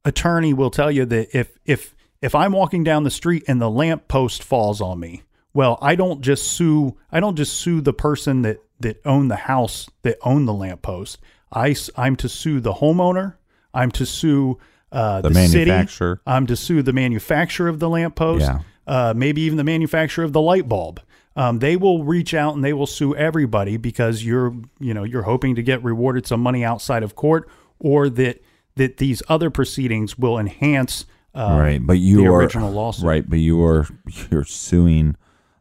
attorney 0.06 0.54
will 0.54 0.72
tell 0.72 0.92
you 0.92 1.06
that 1.06 1.38
if 1.38 1.58
if 1.66 1.96
if 2.22 2.34
I'm 2.34 2.52
walking 2.52 2.84
down 2.84 3.04
the 3.04 3.12
street 3.12 3.44
and 3.48 3.62
the 3.62 3.70
lamp 3.70 4.08
post 4.08 4.44
falls 4.44 4.82
on 4.82 5.00
me, 5.00 5.24
well, 5.54 5.78
I 5.82 5.96
don't 5.96 6.22
just 6.22 6.48
sue 6.48 6.98
I 7.12 7.20
don't 7.20 7.36
just 7.36 7.56
sue 7.56 7.82
the 7.82 7.94
person 7.94 8.42
that 8.44 8.62
that 8.80 9.02
owned 9.06 9.32
the 9.32 9.36
house 9.36 9.90
that 10.04 10.18
owned 10.22 10.48
the 10.48 10.54
lamp 10.54 10.82
post. 10.82 11.20
I 11.52 11.76
am 11.96 12.16
to 12.18 12.30
sue 12.30 12.60
the 12.60 12.74
homeowner. 12.74 13.36
I'm 13.74 13.92
to 13.92 14.06
sue 14.06 14.58
uh, 14.92 15.22
The 15.22 15.30
the, 15.30 15.48
city. 15.48 15.66
manufacturer. 15.70 16.22
I'm 16.26 16.48
to 16.48 16.56
sue 16.56 16.82
the 16.82 16.94
manufacturer 16.94 17.68
of 17.68 17.80
the 17.80 17.90
lamp 17.90 18.16
post. 18.16 18.42
Yeah. 18.42 18.60
Uh, 18.86 19.14
maybe 19.16 19.42
even 19.42 19.58
the 19.58 19.64
manufacturer 19.66 20.24
of 20.24 20.32
the 20.34 20.40
light 20.42 20.70
bulb. 20.70 21.02
Um, 21.36 21.60
they 21.60 21.76
will 21.76 22.04
reach 22.04 22.34
out 22.34 22.56
and 22.56 22.64
they 22.64 22.74
will 22.74 22.88
sue 22.88 23.14
everybody 23.16 23.78
because 23.78 24.24
you're, 24.24 24.56
you 24.80 24.94
know, 24.94 25.04
you're 25.04 25.24
hoping 25.24 25.56
to 25.56 25.62
get 25.62 25.84
rewarded 25.84 26.26
some 26.26 26.40
money 26.42 26.64
outside 26.64 27.04
of 27.04 27.16
court, 27.16 27.50
or 27.80 28.10
that 28.10 28.42
that 28.76 28.98
these 28.98 29.22
other 29.28 29.50
proceedings 29.50 30.18
will 30.18 30.40
enhance 30.40 31.06
uh, 31.36 31.58
right, 31.60 31.86
but 31.86 32.00
you 32.00 32.18
the 32.24 32.28
are 32.28 32.38
original 32.40 32.72
lawsuit. 32.72 33.06
right, 33.06 33.30
but 33.30 33.38
you 33.40 33.64
are 33.64 33.86
you're 34.32 34.44
suing 34.46 35.16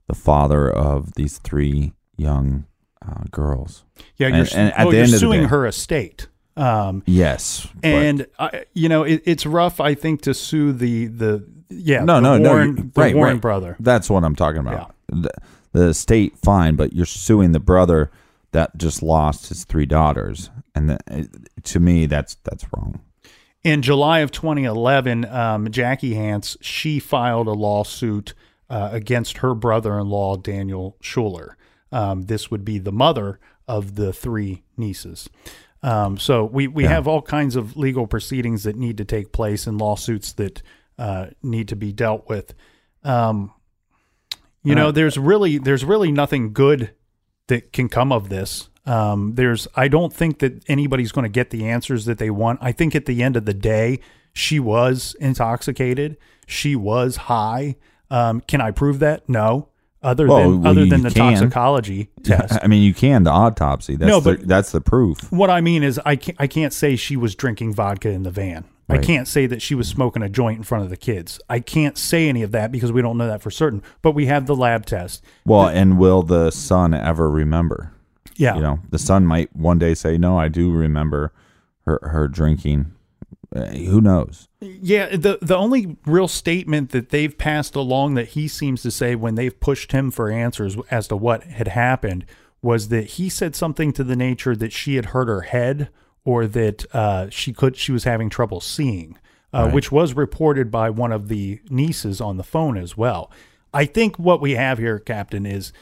the 0.07 0.15
father 0.15 0.71
of 0.71 1.13
these 1.15 1.37
three 1.39 1.93
young 2.17 2.65
uh, 3.07 3.25
girls. 3.31 3.85
Yeah, 4.17 4.29
you're, 4.29 4.47
and, 4.55 4.73
and 4.73 4.89
the 4.89 4.93
you're 4.95 5.03
end 5.03 5.05
of 5.07 5.11
the 5.13 5.19
suing 5.19 5.41
day- 5.43 5.47
her 5.49 5.67
estate. 5.67 6.29
Um, 6.57 7.03
Yes, 7.07 7.69
and 7.83 8.27
I, 8.39 8.65
you 8.73 8.89
know 8.89 9.03
it, 9.03 9.23
it's 9.27 9.45
rough. 9.45 9.81
I 9.81 9.95
think 9.95 10.23
to 10.23 10.35
sue 10.35 10.73
the 10.73 11.07
the 11.07 11.47
yeah 11.69 12.03
no, 12.05 12.17
the 12.21 12.39
no, 12.39 12.51
Warren, 12.51 12.75
no, 12.75 12.83
you- 12.83 12.93
right, 12.97 13.15
Warren 13.15 13.35
right. 13.35 13.43
brother. 13.43 13.77
That's 13.81 14.09
what 14.09 14.25
I'm 14.25 14.35
talking 14.37 14.61
about. 14.61 14.95
The, 15.09 15.31
the 15.73 15.95
state, 15.95 16.39
fine, 16.39 16.75
but 16.77 16.95
you're 16.95 17.05
suing 17.07 17.53
the 17.53 17.61
brother 17.61 18.11
that 18.53 18.79
just 18.79 19.03
lost 19.03 19.49
his 19.51 19.65
three 19.65 19.85
daughters, 19.87 20.49
and 20.75 20.89
the, 20.89 20.99
it, 21.09 21.29
to 21.65 21.81
me, 21.81 22.07
that's 22.07 22.37
that's 22.45 22.65
wrong. 22.73 23.01
In 23.63 23.83
July 23.83 24.21
of 24.21 24.31
2011, 24.31 25.25
um, 25.27 25.71
Jackie 25.71 26.15
Hance 26.15 26.57
she 26.61 26.99
filed 27.01 27.49
a 27.49 27.53
lawsuit 27.53 28.33
uh, 28.71 28.89
against 28.93 29.39
her 29.39 29.55
brother-in-law 29.55 30.37
Daniel 30.37 30.97
Schuler. 31.01 31.57
Um, 31.93 32.23
this 32.23 32.51
would 32.51 32.65
be 32.65 32.79
the 32.79 32.93
mother 32.93 33.39
of 33.69 33.97
the 33.97 34.13
three 34.13 34.63
nieces. 34.77 35.29
Um, 35.87 36.19
so 36.19 36.45
we 36.45 36.67
we 36.67 36.83
Yeah. 36.83 36.91
have 36.91 37.07
all 37.09 37.23
kinds 37.23 37.55
of 37.57 37.77
legal 37.77 38.07
proceedings 38.07 38.65
that 38.65 38.75
need 38.77 38.99
to 38.99 39.05
take 39.05 39.31
place 39.33 39.67
and 39.67 39.79
lawsuits 39.81 40.33
that 40.33 40.61
uh, 40.99 41.27
need 41.43 41.69
to 41.69 41.77
be 41.77 41.93
dealt 41.93 42.29
with. 42.29 42.55
Um, 43.05 43.53
you 44.65 44.75
know, 44.75 44.91
there's 44.91 45.17
really 45.17 45.59
there's 45.59 45.85
really 45.85 46.11
nothing 46.11 46.53
good 46.53 46.91
that 47.47 47.73
can 47.73 47.89
come 47.89 48.11
of 48.11 48.29
this. 48.31 48.69
Um, 48.85 49.35
there's 49.37 49.69
I 49.77 49.87
don't 49.89 50.13
think 50.13 50.41
that 50.41 50.65
anybody's 50.69 51.13
going 51.13 51.23
to 51.25 51.29
get 51.29 51.51
the 51.51 51.69
answers 51.69 52.05
that 52.07 52.19
they 52.19 52.31
want. 52.31 52.59
I 52.63 52.73
think 52.73 52.95
at 52.97 53.07
the 53.07 53.23
end 53.23 53.37
of 53.37 53.45
the 53.45 53.55
day, 53.55 54.01
she 54.33 54.59
was 54.59 55.15
intoxicated. 55.21 56.17
She 56.49 56.75
was 56.75 57.17
high. 57.17 57.77
Um, 58.11 58.41
can 58.41 58.61
I 58.61 58.73
prove 58.73 58.99
that? 59.01 59.29
No. 59.29 59.69
Other 60.07 60.29
Well, 60.29 60.39
than 60.51 60.63
well, 60.63 60.71
other 60.71 60.87
than 60.87 61.03
the 61.03 61.11
can. 61.11 61.33
toxicology 61.33 62.09
test. 62.23 62.59
I 62.63 62.69
mean, 62.69 62.83
you 62.83 62.95
can 62.95 63.25
the 63.25 63.31
autopsy. 63.31 63.97
That's 63.97 64.09
No, 64.09 64.21
the, 64.21 64.37
but- 64.37 64.47
that's 64.47 64.71
the 64.71 64.81
proof. 64.81 65.31
What 65.33 65.51
I 65.51 65.61
mean 65.61 65.83
is, 65.83 66.01
I 66.07 66.15
can't, 66.15 66.41
I 66.41 66.47
can't 66.47 66.73
say 66.73 66.95
she 66.95 67.17
was 67.17 67.35
drinking 67.35 67.75
vodka 67.75 68.09
in 68.11 68.23
the 68.23 68.31
van. 68.31 68.65
I 68.89 68.99
can't 68.99 69.27
say 69.27 69.47
that 69.47 69.61
she 69.61 69.75
was 69.75 69.89
smoking 69.89 70.23
a 70.23 70.29
joint 70.29 70.59
in 70.59 70.63
front 70.63 70.85
of 70.85 70.91
the 70.91 70.97
kids. 70.97 71.41
I 71.51 71.59
can't 71.59 71.99
say 71.99 72.29
any 72.29 72.43
of 72.45 72.53
that 72.53 72.71
because 72.71 72.93
we 72.93 73.03
don't 73.03 73.19
know 73.19 73.27
that 73.27 73.43
for 73.43 73.51
certain. 73.51 73.83
But 74.01 74.13
we 74.13 74.27
have 74.27 74.47
the 74.47 74.55
lab 74.55 74.87
test. 74.87 75.25
Well, 75.45 75.67
and 75.67 75.99
will 75.99 76.23
the 76.23 76.53
son 76.53 76.95
ever 76.95 77.29
remember? 77.29 77.91
Yeah. 78.37 78.55
You 78.55 78.63
know, 78.63 78.79
the 78.91 78.99
son 79.01 79.27
might 79.27 79.55
one 79.57 79.81
day 79.81 79.95
say, 79.95 80.19
"No, 80.19 80.39
I 80.39 80.47
do 80.47 80.71
remember 80.71 81.33
her 81.85 81.99
her 82.01 82.29
drinking." 82.29 82.93
Uh, 83.55 83.67
who 83.67 84.01
knows? 84.01 84.49
Yeah, 84.61 85.15
the 85.17 85.39
the 85.41 85.57
only 85.57 85.97
real 86.05 86.29
statement 86.29 86.91
that 86.91 87.11
they've 87.11 87.37
passed 87.37 87.77
along 87.77 88.15
that 88.15 88.29
he 88.31 88.49
seems 88.49 88.83
to 88.83 88.91
say 88.91 89.15
when 89.15 89.35
they've 89.37 89.59
pushed 89.59 89.93
him 89.93 90.11
for 90.11 90.31
answers 90.31 90.77
as 90.91 91.09
to 91.09 91.17
what 91.17 91.45
had 91.45 91.69
happened 91.69 92.27
was 92.63 92.89
that 92.89 93.05
he 93.05 93.29
said 93.29 93.55
something 93.55 93.93
to 93.93 94.03
the 94.03 94.17
nature 94.17 94.57
that 94.57 94.73
she 94.73 94.97
had 94.97 95.07
hurt 95.07 95.29
her 95.29 95.43
head 95.43 95.89
or 96.25 96.47
that 96.49 96.85
uh, 96.95 97.29
she 97.31 97.53
could 97.53 97.77
she 97.77 97.93
was 97.93 98.03
having 98.05 98.29
trouble 98.29 98.61
seeing, 98.61 99.17
uh, 99.55 99.65
Right. 99.67 99.75
which 99.75 99.93
was 99.93 100.15
reported 100.15 100.71
by 100.71 100.91
one 100.91 101.13
of 101.13 101.29
the 101.29 101.61
nieces 101.71 102.21
on 102.21 102.39
the 102.39 102.43
phone 102.43 102.77
as 102.77 102.97
well. 102.97 103.31
I 103.73 103.85
think 103.85 104.19
what 104.19 104.41
we 104.41 104.53
have 104.57 104.79
here, 104.79 104.99
Captain, 104.99 105.47
is 105.47 105.73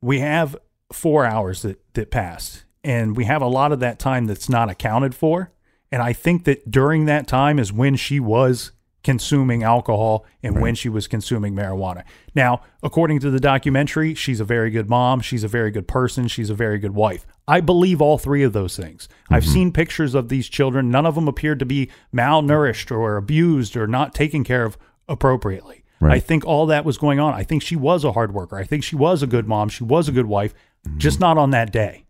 we 0.00 0.20
have 0.20 0.56
four 0.92 1.26
hours 1.26 1.60
that 1.62 1.78
that 1.94 2.10
passed, 2.10 2.64
and 2.82 3.14
we 3.16 3.24
have 3.26 3.42
a 3.42 3.46
lot 3.48 3.70
of 3.72 3.80
that 3.80 3.98
time 3.98 4.26
that's 4.26 4.48
not 4.48 4.70
accounted 4.70 5.14
for. 5.14 5.52
And 5.92 6.02
I 6.02 6.12
think 6.12 6.44
that 6.44 6.70
during 6.70 7.04
that 7.04 7.26
time 7.28 7.58
is 7.60 7.72
when 7.72 7.94
she 7.96 8.18
was 8.18 8.72
consuming 9.04 9.62
alcohol 9.64 10.24
and 10.44 10.60
when 10.60 10.74
she 10.76 10.88
was 10.88 11.08
consuming 11.08 11.54
marijuana. 11.54 12.04
Now, 12.36 12.62
according 12.84 13.18
to 13.20 13.30
the 13.30 13.40
documentary, 13.40 14.14
she's 14.14 14.38
a 14.40 14.44
very 14.44 14.70
good 14.70 14.88
mom. 14.88 15.20
She's 15.20 15.42
a 15.44 15.48
very 15.48 15.70
good 15.72 15.88
person. 15.88 16.28
She's 16.28 16.50
a 16.50 16.54
very 16.54 16.78
good 16.78 16.94
wife. 16.94 17.26
I 17.48 17.60
believe 17.60 18.00
all 18.00 18.16
three 18.16 18.44
of 18.44 18.52
those 18.52 18.76
things. 18.76 19.08
I've 19.28 19.42
Mm-hmm. 19.42 19.52
seen 19.52 19.72
pictures 19.72 20.14
of 20.14 20.28
these 20.28 20.48
children. 20.48 20.90
None 20.90 21.04
of 21.04 21.16
them 21.16 21.26
appeared 21.28 21.58
to 21.58 21.66
be 21.66 21.90
malnourished 22.14 22.90
or 22.96 23.16
abused 23.16 23.76
or 23.76 23.86
not 23.88 24.14
taken 24.14 24.44
care 24.44 24.64
of 24.64 24.78
appropriately. 25.08 25.82
Right. 26.00 26.14
I 26.14 26.20
think 26.20 26.44
all 26.44 26.66
that 26.66 26.84
was 26.84 26.96
going 26.96 27.18
on. 27.20 27.34
I 27.34 27.42
think 27.42 27.62
she 27.62 27.76
was 27.76 28.04
a 28.04 28.12
hard 28.12 28.32
worker. 28.32 28.56
I 28.56 28.64
think 28.64 28.82
she 28.84 28.96
was 28.96 29.22
a 29.22 29.26
good 29.26 29.46
mom. 29.48 29.68
She 29.68 29.84
was 29.84 30.08
a 30.08 30.12
good 30.12 30.26
wife, 30.26 30.54
just 30.96 31.20
not 31.20 31.38
on 31.38 31.50
that 31.50 31.72
day. 31.72 32.06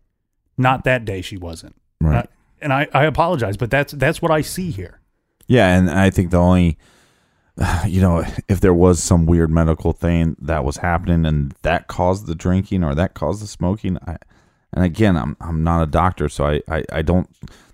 Not 0.57 0.83
that 0.83 1.05
day 1.05 1.21
she 1.21 1.37
wasn't. 1.37 1.75
Right. 1.99 2.25
Uh, 2.25 2.27
and 2.63 2.73
I, 2.73 2.87
I 2.93 3.05
apologize, 3.05 3.57
but 3.57 3.69
that's 3.69 3.93
that's 3.93 4.21
what 4.21 4.31
I 4.31 4.41
see 4.41 4.71
here. 4.71 4.99
Yeah, 5.47 5.77
and 5.77 5.89
I 5.89 6.09
think 6.09 6.31
the 6.31 6.37
only, 6.37 6.77
you 7.85 8.01
know, 8.01 8.23
if 8.47 8.61
there 8.61 8.73
was 8.73 9.03
some 9.03 9.25
weird 9.25 9.51
medical 9.51 9.93
thing 9.93 10.35
that 10.41 10.63
was 10.63 10.77
happening 10.77 11.25
and 11.25 11.53
that 11.61 11.87
caused 11.87 12.25
the 12.25 12.35
drinking 12.35 12.83
or 12.83 12.95
that 12.95 13.13
caused 13.13 13.43
the 13.43 13.47
smoking, 13.47 13.97
I, 14.07 14.17
and 14.73 14.83
again, 14.83 15.15
I'm 15.15 15.37
I'm 15.39 15.63
not 15.63 15.83
a 15.83 15.87
doctor, 15.87 16.29
so 16.29 16.45
I 16.45 16.61
I, 16.67 16.83
I 16.91 17.01
don't. 17.01 17.29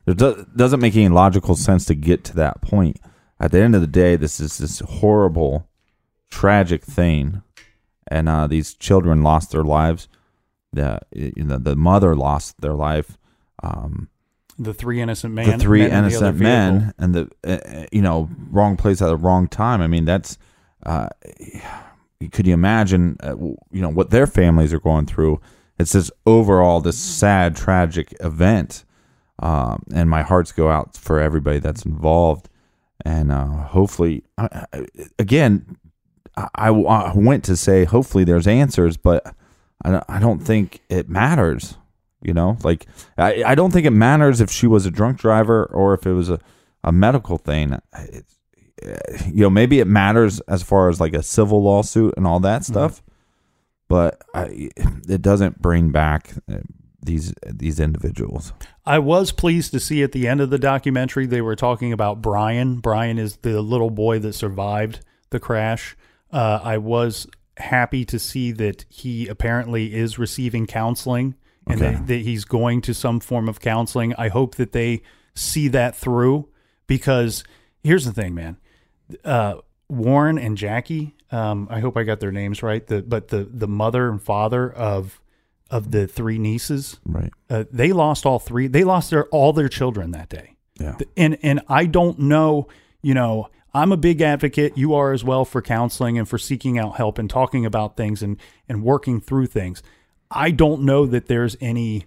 It 0.06 0.18
do, 0.18 0.45
doesn't 0.56 0.80
make 0.80 0.95
any 0.95 1.10
logical 1.10 1.56
sense 1.56 1.86
to 1.86 1.95
get 1.95 2.24
to 2.26 2.36
that 2.38 2.61
point. 2.61 2.99
At 3.40 3.52
the 3.52 3.61
end 3.61 3.76
of 3.76 3.82
the 3.82 3.88
day, 3.88 4.16
this 4.16 4.40
is 4.40 4.57
this 4.57 4.80
horrible, 4.80 5.70
tragic 6.32 6.84
thing, 6.84 7.44
and 8.07 8.28
uh, 8.28 8.48
these 8.48 8.74
children 8.74 9.22
lost 9.22 9.52
their 9.52 9.64
lives. 9.64 10.07
The 10.74 10.99
you 11.14 11.44
know 11.44 11.57
the 11.57 11.76
mother 11.76 12.16
lost 12.16 12.60
their 12.60 12.74
life. 12.74 13.18
Um, 13.61 14.10
The 14.61 14.73
three 14.73 15.02
innocent 15.02 15.36
the 15.38 15.57
three 15.57 15.88
men 15.88 15.88
in 15.88 15.91
the 15.91 15.98
innocent 16.10 16.38
men 16.38 16.94
and 16.98 17.15
the 17.15 17.31
uh, 17.45 17.86
you 17.94 18.02
know 18.02 18.30
wrong 18.52 18.76
place 18.76 19.02
at 19.02 19.07
the 19.07 19.15
wrong 19.18 19.48
time. 19.48 19.81
I 19.81 19.88
mean 19.88 20.03
that's 20.03 20.38
uh 20.86 21.07
could 22.31 22.45
you 22.45 22.53
imagine 22.53 23.15
uh, 23.23 23.36
you 23.38 23.81
know 23.81 23.90
what 23.90 24.10
their 24.10 24.27
families 24.27 24.73
are 24.73 24.80
going 24.80 25.06
through? 25.06 25.40
It's 25.80 25.94
this 25.94 26.11
overall 26.26 26.81
this 26.81 26.98
sad 26.98 27.56
tragic 27.56 28.14
event 28.19 28.84
um 29.40 29.84
and 29.94 30.10
my 30.10 30.23
hearts 30.23 30.52
go 30.52 30.69
out 30.69 30.98
for 30.98 31.22
everybody 31.22 31.60
that's 31.60 31.86
involved. 31.86 32.49
And 33.06 33.31
uh 33.31 33.45
hopefully 33.45 34.26
again 35.18 35.77
I, 36.36 36.68
I 36.68 37.14
went 37.15 37.45
to 37.45 37.56
say 37.56 37.86
hopefully 37.86 38.26
there's 38.26 38.45
answers 38.48 38.98
but 38.98 39.34
I 39.86 40.19
don't 40.19 40.40
think 40.40 40.81
it 40.90 41.07
matters 41.07 41.77
you 42.22 42.34
know, 42.34 42.58
like 42.64 42.88
I, 43.18 43.44
I 43.44 43.56
don't 43.56 43.72
think 43.72 43.86
it 43.86 43.91
matters 43.91 44.41
if 44.41 44.52
she 44.52 44.68
was 44.68 44.86
a 44.86 44.91
drunk 44.91 45.20
driver 45.20 45.66
or 45.66 45.94
if 45.94 46.06
it 46.06 46.14
was 46.14 46.30
a, 46.30 46.40
a 46.84 46.91
medical 46.91 47.38
thing. 47.38 47.78
It's, 47.98 48.36
you 49.28 49.44
know, 49.44 49.50
maybe 49.50 49.80
it 49.80 49.88
matters 49.88 50.40
as 50.41 50.64
far 50.64 50.90
as 50.90 51.00
like 51.00 51.14
a 51.14 51.24
civil 51.24 51.62
lawsuit 51.62 52.14
and 52.16 52.26
all 52.26 52.40
that 52.41 52.64
stuff, 52.64 53.02
but 53.88 54.22
I, 54.34 54.70
it 55.08 55.22
doesn't 55.22 55.62
bring 55.62 55.91
back 55.91 56.34
uh, 56.50 56.60
these 57.02 57.34
these 57.46 57.80
individuals. 57.80 58.54
I 58.86 59.00
was 59.00 59.32
pleased 59.32 59.72
to 59.72 59.80
see 59.80 60.04
at 60.04 60.12
the 60.12 60.28
end 60.28 60.41
of 60.41 60.50
the 60.50 60.60
documentary 60.60 61.26
they 61.26 61.41
were 61.41 61.56
talking 61.56 61.91
about 61.94 62.22
Brian. 62.22 62.80
Brian 62.80 63.18
is 63.18 63.38
the 63.38 63.62
little 63.62 63.90
boy 63.90 64.20
that 64.20 64.34
survived 64.34 65.02
the 65.30 65.40
crash. 65.40 65.96
Uh, 66.32 66.60
I 66.64 66.78
was 66.78 67.28
happy 67.58 68.06
to 68.06 68.20
see 68.20 68.52
that 68.54 68.86
he 68.90 69.28
apparently 69.28 69.94
is 69.94 70.18
receiving 70.18 70.68
counseling 70.68 71.36
and 71.70 71.82
Okay. 71.82 71.94
that, 71.94 72.08
that 72.08 72.22
he's 72.22 72.44
going 72.46 72.82
to 72.82 72.94
some 72.94 73.20
form 73.20 73.48
of 73.48 73.60
counseling. 73.62 74.14
I 74.18 74.28
hope 74.30 74.56
that 74.56 74.72
they 74.74 75.02
see 75.36 75.68
that 75.70 75.96
through 75.96 76.50
because 76.88 77.44
here's 77.84 78.06
the 78.06 78.12
thing, 78.12 78.34
man. 78.36 78.58
Uh, 79.24 79.56
Warren 79.88 80.38
and 80.38 80.58
Jackie, 80.58 81.16
um, 81.32 81.68
I 81.72 81.80
hope 81.80 81.96
I 81.98 82.04
got 82.04 82.20
their 82.20 82.32
names 82.32 82.62
right. 82.62 82.86
The 82.86 83.02
but 83.02 83.30
the 83.30 83.44
the 83.44 83.68
mother 83.68 84.10
and 84.10 84.22
father 84.22 84.72
of 84.72 85.20
of 85.72 85.91
the 85.91 86.08
three 86.08 86.38
nieces, 86.40 87.00
Right. 87.06 87.32
uh, 87.50 87.64
they 87.72 87.91
lost 87.94 88.26
all 88.26 88.40
three. 88.40 88.68
They 88.68 88.84
lost 88.84 89.10
their 89.12 89.26
all 89.28 89.54
their 89.54 89.70
children 89.70 90.12
that 90.12 90.30
day. 90.30 90.56
Yeah. 90.80 90.98
And 91.18 91.38
and 91.44 91.62
I 91.68 91.86
don't 91.86 92.20
know, 92.20 92.68
you 93.02 93.14
know, 93.14 93.50
I'm 93.74 93.91
a 93.91 93.98
big 93.98 94.22
advocate, 94.22 94.78
you 94.78 94.94
are 94.96 95.12
as 95.14 95.24
well 95.24 95.46
for 95.46 95.62
counseling 95.62 96.18
and 96.18 96.28
for 96.28 96.38
seeking 96.40 96.78
out 96.80 96.98
help 96.98 97.18
and 97.20 97.30
talking 97.30 97.66
about 97.66 97.98
things 97.98 98.22
and 98.24 98.38
and 98.68 98.84
working 98.84 99.20
through 99.22 99.48
things. 99.48 99.82
I 100.31 100.51
don't 100.51 100.84
know 100.84 101.06
that 101.06 101.27
there's 101.27 101.57
any 101.60 102.06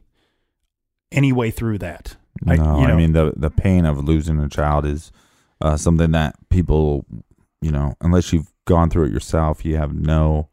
any 1.10 1.32
way 1.32 1.50
through 1.50 1.78
that. 1.78 2.16
No, 2.42 2.52
I, 2.52 2.80
you 2.80 2.88
know, 2.88 2.96
mean 2.96 3.12
the 3.12 3.32
the 3.36 3.50
pain 3.50 3.84
of 3.84 4.02
losing 4.04 4.40
a 4.40 4.48
child 4.48 4.86
is 4.86 5.12
uh, 5.60 5.76
something 5.76 6.10
that 6.12 6.36
people, 6.48 7.06
you 7.60 7.70
know, 7.70 7.94
unless 8.00 8.32
you've 8.32 8.52
gone 8.64 8.90
through 8.90 9.06
it 9.06 9.12
yourself, 9.12 9.64
you 9.64 9.76
have 9.76 9.94
no 9.94 10.48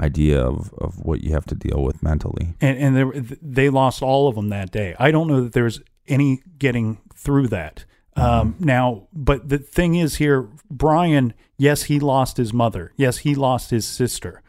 idea 0.00 0.40
of, 0.40 0.72
of 0.74 1.00
what 1.04 1.22
you 1.22 1.32
have 1.32 1.44
to 1.46 1.54
deal 1.54 1.82
with 1.82 2.02
mentally. 2.02 2.54
and 2.60 2.78
and 2.78 2.96
there, 2.96 3.12
they 3.42 3.68
lost 3.68 4.02
all 4.02 4.28
of 4.28 4.36
them 4.36 4.48
that 4.48 4.70
day. 4.70 4.94
I 4.98 5.10
don't 5.10 5.26
know 5.28 5.42
that 5.42 5.52
there's 5.52 5.80
any 6.06 6.42
getting 6.58 6.98
through 7.14 7.48
that. 7.48 7.84
Um, 8.16 8.56
now, 8.58 9.06
but 9.12 9.48
the 9.48 9.58
thing 9.58 9.94
is 9.94 10.16
here, 10.16 10.48
Brian, 10.68 11.34
yes, 11.56 11.84
he 11.84 12.00
lost 12.00 12.36
his 12.36 12.52
mother. 12.52 12.92
Yes, 12.96 13.18
he 13.18 13.36
lost 13.36 13.70
his 13.70 13.86
sister, 13.86 14.42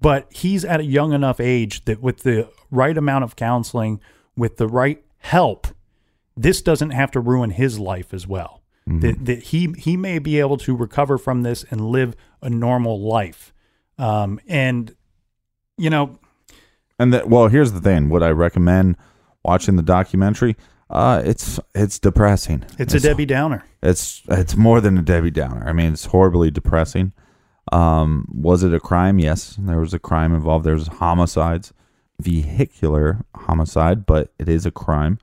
but 0.00 0.26
he's 0.32 0.64
at 0.64 0.80
a 0.80 0.84
young 0.84 1.12
enough 1.12 1.40
age 1.40 1.84
that 1.86 2.00
with 2.00 2.22
the 2.22 2.48
right 2.70 2.96
amount 2.96 3.24
of 3.24 3.36
counseling, 3.36 4.00
with 4.36 4.56
the 4.56 4.68
right 4.68 5.02
help, 5.18 5.68
this 6.36 6.60
doesn't 6.62 6.90
have 6.90 7.10
to 7.12 7.20
ruin 7.20 7.50
his 7.50 7.78
life 7.78 8.12
as 8.12 8.26
well. 8.26 8.62
That, 8.88 9.24
that 9.24 9.42
he 9.42 9.74
he 9.76 9.96
may 9.96 10.20
be 10.20 10.38
able 10.38 10.58
to 10.58 10.76
recover 10.76 11.18
from 11.18 11.42
this 11.42 11.64
and 11.72 11.80
live 11.90 12.14
a 12.40 12.48
normal 12.48 13.00
life. 13.00 13.52
Um, 13.98 14.38
and 14.46 14.94
you 15.76 15.90
know, 15.90 16.20
And 16.96 17.12
that 17.12 17.28
well, 17.28 17.48
here's 17.48 17.72
the 17.72 17.80
thing. 17.80 18.10
Would 18.10 18.22
I 18.22 18.30
recommend 18.30 18.96
watching 19.44 19.74
the 19.74 19.82
documentary? 19.82 20.54
Uh, 20.88 21.20
it's 21.24 21.58
it's 21.74 21.98
depressing. 21.98 22.64
it's 22.78 22.94
a 22.94 23.00
Debbie 23.00 23.26
Downer. 23.26 23.64
It's 23.82 24.22
it's 24.28 24.54
more 24.56 24.80
than 24.80 24.96
a 24.98 25.02
Debbie 25.02 25.32
Downer. 25.32 25.68
I 25.68 25.72
mean, 25.72 25.92
it's 25.92 26.04
horribly 26.06 26.52
depressing. 26.52 27.12
Um, 27.72 28.28
was 28.32 28.62
it 28.62 28.74
a 28.74 28.80
crime? 28.80 29.18
Yes, 29.18 29.56
there 29.58 29.80
was 29.80 29.94
a 29.94 29.98
crime 29.98 30.34
involved. 30.34 30.64
There 30.64 30.74
was 30.74 30.86
homicides, 30.86 31.72
vehicular 32.20 33.24
homicide, 33.34 34.06
but 34.06 34.32
it 34.38 34.48
is 34.48 34.66
a 34.66 34.70
crime. 34.70 35.18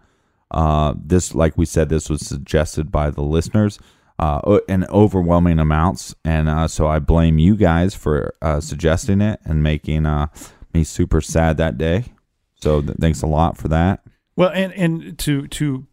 Uh, 0.51 0.93
this, 0.95 1.33
like 1.33 1.57
we 1.57 1.65
said, 1.65 1.89
this 1.89 2.09
was 2.09 2.25
suggested 2.25 2.91
by 2.91 3.09
the 3.09 3.21
listeners 3.23 3.79
uh, 4.19 4.59
in 4.67 4.85
overwhelming 4.85 5.59
amounts, 5.59 6.13
and 6.23 6.47
uh, 6.47 6.67
so 6.67 6.87
I 6.87 6.99
blame 6.99 7.39
you 7.39 7.55
guys 7.55 7.95
for 7.95 8.35
uh, 8.41 8.59
suggesting 8.59 9.21
it 9.21 9.39
and 9.43 9.63
making 9.63 10.05
uh, 10.05 10.27
me 10.73 10.83
super 10.83 11.21
sad 11.21 11.57
that 11.57 11.77
day. 11.77 12.05
So 12.61 12.81
th- 12.81 12.97
thanks 12.99 13.21
a 13.21 13.27
lot 13.27 13.57
for 13.57 13.67
that. 13.69 14.03
Well, 14.35 14.51
and 14.53 14.71
and 14.73 15.17
to 15.19 15.47
to 15.47 15.87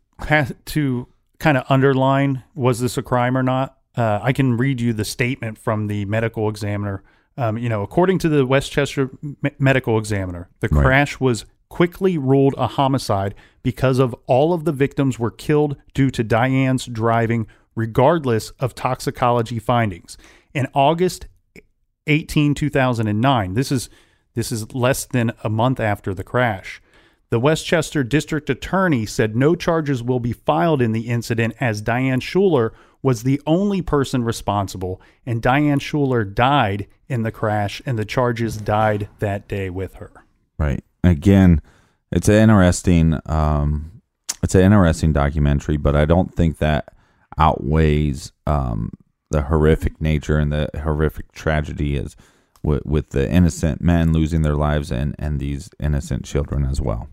to 0.67 1.07
kind 1.39 1.57
of 1.57 1.65
underline 1.69 2.45
was 2.55 2.81
this 2.81 2.99
a 2.99 3.03
crime 3.03 3.37
or 3.37 3.43
not? 3.43 3.77
Uh, 3.97 4.21
I 4.23 4.33
can 4.33 4.57
read 4.57 4.81
you 4.81 4.93
the 4.93 5.05
statement 5.05 5.59
from 5.59 5.87
the 5.89 6.05
medical 6.05 6.49
examiner. 6.49 7.03
Um, 7.37 7.59
you 7.59 7.69
know, 7.69 7.83
according 7.83 8.19
to 8.21 8.29
the 8.29 8.45
Westchester 8.47 9.11
Me- 9.43 9.51
medical 9.59 9.99
examiner, 9.99 10.49
the 10.61 10.69
Right. 10.69 10.85
crash 10.85 11.21
was 11.21 11.45
quickly 11.69 12.19
ruled 12.19 12.55
a 12.59 12.67
homicide 12.67 13.35
because 13.63 13.99
of 13.99 14.15
all 14.27 14.53
of 14.53 14.65
the 14.65 14.73
victims 14.73 15.19
were 15.19 15.31
killed 15.31 15.77
due 15.95 16.11
to 16.11 16.23
Diane's 16.25 16.87
driving, 16.87 17.47
regardless 17.75 18.51
of 18.59 18.75
toxicology 18.75 19.59
findings. 19.59 20.17
In 20.53 20.67
August 20.75 21.27
18, 22.07 22.55
2009, 22.55 23.55
this 23.55 23.71
is 23.73 23.89
this 24.35 24.53
is 24.53 24.73
less 24.75 25.05
than 25.07 25.33
a 25.43 25.51
month 25.51 25.81
after 25.81 26.15
the 26.15 26.23
crash. 26.23 26.81
The 27.31 27.39
Westchester 27.39 28.03
District 28.03 28.51
Attorney 28.51 29.07
said 29.07 29.37
no 29.37 29.55
charges 29.55 30.03
will 30.03 30.19
be 30.19 30.33
filed 30.33 30.83
in 30.83 30.91
the 30.91 31.09
incident 31.09 31.55
as 31.61 31.81
Diane 31.81 32.19
Schuler 32.19 32.73
was 33.03 33.23
the 33.23 33.41
only 33.47 33.83
person 33.83 34.25
responsible, 34.25 35.01
and 35.25 35.41
Diane 35.41 35.79
Schuler 35.79 36.25
died 36.25 36.89
in 37.09 37.23
the 37.23 37.31
crash, 37.31 37.81
and 37.87 37.97
the 37.97 38.05
charges 38.05 38.57
died 38.57 39.09
that 39.21 39.47
day 39.47 39.71
with 39.71 39.95
her. 39.95 40.11
Right. 40.59 40.83
Again, 41.05 41.63
it's 42.11 42.29
an 42.29 42.35
interesting 42.35 43.21
um 43.27 44.03
it's 44.43 44.57
an 44.57 44.63
interesting 44.63 45.13
documentary, 45.13 45.77
but 45.77 45.95
I 45.95 46.07
don't 46.07 46.35
think 46.35 46.59
that 46.59 46.93
outweighs 47.39 48.33
um 48.47 48.91
the 49.31 49.43
horrific 49.43 50.01
nature 50.01 50.37
and 50.37 50.53
the 50.53 50.69
horrific 50.83 51.31
tragedy 51.31 51.97
is 51.97 52.17
with, 52.65 52.85
with 52.85 53.11
the 53.11 53.31
innocent 53.31 53.81
men 53.81 54.13
losing 54.13 54.43
their 54.43 54.57
lives 54.57 54.91
and 54.91 55.15
and 55.17 55.39
these 55.39 55.71
innocent 55.79 56.25
children 56.25 56.67
as 56.67 56.81
well. 56.81 57.09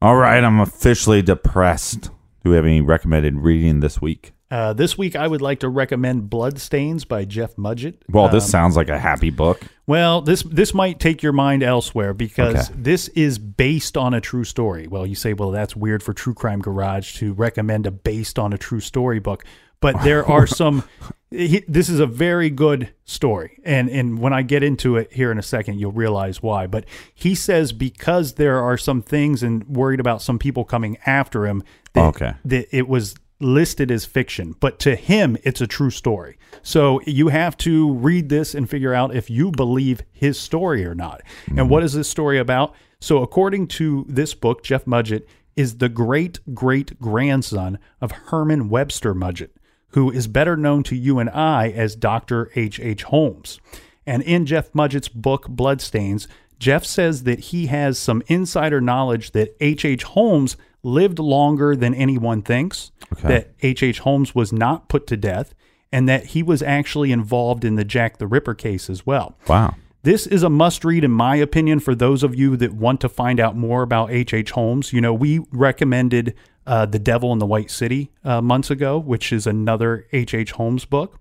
All 0.00 0.14
right, 0.16 0.42
I'm 0.44 0.60
officially 0.60 1.22
depressed. 1.22 2.10
Do 2.44 2.50
we 2.50 2.56
have 2.56 2.64
any 2.64 2.80
recommended 2.80 3.34
reading 3.40 3.80
this 3.80 4.00
week? 4.00 4.32
Uh, 4.50 4.72
this 4.72 4.96
week, 4.96 5.16
I 5.16 5.26
would 5.26 5.42
like 5.42 5.60
to 5.60 5.68
recommend 5.68 6.30
Bloodstains 6.30 7.04
by 7.04 7.24
Jeff 7.24 7.56
Mudgett. 7.56 7.94
Well, 8.08 8.28
this 8.28 8.44
Um, 8.44 8.50
sounds 8.50 8.76
like 8.76 8.88
a 8.88 8.98
happy 8.98 9.28
book. 9.30 9.60
Well, 9.86 10.22
this 10.22 10.42
this 10.44 10.72
might 10.72 11.00
take 11.00 11.22
your 11.22 11.32
mind 11.32 11.62
elsewhere 11.64 12.14
because 12.14 12.70
Okay. 12.70 12.78
this 12.80 13.08
is 13.08 13.38
based 13.38 13.96
on 13.96 14.14
a 14.14 14.20
true 14.20 14.44
story. 14.44 14.86
Well, 14.86 15.04
you 15.04 15.16
say, 15.16 15.32
well, 15.34 15.50
that's 15.50 15.74
weird 15.76 16.02
for 16.02 16.12
True 16.14 16.32
Crime 16.32 16.60
Garage 16.60 17.16
to 17.18 17.32
recommend 17.34 17.84
a 17.86 17.90
based 17.90 18.38
on 18.38 18.52
a 18.52 18.58
true 18.58 18.80
story 18.80 19.18
book, 19.18 19.44
but 19.80 20.02
there 20.02 20.24
are 20.26 20.46
some. 20.60 20.84
he- 21.30 21.64
This 21.68 21.88
is 21.88 22.00
a 22.00 22.06
very 22.06 22.50
good 22.50 22.90
story, 23.04 23.60
and 23.64 23.88
and 23.90 24.18
when 24.18 24.32
I 24.32 24.42
get 24.42 24.62
into 24.62 24.96
it 24.96 25.12
here 25.12 25.30
in 25.32 25.38
a 25.38 25.42
second, 25.42 25.78
you'll 25.78 25.92
realize 25.92 26.42
why. 26.42 26.66
But 26.66 26.84
he 27.14 27.34
says 27.34 27.72
because 27.72 28.34
there 28.34 28.60
are 28.60 28.76
some 28.78 29.02
things 29.02 29.42
and 29.42 29.64
worried 29.68 30.00
about 30.00 30.22
some 30.22 30.38
people 30.38 30.64
coming 30.64 30.96
after 31.06 31.46
him. 31.46 31.62
That, 31.94 32.04
Okay. 32.14 32.32
that 32.44 32.76
it 32.76 32.86
was 32.88 33.14
listed 33.40 33.90
as 33.90 34.04
fiction, 34.04 34.54
but 34.60 34.78
to 34.80 34.96
him, 34.96 35.36
it's 35.44 35.60
a 35.60 35.66
true 35.66 35.90
story. 35.90 36.36
So 36.62 37.00
you 37.06 37.28
have 37.28 37.56
to 37.58 37.92
read 37.94 38.28
this 38.30 38.52
and 38.54 38.68
figure 38.68 38.92
out 38.92 39.14
if 39.14 39.30
you 39.30 39.52
believe 39.52 40.02
his 40.12 40.38
story 40.40 40.84
or 40.84 40.94
not. 40.94 41.22
And 41.46 41.56
mm-hmm. 41.58 41.68
what 41.68 41.84
is 41.84 41.92
this 41.92 42.08
story 42.08 42.38
about? 42.38 42.74
So, 43.00 43.22
according 43.22 43.68
to 43.68 44.04
this 44.08 44.34
book, 44.34 44.64
Jeff 44.64 44.84
Mudgett 44.86 45.24
is 45.54 45.78
the 45.78 45.88
great 45.88 46.40
great 46.52 46.98
grandson 47.00 47.78
of 48.00 48.10
Herman 48.10 48.68
Webster 48.68 49.14
Mudgett, 49.14 49.50
who 49.92 50.10
is 50.10 50.26
better 50.26 50.56
known 50.56 50.82
to 50.84 50.96
you 50.96 51.18
and 51.18 51.30
I 51.30 51.68
as 51.70 51.96
Dr. 51.96 52.50
H. 52.54 52.78
H. 52.80 53.04
Holmes. 53.04 53.58
And 54.06 54.22
in 54.22 54.46
Jeff 54.46 54.74
Mudgett's 54.74 55.08
book, 55.08 55.48
Bloodstains, 55.48 56.28
Jeff 56.58 56.84
says 56.84 57.22
that 57.24 57.38
he 57.38 57.66
has 57.66 57.98
some 57.98 58.22
insider 58.26 58.80
knowledge 58.80 59.30
that 59.32 59.54
H. 59.60 59.84
H. 59.84 60.02
Holmes 60.02 60.56
lived 60.82 61.18
longer 61.18 61.74
than 61.76 61.94
anyone 61.94 62.42
thinks, 62.42 62.90
Okay. 63.12 63.28
that 63.28 63.50
H. 63.62 63.82
H. 63.82 64.00
Holmes 64.00 64.34
was 64.34 64.52
not 64.52 64.88
put 64.88 65.06
to 65.08 65.16
death, 65.16 65.54
and 65.92 66.08
that 66.08 66.26
he 66.26 66.42
was 66.42 66.62
actually 66.62 67.10
involved 67.12 67.64
in 67.64 67.76
the 67.76 67.84
Jack 67.84 68.18
the 68.18 68.26
Ripper 68.26 68.54
case 68.54 68.90
as 68.90 69.06
well. 69.06 69.36
Wow. 69.48 69.74
This 70.02 70.26
is 70.26 70.42
a 70.42 70.50
must 70.50 70.84
read, 70.84 71.04
in 71.04 71.10
my 71.10 71.36
opinion, 71.36 71.80
for 71.80 71.94
those 71.94 72.22
of 72.22 72.34
you 72.34 72.56
that 72.58 72.72
want 72.72 73.00
to 73.00 73.08
find 73.08 73.40
out 73.40 73.56
more 73.56 73.82
about 73.82 74.10
H.H. 74.10 74.34
H. 74.34 74.50
Holmes. 74.52 74.92
You 74.92 75.00
know, 75.00 75.12
we 75.14 75.40
recommended 75.50 76.34
uh, 76.68 76.86
The 76.86 76.98
Devil 76.98 77.32
in 77.32 77.38
the 77.38 77.46
White 77.46 77.70
City 77.70 78.12
uh, 78.24 78.40
months 78.40 78.70
ago, 78.70 78.98
which 78.98 79.32
is 79.32 79.46
another 79.46 80.06
H.H. 80.12 80.34
H. 80.34 80.52
Holmes 80.52 80.84
book. 80.84 81.18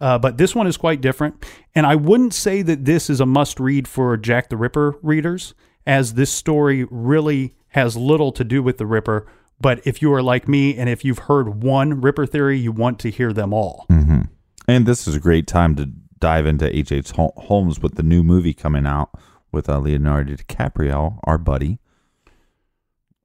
Uh, 0.00 0.18
but 0.18 0.36
this 0.36 0.54
one 0.54 0.66
is 0.66 0.76
quite 0.76 1.00
different. 1.00 1.44
And 1.74 1.86
I 1.86 1.94
wouldn't 1.94 2.34
say 2.34 2.62
that 2.62 2.84
this 2.84 3.08
is 3.08 3.20
a 3.20 3.26
must 3.26 3.58
read 3.58 3.88
for 3.88 4.16
Jack 4.16 4.48
the 4.48 4.56
Ripper 4.56 4.96
readers, 5.02 5.54
as 5.86 6.14
this 6.14 6.30
story 6.30 6.86
really 6.90 7.54
has 7.68 7.96
little 7.96 8.32
to 8.32 8.44
do 8.44 8.62
with 8.62 8.78
the 8.78 8.86
Ripper. 8.86 9.26
But 9.60 9.84
if 9.86 10.02
you 10.02 10.12
are 10.12 10.22
like 10.22 10.46
me 10.46 10.76
and 10.76 10.88
if 10.88 11.04
you've 11.04 11.20
heard 11.20 11.62
one 11.62 12.00
Ripper 12.00 12.26
theory, 12.26 12.58
you 12.58 12.70
want 12.72 12.98
to 13.00 13.10
hear 13.10 13.32
them 13.32 13.52
all. 13.52 13.86
hmm 13.88 14.22
And 14.68 14.86
this 14.86 15.08
is 15.08 15.14
a 15.16 15.20
great 15.20 15.46
time 15.46 15.74
to 15.76 15.86
dive 16.20 16.46
into 16.46 16.74
H. 16.76 16.92
H. 16.92 17.12
Holmes 17.12 17.80
with 17.80 17.94
the 17.94 18.02
new 18.02 18.22
movie 18.22 18.54
coming 18.54 18.86
out 18.86 19.10
with 19.52 19.68
uh, 19.68 19.78
Leonardo 19.78 20.34
DiCaprio, 20.34 21.18
our 21.24 21.38
buddy. 21.38 21.78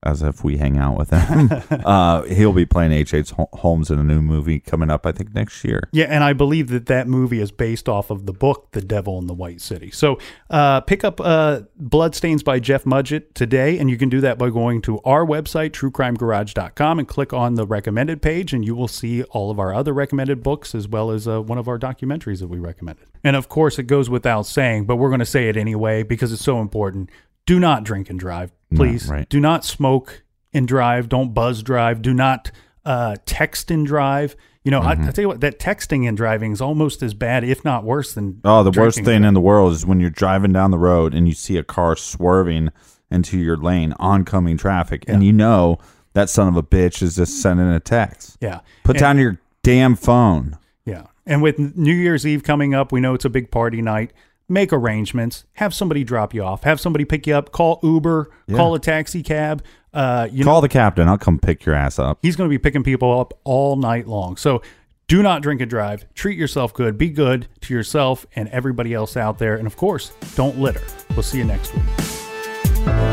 As 0.06 0.22
if 0.22 0.44
we 0.44 0.58
hang 0.58 0.78
out 0.78 0.98
with 0.98 1.12
him. 1.12 1.50
uh, 1.86 2.24
he'll 2.24 2.52
be 2.52 2.66
playing 2.66 2.92
H. 2.92 3.14
H. 3.14 3.32
Hol- 3.32 3.50
Holmes 3.54 3.90
in 3.90 4.00
a 4.00 4.04
new 4.04 4.22
movie 4.22 4.60
coming 4.60 4.90
up, 4.92 5.06
I 5.06 5.14
think, 5.14 5.34
next 5.34 5.64
year. 5.64 5.88
Yeah, 5.94 6.06
and 6.06 6.24
I 6.24 6.34
believe 6.34 6.68
that 6.70 6.88
that 6.88 7.08
movie 7.08 7.40
is 7.40 7.52
based 7.52 7.88
off 7.88 8.10
of 8.10 8.26
the 8.26 8.34
book 8.34 8.72
The 8.74 8.82
Devil 8.82 9.18
in 9.20 9.28
the 9.28 9.34
White 9.34 9.62
City. 9.62 9.92
So 9.92 10.20
uh, 10.50 10.82
pick 10.82 11.06
up 11.06 11.22
uh, 11.22 11.62
Bloodstains 11.78 12.44
by 12.44 12.60
Jeff 12.60 12.84
Mudgett 12.84 13.34
today, 13.34 13.80
and 13.80 13.90
you 13.90 13.98
can 13.98 14.10
do 14.10 14.20
that 14.22 14.38
by 14.38 14.50
going 14.50 14.82
to 14.84 15.00
our 15.02 15.26
website, 15.26 15.72
truecrimegarage.com, 15.72 17.00
and 17.00 17.08
click 17.08 17.32
on 17.32 17.56
the 17.56 17.66
recommended 17.66 18.22
page, 18.22 18.54
and 18.54 18.66
you 18.66 18.76
will 18.76 18.88
see 18.88 19.24
all 19.24 19.52
of 19.52 19.60
our 19.60 19.74
other 19.74 19.94
recommended 19.94 20.44
books 20.44 20.76
as 20.76 20.88
well 20.88 21.12
as 21.12 21.28
uh, 21.28 21.42
one 21.42 21.58
of 21.58 21.68
our 21.68 21.80
documentaries 21.80 22.40
that 22.40 22.48
we 22.48 22.60
recommended. 22.60 23.08
And 23.24 23.36
of 23.36 23.48
course, 23.50 23.80
it 23.80 23.84
goes 23.84 24.10
without 24.10 24.46
saying, 24.46 24.86
but 24.86 24.98
we're 24.98 25.10
going 25.10 25.20
to 25.20 25.26
say 25.26 25.48
it 25.48 25.58
anyway 25.58 26.04
because 26.04 26.34
it's 26.34 26.44
so 26.44 26.60
important. 26.60 27.10
Do 27.46 27.60
not 27.60 27.84
drink 27.84 28.10
and 28.10 28.20
drive, 28.20 28.52
No, 28.72 28.78
please. 28.78 29.08
right. 29.08 29.28
Do 29.30 29.40
not 29.40 29.66
smoke 29.66 30.24
and 30.54 30.68
drive. 30.68 31.10
Don't 31.10 31.34
buzz 31.34 31.64
drive. 31.64 32.02
Do 32.02 32.14
not 32.14 32.52
uh, 32.86 33.16
text 33.26 33.72
and 33.72 33.86
drive. 33.86 34.36
You 34.64 34.72
know, 34.72 34.80
Mm-hmm. 34.82 35.04
I, 35.04 35.08
I 35.08 35.12
tell 35.12 35.24
you 35.24 35.28
what, 35.28 35.42
that 35.42 35.60
texting 35.60 36.08
and 36.08 36.16
driving 36.16 36.54
is 36.54 36.62
almost 36.62 37.04
as 37.04 37.14
bad, 37.14 37.44
if 37.44 37.66
not 37.66 37.84
worse, 37.84 38.14
than 38.14 38.40
Oh, 38.46 38.64
the 38.64 38.72
worst 38.80 39.04
thing 39.04 39.24
in 39.26 39.34
the 39.34 39.42
world 39.42 39.74
is 39.74 39.86
when 39.86 40.00
you're 40.00 40.10
driving 40.10 40.54
down 40.54 40.72
the 40.72 40.78
road 40.78 41.14
and 41.14 41.28
you 41.28 41.34
see 41.34 41.58
a 41.58 41.64
car 41.64 41.96
swerving 41.98 42.70
into 43.12 43.38
your 43.38 43.58
lane, 43.58 43.94
oncoming 44.00 44.58
traffic, 44.58 45.04
and 45.08 45.24
you 45.24 45.34
know 45.34 45.78
that 46.14 46.30
son 46.30 46.48
of 46.48 46.56
a 46.56 46.64
bitch 46.64 47.02
is 47.02 47.18
just 47.18 47.42
sending 47.42 47.68
a 47.68 47.80
text. 47.80 48.38
Yeah. 48.40 48.62
Put 48.84 48.96
And- 48.96 49.02
down 49.02 49.18
your 49.18 49.38
damn 49.64 49.96
phone. 49.96 50.58
Yeah. 50.86 51.08
And 51.26 51.42
with 51.42 51.58
New 51.60 51.94
Year's 51.94 52.26
Eve 52.26 52.44
coming 52.44 52.74
up, 52.74 52.92
we 52.92 53.02
know 53.02 53.14
it's 53.14 53.26
a 53.26 53.30
big 53.30 53.52
party 53.52 53.82
night. 53.82 54.14
Make 54.54 54.72
arrangements. 54.72 55.46
Have 55.54 55.74
somebody 55.74 56.04
drop 56.04 56.32
you 56.32 56.44
off. 56.44 56.62
Have 56.64 56.80
somebody 56.80 57.06
pick 57.06 57.26
you 57.26 57.34
up. 57.34 57.52
Call 57.52 57.80
Uber. 57.82 58.30
Yeah. 58.46 58.56
Call 58.56 58.76
a 58.76 58.80
taxi 58.80 59.24
cab. 59.24 59.64
Uh, 59.92 60.28
you 60.32 60.44
Call 60.44 60.58
know, 60.58 60.62
the 60.62 60.70
captain. 60.70 61.08
I'll 61.08 61.18
come 61.18 61.40
pick 61.40 61.66
your 61.66 61.74
ass 61.74 61.98
up. 61.98 62.20
he's 62.22 62.36
going 62.36 62.48
to 62.48 62.54
be 62.54 62.60
picking 62.60 62.84
people 62.84 63.20
up 63.20 63.34
all 63.46 63.76
night 63.78 64.08
long. 64.08 64.38
So 64.38 64.62
do 65.08 65.24
not 65.24 65.42
drink 65.42 65.60
and 65.60 65.70
drive. 65.72 66.06
Treat 66.14 66.38
yourself 66.38 66.72
good. 66.72 67.00
Be 67.00 67.10
good 67.10 67.48
to 67.62 67.74
yourself 67.74 68.28
and 68.36 68.48
everybody 68.50 68.94
else 68.94 69.18
out 69.18 69.40
there. 69.40 69.56
And 69.56 69.66
of 69.66 69.76
course, 69.76 70.12
don't 70.36 70.60
litter. 70.60 70.84
We'll 71.12 71.24
see 71.24 71.40
you 71.40 71.46
next 71.46 71.74
week. 71.74 73.13